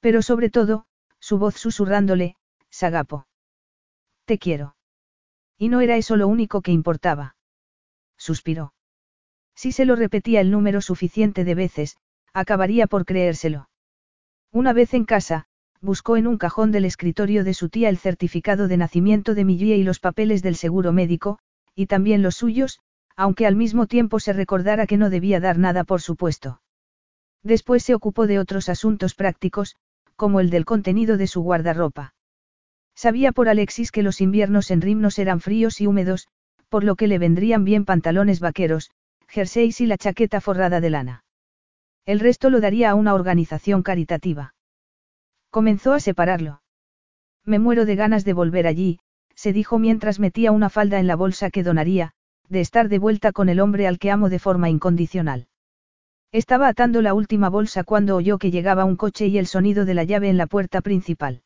[0.00, 0.86] Pero sobre todo,
[1.18, 2.36] su voz susurrándole,
[2.70, 3.27] Sagapo.
[4.28, 4.76] Te quiero.
[5.56, 7.36] Y no era eso lo único que importaba.
[8.18, 8.74] Suspiró.
[9.54, 11.96] Si se lo repetía el número suficiente de veces,
[12.34, 13.70] acabaría por creérselo.
[14.52, 15.46] Una vez en casa,
[15.80, 19.76] buscó en un cajón del escritorio de su tía el certificado de nacimiento de Millie
[19.76, 21.38] y los papeles del seguro médico,
[21.74, 22.80] y también los suyos,
[23.16, 26.60] aunque al mismo tiempo se recordara que no debía dar nada por supuesto.
[27.42, 29.76] Después se ocupó de otros asuntos prácticos,
[30.16, 32.12] como el del contenido de su guardarropa.
[32.98, 36.26] Sabía por Alexis que los inviernos en Rimnos eran fríos y húmedos,
[36.68, 38.90] por lo que le vendrían bien pantalones vaqueros,
[39.28, 41.22] jerseys y la chaqueta forrada de lana.
[42.06, 44.56] El resto lo daría a una organización caritativa.
[45.48, 46.60] Comenzó a separarlo.
[47.44, 48.98] Me muero de ganas de volver allí,
[49.36, 52.14] se dijo mientras metía una falda en la bolsa que donaría,
[52.48, 55.46] de estar de vuelta con el hombre al que amo de forma incondicional.
[56.32, 59.94] Estaba atando la última bolsa cuando oyó que llegaba un coche y el sonido de
[59.94, 61.42] la llave en la puerta principal.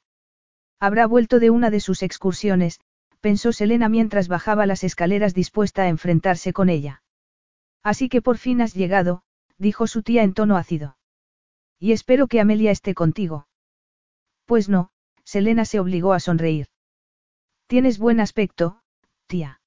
[0.82, 2.80] Habrá vuelto de una de sus excursiones,
[3.20, 7.04] pensó Selena mientras bajaba las escaleras dispuesta a enfrentarse con ella.
[7.84, 9.22] Así que por fin has llegado,
[9.58, 10.96] dijo su tía en tono ácido.
[11.78, 13.46] Y espero que Amelia esté contigo.
[14.44, 14.90] Pues no,
[15.22, 16.66] Selena se obligó a sonreír.
[17.68, 18.80] Tienes buen aspecto,
[19.28, 19.60] tía.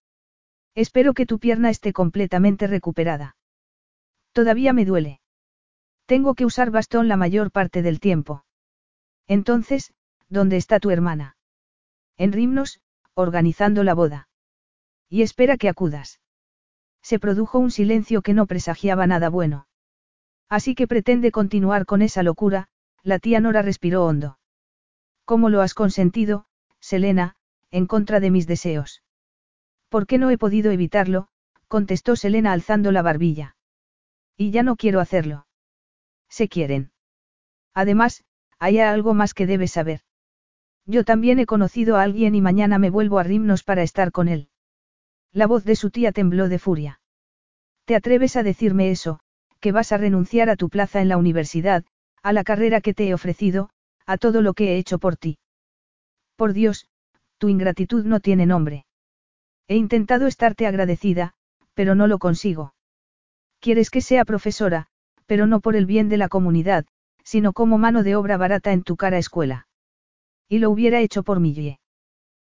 [0.75, 3.37] Espero que tu pierna esté completamente recuperada.
[4.33, 5.21] Todavía me duele.
[6.07, 8.43] Tengo que usar bastón la mayor parte del tiempo.
[9.27, 9.93] Entonces,
[10.29, 11.37] ¿Dónde está tu hermana?
[12.17, 12.81] En Rimnos,
[13.13, 14.27] organizando la boda.
[15.09, 16.19] Y espera que acudas.
[17.01, 19.67] Se produjo un silencio que no presagiaba nada bueno.
[20.49, 22.67] Así que pretende continuar con esa locura,
[23.03, 24.39] la tía Nora respiró hondo.
[25.25, 26.45] ¿Cómo lo has consentido,
[26.79, 27.35] Selena,
[27.71, 29.03] en contra de mis deseos?
[29.89, 31.29] ¿Por qué no he podido evitarlo?
[31.67, 33.55] contestó Selena alzando la barbilla.
[34.37, 35.47] Y ya no quiero hacerlo.
[36.29, 36.91] Se quieren.
[37.73, 38.23] Además,
[38.59, 40.01] hay algo más que debes saber.
[40.85, 44.27] Yo también he conocido a alguien y mañana me vuelvo a Rimnos para estar con
[44.27, 44.49] él.
[45.31, 46.99] La voz de su tía tembló de furia.
[47.85, 49.19] ¿Te atreves a decirme eso,
[49.59, 51.83] que vas a renunciar a tu plaza en la universidad,
[52.21, 53.69] a la carrera que te he ofrecido,
[54.05, 55.37] a todo lo que he hecho por ti?
[56.35, 56.87] Por Dios,
[57.37, 58.85] tu ingratitud no tiene nombre.
[59.67, 61.33] He intentado estarte agradecida,
[61.73, 62.73] pero no lo consigo.
[63.59, 64.87] Quieres que sea profesora,
[65.25, 66.85] pero no por el bien de la comunidad,
[67.23, 69.67] sino como mano de obra barata en tu cara escuela.
[70.47, 71.79] Y lo hubiera hecho por Millie.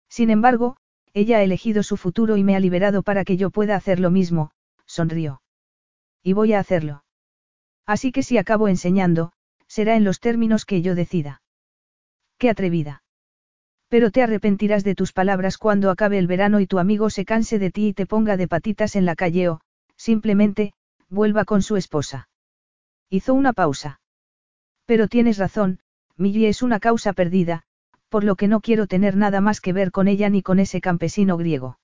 [0.10, 0.78] Sin embargo,
[1.14, 4.10] ella ha elegido su futuro y me ha liberado para que yo pueda hacer lo
[4.10, 4.52] mismo,
[4.86, 5.42] sonrió.
[6.24, 7.04] Y voy a hacerlo.
[7.86, 9.34] Así que si acabo enseñando,
[9.68, 11.42] será en los términos que yo decida.
[12.38, 13.04] Qué atrevida.
[13.90, 17.60] Pero te arrepentirás de tus palabras cuando acabe el verano y tu amigo se canse
[17.60, 19.62] de ti y te ponga de patitas en la calle o,
[19.96, 20.74] simplemente,
[21.10, 22.28] vuelva con su esposa.
[23.10, 24.00] Hizo una pausa.
[24.86, 25.80] Pero tienes razón,
[26.18, 27.64] Millie es una causa perdida,
[28.14, 30.82] por lo que no quiero tener nada más que ver con ella ni con ese
[30.82, 31.80] campesino griego.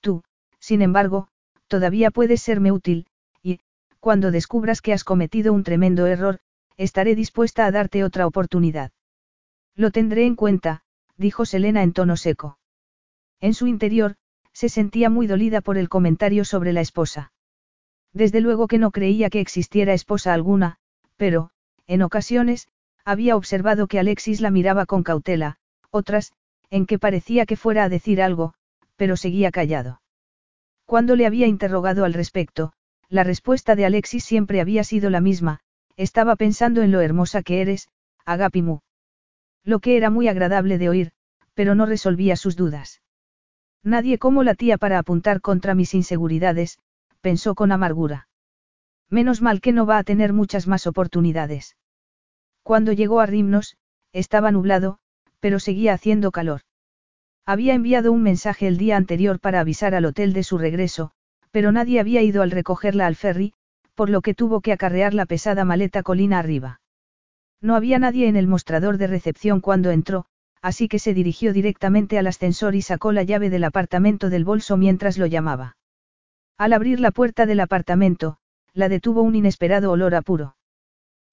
[0.00, 0.22] Tú,
[0.60, 1.26] sin embargo,
[1.66, 3.08] todavía puedes serme útil,
[3.42, 3.58] y,
[3.98, 6.38] cuando descubras que has cometido un tremendo error,
[6.76, 8.92] estaré dispuesta a darte otra oportunidad.
[9.74, 10.84] Lo tendré en cuenta,
[11.16, 12.60] dijo Selena en tono seco.
[13.40, 14.14] En su interior,
[14.52, 17.32] se sentía muy dolida por el comentario sobre la esposa.
[18.12, 20.76] Desde luego que no creía que existiera esposa alguna,
[21.16, 21.50] pero,
[21.88, 22.68] en ocasiones,
[23.10, 25.56] había observado que Alexis la miraba con cautela,
[25.90, 26.32] otras,
[26.70, 28.54] en que parecía que fuera a decir algo,
[28.94, 30.00] pero seguía callado.
[30.86, 32.72] Cuando le había interrogado al respecto,
[33.08, 35.58] la respuesta de Alexis siempre había sido la misma,
[35.96, 37.88] estaba pensando en lo hermosa que eres,
[38.26, 38.78] Agapimu.
[39.64, 41.10] Lo que era muy agradable de oír,
[41.54, 43.02] pero no resolvía sus dudas.
[43.82, 46.78] Nadie como la tía para apuntar contra mis inseguridades,
[47.20, 48.28] pensó con amargura.
[49.08, 51.74] Menos mal que no va a tener muchas más oportunidades.
[52.70, 53.76] Cuando llegó a Rimnos,
[54.12, 55.00] estaba nublado,
[55.40, 56.60] pero seguía haciendo calor.
[57.44, 61.10] Había enviado un mensaje el día anterior para avisar al hotel de su regreso,
[61.50, 63.54] pero nadie había ido al recogerla al ferry,
[63.96, 66.80] por lo que tuvo que acarrear la pesada maleta colina arriba.
[67.60, 70.26] No había nadie en el mostrador de recepción cuando entró,
[70.62, 74.76] así que se dirigió directamente al ascensor y sacó la llave del apartamento del bolso
[74.76, 75.76] mientras lo llamaba.
[76.56, 78.36] Al abrir la puerta del apartamento,
[78.74, 80.54] la detuvo un inesperado olor a puro.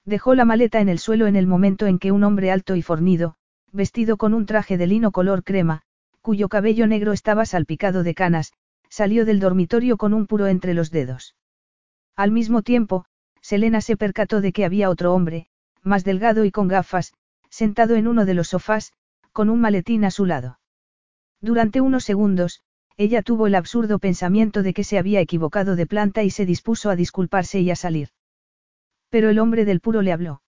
[0.07, 2.81] Dejó la maleta en el suelo en el momento en que un hombre alto y
[2.81, 3.35] fornido,
[3.73, 5.81] vestido con un traje de lino color crema,
[6.21, 8.53] cuyo cabello negro estaba salpicado de canas,
[8.87, 11.35] salió del dormitorio con un puro entre los dedos.
[12.15, 13.03] Al mismo tiempo,
[13.41, 15.49] Selena se percató de que había otro hombre,
[15.83, 17.11] más delgado y con gafas,
[17.49, 18.93] sentado en uno de los sofás,
[19.33, 20.57] con un maletín a su lado.
[21.41, 22.61] Durante unos segundos,
[22.95, 26.89] ella tuvo el absurdo pensamiento de que se había equivocado de planta y se dispuso
[26.89, 28.07] a disculparse y a salir.
[29.09, 30.41] Pero el hombre del puro le habló.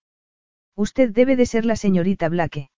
[0.75, 2.69] Usted debe de ser la señorita Blake.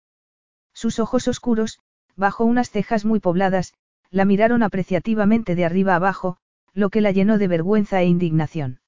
[0.74, 1.80] Sus ojos oscuros,
[2.16, 3.74] bajo unas cejas muy pobladas,
[4.10, 6.38] la miraron apreciativamente de arriba abajo,
[6.74, 8.82] lo que la llenó de vergüenza e indignación.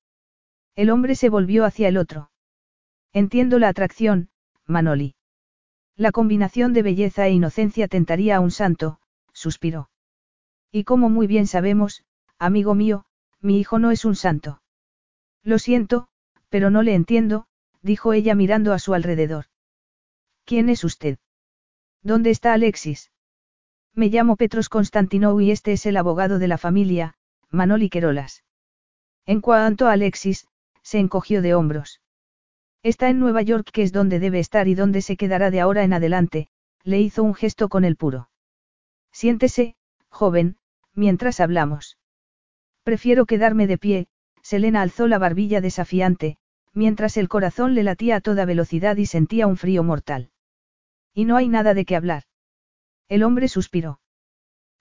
[0.75, 2.31] El hombre se volvió hacia el otro.
[3.11, 4.29] Entiendo la atracción,
[4.65, 5.15] Manoli.
[5.95, 8.99] La combinación de belleza e inocencia tentaría a un santo,
[9.33, 9.89] suspiró.
[10.71, 12.03] Y como muy bien sabemos,
[12.39, 13.05] amigo mío,
[13.39, 14.61] mi hijo no es un santo.
[15.43, 16.07] Lo siento,
[16.53, 17.47] pero no le entiendo,
[17.81, 19.45] dijo ella mirando a su alrededor.
[20.45, 21.17] ¿Quién es usted?
[22.03, 23.11] ¿Dónde está Alexis?
[23.95, 27.15] Me llamo Petros Constantinou y este es el abogado de la familia,
[27.49, 28.43] Manoli Querolas.
[29.25, 30.47] En cuanto a Alexis,
[30.83, 32.01] se encogió de hombros.
[32.83, 35.83] Está en Nueva York, que es donde debe estar y donde se quedará de ahora
[35.83, 36.49] en adelante,
[36.83, 38.29] le hizo un gesto con el puro.
[39.11, 39.75] Siéntese,
[40.09, 40.57] joven,
[40.93, 41.97] mientras hablamos.
[42.83, 44.07] Prefiero quedarme de pie,
[44.43, 46.37] Selena alzó la barbilla desafiante,
[46.73, 50.31] mientras el corazón le latía a toda velocidad y sentía un frío mortal.
[51.13, 52.23] Y no hay nada de qué hablar.
[53.07, 53.99] El hombre suspiró.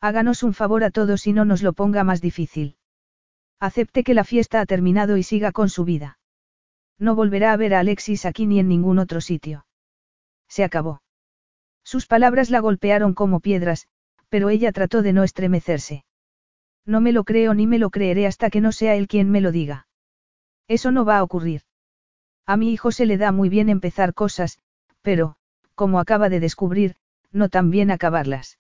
[0.00, 2.76] Háganos un favor a todos y no nos lo ponga más difícil.
[3.60, 6.18] Acepte que la fiesta ha terminado y siga con su vida.
[6.98, 9.66] No volverá a ver a Alexis aquí ni en ningún otro sitio.
[10.48, 11.02] Se acabó.
[11.84, 13.86] Sus palabras la golpearon como piedras,
[14.28, 16.04] pero ella trató de no estremecerse.
[16.84, 19.40] No me lo creo ni me lo creeré hasta que no sea él quien me
[19.40, 19.86] lo diga.
[20.68, 21.62] Eso no va a ocurrir.
[22.46, 24.58] A mi hijo se le da muy bien empezar cosas,
[25.00, 25.36] pero,
[25.74, 26.96] como acaba de descubrir,
[27.30, 28.58] no tan bien acabarlas.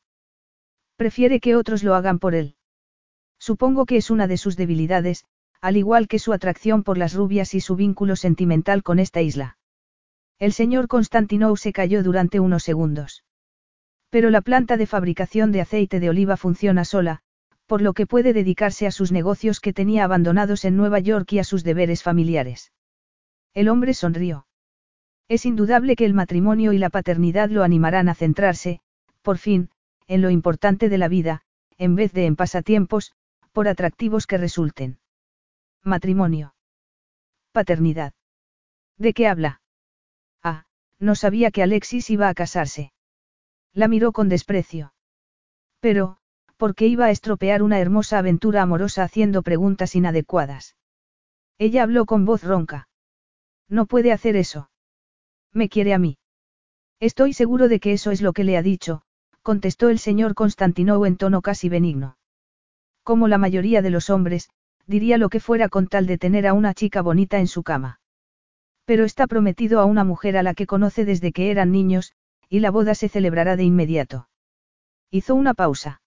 [0.96, 2.56] Prefiere que otros lo hagan por él.
[3.38, 5.24] Supongo que es una de sus debilidades,
[5.60, 9.58] al igual que su atracción por las rubias y su vínculo sentimental con esta isla.
[10.38, 13.24] El señor Constantinou se cayó durante unos segundos.
[14.10, 17.20] Pero la planta de fabricación de aceite de oliva funciona sola,
[17.66, 21.38] por lo que puede dedicarse a sus negocios que tenía abandonados en Nueva York y
[21.38, 22.72] a sus deberes familiares.
[23.54, 24.46] El hombre sonrió.
[25.28, 28.80] Es indudable que el matrimonio y la paternidad lo animarán a centrarse,
[29.22, 29.70] por fin,
[30.06, 31.42] en lo importante de la vida,
[31.78, 33.12] en vez de en pasatiempos,
[33.52, 34.98] por atractivos que resulten.
[35.82, 36.54] Matrimonio.
[37.52, 38.12] Paternidad.
[38.98, 39.60] ¿De qué habla?
[40.42, 40.64] Ah,
[40.98, 42.92] no sabía que Alexis iba a casarse.
[43.72, 44.94] La miró con desprecio.
[45.80, 46.18] Pero,
[46.56, 50.76] ¿por qué iba a estropear una hermosa aventura amorosa haciendo preguntas inadecuadas?
[51.58, 52.88] Ella habló con voz ronca.
[53.72, 54.68] No puede hacer eso.
[55.50, 56.18] Me quiere a mí.
[57.00, 59.00] Estoy seguro de que eso es lo que le ha dicho,
[59.40, 62.18] contestó el señor Constantinou en tono casi benigno.
[63.02, 64.50] Como la mayoría de los hombres,
[64.86, 67.98] diría lo que fuera con tal de tener a una chica bonita en su cama.
[68.84, 72.12] Pero está prometido a una mujer a la que conoce desde que eran niños,
[72.50, 74.28] y la boda se celebrará de inmediato.
[75.10, 76.02] Hizo una pausa.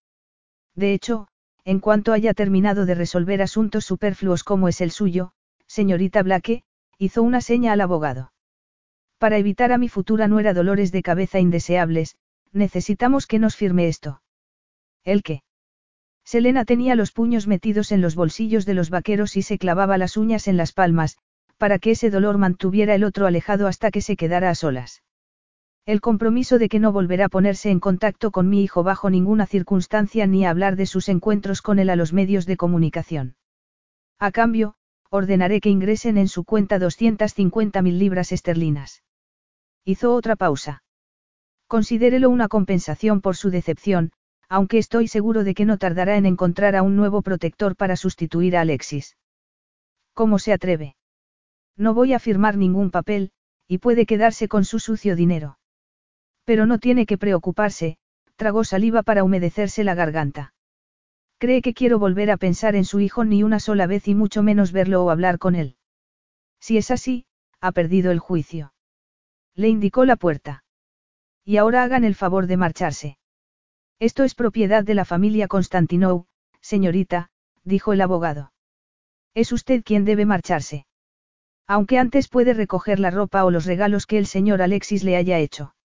[0.75, 1.29] De hecho,
[1.63, 5.31] en cuanto haya terminado de resolver asuntos superfluos como es el suyo,
[5.65, 6.63] señorita Blake,
[6.97, 8.31] hizo una seña al abogado.
[9.17, 12.15] Para evitar a mi futura nuera dolores de cabeza indeseables,
[12.51, 14.21] necesitamos que nos firme esto.
[15.03, 15.43] ¿El qué?
[16.23, 20.17] Selena tenía los puños metidos en los bolsillos de los vaqueros y se clavaba las
[20.17, 21.17] uñas en las palmas,
[21.57, 25.03] para que ese dolor mantuviera el otro alejado hasta que se quedara a solas.
[25.85, 29.45] El compromiso de que no volverá a ponerse en contacto con mi hijo bajo ninguna
[29.45, 33.35] circunstancia ni a hablar de sus encuentros con él a los medios de comunicación.
[34.17, 34.75] A cambio,
[35.15, 39.03] ordenaré que ingresen en su cuenta 250 mil libras esterlinas.
[39.83, 40.83] Hizo otra pausa.
[41.67, 44.11] Considérelo una compensación por su decepción,
[44.49, 48.57] aunque estoy seguro de que no tardará en encontrar a un nuevo protector para sustituir
[48.57, 49.17] a Alexis.
[50.13, 50.95] ¿Cómo se atreve?
[51.77, 53.31] No voy a firmar ningún papel,
[53.67, 55.59] y puede quedarse con su sucio dinero.
[56.45, 57.97] Pero no tiene que preocuparse,
[58.35, 60.54] tragó saliva para humedecerse la garganta.
[61.37, 64.41] Cree que quiero volver a pensar en su hijo ni una sola vez y mucho
[64.43, 65.75] menos verlo o hablar con él.
[66.59, 67.25] Si es así,
[67.59, 68.73] ha perdido el juicio.
[69.53, 70.63] Le indicó la puerta.
[71.43, 73.17] Y ahora hagan el favor de marcharse.
[73.99, 76.25] Esto es propiedad de la familia Constantinou,
[76.61, 77.29] señorita,
[77.63, 78.51] dijo el abogado.
[79.33, 80.85] Es usted quien debe marcharse.
[81.67, 85.39] Aunque antes puede recoger la ropa o los regalos que el señor Alexis le haya
[85.39, 85.75] hecho.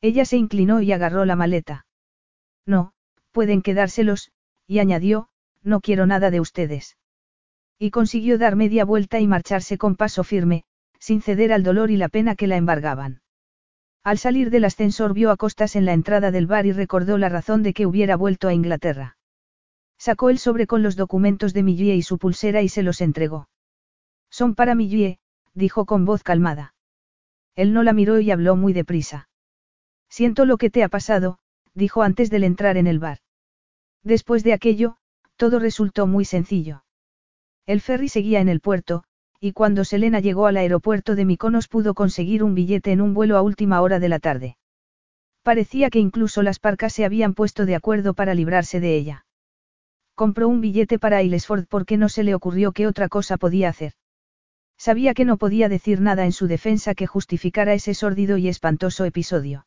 [0.00, 1.86] Ella se inclinó y agarró la maleta.
[2.66, 2.92] No,
[3.32, 4.32] pueden quedárselos,
[4.70, 5.26] y añadió,
[5.64, 6.96] no quiero nada de ustedes.
[7.76, 10.62] Y consiguió dar media vuelta y marcharse con paso firme,
[11.00, 13.20] sin ceder al dolor y la pena que la embargaban.
[14.04, 17.28] Al salir del ascensor vio a Costas en la entrada del bar y recordó la
[17.28, 19.16] razón de que hubiera vuelto a Inglaterra.
[19.98, 23.48] Sacó el sobre con los documentos de Millie y su pulsera y se los entregó.
[24.30, 25.18] Son para Millie,
[25.52, 26.76] dijo con voz calmada.
[27.56, 29.28] Él no la miró y habló muy deprisa.
[30.08, 31.40] Siento lo que te ha pasado,
[31.74, 33.18] dijo antes de entrar en el bar.
[34.02, 34.96] Después de aquello,
[35.36, 36.84] todo resultó muy sencillo.
[37.66, 39.04] El ferry seguía en el puerto,
[39.40, 43.36] y cuando Selena llegó al aeropuerto de Mykonos pudo conseguir un billete en un vuelo
[43.36, 44.56] a última hora de la tarde.
[45.42, 49.24] Parecía que incluso las parcas se habían puesto de acuerdo para librarse de ella.
[50.14, 53.94] Compró un billete para Aylesford porque no se le ocurrió qué otra cosa podía hacer.
[54.76, 59.04] Sabía que no podía decir nada en su defensa que justificara ese sórdido y espantoso
[59.06, 59.66] episodio.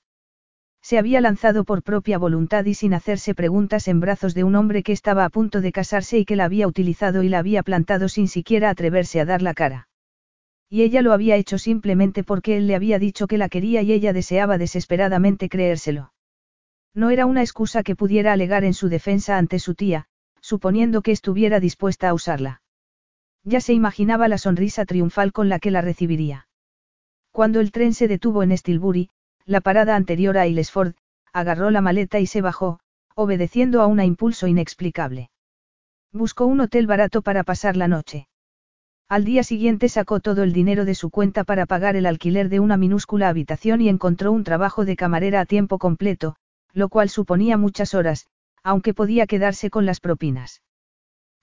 [0.83, 4.83] Se había lanzado por propia voluntad y sin hacerse preguntas en brazos de un hombre
[4.83, 8.09] que estaba a punto de casarse y que la había utilizado y la había plantado
[8.09, 9.87] sin siquiera atreverse a dar la cara.
[10.69, 13.93] Y ella lo había hecho simplemente porque él le había dicho que la quería y
[13.93, 16.11] ella deseaba desesperadamente creérselo.
[16.93, 20.07] No era una excusa que pudiera alegar en su defensa ante su tía,
[20.41, 22.61] suponiendo que estuviera dispuesta a usarla.
[23.45, 26.49] Ya se imaginaba la sonrisa triunfal con la que la recibiría.
[27.31, 29.09] Cuando el tren se detuvo en Stilbury,
[29.45, 30.95] la parada anterior a Aylesford,
[31.33, 32.79] agarró la maleta y se bajó,
[33.15, 35.29] obedeciendo a un impulso inexplicable.
[36.11, 38.27] Buscó un hotel barato para pasar la noche.
[39.09, 42.59] Al día siguiente sacó todo el dinero de su cuenta para pagar el alquiler de
[42.59, 46.35] una minúscula habitación y encontró un trabajo de camarera a tiempo completo,
[46.71, 48.27] lo cual suponía muchas horas,
[48.63, 50.61] aunque podía quedarse con las propinas.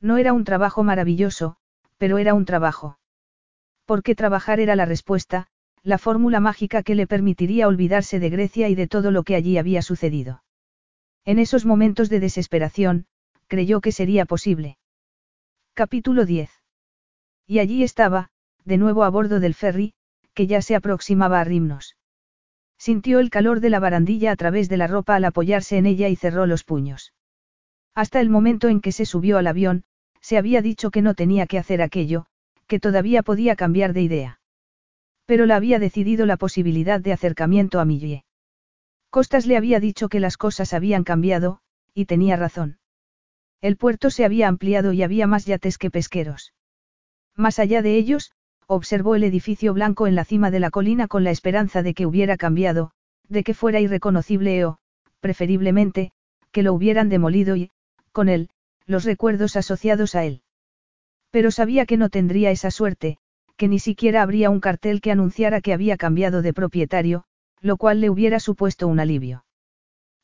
[0.00, 1.56] No era un trabajo maravilloso,
[1.98, 2.98] pero era un trabajo.
[3.84, 5.48] Porque trabajar era la respuesta,
[5.82, 9.56] la fórmula mágica que le permitiría olvidarse de Grecia y de todo lo que allí
[9.58, 10.42] había sucedido.
[11.24, 13.06] En esos momentos de desesperación,
[13.46, 14.78] creyó que sería posible.
[15.74, 16.50] Capítulo 10.
[17.46, 18.30] Y allí estaba,
[18.64, 19.94] de nuevo a bordo del ferry,
[20.34, 21.96] que ya se aproximaba a Rimnos.
[22.78, 26.08] Sintió el calor de la barandilla a través de la ropa al apoyarse en ella
[26.08, 27.12] y cerró los puños.
[27.94, 29.84] Hasta el momento en que se subió al avión,
[30.20, 32.26] se había dicho que no tenía que hacer aquello,
[32.66, 34.39] que todavía podía cambiar de idea.
[35.30, 38.24] Pero la había decidido la posibilidad de acercamiento a Millie.
[39.10, 41.60] Costas le había dicho que las cosas habían cambiado,
[41.94, 42.80] y tenía razón.
[43.60, 46.52] El puerto se había ampliado y había más yates que pesqueros.
[47.36, 48.32] Más allá de ellos,
[48.66, 52.06] observó el edificio blanco en la cima de la colina con la esperanza de que
[52.06, 52.90] hubiera cambiado,
[53.28, 54.78] de que fuera irreconocible o,
[55.20, 56.10] preferiblemente,
[56.50, 57.70] que lo hubieran demolido y,
[58.10, 58.50] con él,
[58.84, 60.42] los recuerdos asociados a él.
[61.30, 63.20] Pero sabía que no tendría esa suerte,
[63.60, 67.24] que ni siquiera habría un cartel que anunciara que había cambiado de propietario,
[67.60, 69.44] lo cual le hubiera supuesto un alivio.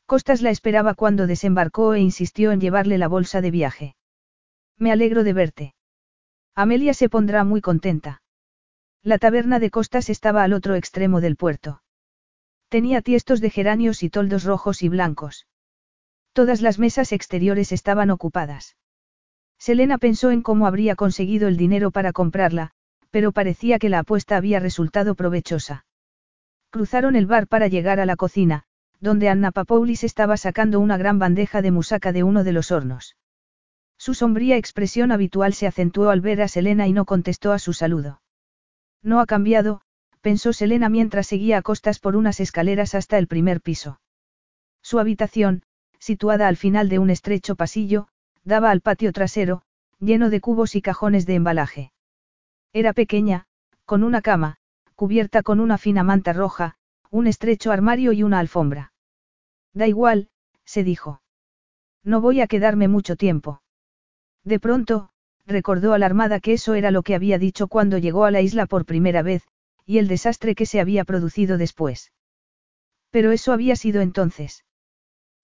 [0.07, 3.97] Costas la esperaba cuando desembarcó e insistió en llevarle la bolsa de viaje.
[4.79, 5.75] Me alegro de verte.
[6.55, 8.23] Amelia se pondrá muy contenta.
[9.03, 11.83] La taberna de Costas estaba al otro extremo del puerto.
[12.71, 15.47] Tenía tiestos de geranios y toldos rojos y blancos.
[16.33, 18.77] Todas las mesas exteriores estaban ocupadas.
[19.59, 22.73] Selena pensó en cómo habría conseguido el dinero para comprarla,
[23.17, 25.87] pero parecía que la apuesta había resultado provechosa.
[26.69, 28.65] Cruzaron el bar para llegar a la cocina,
[29.01, 33.17] donde Anna Papoulis estaba sacando una gran bandeja de musaca de uno de los hornos.
[33.97, 37.73] Su sombría expresión habitual se acentuó al ver a Selena y no contestó a su
[37.73, 38.21] saludo.
[39.03, 39.81] No ha cambiado,
[40.21, 43.99] pensó Selena mientras seguía a costas por unas escaleras hasta el primer piso.
[44.83, 45.63] Su habitación,
[45.99, 48.09] situada al final de un estrecho pasillo,
[48.45, 49.63] daba al patio trasero,
[50.01, 51.93] lleno de cubos y cajones de embalaje.
[52.77, 53.47] Era pequeña,
[53.87, 54.59] con una cama,
[54.97, 56.77] cubierta con una fina manta roja,
[57.11, 58.93] un estrecho armario y una alfombra.
[59.73, 60.29] Da igual,
[60.67, 61.23] se dijo.
[62.05, 63.63] No voy a quedarme mucho tiempo.
[64.45, 65.09] De pronto,
[65.47, 68.85] recordó alarmada que eso era lo que había dicho cuando llegó a la isla por
[68.85, 69.49] primera vez,
[69.87, 72.13] y el desastre que se había producido después.
[73.09, 74.67] Pero eso había sido entonces.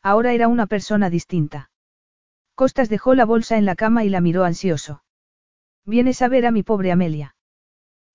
[0.02, 1.70] Ahora era una persona distinta.
[2.54, 5.02] Costas dejó la bolsa en la cama y la miró ansioso.
[5.84, 7.34] Vienes a ver a mi pobre Amelia.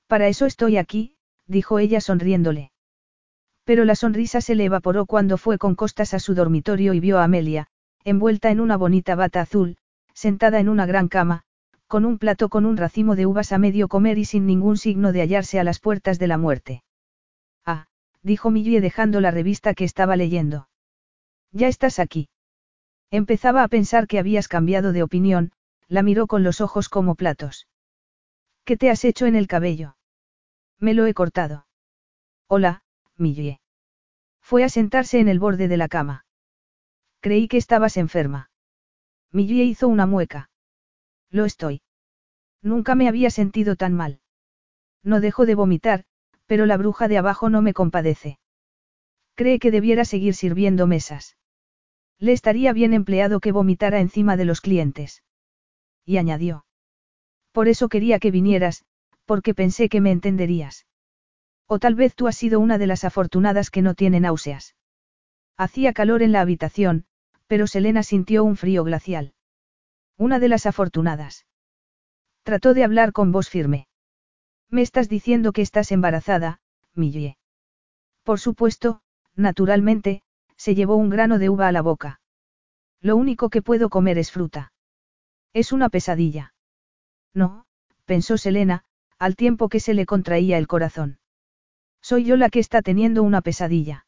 [0.07, 1.15] Para eso estoy aquí,
[1.47, 2.71] dijo ella sonriéndole.
[3.65, 7.19] Pero la sonrisa se le evaporó cuando fue con costas a su dormitorio y vio
[7.19, 7.67] a Amelia,
[8.05, 9.77] envuelta en una bonita bata azul,
[10.13, 11.43] sentada en una gran cama,
[11.87, 15.11] con un plato con un racimo de uvas a medio comer y sin ningún signo
[15.11, 16.83] de hallarse a las puertas de la muerte.
[17.65, 17.87] Ah,
[18.23, 20.69] dijo Millie dejando la revista que estaba leyendo.
[21.51, 22.29] Ya estás aquí.
[23.11, 25.51] Empezaba a pensar que habías cambiado de opinión,
[25.89, 27.67] la miró con los ojos como platos.
[28.65, 29.95] ¿Qué te has hecho en el cabello?
[30.79, 31.65] Me lo he cortado.
[32.47, 32.83] Hola,
[33.15, 33.61] Millie.
[34.41, 36.25] Fue a sentarse en el borde de la cama.
[37.21, 38.51] Creí que estabas enferma.
[39.31, 40.49] Millie hizo una mueca.
[41.29, 41.81] Lo estoy.
[42.61, 44.19] Nunca me había sentido tan mal.
[45.03, 46.03] No dejo de vomitar,
[46.45, 48.39] pero la bruja de abajo no me compadece.
[49.35, 51.37] Cree que debiera seguir sirviendo mesas.
[52.19, 55.23] Le estaría bien empleado que vomitara encima de los clientes
[56.07, 56.65] y añadió.
[57.51, 58.85] Por eso quería que vinieras,
[59.25, 60.87] porque pensé que me entenderías.
[61.67, 64.75] O tal vez tú has sido una de las afortunadas que no tiene náuseas.
[65.57, 67.05] Hacía calor en la habitación,
[67.45, 69.33] pero Selena sintió un frío glacial.
[70.17, 71.45] Una de las afortunadas.
[72.43, 73.87] Trató de hablar con voz firme.
[74.69, 76.61] Me estás diciendo que estás embarazada,
[76.93, 77.37] Millie.
[78.23, 79.01] Por supuesto,
[79.35, 80.21] naturalmente,
[80.55, 82.21] se llevó un grano de uva a la boca.
[83.01, 84.71] Lo único que puedo comer es fruta.
[85.57, 86.53] Es una pesadilla.
[87.33, 87.65] No,
[88.05, 88.83] pensó Selena,
[89.17, 91.17] al tiempo que se le contraía el corazón.
[91.99, 94.05] Soy yo la que está teniendo una pesadilla.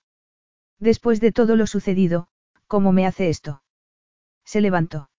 [0.78, 2.28] Después de todo lo sucedido,
[2.68, 3.64] ¿cómo me hace esto?
[4.46, 5.10] Se levantó.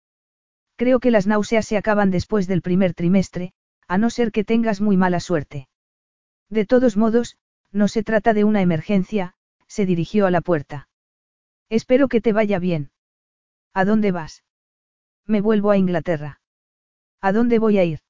[0.77, 3.53] Creo que las náuseas se acaban después del primer trimestre,
[3.89, 5.69] a no ser que tengas muy mala suerte.
[6.49, 7.39] De todos modos,
[7.73, 9.35] no se trata de una emergencia,
[9.67, 10.89] se dirigió a la puerta.
[11.69, 12.93] Espero que te vaya bien.
[13.75, 14.45] ¿A dónde vas?
[15.27, 16.41] Me vuelvo a Inglaterra.
[17.21, 18.01] ¿A dónde voy a ir?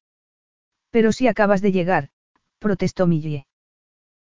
[0.90, 2.10] Pero si acabas de llegar,
[2.58, 3.46] protestó Millie.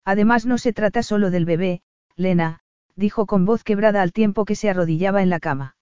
[0.06, 1.82] Además no se trata solo del bebé,
[2.16, 2.62] Lena,
[2.96, 5.76] dijo con voz quebrada al tiempo que se arrodillaba en la cama.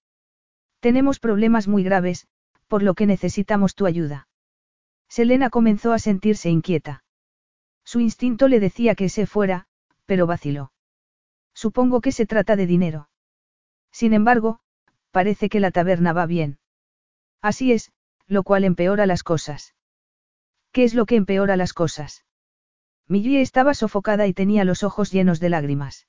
[0.80, 2.28] Tenemos problemas muy graves,
[2.68, 4.28] por lo que necesitamos tu ayuda.
[5.08, 7.04] Selena comenzó a sentirse inquieta.
[7.84, 9.68] Su instinto le decía que se fuera,
[10.06, 10.72] pero vaciló.
[11.54, 13.10] Supongo que se trata de dinero.
[13.92, 14.60] Sin embargo,
[15.12, 16.58] parece que la taberna va bien.
[17.42, 17.92] Así es,
[18.28, 19.76] lo cual empeora las cosas.
[20.72, 22.26] ¿Qué es lo que empeora las cosas?
[23.08, 26.08] Millie estaba sofocada y tenía los ojos llenos de lágrimas.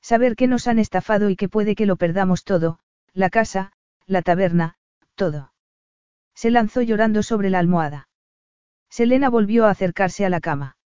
[0.00, 2.80] Saber que nos han estafado y que puede que lo perdamos todo,
[3.12, 3.72] la casa,
[4.06, 4.76] la taberna,
[5.14, 5.52] todo.
[6.34, 8.08] Se lanzó llorando sobre la almohada.
[8.90, 10.76] Selena volvió a acercarse a la cama.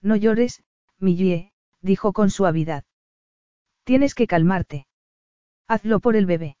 [0.00, 0.62] No llores,
[0.98, 2.84] Millie, dijo con suavidad.
[3.84, 4.86] Tienes que calmarte.
[5.66, 6.56] Hazlo por el bebé.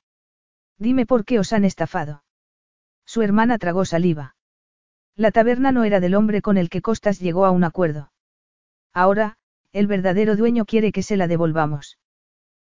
[0.82, 2.24] Dime por qué os han estafado.
[3.06, 4.34] Su hermana tragó saliva.
[5.14, 8.10] La taberna no era del hombre con el que Costas llegó a un acuerdo.
[8.92, 9.36] Ahora,
[9.72, 12.00] el verdadero dueño quiere que se la devolvamos.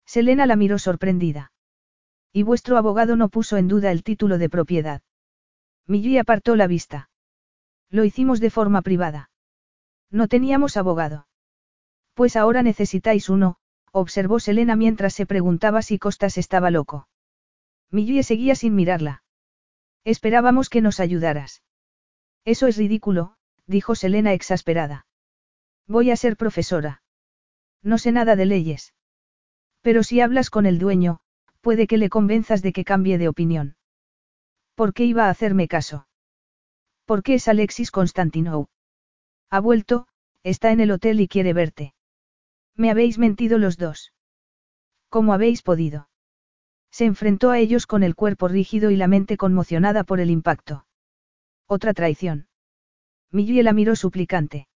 [0.07, 1.53] Selena la miró sorprendida.
[2.33, 5.03] Y vuestro abogado no puso en duda el título de propiedad.
[5.87, 7.11] Millie apartó la vista.
[7.91, 9.29] Lo hicimos de forma privada.
[10.11, 11.27] No teníamos abogado.
[12.15, 13.57] Pues ahora necesitáis uno,
[13.93, 17.08] observó Selena mientras se preguntaba si Costas estaba loco.
[17.91, 19.23] Millie seguía sin mirarla.
[20.05, 21.63] Esperábamos que nos ayudaras.
[22.45, 23.37] Eso es ridículo,
[23.67, 25.07] dijo Selena exasperada.
[25.87, 27.03] Voy a ser profesora.
[27.83, 28.95] No sé nada de leyes.
[29.81, 31.21] Pero si hablas con el dueño,
[31.61, 33.77] puede que le convenzas de que cambie de opinión.
[34.75, 36.09] ¿Por qué iba a hacerme caso?
[37.05, 38.69] ¿Por qué es Alexis Constantinou?
[39.51, 40.07] Ha vuelto,
[40.43, 41.95] está en el hotel y quiere verte.
[42.75, 44.13] Me habéis mentido los dos.
[45.09, 46.08] ¿Cómo habéis podido?
[46.91, 50.87] Se enfrentó a ellos con el cuerpo rígido y la mente conmocionada por el impacto.
[51.67, 52.49] Otra traición.
[53.31, 54.69] Millie la miró suplicante.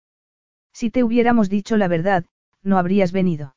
[0.73, 2.26] Si te hubiéramos dicho la verdad,
[2.62, 3.57] no habrías venido.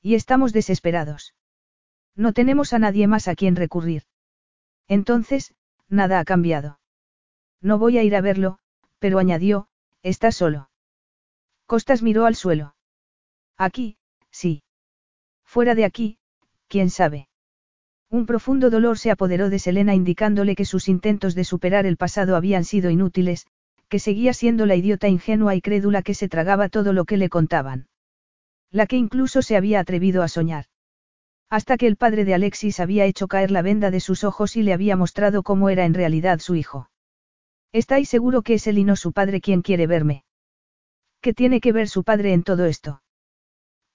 [0.00, 1.34] Y estamos desesperados.
[2.14, 4.04] No tenemos a nadie más a quien recurrir.
[4.88, 5.54] Entonces,
[5.88, 6.80] nada ha cambiado.
[7.60, 8.58] No voy a ir a verlo,
[8.98, 9.68] pero añadió,
[10.02, 10.70] está solo.
[11.66, 12.74] Costas miró al suelo.
[13.56, 13.98] Aquí,
[14.30, 14.62] sí.
[15.44, 16.18] Fuera de aquí,
[16.68, 17.28] quién sabe.
[18.10, 22.36] Un profundo dolor se apoderó de Selena indicándole que sus intentos de superar el pasado
[22.36, 23.46] habían sido inútiles,
[23.88, 27.28] que seguía siendo la idiota ingenua y crédula que se tragaba todo lo que le
[27.28, 27.88] contaban.
[28.70, 30.66] La que incluso se había atrevido a soñar.
[31.48, 34.62] Hasta que el padre de Alexis había hecho caer la venda de sus ojos y
[34.62, 36.90] le había mostrado cómo era en realidad su hijo.
[37.72, 40.24] ¿Estáis seguro que es él y no su padre quien quiere verme?
[41.20, 43.02] ¿Qué tiene que ver su padre en todo esto?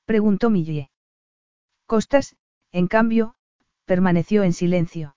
[0.06, 0.90] Preguntó Millie.
[1.86, 2.36] Costas,
[2.72, 3.36] en cambio,
[3.85, 5.16] permaneció en silencio.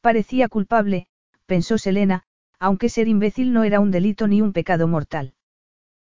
[0.00, 1.06] Parecía culpable,
[1.46, 2.24] pensó Selena,
[2.58, 5.34] aunque ser imbécil no era un delito ni un pecado mortal.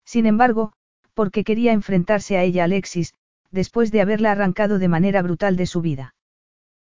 [0.05, 0.73] Sin embargo,
[1.13, 3.13] porque quería enfrentarse a ella Alexis,
[3.51, 6.15] después de haberla arrancado de manera brutal de su vida.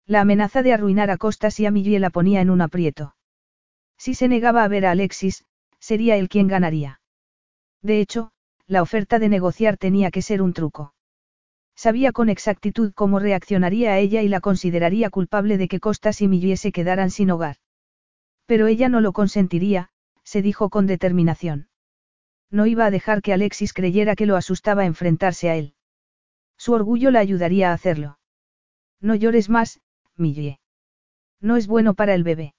[0.06, 3.14] La amenaza de arruinar a Costas y a Millie la ponía en un aprieto.
[3.96, 5.44] Si se negaba a ver a Alexis,
[5.80, 7.00] sería él quien ganaría.
[7.82, 8.32] De hecho,
[8.66, 10.94] la oferta de negociar tenía que ser un truco.
[11.78, 16.26] Sabía con exactitud cómo reaccionaría a ella y la consideraría culpable de que Costas y
[16.26, 17.58] Millie se quedaran sin hogar.
[18.46, 19.90] Pero ella no lo consentiría,
[20.24, 21.68] se dijo con determinación.
[22.50, 25.74] No iba a dejar que Alexis creyera que lo asustaba enfrentarse a él.
[26.56, 28.18] Su orgullo la ayudaría a hacerlo.
[29.00, 29.80] No llores más,
[30.16, 30.58] Millie.
[31.40, 32.54] No es bueno para el bebé.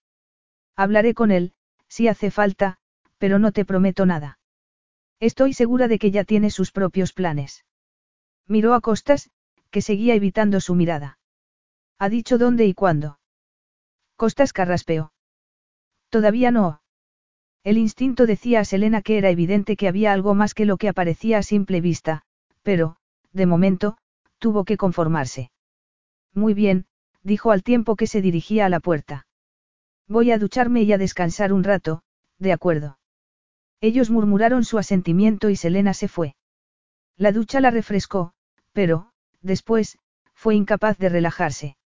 [0.78, 1.52] Hablaré con él,
[1.90, 2.78] si hace falta,
[3.18, 4.40] pero no te prometo nada.
[5.20, 7.66] Estoy segura de que ya tiene sus propios planes.
[8.50, 9.30] Miró a Costas,
[9.70, 11.20] que seguía evitando su mirada.
[12.00, 13.20] ¿Ha dicho dónde y cuándo?
[14.16, 15.14] Costas carraspeó.
[16.10, 16.82] Todavía no.
[17.64, 20.90] El instinto decía a Selena que era evidente que había algo más que lo que
[20.90, 22.24] aparecía a simple vista,
[22.64, 22.96] pero,
[23.34, 23.98] de momento,
[24.40, 25.52] tuvo que conformarse.
[26.34, 26.88] Muy bien,
[27.22, 29.28] dijo al tiempo que se dirigía a la puerta.
[30.08, 32.02] Voy a ducharme y a descansar un rato,
[32.40, 32.98] de acuerdo.
[33.80, 36.36] Ellos murmuraron su asentimiento y Selena se fue.
[37.16, 38.34] La ducha la refrescó,
[38.74, 39.98] pero, después,
[40.34, 41.78] fue incapaz de relajarse.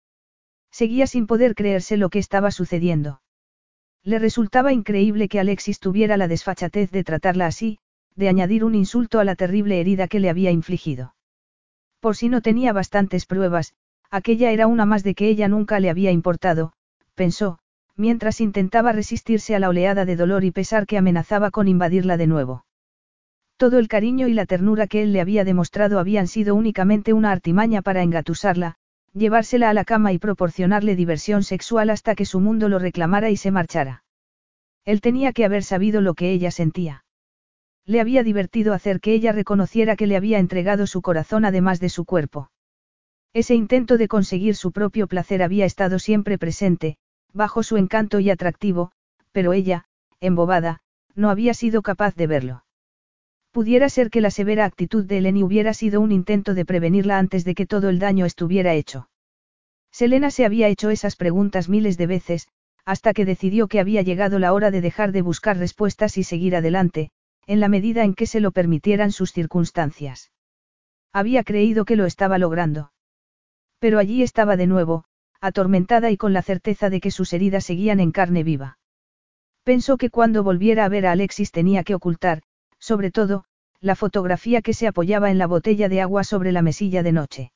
[0.71, 3.21] Seguía sin poder creerse lo que estaba sucediendo.
[4.05, 7.79] Le resultaba increíble que Alexis tuviera la desfachatez de tratarla así,
[8.17, 11.15] de añadir un insulto a la terrible herida que le había infligido.
[12.01, 13.75] Por si no tenía bastantes pruebas,
[14.11, 16.73] aquella era una más de que ella nunca le había importado,
[17.15, 17.59] pensó,
[17.97, 22.27] mientras intentaba resistirse a la oleada de dolor y pesar que amenazaba con invadirla de
[22.27, 22.65] nuevo.
[23.63, 27.31] Todo el cariño y la ternura que él le había demostrado habían sido únicamente una
[27.31, 28.75] artimaña para engatusarla,
[29.15, 33.37] llevársela a la cama y proporcionarle diversión sexual hasta que su mundo lo reclamara y
[33.37, 34.03] se marchara.
[34.85, 37.05] Él tenía que haber sabido lo que ella sentía.
[37.87, 41.89] Le había divertido hacer que ella reconociera que le había entregado su corazón además de
[41.89, 42.51] su cuerpo.
[43.33, 46.97] Ese intento de conseguir su propio placer había estado siempre presente,
[47.33, 48.91] bajo su encanto y atractivo,
[49.31, 49.85] pero ella,
[50.19, 50.81] embobada,
[51.15, 52.65] no había sido capaz de verlo.
[53.53, 57.45] Pudiera ser que la severa actitud de Eleni hubiera sido un intento de prevenirla antes
[57.45, 59.11] de que todo el daño estuviera hecho.
[59.91, 62.49] Selena se había hecho esas preguntas miles de veces,
[62.87, 66.57] hasta que decidió que había llegado la hora de dejar de buscar respuestas y seguir
[66.57, 67.11] adelante,
[67.47, 70.33] en la medida en que se lo permitieran sus circunstancias.
[71.13, 72.93] Había creído que lo estaba logrando.
[73.79, 75.05] Pero allí estaba de nuevo,
[75.43, 78.79] atormentada y con la certeza de que sus heridas seguían en carne viva.
[79.63, 82.43] Pensó que cuando volviera a ver a Alexis tenía que ocultar,
[82.83, 83.45] sobre todo,
[83.81, 87.53] la fotografía que se apoyaba en la botella de agua sobre la mesilla de noche.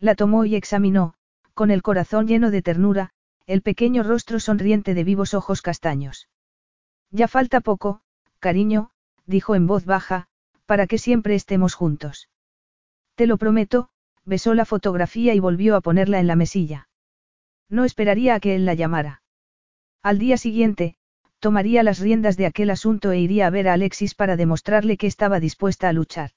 [0.00, 1.12] La tomó y examinó,
[1.52, 3.10] con el corazón lleno de ternura,
[3.46, 6.30] el pequeño rostro sonriente de vivos ojos castaños.
[7.10, 8.00] Ya falta poco,
[8.38, 8.90] cariño,
[9.26, 10.28] dijo en voz baja,
[10.64, 12.30] para que siempre estemos juntos.
[13.16, 13.90] Te lo prometo,
[14.24, 16.88] besó la fotografía y volvió a ponerla en la mesilla.
[17.68, 19.22] No esperaría a que él la llamara.
[20.02, 20.96] Al día siguiente,
[21.38, 25.06] tomaría las riendas de aquel asunto e iría a ver a Alexis para demostrarle que
[25.06, 26.30] estaba dispuesta a luchar.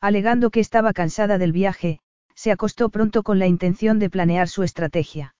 [0.00, 2.00] Alegando que estaba cansada del viaje,
[2.34, 5.34] se acostó pronto con la intención de planear su estrategia.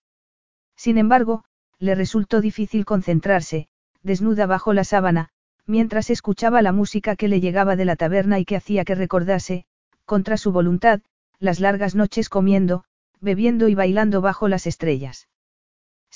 [0.77, 1.45] Sin embargo,
[1.79, 3.69] le resultó difícil concentrarse,
[4.03, 5.31] desnuda bajo la sábana,
[5.67, 9.65] mientras escuchaba la música que le llegaba de la taberna y que hacía que recordase,
[10.05, 11.01] contra su voluntad,
[11.39, 12.85] las largas noches comiendo,
[13.21, 15.29] bebiendo y bailando bajo las estrellas.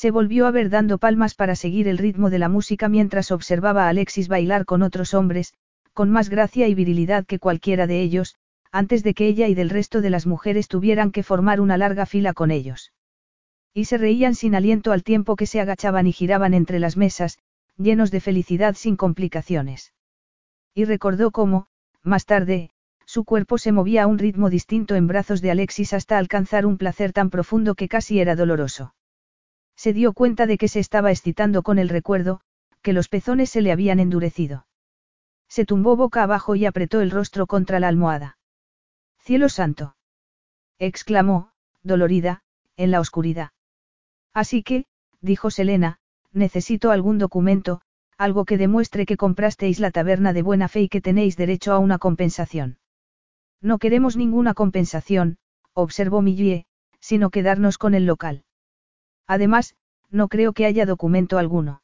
[0.01, 3.87] Se volvió a ver dando palmas para seguir el ritmo de la música mientras observaba
[3.87, 5.55] a Alexis bailar con otros hombres,
[5.93, 8.37] con más gracia y virilidad que cualquiera de ellos,
[8.71, 12.07] antes de que ella y del resto de las mujeres tuvieran que formar una larga
[12.07, 12.93] fila con ellos.
[13.75, 17.41] Y se reían sin aliento al tiempo que se agachaban y giraban entre las mesas,
[17.77, 19.95] llenos de felicidad sin complicaciones.
[20.75, 21.67] Y recordó cómo,
[22.05, 22.71] más tarde,
[23.05, 26.79] su cuerpo se movía a un ritmo distinto en brazos de Alexis hasta alcanzar un
[26.79, 28.95] placer tan profundo que casi era doloroso.
[29.79, 32.41] Se dio cuenta de que se estaba excitando con el recuerdo,
[32.83, 34.67] que los pezones se le habían endurecido.
[35.49, 38.39] Se tumbó boca abajo y apretó el rostro contra la almohada.
[39.21, 39.95] Cielo santo.
[40.81, 41.53] exclamó,
[41.85, 42.43] dolorida,
[42.77, 43.51] en la oscuridad.
[44.35, 44.87] Así que,
[45.21, 46.01] dijo Selena,
[46.33, 47.81] necesito algún documento,
[48.17, 51.79] algo que demuestre que comprasteis la taberna de buena fe y que tenéis derecho a
[51.79, 52.79] una compensación.
[53.61, 55.39] No queremos ninguna compensación,
[55.73, 56.67] observó Millie,
[56.99, 58.43] sino quedarnos con el local.
[59.29, 59.77] Además,
[60.11, 61.83] no creo que haya documento alguno.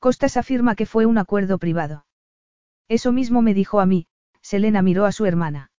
[0.00, 2.06] Costas afirma que fue un acuerdo privado.
[2.88, 4.06] Eso mismo me dijo a mí,
[4.40, 5.70] Selena miró a su hermana.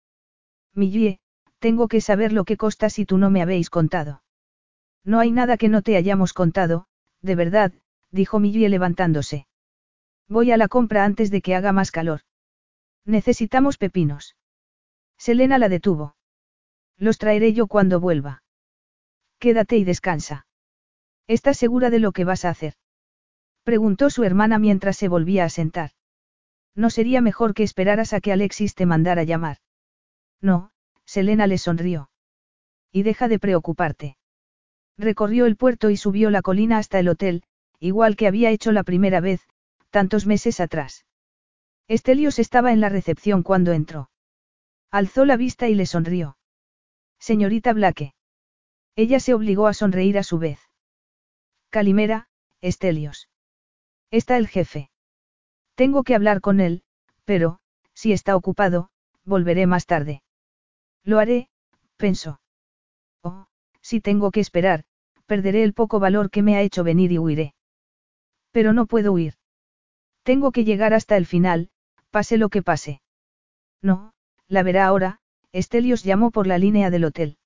[0.75, 1.19] Millie,
[1.57, 4.21] tengo que saber lo que Costas y tú no me habéis contado.
[5.03, 6.85] No hay nada que no te hayamos contado,
[7.21, 7.73] de verdad,
[8.11, 9.47] dijo Millie levantándose.
[10.27, 12.21] Voy a la compra antes de que haga más calor.
[13.05, 14.35] Necesitamos pepinos.
[15.17, 16.15] Selena la detuvo.
[16.97, 18.43] Los traeré yo cuando vuelva.
[19.39, 20.45] Quédate y descansa.
[21.29, 22.73] ¿Estás segura de lo que vas a hacer?
[23.63, 25.91] Preguntó su hermana mientras se volvía a sentar.
[26.73, 29.57] ¿No sería mejor que esperaras a que Alexis te mandara llamar?
[30.41, 30.71] No,
[31.05, 32.09] Selena le sonrió.
[32.91, 34.17] Y deja de preocuparte.
[34.97, 37.43] Recorrió el puerto y subió la colina hasta el hotel,
[37.79, 39.47] igual que había hecho la primera vez,
[39.91, 41.05] tantos meses atrás.
[41.87, 44.09] Estelios estaba en la recepción cuando entró.
[44.89, 46.37] Alzó la vista y le sonrió.
[47.19, 48.15] Señorita Blake.
[48.95, 50.68] Ella se obligó a sonreír a su vez.
[51.69, 52.27] Calimera,
[52.61, 53.29] Estelios.
[54.11, 54.89] Está el jefe.
[55.75, 56.83] Tengo que hablar con él,
[57.25, 57.59] pero,
[57.93, 58.89] si está ocupado,
[59.23, 60.23] volveré más tarde.
[61.03, 61.49] Lo haré,
[61.95, 62.41] pensó.
[63.21, 63.45] Oh,
[63.81, 64.83] si tengo que esperar,
[65.27, 67.53] perderé el poco valor que me ha hecho venir y huiré.
[68.51, 69.35] Pero no puedo huir.
[70.23, 71.69] Tengo que llegar hasta el final,
[72.09, 73.01] pase lo que pase.
[73.81, 74.13] No,
[74.47, 75.19] la verá ahora,
[75.51, 77.37] Estelios llamó por la línea del hotel.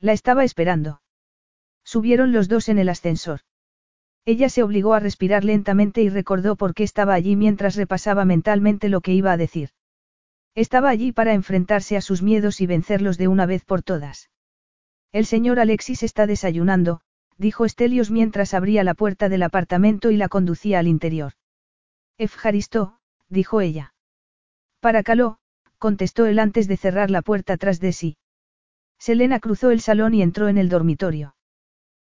[0.00, 1.00] La estaba esperando.
[1.88, 3.40] Subieron los dos en el ascensor.
[4.26, 8.90] Ella se obligó a respirar lentamente y recordó por qué estaba allí mientras repasaba mentalmente
[8.90, 9.70] lo que iba a decir.
[10.54, 14.28] Estaba allí para enfrentarse a sus miedos y vencerlos de una vez por todas.
[15.12, 17.00] El señor Alexis está desayunando,
[17.38, 21.32] dijo Estelios mientras abría la puerta del apartamento y la conducía al interior.
[22.18, 22.98] Efjaristo,
[23.30, 23.94] dijo ella.
[24.80, 25.38] Para caló,
[25.78, 28.18] contestó él antes de cerrar la puerta tras de sí.
[28.98, 31.34] Selena cruzó el salón y entró en el dormitorio.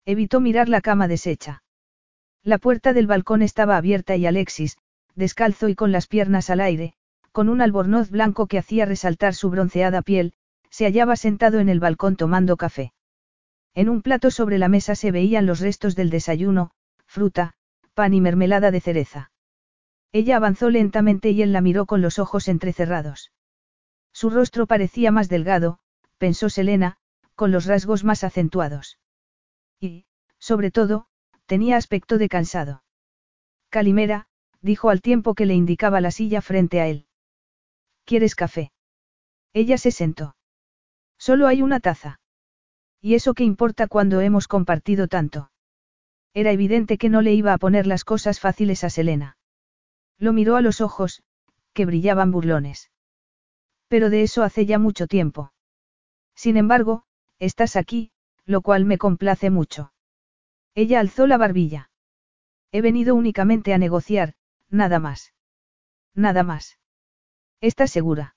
[0.08, 1.64] Evitó mirar la cama deshecha.
[2.44, 4.78] La puerta del balcón estaba abierta y Alexis,
[5.16, 6.94] descalzo y con las piernas al aire,
[7.32, 10.32] con un albornoz blanco que hacía resaltar su bronceada piel,
[10.70, 12.92] se hallaba sentado en el balcón tomando café.
[13.74, 16.70] En un plato sobre la mesa se veían los restos del desayuno,
[17.06, 17.54] fruta,
[17.94, 19.32] pan y mermelada de cereza.
[20.12, 23.32] Ella avanzó lentamente y él la miró con los ojos entrecerrados.
[24.12, 25.80] Su rostro parecía más delgado,
[26.16, 26.96] pensó Selena,
[27.34, 28.98] con los rasgos más acentuados.
[29.80, 30.06] Y,
[30.38, 31.06] sobre todo,
[31.46, 32.82] tenía aspecto de cansado.
[33.68, 34.26] Calimera,
[34.60, 37.06] dijo al tiempo que le indicaba la silla frente a él.
[38.04, 38.72] ¿Quieres café?
[39.52, 40.36] Ella se sentó.
[41.18, 42.20] Solo hay una taza.
[43.00, 45.50] ¿Y eso qué importa cuando hemos compartido tanto?
[46.34, 49.38] Era evidente que no le iba a poner las cosas fáciles a Selena.
[50.18, 51.22] Lo miró a los ojos,
[51.72, 52.90] que brillaban burlones.
[53.88, 55.52] Pero de eso hace ya mucho tiempo.
[56.34, 57.04] Sin embargo,
[57.38, 58.10] estás aquí,
[58.46, 59.92] lo cual me complace mucho.
[60.74, 61.90] Ella alzó la barbilla.
[62.72, 64.34] He venido únicamente a negociar,
[64.70, 65.34] nada más.
[66.14, 66.78] Nada más.
[67.60, 68.36] ¿Estás segura?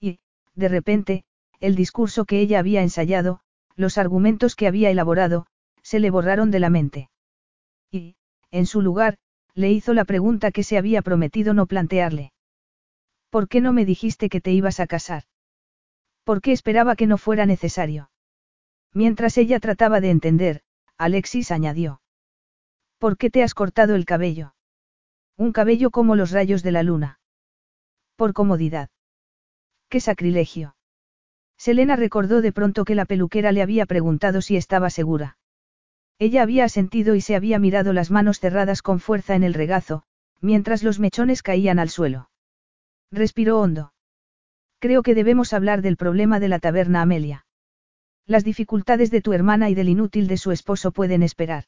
[0.00, 0.18] Y,
[0.54, 1.24] de repente,
[1.60, 3.40] el discurso que ella había ensayado,
[3.76, 5.46] los argumentos que había elaborado,
[5.82, 7.10] se le borraron de la mente.
[7.90, 8.16] Y,
[8.50, 9.18] en su lugar,
[9.54, 12.32] le hizo la pregunta que se había prometido no plantearle.
[13.30, 15.24] ¿Por qué no me dijiste que te ibas a casar?
[16.24, 18.09] ¿Por qué esperaba que no fuera necesario?
[18.92, 20.62] Mientras ella trataba de entender,
[20.98, 22.00] Alexis añadió.
[22.98, 24.54] ¿Por qué te has cortado el cabello?
[25.36, 27.20] Un cabello como los rayos de la luna.
[28.16, 28.90] Por comodidad.
[29.88, 30.76] ¡Qué sacrilegio!
[31.56, 35.38] Selena recordó de pronto que la peluquera le había preguntado si estaba segura.
[36.18, 40.02] Ella había asentido y se había mirado las manos cerradas con fuerza en el regazo,
[40.40, 42.30] mientras los mechones caían al suelo.
[43.10, 43.92] Respiró hondo.
[44.78, 47.46] Creo que debemos hablar del problema de la taberna Amelia.
[48.30, 51.64] Las dificultades de tu hermana y del inútil de su esposo pueden esperar.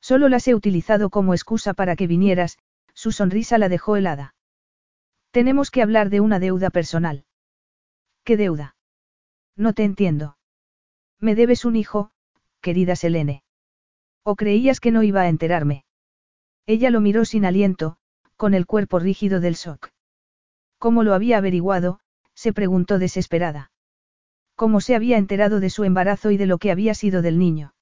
[0.00, 2.56] Solo las he utilizado como excusa para que vinieras,
[2.94, 4.36] su sonrisa la dejó helada.
[5.32, 7.24] Tenemos que hablar de una deuda personal.
[8.22, 8.76] ¿Qué deuda?
[9.56, 10.36] No te entiendo.
[11.18, 12.12] Me debes un hijo,
[12.60, 13.42] querida Selene.
[14.22, 15.84] ¿O creías que no iba a enterarme?
[16.64, 17.96] Ella lo miró sin aliento,
[18.36, 19.88] con el cuerpo rígido del shock.
[20.78, 21.98] ¿Cómo lo había averiguado?
[22.34, 23.71] se preguntó desesperada.
[24.54, 27.74] ¿Cómo se había enterado de su embarazo y de lo que había sido del niño?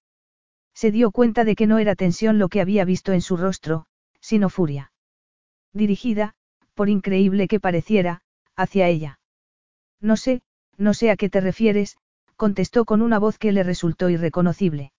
[0.74, 3.86] Se dio cuenta de que no era tensión lo que había visto en su rostro,
[4.20, 4.92] sino furia.
[5.72, 6.34] Dirigida,
[6.74, 8.22] por increíble que pareciera,
[8.56, 9.20] hacia ella.
[10.00, 10.42] No sé,
[10.76, 11.98] no sé a qué te refieres,
[12.36, 14.92] contestó con una voz que le resultó irreconocible.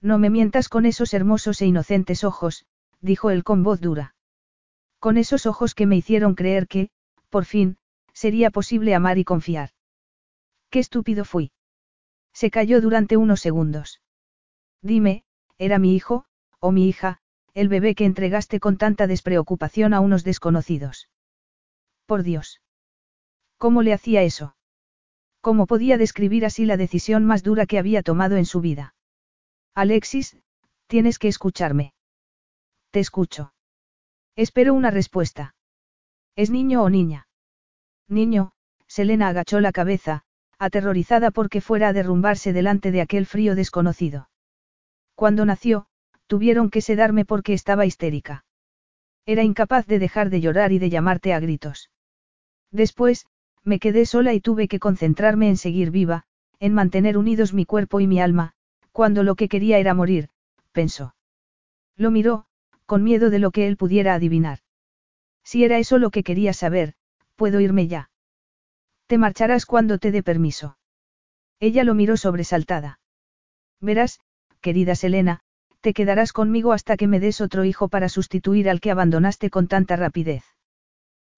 [0.00, 2.66] No me mientas con esos hermosos e inocentes ojos,
[3.00, 4.14] dijo él con voz dura.
[4.98, 6.90] Con esos ojos que me hicieron creer que,
[7.30, 7.78] por fin,
[8.12, 9.70] sería posible amar y confiar.
[10.70, 11.52] Qué estúpido fui.
[12.32, 14.00] Se calló durante unos segundos.
[14.82, 15.24] Dime,
[15.56, 16.26] ¿era mi hijo,
[16.60, 17.20] o mi hija,
[17.54, 21.08] el bebé que entregaste con tanta despreocupación a unos desconocidos?
[22.06, 22.60] Por Dios.
[23.56, 24.56] ¿Cómo le hacía eso?
[25.40, 28.94] ¿Cómo podía describir así la decisión más dura que había tomado en su vida?
[29.74, 30.36] Alexis,
[30.86, 31.94] tienes que escucharme.
[32.90, 33.52] Te escucho.
[34.36, 35.54] Espero una respuesta.
[36.36, 37.28] ¿Es niño o niña?
[38.06, 38.52] Niño,
[38.86, 40.24] Selena agachó la cabeza,
[40.58, 44.28] aterrorizada porque fuera a derrumbarse delante de aquel frío desconocido.
[45.14, 45.86] Cuando nació,
[46.26, 48.44] tuvieron que sedarme porque estaba histérica.
[49.26, 51.90] Era incapaz de dejar de llorar y de llamarte a gritos.
[52.70, 53.26] Después,
[53.64, 56.24] me quedé sola y tuve que concentrarme en seguir viva,
[56.60, 58.54] en mantener unidos mi cuerpo y mi alma,
[58.92, 60.28] cuando lo que quería era morir,
[60.72, 61.14] pensó.
[61.96, 62.46] Lo miró,
[62.86, 64.60] con miedo de lo que él pudiera adivinar.
[65.44, 66.94] Si era eso lo que quería saber,
[67.36, 68.10] puedo irme ya.
[69.08, 70.76] Te marcharás cuando te dé permiso.
[71.60, 73.00] Ella lo miró sobresaltada.
[73.80, 74.20] Verás,
[74.60, 75.40] querida Selena,
[75.80, 79.66] te quedarás conmigo hasta que me des otro hijo para sustituir al que abandonaste con
[79.66, 80.44] tanta rapidez.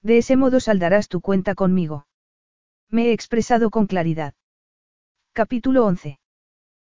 [0.02, 2.08] De ese modo saldarás tu cuenta conmigo.
[2.88, 4.34] Me he expresado con claridad.
[5.32, 6.18] Capítulo 11.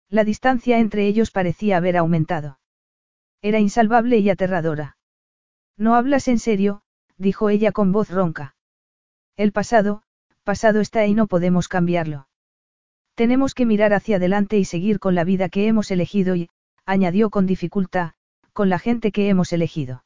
[0.08, 2.58] La distancia entre ellos parecía haber aumentado.
[3.42, 4.98] Era insalvable y aterradora.
[5.76, 6.84] No hablas en serio,
[7.18, 8.56] dijo ella con voz ronca.
[9.36, 10.04] El pasado,
[10.44, 12.28] pasado está y no podemos cambiarlo.
[13.16, 16.50] Tenemos que mirar hacia adelante y seguir con la vida que hemos elegido y,
[16.86, 18.14] añadió con dificultad,
[18.54, 20.06] con la gente que hemos elegido.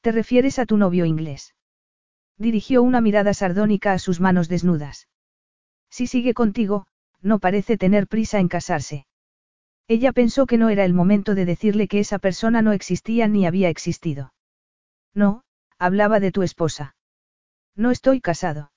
[0.00, 1.54] ¿Te refieres a tu novio inglés?
[2.36, 5.08] Dirigió una mirada sardónica a sus manos desnudas.
[5.90, 6.86] Si sigue contigo,
[7.20, 9.06] no parece tener prisa en casarse.
[9.88, 13.46] Ella pensó que no era el momento de decirle que esa persona no existía ni
[13.46, 14.34] había existido.
[15.14, 15.42] No,
[15.78, 16.94] hablaba de tu esposa.
[17.74, 18.70] No estoy casado.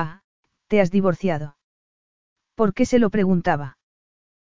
[0.00, 0.22] Ah,
[0.68, 1.56] te has divorciado.
[2.54, 3.78] ¿Por qué se lo preguntaba?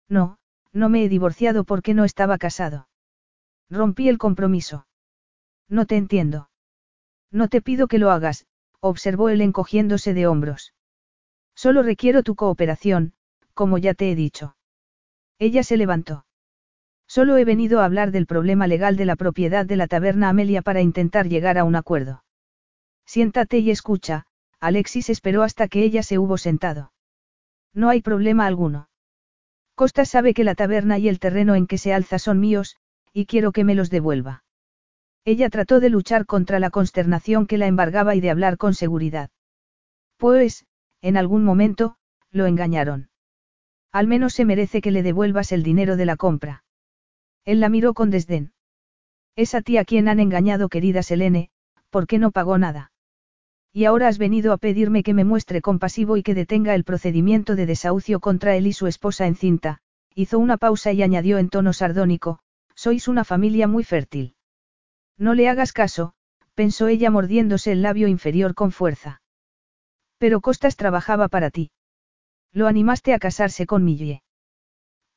[0.07, 0.37] No,
[0.73, 2.87] no me he divorciado porque no estaba casado.
[3.67, 4.85] Rompí el compromiso.
[5.67, 6.51] No te entiendo.
[7.31, 8.45] No te pido que lo hagas,
[8.79, 10.75] observó él encogiéndose de hombros.
[11.55, 13.13] Solo requiero tu cooperación,
[13.55, 14.55] como ya te he dicho.
[15.39, 16.27] Ella se levantó.
[17.07, 20.61] Solo he venido a hablar del problema legal de la propiedad de la taberna Amelia
[20.61, 22.23] para intentar llegar a un acuerdo.
[23.07, 24.27] Siéntate y escucha,
[24.59, 26.91] Alexis esperó hasta que ella se hubo sentado.
[27.73, 28.89] No hay problema alguno.
[29.75, 32.75] Costa sabe que la taberna y el terreno en que se alza son míos,
[33.13, 34.43] y quiero que me los devuelva.
[35.23, 39.29] Ella trató de luchar contra la consternación que la embargaba y de hablar con seguridad.
[40.17, 40.65] Pues,
[41.01, 41.95] en algún momento,
[42.31, 43.09] lo engañaron.
[43.91, 46.63] Al menos se merece que le devuelvas el dinero de la compra.
[47.45, 48.53] Él la miró con desdén.
[49.35, 51.49] Es a ti a quien han engañado, querida Selene,
[51.89, 52.91] ¿por qué no pagó nada?
[53.71, 57.55] Y ahora has venido a pedirme que me muestre compasivo y que detenga el procedimiento
[57.55, 59.79] de desahucio contra él y su esposa encinta,
[60.15, 62.39] hizo una pausa y añadió en tono sardónico,
[62.75, 64.35] sois una familia muy fértil.
[65.17, 66.13] No le hagas caso,
[66.55, 69.21] pensó ella mordiéndose el labio inferior con fuerza.
[70.17, 71.71] Pero Costas trabajaba para ti.
[72.51, 74.23] Lo animaste a casarse con Millie.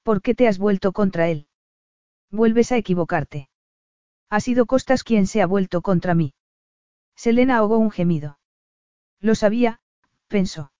[0.03, 1.47] ¿Por qué te has vuelto contra él?
[2.31, 3.49] Vuelves a equivocarte.
[4.29, 6.35] Ha sido Costas quien se ha vuelto contra mí.
[7.17, 8.39] Selena ahogó un gemido.
[9.23, 9.81] Lo sabía,
[10.27, 10.73] pensó.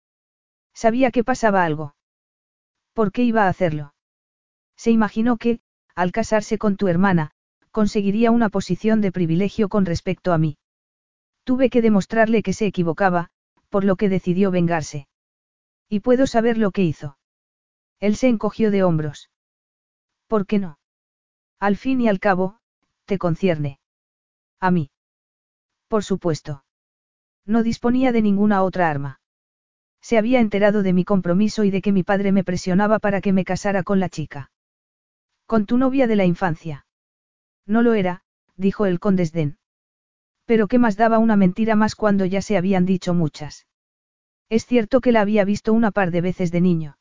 [0.75, 1.95] Sabía que pasaba algo.
[2.93, 3.95] ¿Por qué iba a hacerlo?
[4.77, 5.61] Se imaginó que,
[5.95, 7.31] al casarse con tu hermana,
[7.71, 10.59] conseguiría una posición de privilegio con respecto a mí.
[11.45, 13.31] Tuve que demostrarle que se equivocaba,
[13.69, 15.07] por lo que decidió vengarse.
[15.89, 17.17] Y puedo saber lo que hizo.
[18.01, 19.31] Él se encogió de hombros.
[20.27, 20.79] ¿Por qué no?
[21.61, 22.59] Al fin y al cabo,
[23.05, 23.79] te concierne.
[24.59, 24.91] A mí.
[25.87, 26.65] Por supuesto.
[27.47, 29.21] No disponía de ninguna otra arma.
[30.01, 33.33] Se había enterado de mi compromiso y de que mi padre me presionaba para que
[33.33, 34.51] me casara con la chica.
[35.47, 36.87] Con tu novia de la infancia.
[37.67, 38.23] No lo era,
[38.57, 39.59] dijo él con desdén.
[40.45, 43.67] Pero qué más daba una mentira más cuando ya se habían dicho muchas.
[44.49, 46.99] Es cierto que la había visto una par de veces de niño.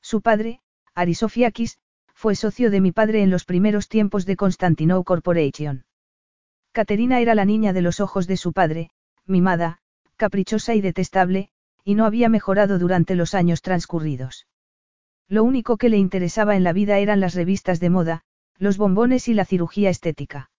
[0.00, 0.60] Su padre,
[0.94, 1.78] Arisofiakis,
[2.14, 5.84] fue socio de mi padre en los primeros tiempos de Constantinople Corporation.
[6.72, 8.90] Caterina era la niña de los ojos de su padre,
[9.26, 9.78] mimada,
[10.16, 11.50] caprichosa y detestable,
[11.84, 14.46] y no había mejorado durante los años transcurridos.
[15.28, 18.22] Lo único que le interesaba en la vida eran las revistas de moda,
[18.58, 20.50] los bombones y la cirugía estética.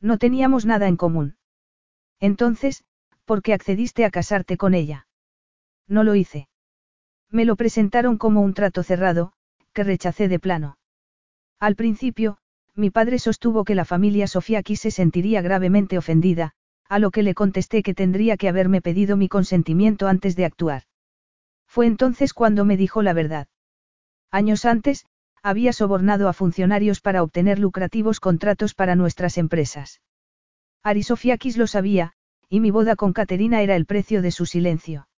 [0.00, 1.36] No teníamos nada en común.
[2.20, 2.84] Entonces,
[3.24, 5.06] ¿por qué accediste a casarte con ella?
[5.88, 6.48] No lo hice.
[7.30, 9.32] Me lo presentaron como un trato cerrado,
[9.72, 10.78] que rechacé de plano.
[11.58, 12.38] Al principio,
[12.74, 16.54] mi padre sostuvo que la familia Sofiaki se sentiría gravemente ofendida,
[16.88, 20.82] a lo que le contesté que tendría que haberme pedido mi consentimiento antes de actuar.
[21.66, 23.48] Fue entonces cuando me dijo la verdad.
[24.30, 25.06] Años antes,
[25.42, 30.00] había sobornado a funcionarios para obtener lucrativos contratos para nuestras empresas.
[30.82, 32.12] Arisofiakis lo sabía,
[32.48, 35.08] y mi boda con Caterina era el precio de su silencio.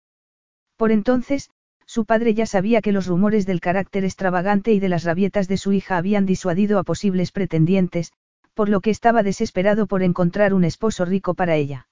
[0.77, 1.51] Por entonces,
[1.87, 5.57] su padre ya sabía que los rumores del carácter extravagante y de las rabietas de
[5.57, 8.13] su hija habían disuadido a posibles pretendientes,
[8.57, 11.89] por lo que estaba desesperado por encontrar un esposo rico para ella.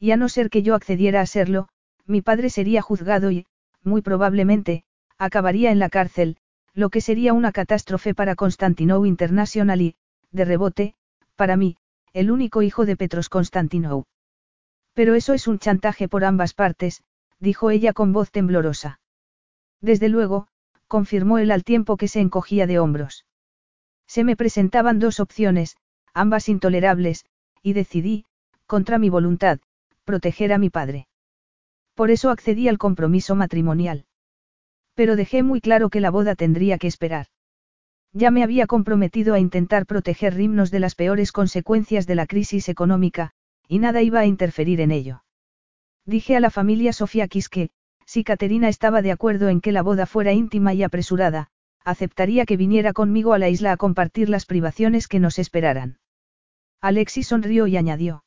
[0.00, 1.68] Y a no ser que yo accediera a serlo,
[2.06, 3.46] mi padre sería juzgado y,
[3.84, 4.82] muy probablemente,
[5.16, 6.38] acabaría en la cárcel,
[6.74, 9.94] lo que sería una catástrofe para Constantinou International y,
[10.32, 10.94] de rebote,
[11.36, 11.76] para mí,
[12.12, 14.06] el único hijo de Petros Constantinou.
[14.92, 17.04] Pero eso es un chantaje por ambas partes,
[17.38, 18.98] dijo ella con voz temblorosa.
[19.80, 20.48] Desde luego,
[20.88, 23.24] confirmó él al tiempo que se encogía de hombros.
[24.06, 25.76] Se me presentaban dos opciones,
[26.14, 27.24] ambas intolerables,
[27.62, 28.24] y decidí,
[28.66, 29.58] contra mi voluntad,
[30.04, 31.08] proteger a mi padre.
[31.94, 34.04] Por eso accedí al compromiso matrimonial.
[34.94, 37.26] Pero dejé muy claro que la boda tendría que esperar.
[38.12, 42.68] Ya me había comprometido a intentar proteger Rimnos de las peores consecuencias de la crisis
[42.68, 43.32] económica,
[43.68, 45.22] y nada iba a interferir en ello.
[46.06, 47.70] Dije a la familia Sofiakis que,
[48.06, 51.48] si Caterina estaba de acuerdo en que la boda fuera íntima y apresurada,
[51.86, 55.98] aceptaría que viniera conmigo a la isla a compartir las privaciones que nos esperaran.
[56.80, 58.24] Alexis sonrió y añadió.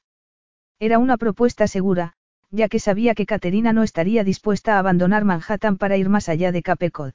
[0.80, 2.14] Era una propuesta segura,
[2.52, 6.54] ya que sabía que Caterina no estaría dispuesta a abandonar Manhattan para ir más allá
[6.54, 7.12] de Cape Cod.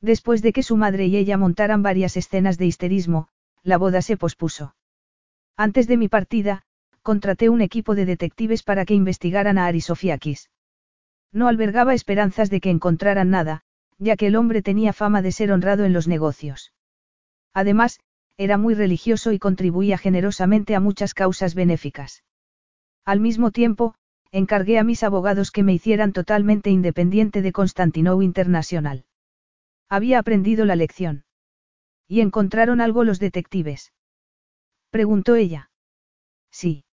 [0.00, 3.28] Después de que su madre y ella montaran varias escenas de histerismo,
[3.62, 4.74] la boda se pospuso.
[5.56, 6.64] Antes de mi partida,
[7.02, 10.50] contraté un equipo de detectives para que investigaran a Arisofiakis.
[11.32, 13.62] No albergaba esperanzas de que encontraran nada,
[14.02, 16.72] ya que el hombre tenía fama de ser honrado en los negocios.
[17.54, 18.00] Además,
[18.36, 22.24] era muy religioso y contribuía generosamente a muchas causas benéficas.
[23.04, 23.94] Al mismo tiempo,
[24.32, 29.04] encargué a mis abogados que me hicieran totalmente independiente de Constantinou Internacional.
[29.88, 31.24] Había aprendido la lección.
[32.08, 33.92] ¿Y encontraron algo los detectives?
[34.90, 35.70] Preguntó ella.
[36.50, 36.84] Sí.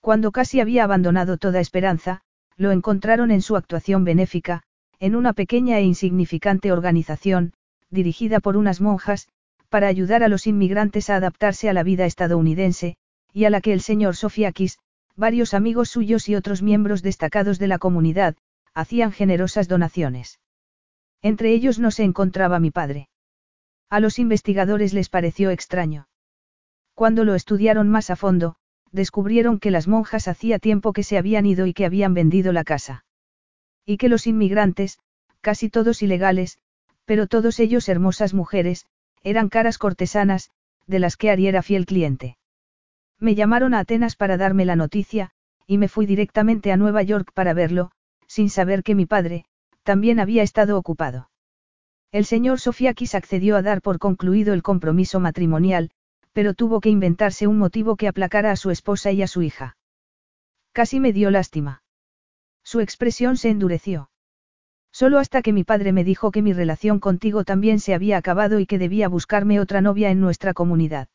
[0.00, 2.22] Cuando casi había abandonado toda esperanza,
[2.56, 4.64] lo encontraron en su actuación benéfica,
[5.00, 7.52] en una pequeña e insignificante organización,
[7.90, 9.28] dirigida por unas monjas,
[9.68, 12.96] para ayudar a los inmigrantes a adaptarse a la vida estadounidense,
[13.32, 14.78] y a la que el señor Sofiakis,
[15.16, 18.36] varios amigos suyos y otros miembros destacados de la comunidad,
[18.74, 20.40] hacían generosas donaciones.
[21.22, 23.08] Entre ellos no se encontraba mi padre.
[23.90, 26.08] A los investigadores les pareció extraño.
[26.94, 28.56] Cuando lo estudiaron más a fondo,
[28.92, 32.64] descubrieron que las monjas hacía tiempo que se habían ido y que habían vendido la
[32.64, 33.04] casa.
[33.86, 34.98] Y que los inmigrantes,
[35.40, 36.58] casi todos ilegales,
[37.04, 38.86] pero todos ellos hermosas mujeres,
[39.22, 40.50] eran caras cortesanas,
[40.86, 42.36] de las que Ari era fiel cliente.
[43.18, 45.30] Me llamaron a Atenas para darme la noticia,
[45.66, 47.90] y me fui directamente a Nueva York para verlo,
[48.26, 49.44] sin saber que mi padre,
[49.82, 51.30] también había estado ocupado.
[52.10, 55.90] El señor Sofiakis accedió a dar por concluido el compromiso matrimonial,
[56.32, 59.76] pero tuvo que inventarse un motivo que aplacara a su esposa y a su hija.
[60.72, 61.83] Casi me dio lástima.
[62.64, 64.10] Su expresión se endureció.
[64.90, 68.58] Solo hasta que mi padre me dijo que mi relación contigo también se había acabado
[68.58, 71.08] y que debía buscarme otra novia en nuestra comunidad.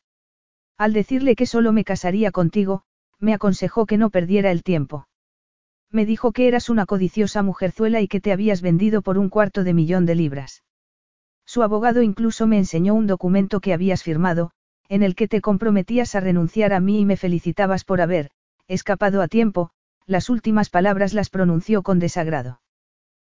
[0.78, 2.84] Al decirle que solo me casaría contigo,
[3.18, 5.08] me aconsejó que no perdiera el tiempo.
[5.90, 9.64] Me dijo que eras una codiciosa mujerzuela y que te habías vendido por un cuarto
[9.64, 10.62] de millón de libras.
[11.44, 14.52] Su abogado incluso me enseñó un documento que habías firmado,
[14.88, 18.30] en el que te comprometías a renunciar a mí y me felicitabas por haber,
[18.68, 19.70] escapado a tiempo,
[20.06, 22.60] las últimas palabras las pronunció con desagrado.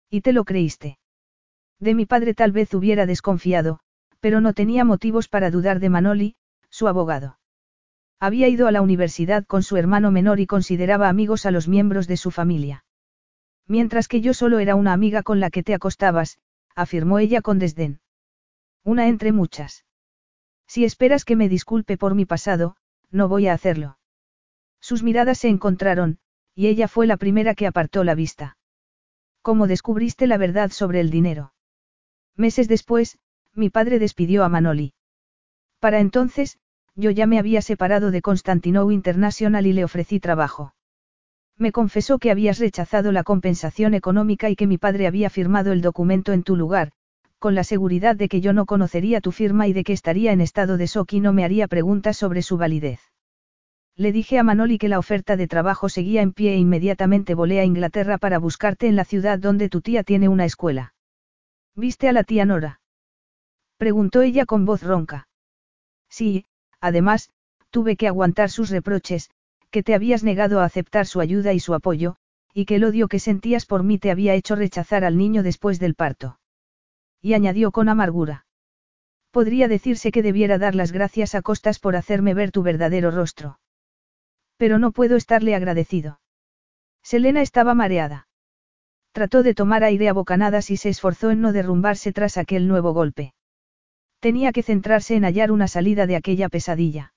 [0.09, 0.99] ¿Y te lo creíste?
[1.79, 3.79] De mi padre tal vez hubiera desconfiado,
[4.19, 6.35] pero no tenía motivos para dudar de Manoli,
[6.69, 7.39] su abogado.
[8.19, 12.07] Había ido a la universidad con su hermano menor y consideraba amigos a los miembros
[12.07, 12.83] de su familia.
[13.67, 16.39] Mientras que yo solo era una amiga con la que te acostabas,
[16.75, 17.99] afirmó ella con desdén.
[18.83, 19.85] Una entre muchas.
[20.67, 22.75] Si esperas que me disculpe por mi pasado,
[23.11, 23.97] no voy a hacerlo.
[24.79, 26.19] Sus miradas se encontraron,
[26.57, 28.57] y ella fue la primera que apartó la vista.
[29.43, 31.53] ¿Cómo descubriste la verdad sobre el dinero?
[32.35, 33.19] Meses después,
[33.53, 34.95] mi padre despidió a Manoli.
[35.79, 36.57] Para entonces,
[36.95, 40.73] yo ya me había separado de Constantinou International y le ofrecí trabajo.
[41.59, 45.81] Me confesó que habías rechazado la compensación económica y que mi padre había firmado el
[45.81, 46.91] documento en tu lugar,
[47.37, 50.41] con la seguridad de que yo no conocería tu firma y de que estaría en
[50.41, 52.99] estado de shock y no me haría preguntas sobre su validez.
[53.97, 57.59] Le dije a Manoli que la oferta de trabajo seguía en pie e inmediatamente volé
[57.59, 60.93] a Inglaterra para buscarte en la ciudad donde tu tía tiene una escuela.
[61.75, 62.79] ¿Viste a la tía Nora?
[63.77, 65.27] Preguntó ella con voz ronca.
[66.09, 66.45] Sí,
[66.79, 67.31] además,
[67.71, 69.31] tuve que aguantar sus reproches,
[69.71, 72.17] que te habías negado a aceptar su ayuda y su apoyo,
[72.53, 75.79] y que el odio que sentías por mí te había hecho rechazar al niño después
[75.79, 76.39] del parto.
[77.19, 78.45] Y añadió con amargura.
[79.31, 83.59] Podría decirse que debiera dar las gracias a costas por hacerme ver tu verdadero rostro.
[84.57, 86.19] Pero no puedo estarle agradecido.
[87.03, 88.27] Selena estaba mareada.
[89.13, 92.93] Trató de tomar aire a bocanadas y se esforzó en no derrumbarse tras aquel nuevo
[92.93, 93.33] golpe.
[94.19, 97.13] Tenía que centrarse en hallar una salida de aquella pesadilla.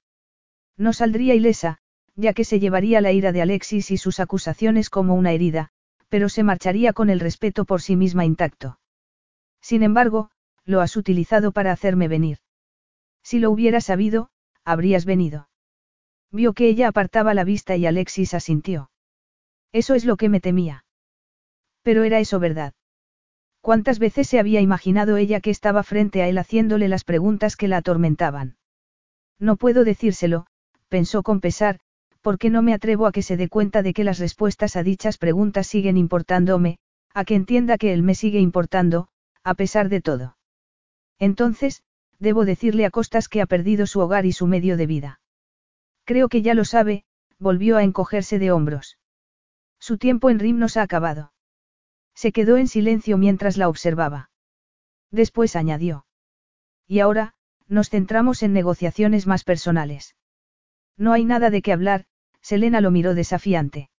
[0.76, 1.78] No saldría ilesa,
[2.16, 5.70] ya que se llevaría la ira de Alexis y sus acusaciones como una herida,
[6.08, 8.78] pero se marcharía con el respeto por sí misma intacto.
[9.60, 10.30] Sin embargo,
[10.64, 12.38] lo has utilizado para hacerme venir.
[13.22, 14.30] Si lo hubiera sabido,
[14.64, 15.49] habrías venido.
[16.32, 18.90] Vio que ella apartaba la vista y Alexis asintió.
[19.72, 20.84] Eso es lo que me temía.
[21.82, 22.74] Pero era eso verdad.
[23.60, 27.68] ¿Cuántas veces se había imaginado ella que estaba frente a él haciéndole las preguntas que
[27.68, 28.56] la atormentaban?
[29.38, 30.46] No puedo decírselo,
[30.88, 31.80] pensó con pesar,
[32.20, 35.18] porque no me atrevo a que se dé cuenta de que las respuestas a dichas
[35.18, 36.78] preguntas siguen importándome,
[37.12, 39.08] a que entienda que él me sigue importando,
[39.42, 40.36] a pesar de todo.
[41.18, 41.82] Entonces,
[42.18, 45.19] debo decirle a costas que ha perdido su hogar y su medio de vida.
[46.04, 47.04] Creo que ya lo sabe,
[47.38, 48.98] volvió a encogerse de hombros.
[49.78, 51.32] Su tiempo en Rimnos ha acabado.
[52.14, 54.30] Se quedó en silencio mientras la observaba.
[55.10, 56.06] Después añadió.
[56.86, 57.34] Y ahora,
[57.66, 60.16] nos centramos en negociaciones más personales.
[60.96, 62.04] No hay nada de qué hablar,
[62.42, 63.90] Selena lo miró desafiante.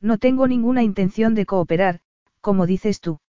[0.00, 2.00] No tengo ninguna intención de cooperar,
[2.40, 3.20] como dices tú.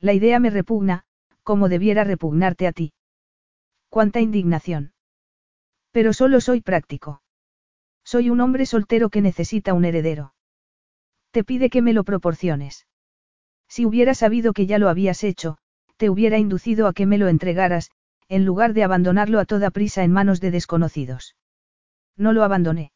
[0.00, 1.04] La idea me repugna,
[1.42, 2.92] como debiera repugnarte a ti.
[3.88, 4.92] Cuánta indignación.
[5.98, 7.22] Pero solo soy práctico.
[8.04, 10.32] Soy un hombre soltero que necesita un heredero.
[11.32, 12.86] Te pide que me lo proporciones.
[13.66, 15.58] Si hubiera sabido que ya lo habías hecho,
[15.96, 17.90] te hubiera inducido a que me lo entregaras,
[18.28, 21.34] en lugar de abandonarlo a toda prisa en manos de desconocidos.
[22.16, 22.92] No lo abandoné.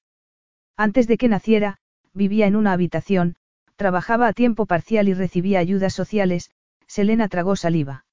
[0.76, 1.78] Antes de que naciera,
[2.14, 3.34] vivía en una habitación,
[3.74, 6.52] trabajaba a tiempo parcial y recibía ayudas sociales,
[6.86, 8.04] Selena tragó saliva.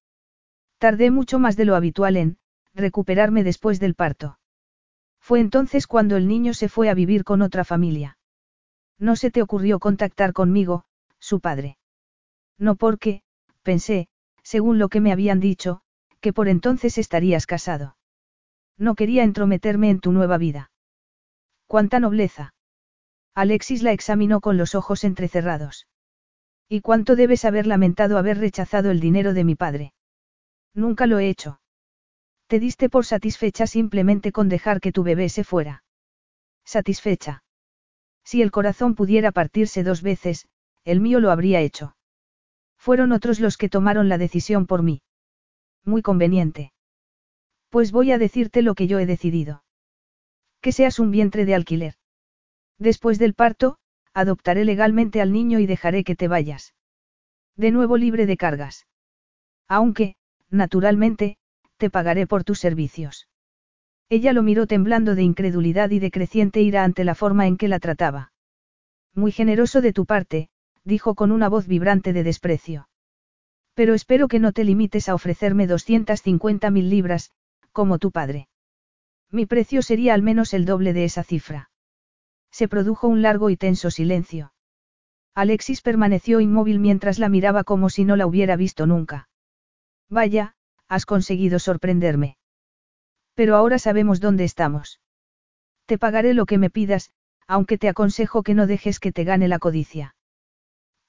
[0.78, 2.38] Tardé mucho más de lo habitual en,
[2.74, 4.39] recuperarme después del parto.
[5.30, 8.18] Fue entonces cuando el niño se fue a vivir con otra familia.
[8.98, 10.82] No se te ocurrió contactar conmigo,
[11.20, 11.78] su padre.
[12.58, 13.22] No porque,
[13.62, 14.08] pensé,
[14.42, 15.82] según lo que me habían dicho,
[16.20, 17.96] que por entonces estarías casado.
[18.76, 20.72] No quería entrometerme en tu nueva vida.
[21.68, 22.52] ¡Cuánta nobleza!
[23.32, 25.86] Alexis la examinó con los ojos entrecerrados.
[26.68, 29.92] ¿Y cuánto debes haber lamentado haber rechazado el dinero de mi padre?
[30.74, 31.59] Nunca lo he hecho.
[32.50, 35.84] Te diste por satisfecha simplemente con dejar que tu bebé se fuera.
[36.64, 37.44] Satisfecha.
[38.24, 40.48] Si el corazón pudiera partirse dos veces,
[40.84, 41.94] el mío lo habría hecho.
[42.76, 45.00] Fueron otros los que tomaron la decisión por mí.
[45.84, 46.72] Muy conveniente.
[47.68, 49.62] Pues voy a decirte lo que yo he decidido.
[50.60, 51.94] Que seas un vientre de alquiler.
[52.78, 53.78] Después del parto,
[54.12, 56.74] adoptaré legalmente al niño y dejaré que te vayas.
[57.54, 58.88] De nuevo libre de cargas.
[59.68, 60.16] Aunque,
[60.50, 61.36] naturalmente,
[61.80, 63.26] te pagaré por tus servicios.
[64.10, 67.68] Ella lo miró temblando de incredulidad y de creciente ira ante la forma en que
[67.68, 68.32] la trataba.
[69.14, 70.50] Muy generoso de tu parte,
[70.84, 72.88] dijo con una voz vibrante de desprecio.
[73.74, 77.32] Pero espero que no te limites a ofrecerme 250 mil libras,
[77.72, 78.48] como tu padre.
[79.30, 81.70] Mi precio sería al menos el doble de esa cifra.
[82.50, 84.52] Se produjo un largo y tenso silencio.
[85.34, 89.28] Alexis permaneció inmóvil mientras la miraba como si no la hubiera visto nunca.
[90.10, 90.56] Vaya,
[90.90, 92.36] has conseguido sorprenderme.
[93.34, 95.00] Pero ahora sabemos dónde estamos.
[95.86, 97.12] Te pagaré lo que me pidas,
[97.46, 100.16] aunque te aconsejo que no dejes que te gane la codicia.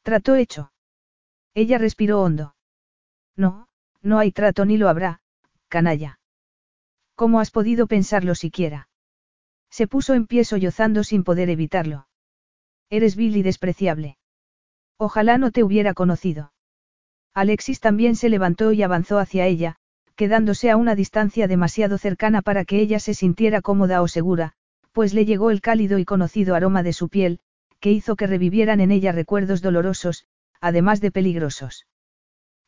[0.03, 0.71] Trato hecho.
[1.55, 2.55] Ella respiró hondo.
[3.35, 3.67] No,
[4.01, 5.21] no hay trato ni lo habrá,
[5.67, 6.19] canalla.
[7.15, 8.87] ¿Cómo has podido pensarlo siquiera?
[9.71, 12.07] Se puso en pie sollozando sin poder evitarlo.
[12.89, 14.17] Eres vil y despreciable.
[14.97, 16.53] Ojalá no te hubiera conocido.
[17.33, 19.77] Alexis también se levantó y avanzó hacia ella,
[20.15, 24.53] quedándose a una distancia demasiado cercana para que ella se sintiera cómoda o segura,
[24.91, 27.39] pues le llegó el cálido y conocido aroma de su piel,
[27.79, 30.25] que hizo que revivieran en ella recuerdos dolorosos,
[30.59, 31.87] además de peligrosos.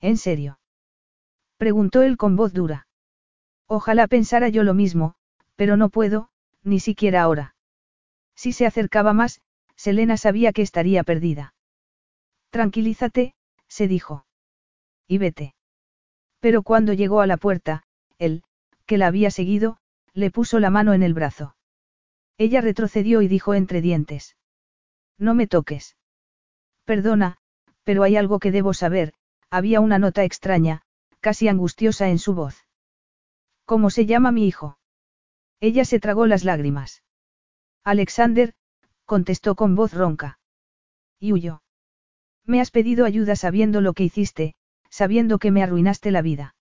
[0.02, 0.60] ¿En serio?
[1.58, 2.88] preguntó él con voz dura.
[3.68, 5.16] Ojalá pensara yo lo mismo,
[5.56, 6.30] pero no puedo,
[6.64, 7.56] ni siquiera ahora.
[8.36, 9.42] Si se acercaba más,
[9.76, 11.54] Selena sabía que estaría perdida.
[12.50, 13.36] Tranquilízate,
[13.68, 14.26] se dijo.
[15.08, 15.56] Y vete.
[16.40, 17.84] Pero cuando llegó a la puerta,
[18.18, 18.44] él,
[18.86, 19.78] que la había seguido,
[20.14, 21.56] le puso la mano en el brazo.
[22.38, 24.36] Ella retrocedió y dijo entre dientes.
[25.18, 25.98] No me toques.
[26.86, 27.38] Perdona,
[27.84, 29.14] pero hay algo que debo saber,
[29.50, 30.82] había una nota extraña,
[31.20, 32.66] casi angustiosa en su voz.
[33.66, 34.78] ¿Cómo se llama mi hijo?
[35.60, 37.04] Ella se tragó las lágrimas.
[37.84, 38.54] Alexander,
[39.06, 40.40] contestó con voz ronca.
[41.20, 41.62] Y huyó.
[42.46, 44.56] Me has pedido ayuda sabiendo lo que hiciste,
[44.94, 46.54] sabiendo que me arruinaste la vida.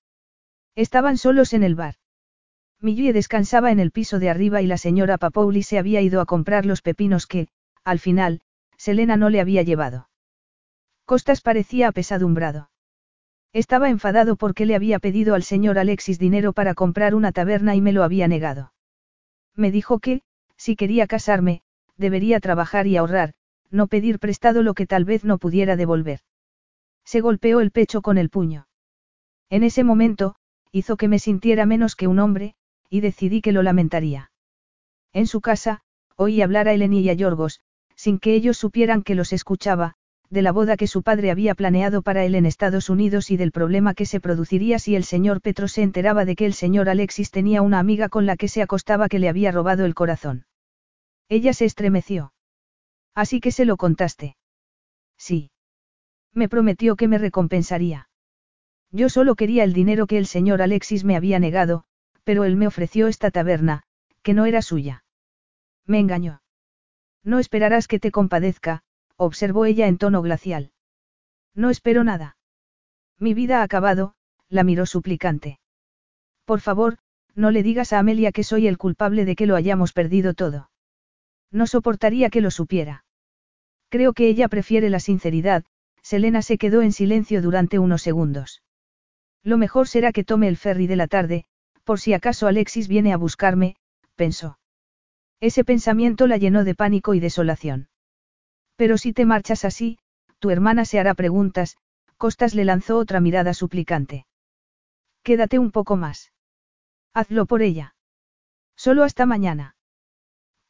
[0.74, 1.96] Estaban solos en el bar.
[2.80, 6.24] Millie descansaba en el piso de arriba y la señora Papouli se había ido a
[6.24, 7.48] comprar los pepinos que,
[7.84, 8.40] al final,
[8.78, 10.08] Selena no le había llevado.
[11.04, 12.70] Costas parecía apesadumbrado.
[13.52, 17.82] Estaba enfadado porque le había pedido al señor Alexis dinero para comprar una taberna y
[17.82, 18.72] me lo había negado.
[19.54, 20.22] Me dijo que,
[20.56, 21.60] si quería casarme,
[21.98, 23.34] debería trabajar y ahorrar,
[23.70, 26.20] no pedir prestado lo que tal vez no pudiera devolver.
[27.04, 28.66] Se golpeó el pecho con el puño.
[29.50, 30.36] En ese momento,
[30.70, 32.54] hizo que me sintiera menos que un hombre,
[32.88, 34.30] y decidí que lo lamentaría.
[35.12, 35.82] En su casa,
[36.16, 37.60] oí hablar a Eleni y a Yorgos,
[37.94, 39.94] sin que ellos supieran que los escuchaba,
[40.30, 43.52] de la boda que su padre había planeado para él en Estados Unidos y del
[43.52, 47.30] problema que se produciría si el señor Petro se enteraba de que el señor Alexis
[47.30, 50.46] tenía una amiga con la que se acostaba que le había robado el corazón.
[51.28, 52.32] Ella se estremeció.
[53.14, 54.36] Así que se lo contaste.
[55.18, 55.51] Sí.
[56.34, 58.08] Me prometió que me recompensaría.
[58.90, 61.84] Yo solo quería el dinero que el señor Alexis me había negado,
[62.24, 63.82] pero él me ofreció esta taberna,
[64.22, 65.04] que no era suya.
[65.86, 66.42] Me engañó.
[67.24, 68.82] No esperarás que te compadezca,
[69.16, 70.72] observó ella en tono glacial.
[71.54, 72.36] No espero nada.
[73.18, 74.14] Mi vida ha acabado,
[74.48, 75.58] la miró suplicante.
[76.44, 76.98] Por favor,
[77.34, 80.70] no le digas a Amelia que soy el culpable de que lo hayamos perdido todo.
[81.50, 83.04] No soportaría que lo supiera.
[83.88, 85.64] Creo que ella prefiere la sinceridad,
[86.02, 88.62] Selena se quedó en silencio durante unos segundos.
[89.42, 91.44] Lo mejor será que tome el ferry de la tarde,
[91.84, 93.76] por si acaso Alexis viene a buscarme,
[94.14, 94.58] pensó.
[95.40, 97.88] Ese pensamiento la llenó de pánico y desolación.
[98.76, 99.98] Pero si te marchas así,
[100.38, 101.76] tu hermana se hará preguntas,
[102.16, 104.26] Costas le lanzó otra mirada suplicante.
[105.24, 106.32] Quédate un poco más.
[107.12, 107.96] Hazlo por ella.
[108.76, 109.76] Solo hasta mañana.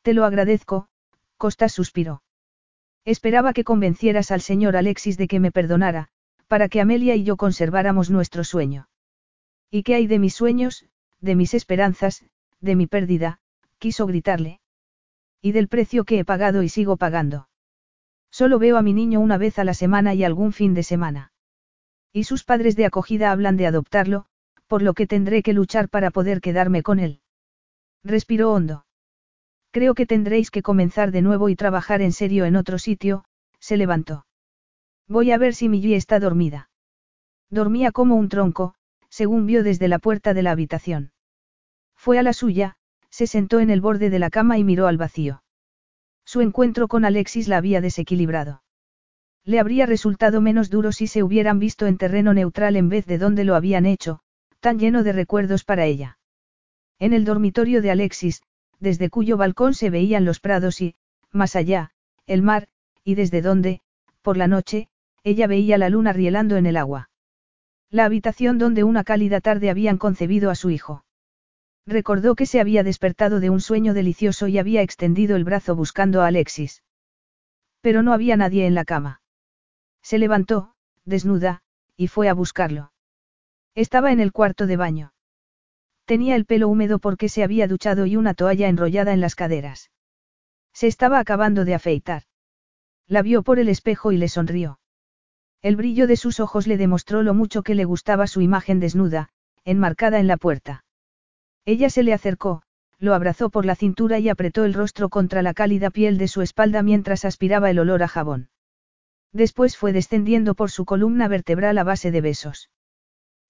[0.03, 0.89] Te lo agradezco,
[1.37, 2.23] Costas suspiró.
[3.05, 6.09] Esperaba que convencieras al señor Alexis de que me perdonara,
[6.47, 8.89] para que Amelia y yo conserváramos nuestro sueño.
[9.71, 10.87] ¿Y qué hay de mis sueños,
[11.21, 12.25] de mis esperanzas,
[12.61, 13.41] de mi pérdida?
[13.79, 14.61] quiso gritarle.
[15.41, 17.49] Y del precio que he pagado y sigo pagando.
[18.31, 21.33] Solo veo a mi niño una vez a la semana y algún fin de semana.
[22.13, 24.27] Y sus padres de acogida hablan de adoptarlo,
[24.69, 27.21] por lo que tendré que luchar para poder quedarme con él.
[28.05, 28.85] Respiró hondo.
[29.73, 33.25] Creo que tendréis que comenzar de nuevo y trabajar en serio en otro sitio,
[33.59, 34.27] se levantó.
[35.09, 36.71] Voy a ver si Millie está dormida.
[37.49, 38.75] Dormía como un tronco,
[39.09, 41.13] según vio desde la puerta de la habitación.
[41.97, 42.77] Fue a la suya,
[43.09, 45.43] se sentó en el borde de la cama y miró al vacío.
[46.25, 48.63] Su encuentro con Alexis la había desequilibrado.
[49.45, 53.19] Le habría resultado menos duro si se hubieran visto en terreno neutral en vez de
[53.19, 54.21] donde lo habían hecho,
[54.61, 56.19] tan lleno de recuerdos para ella.
[56.99, 58.43] En el dormitorio de Alexis,
[58.83, 60.97] desde cuyo balcón se veían los prados y,
[61.31, 61.93] más allá,
[62.27, 62.67] el mar,
[63.05, 63.81] y desde donde,
[64.23, 64.89] por la noche,
[65.23, 67.09] ella veía la luna rielando en el agua.
[67.91, 71.05] La habitación donde una cálida tarde habían concebido a su hijo.
[71.87, 76.21] Recordó que se había despertado de un sueño delicioso y había extendido el brazo buscando
[76.21, 76.83] a Alexis.
[77.83, 79.21] Pero no había nadie en la cama.
[80.03, 81.63] Se levantó, desnuda,
[81.97, 82.93] y fue a buscarlo.
[83.77, 85.13] Estaba en el cuarto de baño.
[86.13, 89.91] Tenía el pelo húmedo porque se había duchado y una toalla enrollada en las caderas.
[90.75, 92.25] Se estaba acabando de afeitar.
[93.09, 94.79] La vio por el espejo y le sonrió.
[95.63, 99.31] El brillo de sus ojos le demostró lo mucho que le gustaba su imagen desnuda,
[99.65, 100.85] enmarcada en la puerta.
[101.65, 102.61] Ella se le acercó,
[102.99, 106.43] lo abrazó por la cintura y apretó el rostro contra la cálida piel de su
[106.43, 108.51] espalda mientras aspiraba el olor a jabón.
[109.33, 112.69] Después fue descendiendo por su columna vertebral a base de besos.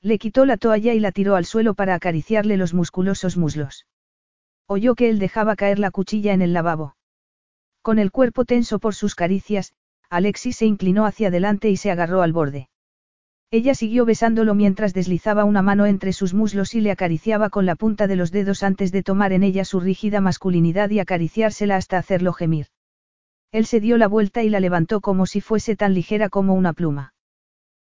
[0.03, 3.87] Le quitó la toalla y la tiró al suelo para acariciarle los musculosos muslos.
[4.67, 6.97] Oyó que él dejaba caer la cuchilla en el lavabo.
[7.83, 9.75] Con el cuerpo tenso por sus caricias,
[10.11, 12.69] Alexis se inclinó hacia adelante y se agarró al borde.
[13.53, 17.77] Ella siguió besándolo mientras deslizaba una mano entre sus muslos y le acariciaba con la
[17.77, 21.99] punta de los dedos antes de tomar en ella su rígida masculinidad y acariciársela hasta
[21.99, 22.67] hacerlo gemir.
[23.53, 26.73] Él se dio la vuelta y la levantó como si fuese tan ligera como una
[26.73, 27.12] pluma.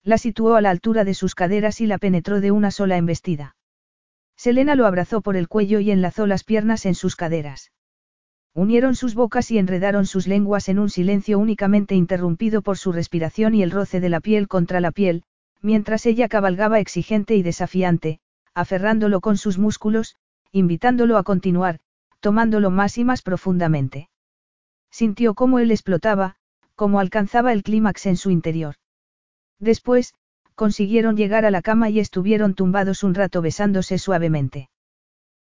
[0.03, 3.55] La situó a la altura de sus caderas y la penetró de una sola embestida.
[4.35, 7.71] Selena lo abrazó por el cuello y enlazó las piernas en sus caderas.
[8.53, 13.53] Unieron sus bocas y enredaron sus lenguas en un silencio únicamente interrumpido por su respiración
[13.53, 15.23] y el roce de la piel contra la piel,
[15.61, 18.19] mientras ella cabalgaba exigente y desafiante,
[18.55, 20.15] aferrándolo con sus músculos,
[20.51, 21.79] invitándolo a continuar,
[22.19, 24.09] tomándolo más y más profundamente.
[24.89, 26.35] Sintió cómo él explotaba,
[26.75, 28.75] cómo alcanzaba el clímax en su interior.
[29.61, 30.15] Después,
[30.55, 34.69] consiguieron llegar a la cama y estuvieron tumbados un rato besándose suavemente.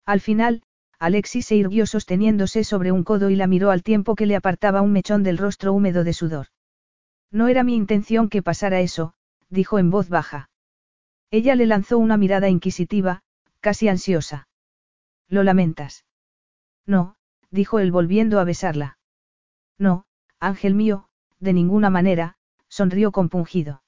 [0.07, 0.63] Al final,
[0.99, 4.81] Alexis se irguió sosteniéndose sobre un codo y la miró al tiempo que le apartaba
[4.81, 6.47] un mechón del rostro húmedo de sudor.
[7.31, 9.13] No era mi intención que pasara eso,
[9.51, 10.49] dijo en voz baja.
[11.31, 13.23] Ella le lanzó una mirada inquisitiva,
[13.61, 14.49] casi ansiosa.
[15.29, 16.07] ¿Lo lamentas?
[16.87, 17.17] No,
[17.51, 18.99] dijo él volviendo a besarla.
[19.77, 20.07] No,
[20.41, 22.39] ángel mío, de ninguna manera,
[22.69, 23.83] sonrió compungido.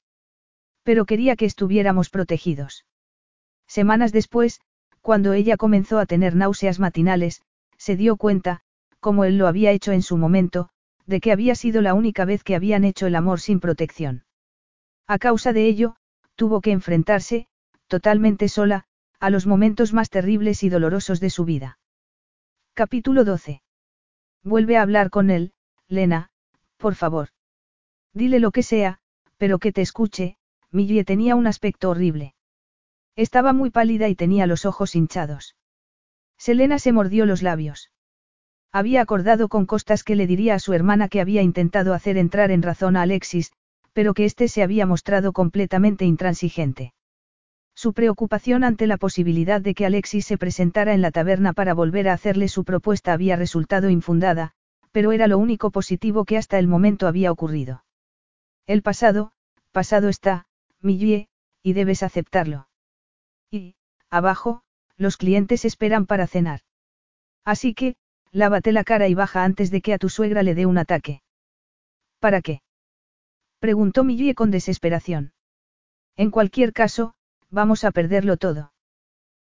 [0.83, 2.85] Pero quería que estuviéramos protegidos.
[3.67, 4.61] Semanas después,
[5.01, 7.41] cuando ella comenzó a tener náuseas matinales,
[7.77, 8.61] se dio cuenta,
[8.99, 10.69] como él lo había hecho en su momento,
[11.05, 14.25] de que había sido la única vez que habían hecho el amor sin protección.
[15.07, 15.95] A causa de ello,
[16.35, 17.47] tuvo que enfrentarse,
[17.87, 18.85] totalmente sola,
[19.19, 21.79] a los momentos más terribles y dolorosos de su vida.
[22.73, 23.61] Capítulo 12.
[24.43, 25.53] Vuelve a hablar con él,
[25.87, 26.29] Lena,
[26.77, 27.29] por favor.
[28.13, 28.99] Dile lo que sea,
[29.37, 30.37] pero que te escuche,
[30.71, 32.35] Millie tenía un aspecto horrible.
[33.15, 35.55] Estaba muy pálida y tenía los ojos hinchados.
[36.37, 37.91] Selena se mordió los labios.
[38.71, 42.51] Había acordado con Costas que le diría a su hermana que había intentado hacer entrar
[42.51, 43.51] en razón a Alexis,
[43.93, 46.93] pero que éste se había mostrado completamente intransigente.
[47.73, 52.09] Su preocupación ante la posibilidad de que Alexis se presentara en la taberna para volver
[52.09, 54.51] a hacerle su propuesta había resultado infundada,
[54.91, 57.83] pero era lo único positivo que hasta el momento había ocurrido.
[58.67, 59.31] El pasado,
[59.71, 60.45] pasado está,
[60.81, 61.27] Millie,
[61.61, 62.67] y debes aceptarlo.
[63.51, 63.75] Y,
[64.09, 64.63] abajo,
[64.97, 66.61] los clientes esperan para cenar.
[67.45, 67.95] Así que,
[68.31, 71.21] lávate la cara y baja antes de que a tu suegra le dé un ataque.
[72.19, 72.61] ¿Para qué?
[73.59, 75.33] Preguntó Millie con desesperación.
[76.15, 77.13] En cualquier caso,
[77.49, 78.73] vamos a perderlo todo.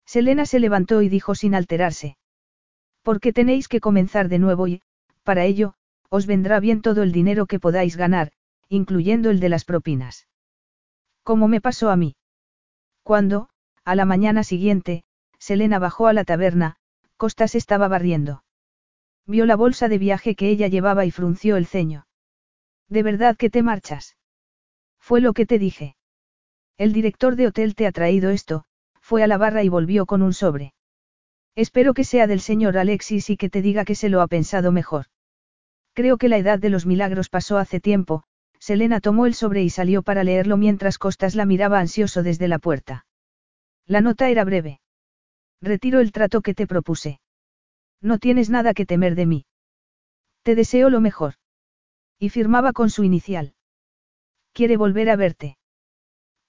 [0.07, 2.17] Selena se levantó y dijo sin alterarse.
[3.02, 4.83] Porque tenéis que comenzar de nuevo y,
[5.23, 5.75] para ello,
[6.09, 8.33] os vendrá bien todo el dinero que podáis ganar,
[8.68, 10.26] incluyendo el de las propinas.
[11.23, 12.16] ¿Cómo me pasó a mí?
[13.02, 13.49] Cuando,
[13.84, 15.05] A la mañana siguiente,
[15.39, 16.76] Selena bajó a la taberna,
[17.16, 18.44] Costas estaba barriendo.
[19.26, 22.07] Vio la bolsa de viaje que ella llevaba y frunció el ceño.
[22.89, 24.16] ¿De verdad que te marchas?
[24.99, 25.97] Fue lo que te dije.
[26.76, 28.65] El director de hotel te ha traído esto,
[29.00, 30.73] fue a la barra y volvió con un sobre.
[31.55, 34.73] Espero que sea del señor Alexis y que te diga que se lo ha pensado
[34.73, 35.07] mejor.
[35.92, 38.23] Creo que la edad de los milagros pasó hace tiempo,
[38.60, 42.58] Selena tomó el sobre y salió para leerlo mientras Costas la miraba ansioso desde la
[42.58, 43.06] puerta.
[43.86, 44.80] La nota era breve.
[45.62, 47.20] Retiro el trato que te propuse.
[48.02, 49.47] No tienes nada que temer de mí.
[50.42, 51.34] Te deseo lo mejor.
[52.18, 53.55] Y firmaba con su inicial.
[54.52, 55.56] ¿Quiere volver a verte?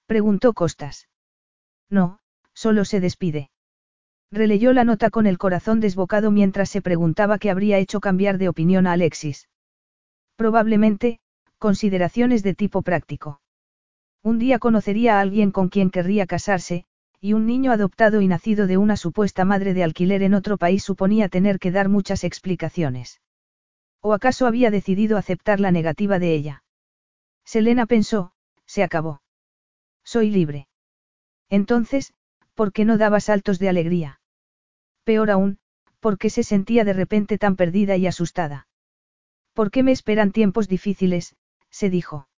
[0.06, 1.08] Preguntó Costas.
[1.88, 2.18] No,
[2.52, 3.50] solo se despide.
[4.30, 8.48] Releyó la nota con el corazón desbocado mientras se preguntaba qué habría hecho cambiar de
[8.48, 9.48] opinión a Alexis.
[10.36, 11.20] Probablemente,
[11.62, 13.40] consideraciones de tipo práctico.
[14.20, 16.86] Un día conocería a alguien con quien querría casarse,
[17.20, 20.82] y un niño adoptado y nacido de una supuesta madre de alquiler en otro país
[20.82, 23.20] suponía tener que dar muchas explicaciones.
[24.00, 26.64] ¿O acaso había decidido aceptar la negativa de ella?
[27.44, 28.32] Selena pensó,
[28.66, 29.22] se acabó.
[30.02, 30.66] Soy libre.
[31.48, 32.12] Entonces,
[32.54, 34.20] ¿por qué no daba saltos de alegría?
[35.04, 35.60] Peor aún,
[36.00, 38.66] ¿por qué se sentía de repente tan perdida y asustada?
[39.52, 41.36] ¿Por qué me esperan tiempos difíciles?
[41.72, 42.28] Se dijo.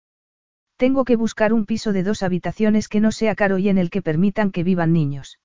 [0.76, 3.90] Tengo que buscar un piso de dos habitaciones que no sea caro y en el
[3.90, 5.38] que permitan que vivan niños.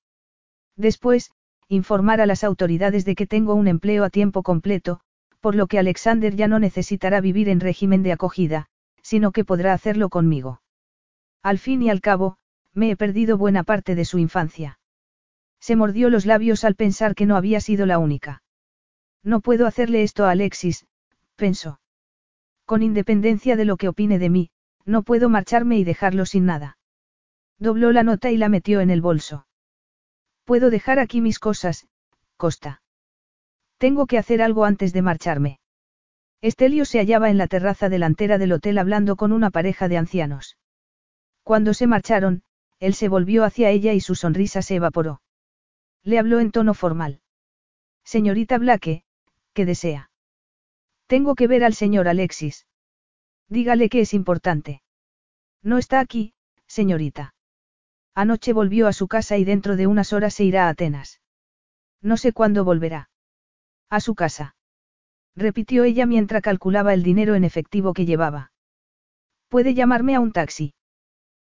[0.76, 1.32] Después,
[1.68, 5.00] informar a las autoridades de que tengo un empleo a tiempo completo,
[5.40, 8.66] por lo que Alexander ya no necesitará vivir en régimen de acogida,
[9.02, 10.62] sino que podrá hacerlo conmigo.
[11.42, 12.36] Al fin y al cabo,
[12.74, 14.78] me he perdido buena parte de su infancia.
[15.60, 18.42] Se mordió los labios al pensar que no había sido la única.
[19.22, 20.86] No puedo hacerle esto a Alexis,
[21.36, 21.79] pensó.
[22.70, 24.50] Con independencia de lo que opine de mí,
[24.84, 26.78] no puedo marcharme y dejarlo sin nada.
[27.58, 29.44] Dobló la nota y la metió en el bolso.
[30.44, 31.88] Puedo dejar aquí mis cosas,
[32.36, 32.80] Costa.
[33.78, 35.58] Tengo que hacer algo antes de marcharme.
[36.42, 40.56] Estelio se hallaba en la terraza delantera del hotel hablando con una pareja de ancianos.
[41.42, 42.44] Cuando se marcharon,
[42.78, 45.22] él se volvió hacia ella y su sonrisa se evaporó.
[46.04, 47.20] Le habló en tono formal.
[48.04, 49.02] Señorita Blake,
[49.54, 50.09] ¿qué desea?
[51.10, 52.68] Tengo que ver al señor Alexis.
[53.48, 54.80] Dígale que es importante.
[55.60, 56.34] No está aquí,
[56.68, 57.34] señorita.
[58.14, 61.20] Anoche volvió a su casa y dentro de unas horas se irá a Atenas.
[62.00, 63.10] No sé cuándo volverá.
[63.88, 64.54] A su casa.
[65.34, 68.52] Repitió ella mientras calculaba el dinero en efectivo que llevaba.
[69.48, 70.74] ¿Puede llamarme a un taxi?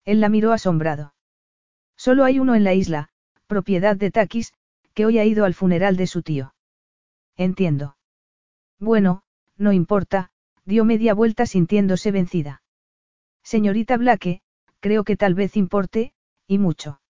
[0.06, 1.14] Él la miró asombrado.
[1.98, 3.10] Solo hay uno en la isla,
[3.46, 4.54] propiedad de Takis,
[4.94, 6.56] que hoy ha ido al funeral de su tío.
[7.36, 7.98] Entiendo.
[8.80, 9.24] Bueno,
[9.60, 10.32] no importa,
[10.66, 12.64] dio media vuelta sintiéndose vencida.
[13.44, 14.42] Señorita Blake,
[14.80, 16.14] creo que tal vez importe,
[16.48, 17.02] y mucho.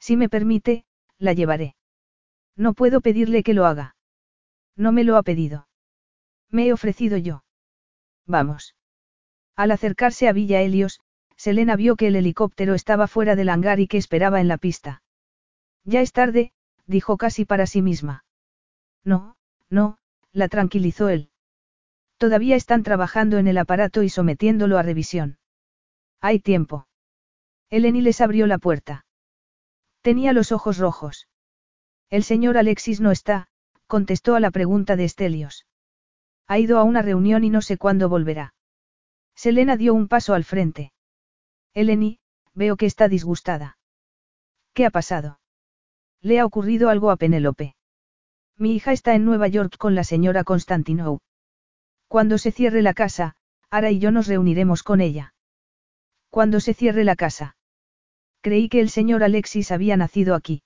[0.00, 0.84] Si me permite,
[1.18, 1.76] la llevaré.
[2.56, 3.94] No puedo pedirle que lo haga.
[4.74, 5.68] No me lo ha pedido.
[6.50, 7.44] Me he ofrecido yo.
[8.26, 8.74] Vamos.
[9.54, 11.00] Al acercarse a Villa Helios,
[11.36, 15.02] Selena vio que el helicóptero estaba fuera del hangar y que esperaba en la pista.
[15.84, 16.52] Ya es tarde,
[16.86, 18.24] dijo casi para sí misma.
[19.04, 19.36] No,
[19.68, 19.98] no,
[20.32, 21.30] la tranquilizó él.
[22.18, 25.38] Todavía están trabajando en el aparato y sometiéndolo a revisión.
[26.20, 26.88] Hay tiempo.
[27.68, 29.04] Eleni les abrió la puerta.
[30.00, 31.28] Tenía los ojos rojos.
[32.08, 33.48] El señor Alexis no está,
[33.86, 35.66] contestó a la pregunta de Estelios.
[36.46, 38.54] Ha ido a una reunión y no sé cuándo volverá.
[39.34, 40.92] Selena dio un paso al frente.
[41.74, 42.20] Eleni,
[42.54, 43.78] veo que está disgustada.
[44.72, 45.40] ¿Qué ha pasado?
[46.22, 47.74] Le ha ocurrido algo a Penélope.
[48.56, 51.20] Mi hija está en Nueva York con la señora Constantinou.
[52.08, 53.36] Cuando se cierre la casa,
[53.70, 55.34] Ara y yo nos reuniremos con ella.
[56.30, 57.56] Cuando se cierre la casa.
[58.40, 60.62] Creí que el señor Alexis había nacido aquí.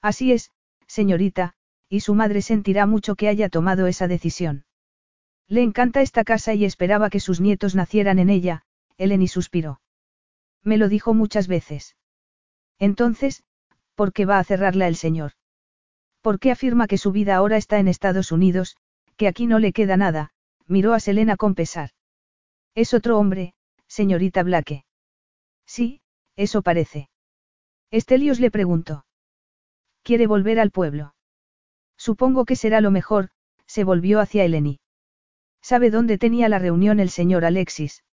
[0.00, 0.50] Así es,
[0.86, 1.54] señorita,
[1.88, 4.64] y su madre sentirá mucho que haya tomado esa decisión.
[5.48, 8.62] Le encanta esta casa y esperaba que sus nietos nacieran en ella,
[8.96, 9.80] Eleni suspiró.
[10.62, 11.96] Me lo dijo muchas veces.
[12.78, 13.44] Entonces,
[13.94, 15.32] ¿por qué va a cerrarla el señor?
[16.22, 18.76] ¿Por qué afirma que su vida ahora está en Estados Unidos,
[19.16, 20.30] que aquí no le queda nada,
[20.66, 21.90] miró a Selena con pesar.
[22.74, 23.54] Es otro hombre,
[23.86, 24.84] señorita Blake.
[25.66, 26.00] Sí,
[26.36, 27.08] eso parece.
[27.90, 29.04] Estelios le preguntó.
[30.02, 31.14] ¿Quiere volver al pueblo?
[31.96, 33.30] Supongo que será lo mejor,
[33.66, 34.80] se volvió hacia Eleni.
[35.62, 38.04] ¿Sabe dónde tenía la reunión el señor Alexis?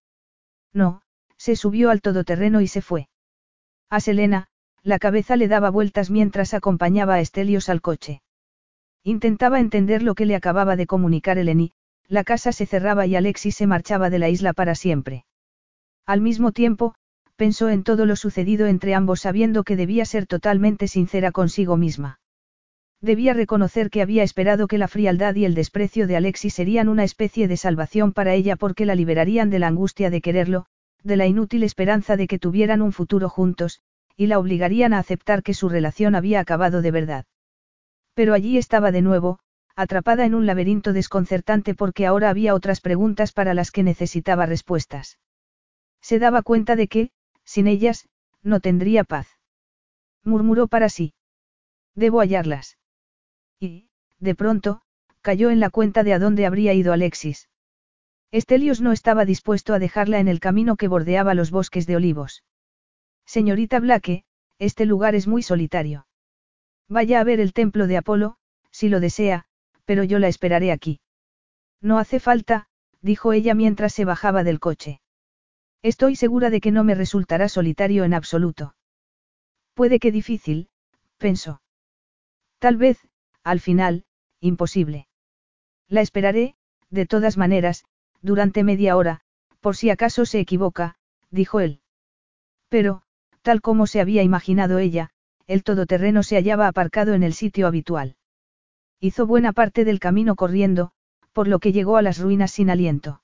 [0.72, 1.02] No,
[1.36, 3.08] se subió al todoterreno y se fue.
[3.90, 4.48] A Selena,
[4.82, 8.22] la cabeza le daba vueltas mientras acompañaba a Estelios al coche.
[9.02, 11.72] Intentaba entender lo que le acababa de comunicar Eleni,
[12.12, 15.24] la casa se cerraba y Alexis se marchaba de la isla para siempre.
[16.04, 16.94] Al mismo tiempo,
[17.36, 22.20] pensó en todo lo sucedido entre ambos sabiendo que debía ser totalmente sincera consigo misma.
[23.00, 27.02] Debía reconocer que había esperado que la frialdad y el desprecio de Alexis serían una
[27.02, 30.66] especie de salvación para ella porque la liberarían de la angustia de quererlo,
[31.02, 33.80] de la inútil esperanza de que tuvieran un futuro juntos,
[34.18, 37.24] y la obligarían a aceptar que su relación había acabado de verdad.
[38.12, 39.38] Pero allí estaba de nuevo,
[39.76, 45.18] atrapada en un laberinto desconcertante porque ahora había otras preguntas para las que necesitaba respuestas.
[46.00, 47.10] Se daba cuenta de que,
[47.44, 48.08] sin ellas,
[48.42, 49.28] no tendría paz.
[50.24, 51.14] Murmuró para sí.
[51.94, 52.78] Debo hallarlas.
[53.60, 54.82] Y, de pronto,
[55.20, 57.48] cayó en la cuenta de a dónde habría ido Alexis.
[58.30, 62.44] Estelios no estaba dispuesto a dejarla en el camino que bordeaba los bosques de olivos.
[63.26, 64.24] Señorita Blake,
[64.58, 66.06] este lugar es muy solitario.
[66.88, 68.36] Vaya a ver el templo de Apolo,
[68.70, 69.46] si lo desea,
[69.84, 71.00] pero yo la esperaré aquí.
[71.80, 72.68] No hace falta,
[73.00, 75.00] dijo ella mientras se bajaba del coche.
[75.82, 78.76] Estoy segura de que no me resultará solitario en absoluto.
[79.74, 80.68] Puede que difícil,
[81.18, 81.60] pensó.
[82.58, 82.98] Tal vez,
[83.42, 84.04] al final,
[84.40, 85.08] imposible.
[85.88, 86.54] La esperaré,
[86.90, 87.84] de todas maneras,
[88.20, 89.20] durante media hora,
[89.60, 90.96] por si acaso se equivoca,
[91.30, 91.80] dijo él.
[92.68, 93.02] Pero,
[93.42, 95.10] tal como se había imaginado ella,
[95.46, 98.16] el todoterreno se hallaba aparcado en el sitio habitual.
[99.04, 100.92] Hizo buena parte del camino corriendo,
[101.32, 103.20] por lo que llegó a las ruinas sin aliento.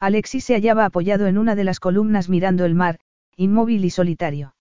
[0.00, 2.98] Alexis se hallaba apoyado en una de las columnas mirando el mar,
[3.36, 4.56] inmóvil y solitario.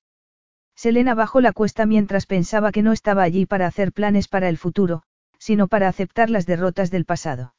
[0.75, 4.59] Selena bajó la cuesta mientras pensaba que no estaba allí para hacer planes para el
[4.59, 5.01] futuro,
[5.39, 7.55] sino para aceptar las derrotas del pasado.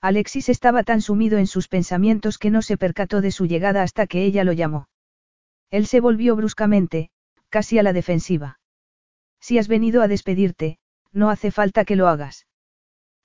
[0.00, 4.08] Alexis estaba tan sumido en sus pensamientos que no se percató de su llegada hasta
[4.08, 4.88] que ella lo llamó.
[5.70, 7.10] Él se volvió bruscamente,
[7.48, 8.58] casi a la defensiva.
[9.38, 10.80] Si has venido a despedirte,
[11.12, 12.46] no hace falta que lo hagas.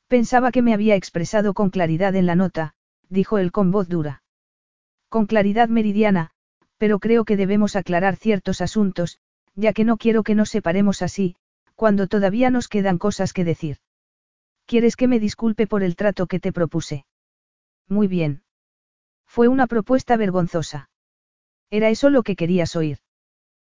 [0.07, 2.73] Pensaba que me había expresado con claridad en la nota,
[3.09, 4.23] dijo él con voz dura.
[5.09, 6.31] Con claridad meridiana,
[6.77, 9.19] pero creo que debemos aclarar ciertos asuntos,
[9.55, 11.35] ya que no quiero que nos separemos así,
[11.75, 13.77] cuando todavía nos quedan cosas que decir.
[14.65, 17.05] ¿Quieres que me disculpe por el trato que te propuse?
[17.87, 18.43] Muy bien.
[19.25, 20.89] Fue una propuesta vergonzosa.
[21.69, 22.99] ¿Era eso lo que querías oír?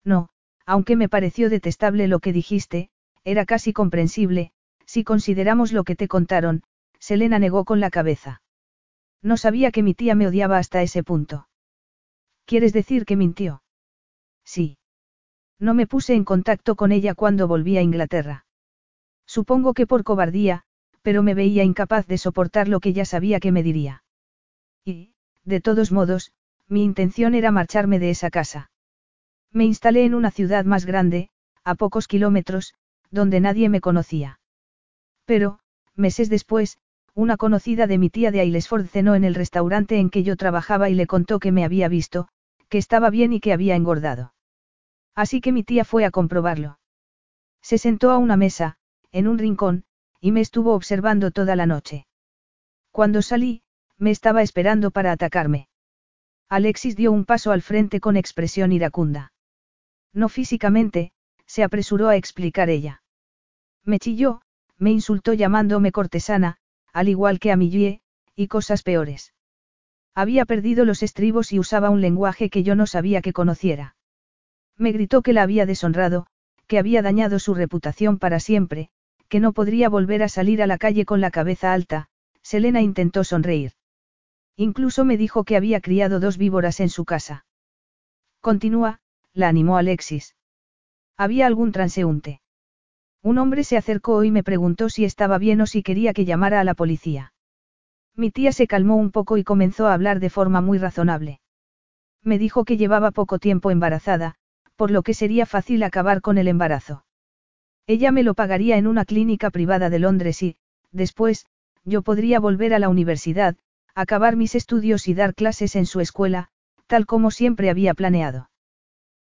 [0.04, 0.30] No,
[0.66, 2.90] aunque me pareció detestable lo que dijiste,
[3.24, 4.52] era casi comprensible,
[4.86, 6.64] si consideramos lo que te contaron,
[7.00, 8.42] Selena negó con la cabeza.
[9.22, 11.48] No sabía que mi tía me odiaba hasta ese punto.
[12.46, 13.64] ¿Quieres decir que mintió?
[14.44, 14.78] Sí.
[15.60, 18.46] No me puse en contacto con ella cuando volví a Inglaterra.
[19.26, 20.64] Supongo que por cobardía,
[21.02, 24.04] pero me veía incapaz de soportar lo que ya sabía que me diría.
[24.86, 26.32] Y, de todos modos,
[26.68, 28.72] mi intención era marcharme de esa casa.
[29.52, 31.30] Me instalé en una ciudad más grande,
[31.64, 32.74] a pocos kilómetros,
[33.12, 34.40] donde nadie me conocía.
[35.26, 35.60] Pero,
[35.96, 36.80] meses después,
[37.14, 40.90] una conocida de mi tía de Aylesford cenó en el restaurante en que yo trabajaba
[40.90, 42.28] y le contó que me había visto,
[42.70, 44.34] que estaba bien y que había engordado.
[45.16, 46.80] Así que mi tía fue a comprobarlo.
[47.62, 48.78] Se sentó a una mesa,
[49.12, 49.84] en un rincón,
[50.22, 52.08] y me estuvo observando toda la noche.
[52.92, 53.62] Cuando salí,
[53.98, 55.68] me estaba esperando para atacarme.
[56.48, 59.34] Alexis dio un paso al frente con expresión iracunda.
[60.14, 61.12] No físicamente,
[61.50, 63.02] se apresuró a explicar ella.
[63.84, 64.42] Me chilló,
[64.78, 66.58] me insultó llamándome cortesana,
[66.94, 68.02] al igual que a Millie,
[68.36, 69.34] y cosas peores.
[70.14, 73.96] Había perdido los estribos y usaba un lenguaje que yo no sabía que conociera.
[74.78, 76.28] Me gritó que la había deshonrado,
[76.68, 78.92] que había dañado su reputación para siempre,
[79.28, 82.10] que no podría volver a salir a la calle con la cabeza alta,
[82.44, 83.74] Selena intentó sonreír.
[84.56, 87.46] Incluso me dijo que había criado dos víboras en su casa.
[88.40, 89.00] Continúa,
[89.34, 90.36] la animó Alexis.
[91.20, 92.40] Había algún transeúnte.
[93.22, 96.62] Un hombre se acercó y me preguntó si estaba bien o si quería que llamara
[96.62, 97.34] a la policía.
[98.16, 101.42] Mi tía se calmó un poco y comenzó a hablar de forma muy razonable.
[102.24, 104.36] Me dijo que llevaba poco tiempo embarazada,
[104.78, 107.04] por lo que sería fácil acabar con el embarazo.
[107.86, 110.56] Ella me lo pagaría en una clínica privada de Londres y,
[110.94, 111.48] después,
[111.84, 113.58] yo podría volver a la universidad,
[113.94, 116.48] acabar mis estudios y dar clases en su escuela,
[116.88, 118.50] tal como siempre había planeado.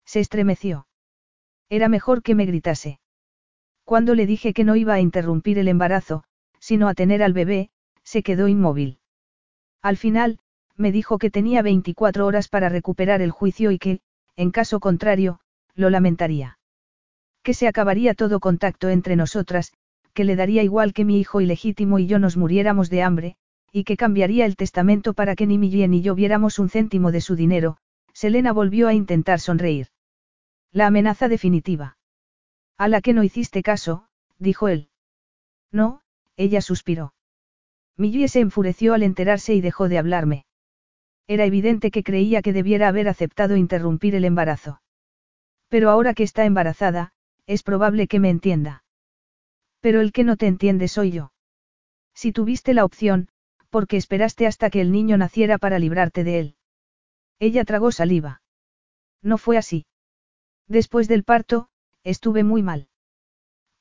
[0.06, 0.86] Se estremeció.
[1.72, 3.00] Era mejor que me gritase.
[3.84, 6.22] Cuando le dije que no iba a interrumpir el embarazo,
[6.58, 7.70] sino a tener al bebé,
[8.02, 8.98] se quedó inmóvil.
[9.80, 10.38] Al final,
[10.76, 14.00] me dijo que tenía 24 horas para recuperar el juicio y que,
[14.36, 15.40] en caso contrario,
[15.74, 16.58] lo lamentaría.
[17.42, 19.72] Que se acabaría todo contacto entre nosotras,
[20.12, 23.36] que le daría igual que mi hijo ilegítimo y yo nos muriéramos de hambre,
[23.72, 27.22] y que cambiaría el testamento para que ni Millie ni yo viéramos un céntimo de
[27.22, 27.78] su dinero,
[28.12, 29.86] Selena volvió a intentar sonreír.
[30.72, 31.98] La amenaza definitiva.
[32.78, 34.06] A la que no hiciste caso,
[34.38, 34.88] dijo él.
[35.70, 36.00] No,
[36.36, 37.14] ella suspiró.
[37.96, 40.46] Millie se enfureció al enterarse y dejó de hablarme.
[41.26, 44.80] Era evidente que creía que debiera haber aceptado interrumpir el embarazo.
[45.68, 47.12] Pero ahora que está embarazada,
[47.46, 48.84] es probable que me entienda.
[49.80, 51.32] Pero el que no te entiende soy yo.
[52.14, 53.28] Si tuviste la opción,
[53.68, 56.56] ¿por qué esperaste hasta que el niño naciera para librarte de él?
[57.38, 58.42] Ella tragó saliva.
[59.22, 59.86] No fue así.
[60.68, 61.68] Después del parto,
[62.04, 62.88] estuve muy mal.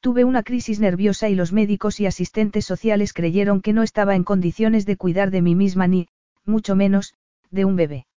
[0.01, 4.23] Tuve una crisis nerviosa y los médicos y asistentes sociales creyeron que no estaba en
[4.23, 6.07] condiciones de cuidar de mí misma ni,
[6.43, 7.13] mucho menos,
[7.51, 8.07] de un bebé.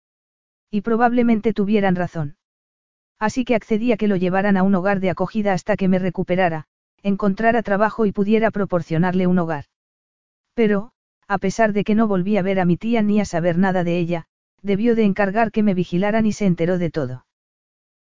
[0.70, 2.36] Y probablemente tuvieran razón.
[3.18, 5.98] Así que accedí a que lo llevaran a un hogar de acogida hasta que me
[5.98, 6.66] recuperara,
[7.02, 9.66] encontrara trabajo y pudiera proporcionarle un hogar.
[10.54, 10.92] Pero,
[11.28, 13.84] a pesar de que no volví a ver a mi tía ni a saber nada
[13.84, 14.26] de ella,
[14.62, 17.26] debió de encargar que me vigilaran y se enteró de todo.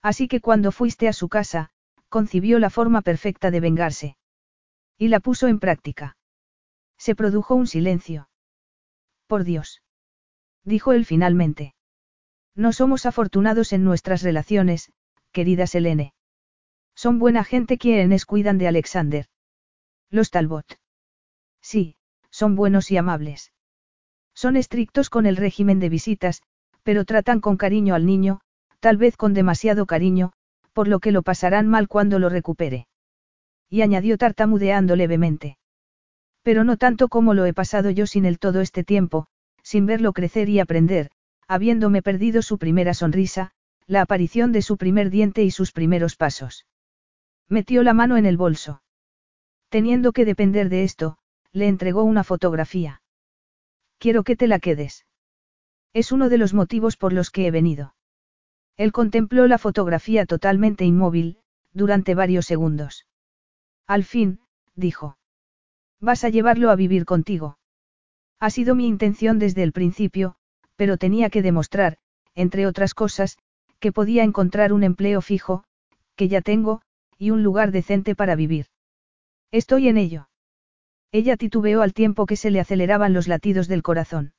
[0.01, 1.71] Así que cuando fuiste a su casa,
[2.07, 4.17] concibió la forma perfecta de vengarse.
[4.97, 6.17] Y la puso en práctica.
[6.97, 8.29] Se produjo un silencio.
[9.27, 9.81] Por Dios.
[10.63, 11.75] Dijo él finalmente.
[12.55, 14.91] No somos afortunados en nuestras relaciones,
[15.31, 16.13] querida Selene.
[16.95, 19.27] Son buena gente quienes cuidan de Alexander.
[20.09, 20.79] Los Talbot.
[21.61, 21.95] Sí,
[22.29, 23.53] son buenos y amables.
[24.33, 26.41] Son estrictos con el régimen de visitas,
[26.83, 28.41] pero tratan con cariño al niño,
[28.79, 30.31] tal vez con demasiado cariño,
[30.73, 32.87] por lo que lo pasarán mal cuando lo recupere.
[33.69, 35.57] Y añadió tartamudeando levemente.
[36.41, 39.27] Pero no tanto como lo he pasado yo sin él todo este tiempo,
[39.61, 41.11] sin verlo crecer y aprender,
[41.47, 43.51] habiéndome perdido su primera sonrisa,
[43.85, 46.65] la aparición de su primer diente y sus primeros pasos.
[47.47, 48.81] Metió la mano en el bolso.
[49.69, 51.17] Teniendo que depender de esto,
[51.51, 53.01] le entregó una fotografía.
[53.97, 55.05] Quiero que te la quedes.
[55.93, 57.95] Es uno de los motivos por los que he venido.
[58.79, 61.37] Él contempló la fotografía totalmente inmóvil,
[61.73, 63.07] durante varios segundos.
[63.85, 64.39] Al fin,
[64.73, 65.17] dijo.
[65.99, 67.57] Vas a llevarlo a vivir contigo.
[68.39, 70.37] Ha sido mi intención desde el principio,
[70.77, 71.97] pero tenía que demostrar,
[72.35, 73.37] entre otras cosas,
[73.81, 75.65] que podía encontrar un empleo fijo,
[76.15, 76.81] que ya tengo,
[77.17, 78.67] y un lugar decente para vivir.
[79.51, 80.29] Estoy en ello.
[81.11, 84.31] Ella titubeó al tiempo que se le aceleraban los latidos del corazón.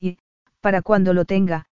[0.00, 0.18] Y,
[0.60, 1.66] para cuando lo tenga,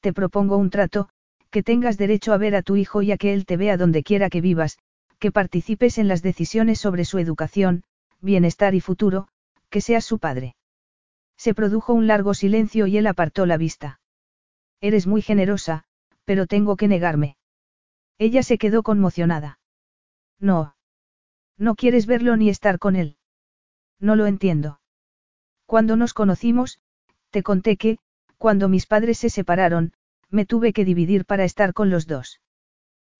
[0.00, 1.08] te propongo un trato,
[1.50, 4.02] que tengas derecho a ver a tu hijo y a que él te vea donde
[4.02, 4.78] quiera que vivas,
[5.18, 7.84] que participes en las decisiones sobre su educación,
[8.20, 9.28] bienestar y futuro,
[9.70, 10.56] que seas su padre.
[11.36, 14.00] Se produjo un largo silencio y él apartó la vista.
[14.80, 15.84] Eres muy generosa,
[16.24, 17.36] pero tengo que negarme.
[18.18, 19.58] Ella se quedó conmocionada.
[20.38, 20.76] No.
[21.58, 23.16] No quieres verlo ni estar con él.
[23.98, 24.80] No lo entiendo.
[25.66, 26.80] Cuando nos conocimos,
[27.30, 27.98] te conté que,
[28.38, 29.92] cuando mis padres se separaron,
[30.30, 32.40] me tuve que dividir para estar con los dos.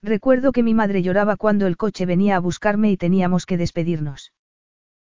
[0.02, 4.32] Recuerdo que mi madre lloraba cuando el coche venía a buscarme y teníamos que despedirnos.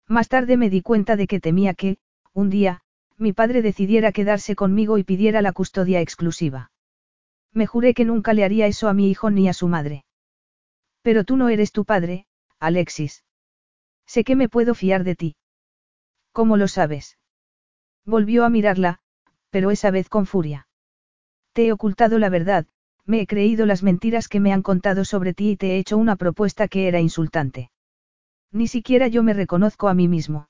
[0.07, 1.99] Más tarde me di cuenta de que temía que,
[2.33, 2.81] un día,
[3.17, 6.71] mi padre decidiera quedarse conmigo y pidiera la custodia exclusiva.
[7.53, 10.05] Me juré que nunca le haría eso a mi hijo ni a su madre.
[11.03, 12.27] Pero tú no eres tu padre,
[12.59, 13.25] Alexis.
[14.07, 15.37] Sé que me puedo fiar de ti.
[16.33, 17.19] ¿Cómo lo sabes?
[18.05, 19.01] Volvió a mirarla,
[19.51, 20.68] pero esa vez con furia.
[21.59, 22.67] Te he ocultado la verdad,
[23.05, 25.99] me he creído las mentiras que me han contado sobre ti y te he hecho
[25.99, 27.73] una propuesta que era insultante.
[28.53, 30.49] Ni siquiera yo me reconozco a mí mismo.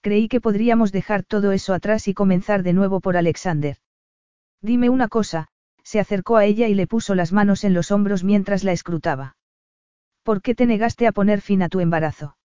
[0.00, 3.76] Creí que podríamos dejar todo eso atrás y comenzar de nuevo por Alexander.
[4.62, 5.48] Dime una cosa,
[5.82, 9.36] se acercó a ella y le puso las manos en los hombros mientras la escrutaba.
[10.22, 12.38] ¿Por qué te negaste a poner fin a tu embarazo?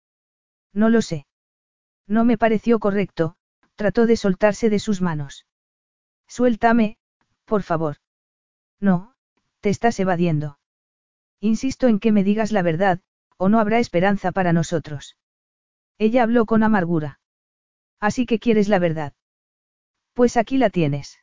[0.73, 1.27] No lo sé.
[2.07, 3.37] No me pareció correcto,
[3.77, 5.45] trató de soltarse de sus manos.
[6.27, 6.97] Suéltame,
[7.49, 7.97] por favor.
[8.79, 9.15] No,
[9.59, 10.59] te estás evadiendo.
[11.41, 13.01] Insisto en que me digas la verdad,
[13.37, 15.17] o no habrá esperanza para nosotros.
[15.97, 17.19] Ella habló con amargura.
[17.99, 19.13] Así que quieres la verdad.
[20.13, 21.17] Pues aquí la tienes.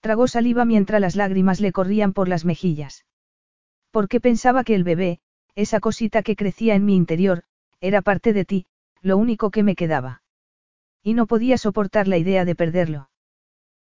[0.00, 3.06] Tragó saliva mientras las lágrimas le corrían por las mejillas.
[3.90, 5.20] Porque pensaba que el bebé,
[5.54, 7.44] esa cosita que crecía en mi interior,
[7.80, 8.66] era parte de ti,
[9.02, 10.22] lo único que me quedaba.
[11.02, 13.10] Y no podía soportar la idea de perderlo.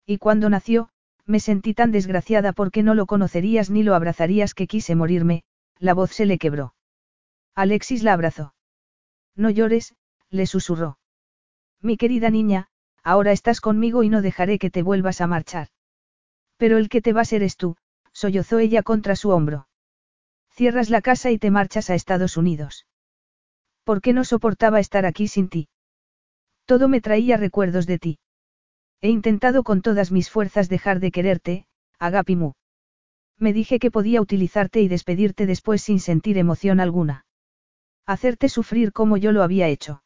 [0.06, 0.91] Y cuando nació,
[1.26, 5.44] me sentí tan desgraciada porque no lo conocerías ni lo abrazarías que quise morirme,
[5.78, 6.74] la voz se le quebró.
[7.54, 8.54] Alexis la abrazó.
[9.36, 9.94] No llores,
[10.30, 10.98] le susurró.
[11.80, 12.68] Mi querida niña,
[13.02, 15.68] ahora estás conmigo y no dejaré que te vuelvas a marchar.
[16.56, 17.76] Pero el que te vas eres tú,
[18.12, 19.68] sollozó ella contra su hombro.
[20.50, 22.86] Cierras la casa y te marchas a Estados Unidos.
[23.84, 25.68] ¿Por qué no soportaba estar aquí sin ti?
[26.66, 28.18] Todo me traía recuerdos de ti.
[29.02, 31.66] He intentado con todas mis fuerzas dejar de quererte,
[31.98, 32.52] Agapimu.
[33.36, 37.26] Me dije que podía utilizarte y despedirte después sin sentir emoción alguna.
[38.06, 40.04] Hacerte sufrir como yo lo había hecho.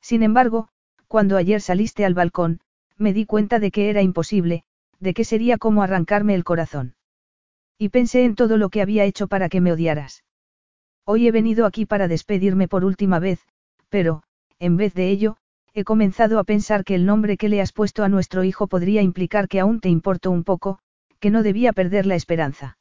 [0.00, 0.68] Sin embargo,
[1.06, 2.60] cuando ayer saliste al balcón,
[2.96, 4.64] me di cuenta de que era imposible,
[4.98, 6.96] de que sería como arrancarme el corazón.
[7.78, 10.24] Y pensé en todo lo que había hecho para que me odiaras.
[11.04, 13.46] Hoy he venido aquí para despedirme por última vez,
[13.88, 14.24] pero,
[14.58, 15.36] en vez de ello,
[15.78, 19.02] he comenzado a pensar que el nombre que le has puesto a nuestro hijo podría
[19.02, 20.78] implicar que aún te importo un poco,
[21.20, 22.78] que no debía perder la esperanza.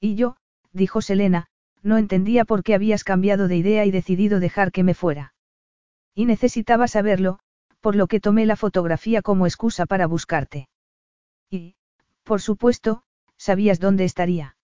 [0.00, 0.36] Y yo,
[0.72, 1.46] dijo Selena,
[1.82, 5.34] no entendía por qué habías cambiado de idea y decidido dejar que me fuera.
[6.14, 7.38] Y necesitaba saberlo,
[7.80, 10.68] por lo que tomé la fotografía como excusa para buscarte.
[11.50, 11.76] Y,
[12.24, 13.02] por supuesto,
[13.36, 14.56] sabías dónde estaría.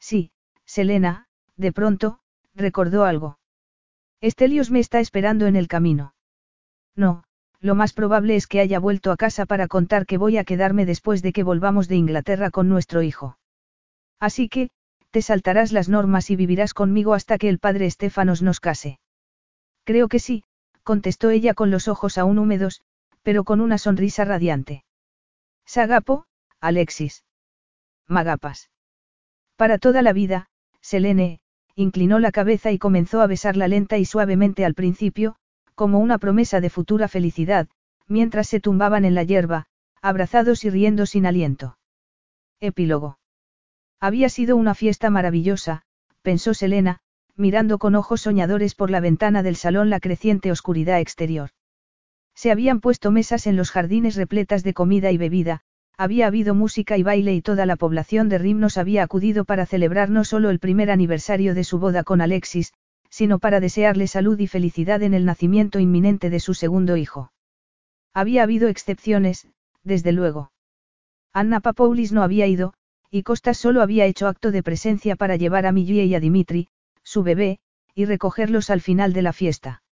[0.00, 0.32] Sí,
[0.64, 2.18] Selena, de pronto,
[2.54, 3.38] recordó algo.
[4.20, 6.14] Estelios me está esperando en el camino.
[6.96, 7.24] No,
[7.60, 10.84] lo más probable es que haya vuelto a casa para contar que voy a quedarme
[10.84, 13.38] después de que volvamos de Inglaterra con nuestro hijo.
[14.18, 14.70] Así que,
[15.10, 18.98] te saltarás las normas y vivirás conmigo hasta que el padre Estefanos nos case.
[19.84, 20.44] Creo que sí,
[20.82, 22.82] contestó ella con los ojos aún húmedos,
[23.22, 24.84] pero con una sonrisa radiante.
[25.66, 26.26] Sagapo,
[26.60, 27.24] Alexis.
[28.08, 28.70] Magapas.
[29.56, 30.48] Para toda la vida,
[30.80, 31.40] Selene,
[31.74, 35.36] inclinó la cabeza y comenzó a besarla lenta y suavemente al principio,
[35.74, 37.68] como una promesa de futura felicidad,
[38.06, 39.66] mientras se tumbaban en la hierba,
[40.00, 41.78] abrazados y riendo sin aliento.
[42.60, 43.18] Epílogo.
[44.00, 45.82] Había sido una fiesta maravillosa,
[46.22, 47.00] pensó Selena,
[47.36, 51.50] mirando con ojos soñadores por la ventana del salón la creciente oscuridad exterior.
[52.34, 55.62] Se habían puesto mesas en los jardines repletas de comida y bebida,
[55.96, 60.10] había habido música y baile y toda la población de Rimnos había acudido para celebrar
[60.10, 62.72] no solo el primer aniversario de su boda con Alexis,
[63.12, 67.30] sino para desearle salud y felicidad en el nacimiento inminente de su segundo hijo.
[68.14, 69.48] Había habido excepciones,
[69.82, 70.50] desde luego.
[71.34, 72.72] Anna Papoulis no había ido,
[73.10, 76.68] y Costas solo había hecho acto de presencia para llevar a Millie y a Dimitri,
[77.02, 77.58] su bebé,
[77.94, 79.82] y recogerlos al final de la fiesta.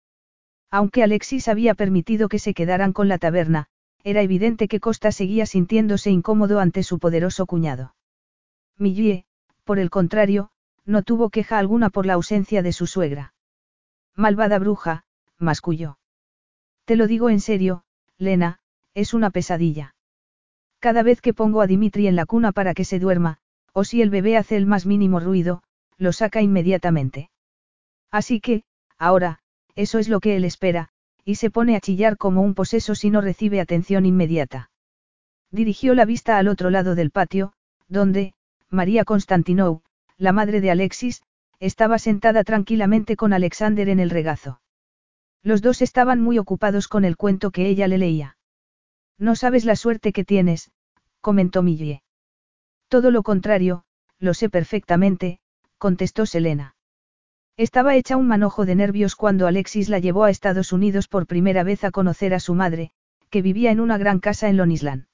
[0.71, 3.67] Aunque Alexis había permitido que se quedaran con la taberna,
[4.03, 7.95] era evidente que Costa seguía sintiéndose incómodo ante su poderoso cuñado.
[8.79, 9.27] Millie,
[9.65, 10.53] por el contrario,
[10.87, 13.35] no tuvo queja alguna por la ausencia de su suegra.
[14.17, 15.05] Malvada bruja,
[15.39, 15.99] masculló.
[16.85, 17.85] Te lo digo en serio,
[18.19, 18.61] Lena,
[18.95, 19.95] es una pesadilla.
[20.79, 23.39] Cada vez que pongo a Dimitri en la cuna para que se duerma,
[23.73, 25.63] o si el bebé hace el más mínimo ruido,
[25.99, 27.31] lo saca inmediatamente.
[28.11, 28.65] Así que,
[28.99, 29.39] ahora,
[29.75, 30.89] eso es lo que él espera,
[31.25, 34.71] y se pone a chillar como un poseso si no recibe atención inmediata.
[35.51, 37.53] Dirigió la vista al otro lado del patio,
[37.89, 38.35] donde,
[38.69, 39.83] María Constantinou,
[40.21, 41.23] la madre de Alexis,
[41.61, 44.61] estaba sentada tranquilamente con Alexander en el regazo.
[45.43, 48.37] Los dos estaban muy ocupados con el cuento que ella le leía.
[49.19, 50.71] No sabes la suerte que tienes,
[51.23, 52.03] comentó Millie.
[52.89, 53.85] Todo lo contrario,
[54.19, 55.41] lo sé perfectamente,
[55.79, 56.77] contestó Selena.
[57.57, 61.63] Estaba hecha un manojo de nervios cuando Alexis la llevó a Estados Unidos por primera
[61.63, 62.91] vez a conocer a su madre,
[63.31, 65.07] que vivía en una gran casa en Lonisland.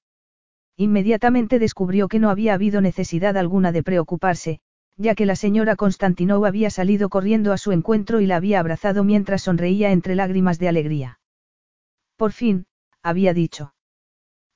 [0.77, 4.61] Inmediatamente descubrió que no había habido necesidad alguna de preocuparse,
[4.97, 9.05] ya que la señora Constantinou había salido corriendo a su encuentro y la había abrazado
[9.05, 11.21] mientras sonreía entre lágrimas de alegría.
[12.17, 12.67] Por fin,
[13.03, 13.75] había dicho.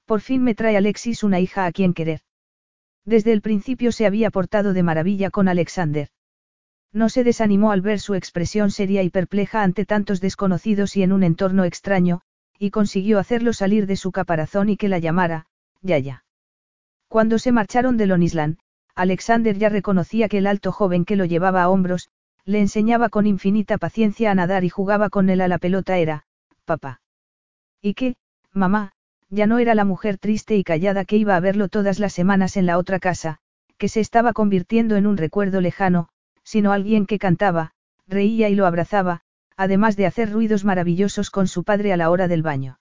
[0.06, 2.20] Por fin me trae Alexis una hija a quien querer.
[3.04, 6.08] Desde el principio se había portado de maravilla con Alexander.
[6.92, 11.12] No se desanimó al ver su expresión seria y perpleja ante tantos desconocidos y en
[11.12, 12.22] un entorno extraño,
[12.58, 15.46] y consiguió hacerlo salir de su caparazón y que la llamara,
[15.82, 16.24] Yaya.
[17.08, 18.58] Cuando se marcharon de Lonisland,
[19.00, 22.10] Alexander ya reconocía que el alto joven que lo llevaba a hombros,
[22.44, 26.26] le enseñaba con infinita paciencia a nadar y jugaba con él a la pelota era,
[26.66, 27.00] papá.
[27.80, 28.16] Y que,
[28.52, 28.92] mamá,
[29.30, 32.58] ya no era la mujer triste y callada que iba a verlo todas las semanas
[32.58, 33.38] en la otra casa,
[33.78, 36.10] que se estaba convirtiendo en un recuerdo lejano,
[36.42, 37.72] sino alguien que cantaba,
[38.06, 39.22] reía y lo abrazaba,
[39.56, 42.78] además de hacer ruidos maravillosos con su padre a la hora del baño.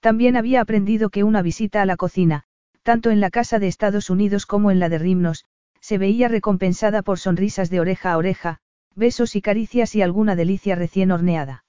[0.00, 2.44] También había aprendido que una visita a la cocina,
[2.86, 5.44] tanto en la casa de Estados Unidos como en la de Rimnos,
[5.80, 8.58] se veía recompensada por sonrisas de oreja a oreja,
[8.94, 11.64] besos y caricias y alguna delicia recién horneada.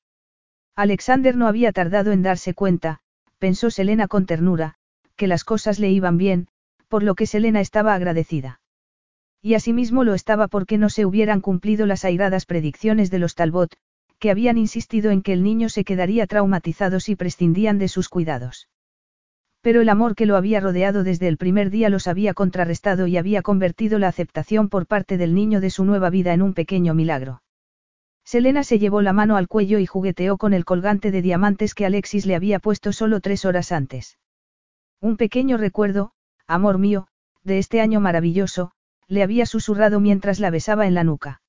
[0.76, 3.00] Alexander no había tardado en darse cuenta,
[3.40, 4.76] pensó Selena con ternura,
[5.16, 6.50] que las cosas le iban bien,
[6.88, 8.62] por lo que Selena estaba agradecida.
[9.42, 13.76] Y asimismo lo estaba porque no se hubieran cumplido las airadas predicciones de los Talbot,
[14.20, 18.68] que habían insistido en que el niño se quedaría traumatizado si prescindían de sus cuidados.
[19.68, 23.18] Pero el amor que lo había rodeado desde el primer día los había contrarrestado y
[23.18, 26.94] había convertido la aceptación por parte del niño de su nueva vida en un pequeño
[26.94, 27.42] milagro.
[28.24, 31.86] Selena se llevó la mano al cuello y jugueteó con el colgante de diamantes que
[31.86, 34.18] Alexis le había puesto solo tres horas antes.
[35.02, 36.14] Un pequeño recuerdo,
[36.48, 37.10] amor mío,
[37.44, 38.72] de este año maravilloso,
[39.10, 41.42] le había susurrado mientras la besaba en la nuca.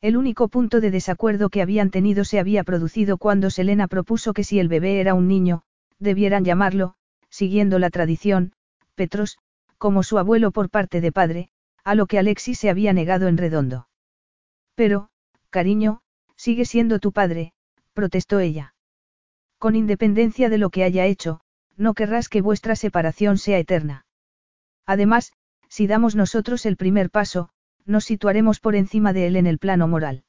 [0.00, 4.42] El único punto de desacuerdo que habían tenido se había producido cuando Selena propuso que
[4.42, 5.62] si el bebé era un niño,
[6.00, 6.96] debieran llamarlo,
[7.28, 8.52] siguiendo la tradición,
[8.94, 9.38] Petros,
[9.78, 11.48] como su abuelo por parte de padre,
[11.84, 13.88] a lo que Alexis se había negado en redondo.
[14.74, 15.08] Pero,
[15.50, 16.00] cariño,
[16.36, 17.52] sigue siendo tu padre,
[17.92, 18.74] protestó ella.
[19.58, 21.40] Con independencia de lo que haya hecho,
[21.76, 24.06] no querrás que vuestra separación sea eterna.
[24.86, 25.32] Además,
[25.68, 27.50] si damos nosotros el primer paso,
[27.84, 30.24] nos situaremos por encima de él en el plano moral.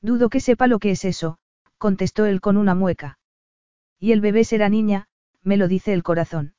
[0.00, 1.38] Dudo que sepa lo que es eso,
[1.78, 3.18] contestó él con una mueca.
[3.98, 5.08] Y el bebé será niña,
[5.42, 6.54] me lo dice el corazón.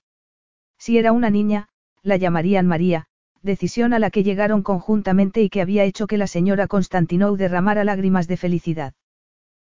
[0.78, 1.70] Si era una niña,
[2.02, 3.08] la llamarían María,
[3.42, 7.84] decisión a la que llegaron conjuntamente y que había hecho que la señora Constantinou derramara
[7.84, 8.94] lágrimas de felicidad.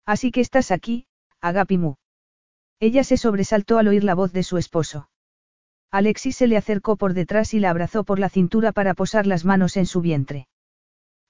[0.05, 1.07] Así que estás aquí,
[1.41, 1.95] Agapimu.
[2.79, 5.09] Ella se sobresaltó al oír la voz de su esposo.
[5.91, 9.45] Alexis se le acercó por detrás y la abrazó por la cintura para posar las
[9.45, 10.47] manos en su vientre.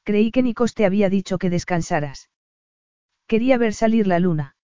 [0.03, 2.29] Creí que Nikos te había dicho que descansaras.
[3.27, 4.55] Quería ver salir la luna.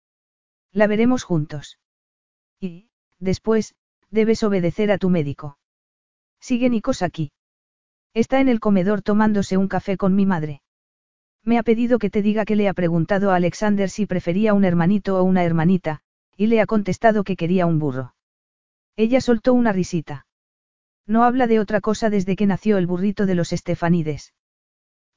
[0.72, 1.80] La veremos juntos.
[2.60, 3.76] Y, después,
[4.12, 5.58] debes obedecer a tu médico.
[6.40, 7.32] Sigue Nikos aquí.
[8.14, 10.62] Está en el comedor tomándose un café con mi madre.
[11.44, 14.64] Me ha pedido que te diga que le ha preguntado a Alexander si prefería un
[14.64, 16.02] hermanito o una hermanita,
[16.36, 18.16] y le ha contestado que quería un burro.
[18.96, 20.26] Ella soltó una risita.
[21.06, 24.34] No habla de otra cosa desde que nació el burrito de los Estefanides.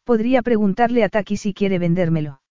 [0.05, 2.43] Podría preguntarle a Taki si quiere vendérmelo.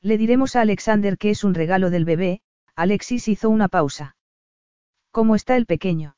[0.00, 2.40] Le diremos a Alexander que es un regalo del bebé,
[2.74, 4.16] Alexis hizo una pausa.
[5.16, 6.14] ¿Cómo está el pequeño?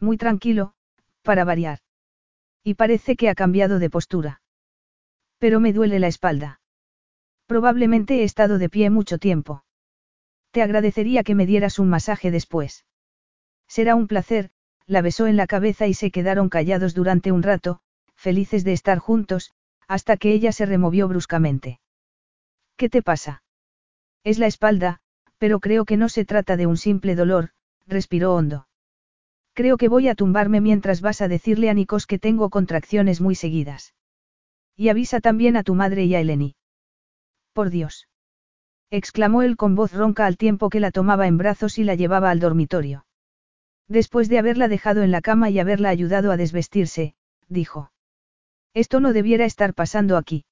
[0.00, 0.72] Muy tranquilo,
[1.20, 1.80] para variar.
[2.64, 4.40] Y parece que ha cambiado de postura.
[5.36, 6.62] Pero me duele la espalda.
[7.44, 9.66] Probablemente he estado de pie mucho tiempo.
[10.50, 12.86] Te agradecería que me dieras un masaje después.
[13.68, 14.50] Será un placer,
[14.86, 17.80] la besó en la cabeza y se quedaron callados durante un rato,
[18.14, 19.52] felices de estar juntos,
[19.88, 21.80] hasta que ella se removió bruscamente.
[22.78, 23.42] ¿Qué te pasa?
[24.24, 25.00] Es la espalda,
[25.36, 27.50] pero creo que no se trata de un simple dolor,
[27.86, 28.68] respiró hondo.
[29.54, 33.34] Creo que voy a tumbarme mientras vas a decirle a Nikos que tengo contracciones muy
[33.34, 33.94] seguidas.
[34.76, 36.56] Y avisa también a tu madre y a Eleni.
[37.54, 38.08] Por Dios.
[38.90, 42.30] exclamó él con voz ronca al tiempo que la tomaba en brazos y la llevaba
[42.30, 43.06] al dormitorio.
[43.88, 47.14] Después de haberla dejado en la cama y haberla ayudado a desvestirse,
[47.48, 47.92] dijo.
[48.74, 50.44] Esto no debiera estar pasando aquí.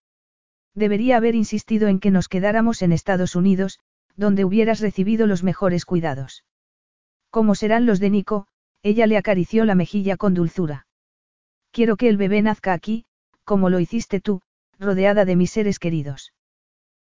[0.75, 3.81] Debería haber insistido en que nos quedáramos en Estados Unidos,
[4.17, 6.45] donde hubieras recibido los mejores cuidados.
[7.35, 8.47] ¿Cómo serán los de Nico?
[8.85, 10.87] Ella le acarició la mejilla con dulzura.
[11.73, 13.07] Quiero que el bebé nazca aquí,
[13.43, 14.41] como lo hiciste tú,
[14.79, 16.33] rodeada de mis seres queridos.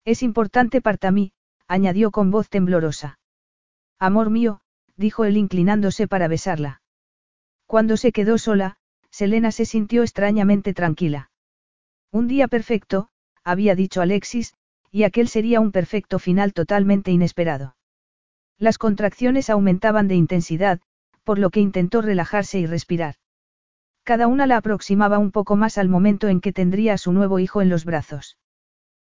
[0.07, 1.33] Es importante para mí,
[1.69, 3.19] añadió con voz temblorosa.
[3.99, 4.63] Amor mío,
[4.97, 6.81] dijo él inclinándose para besarla.
[7.67, 8.79] Cuando se quedó sola,
[9.11, 11.31] Selena se sintió extrañamente tranquila.
[12.11, 13.11] Un día perfecto,
[13.45, 14.55] había dicho Alexis,
[14.91, 17.77] y aquel sería un perfecto final totalmente inesperado.
[18.59, 20.81] Las contracciones aumentaban de intensidad,
[21.25, 23.17] por lo que intentó relajarse y respirar.
[24.05, 27.39] Cada una la aproximaba un poco más al momento en que tendría a su nuevo
[27.39, 28.39] hijo en los brazos.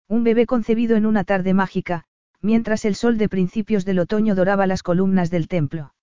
[0.07, 2.05] Un bebé concebido en una tarde mágica,
[2.41, 5.95] mientras el sol de principios del otoño doraba las columnas del templo.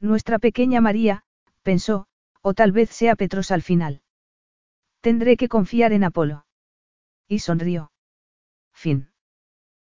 [0.00, 1.22] Nuestra pequeña María,
[1.62, 2.06] pensó,
[2.42, 4.02] o tal vez sea Petros al final.
[5.00, 6.46] Tendré que confiar en Apolo.
[7.28, 7.92] Y sonrió.
[8.72, 9.10] Fin.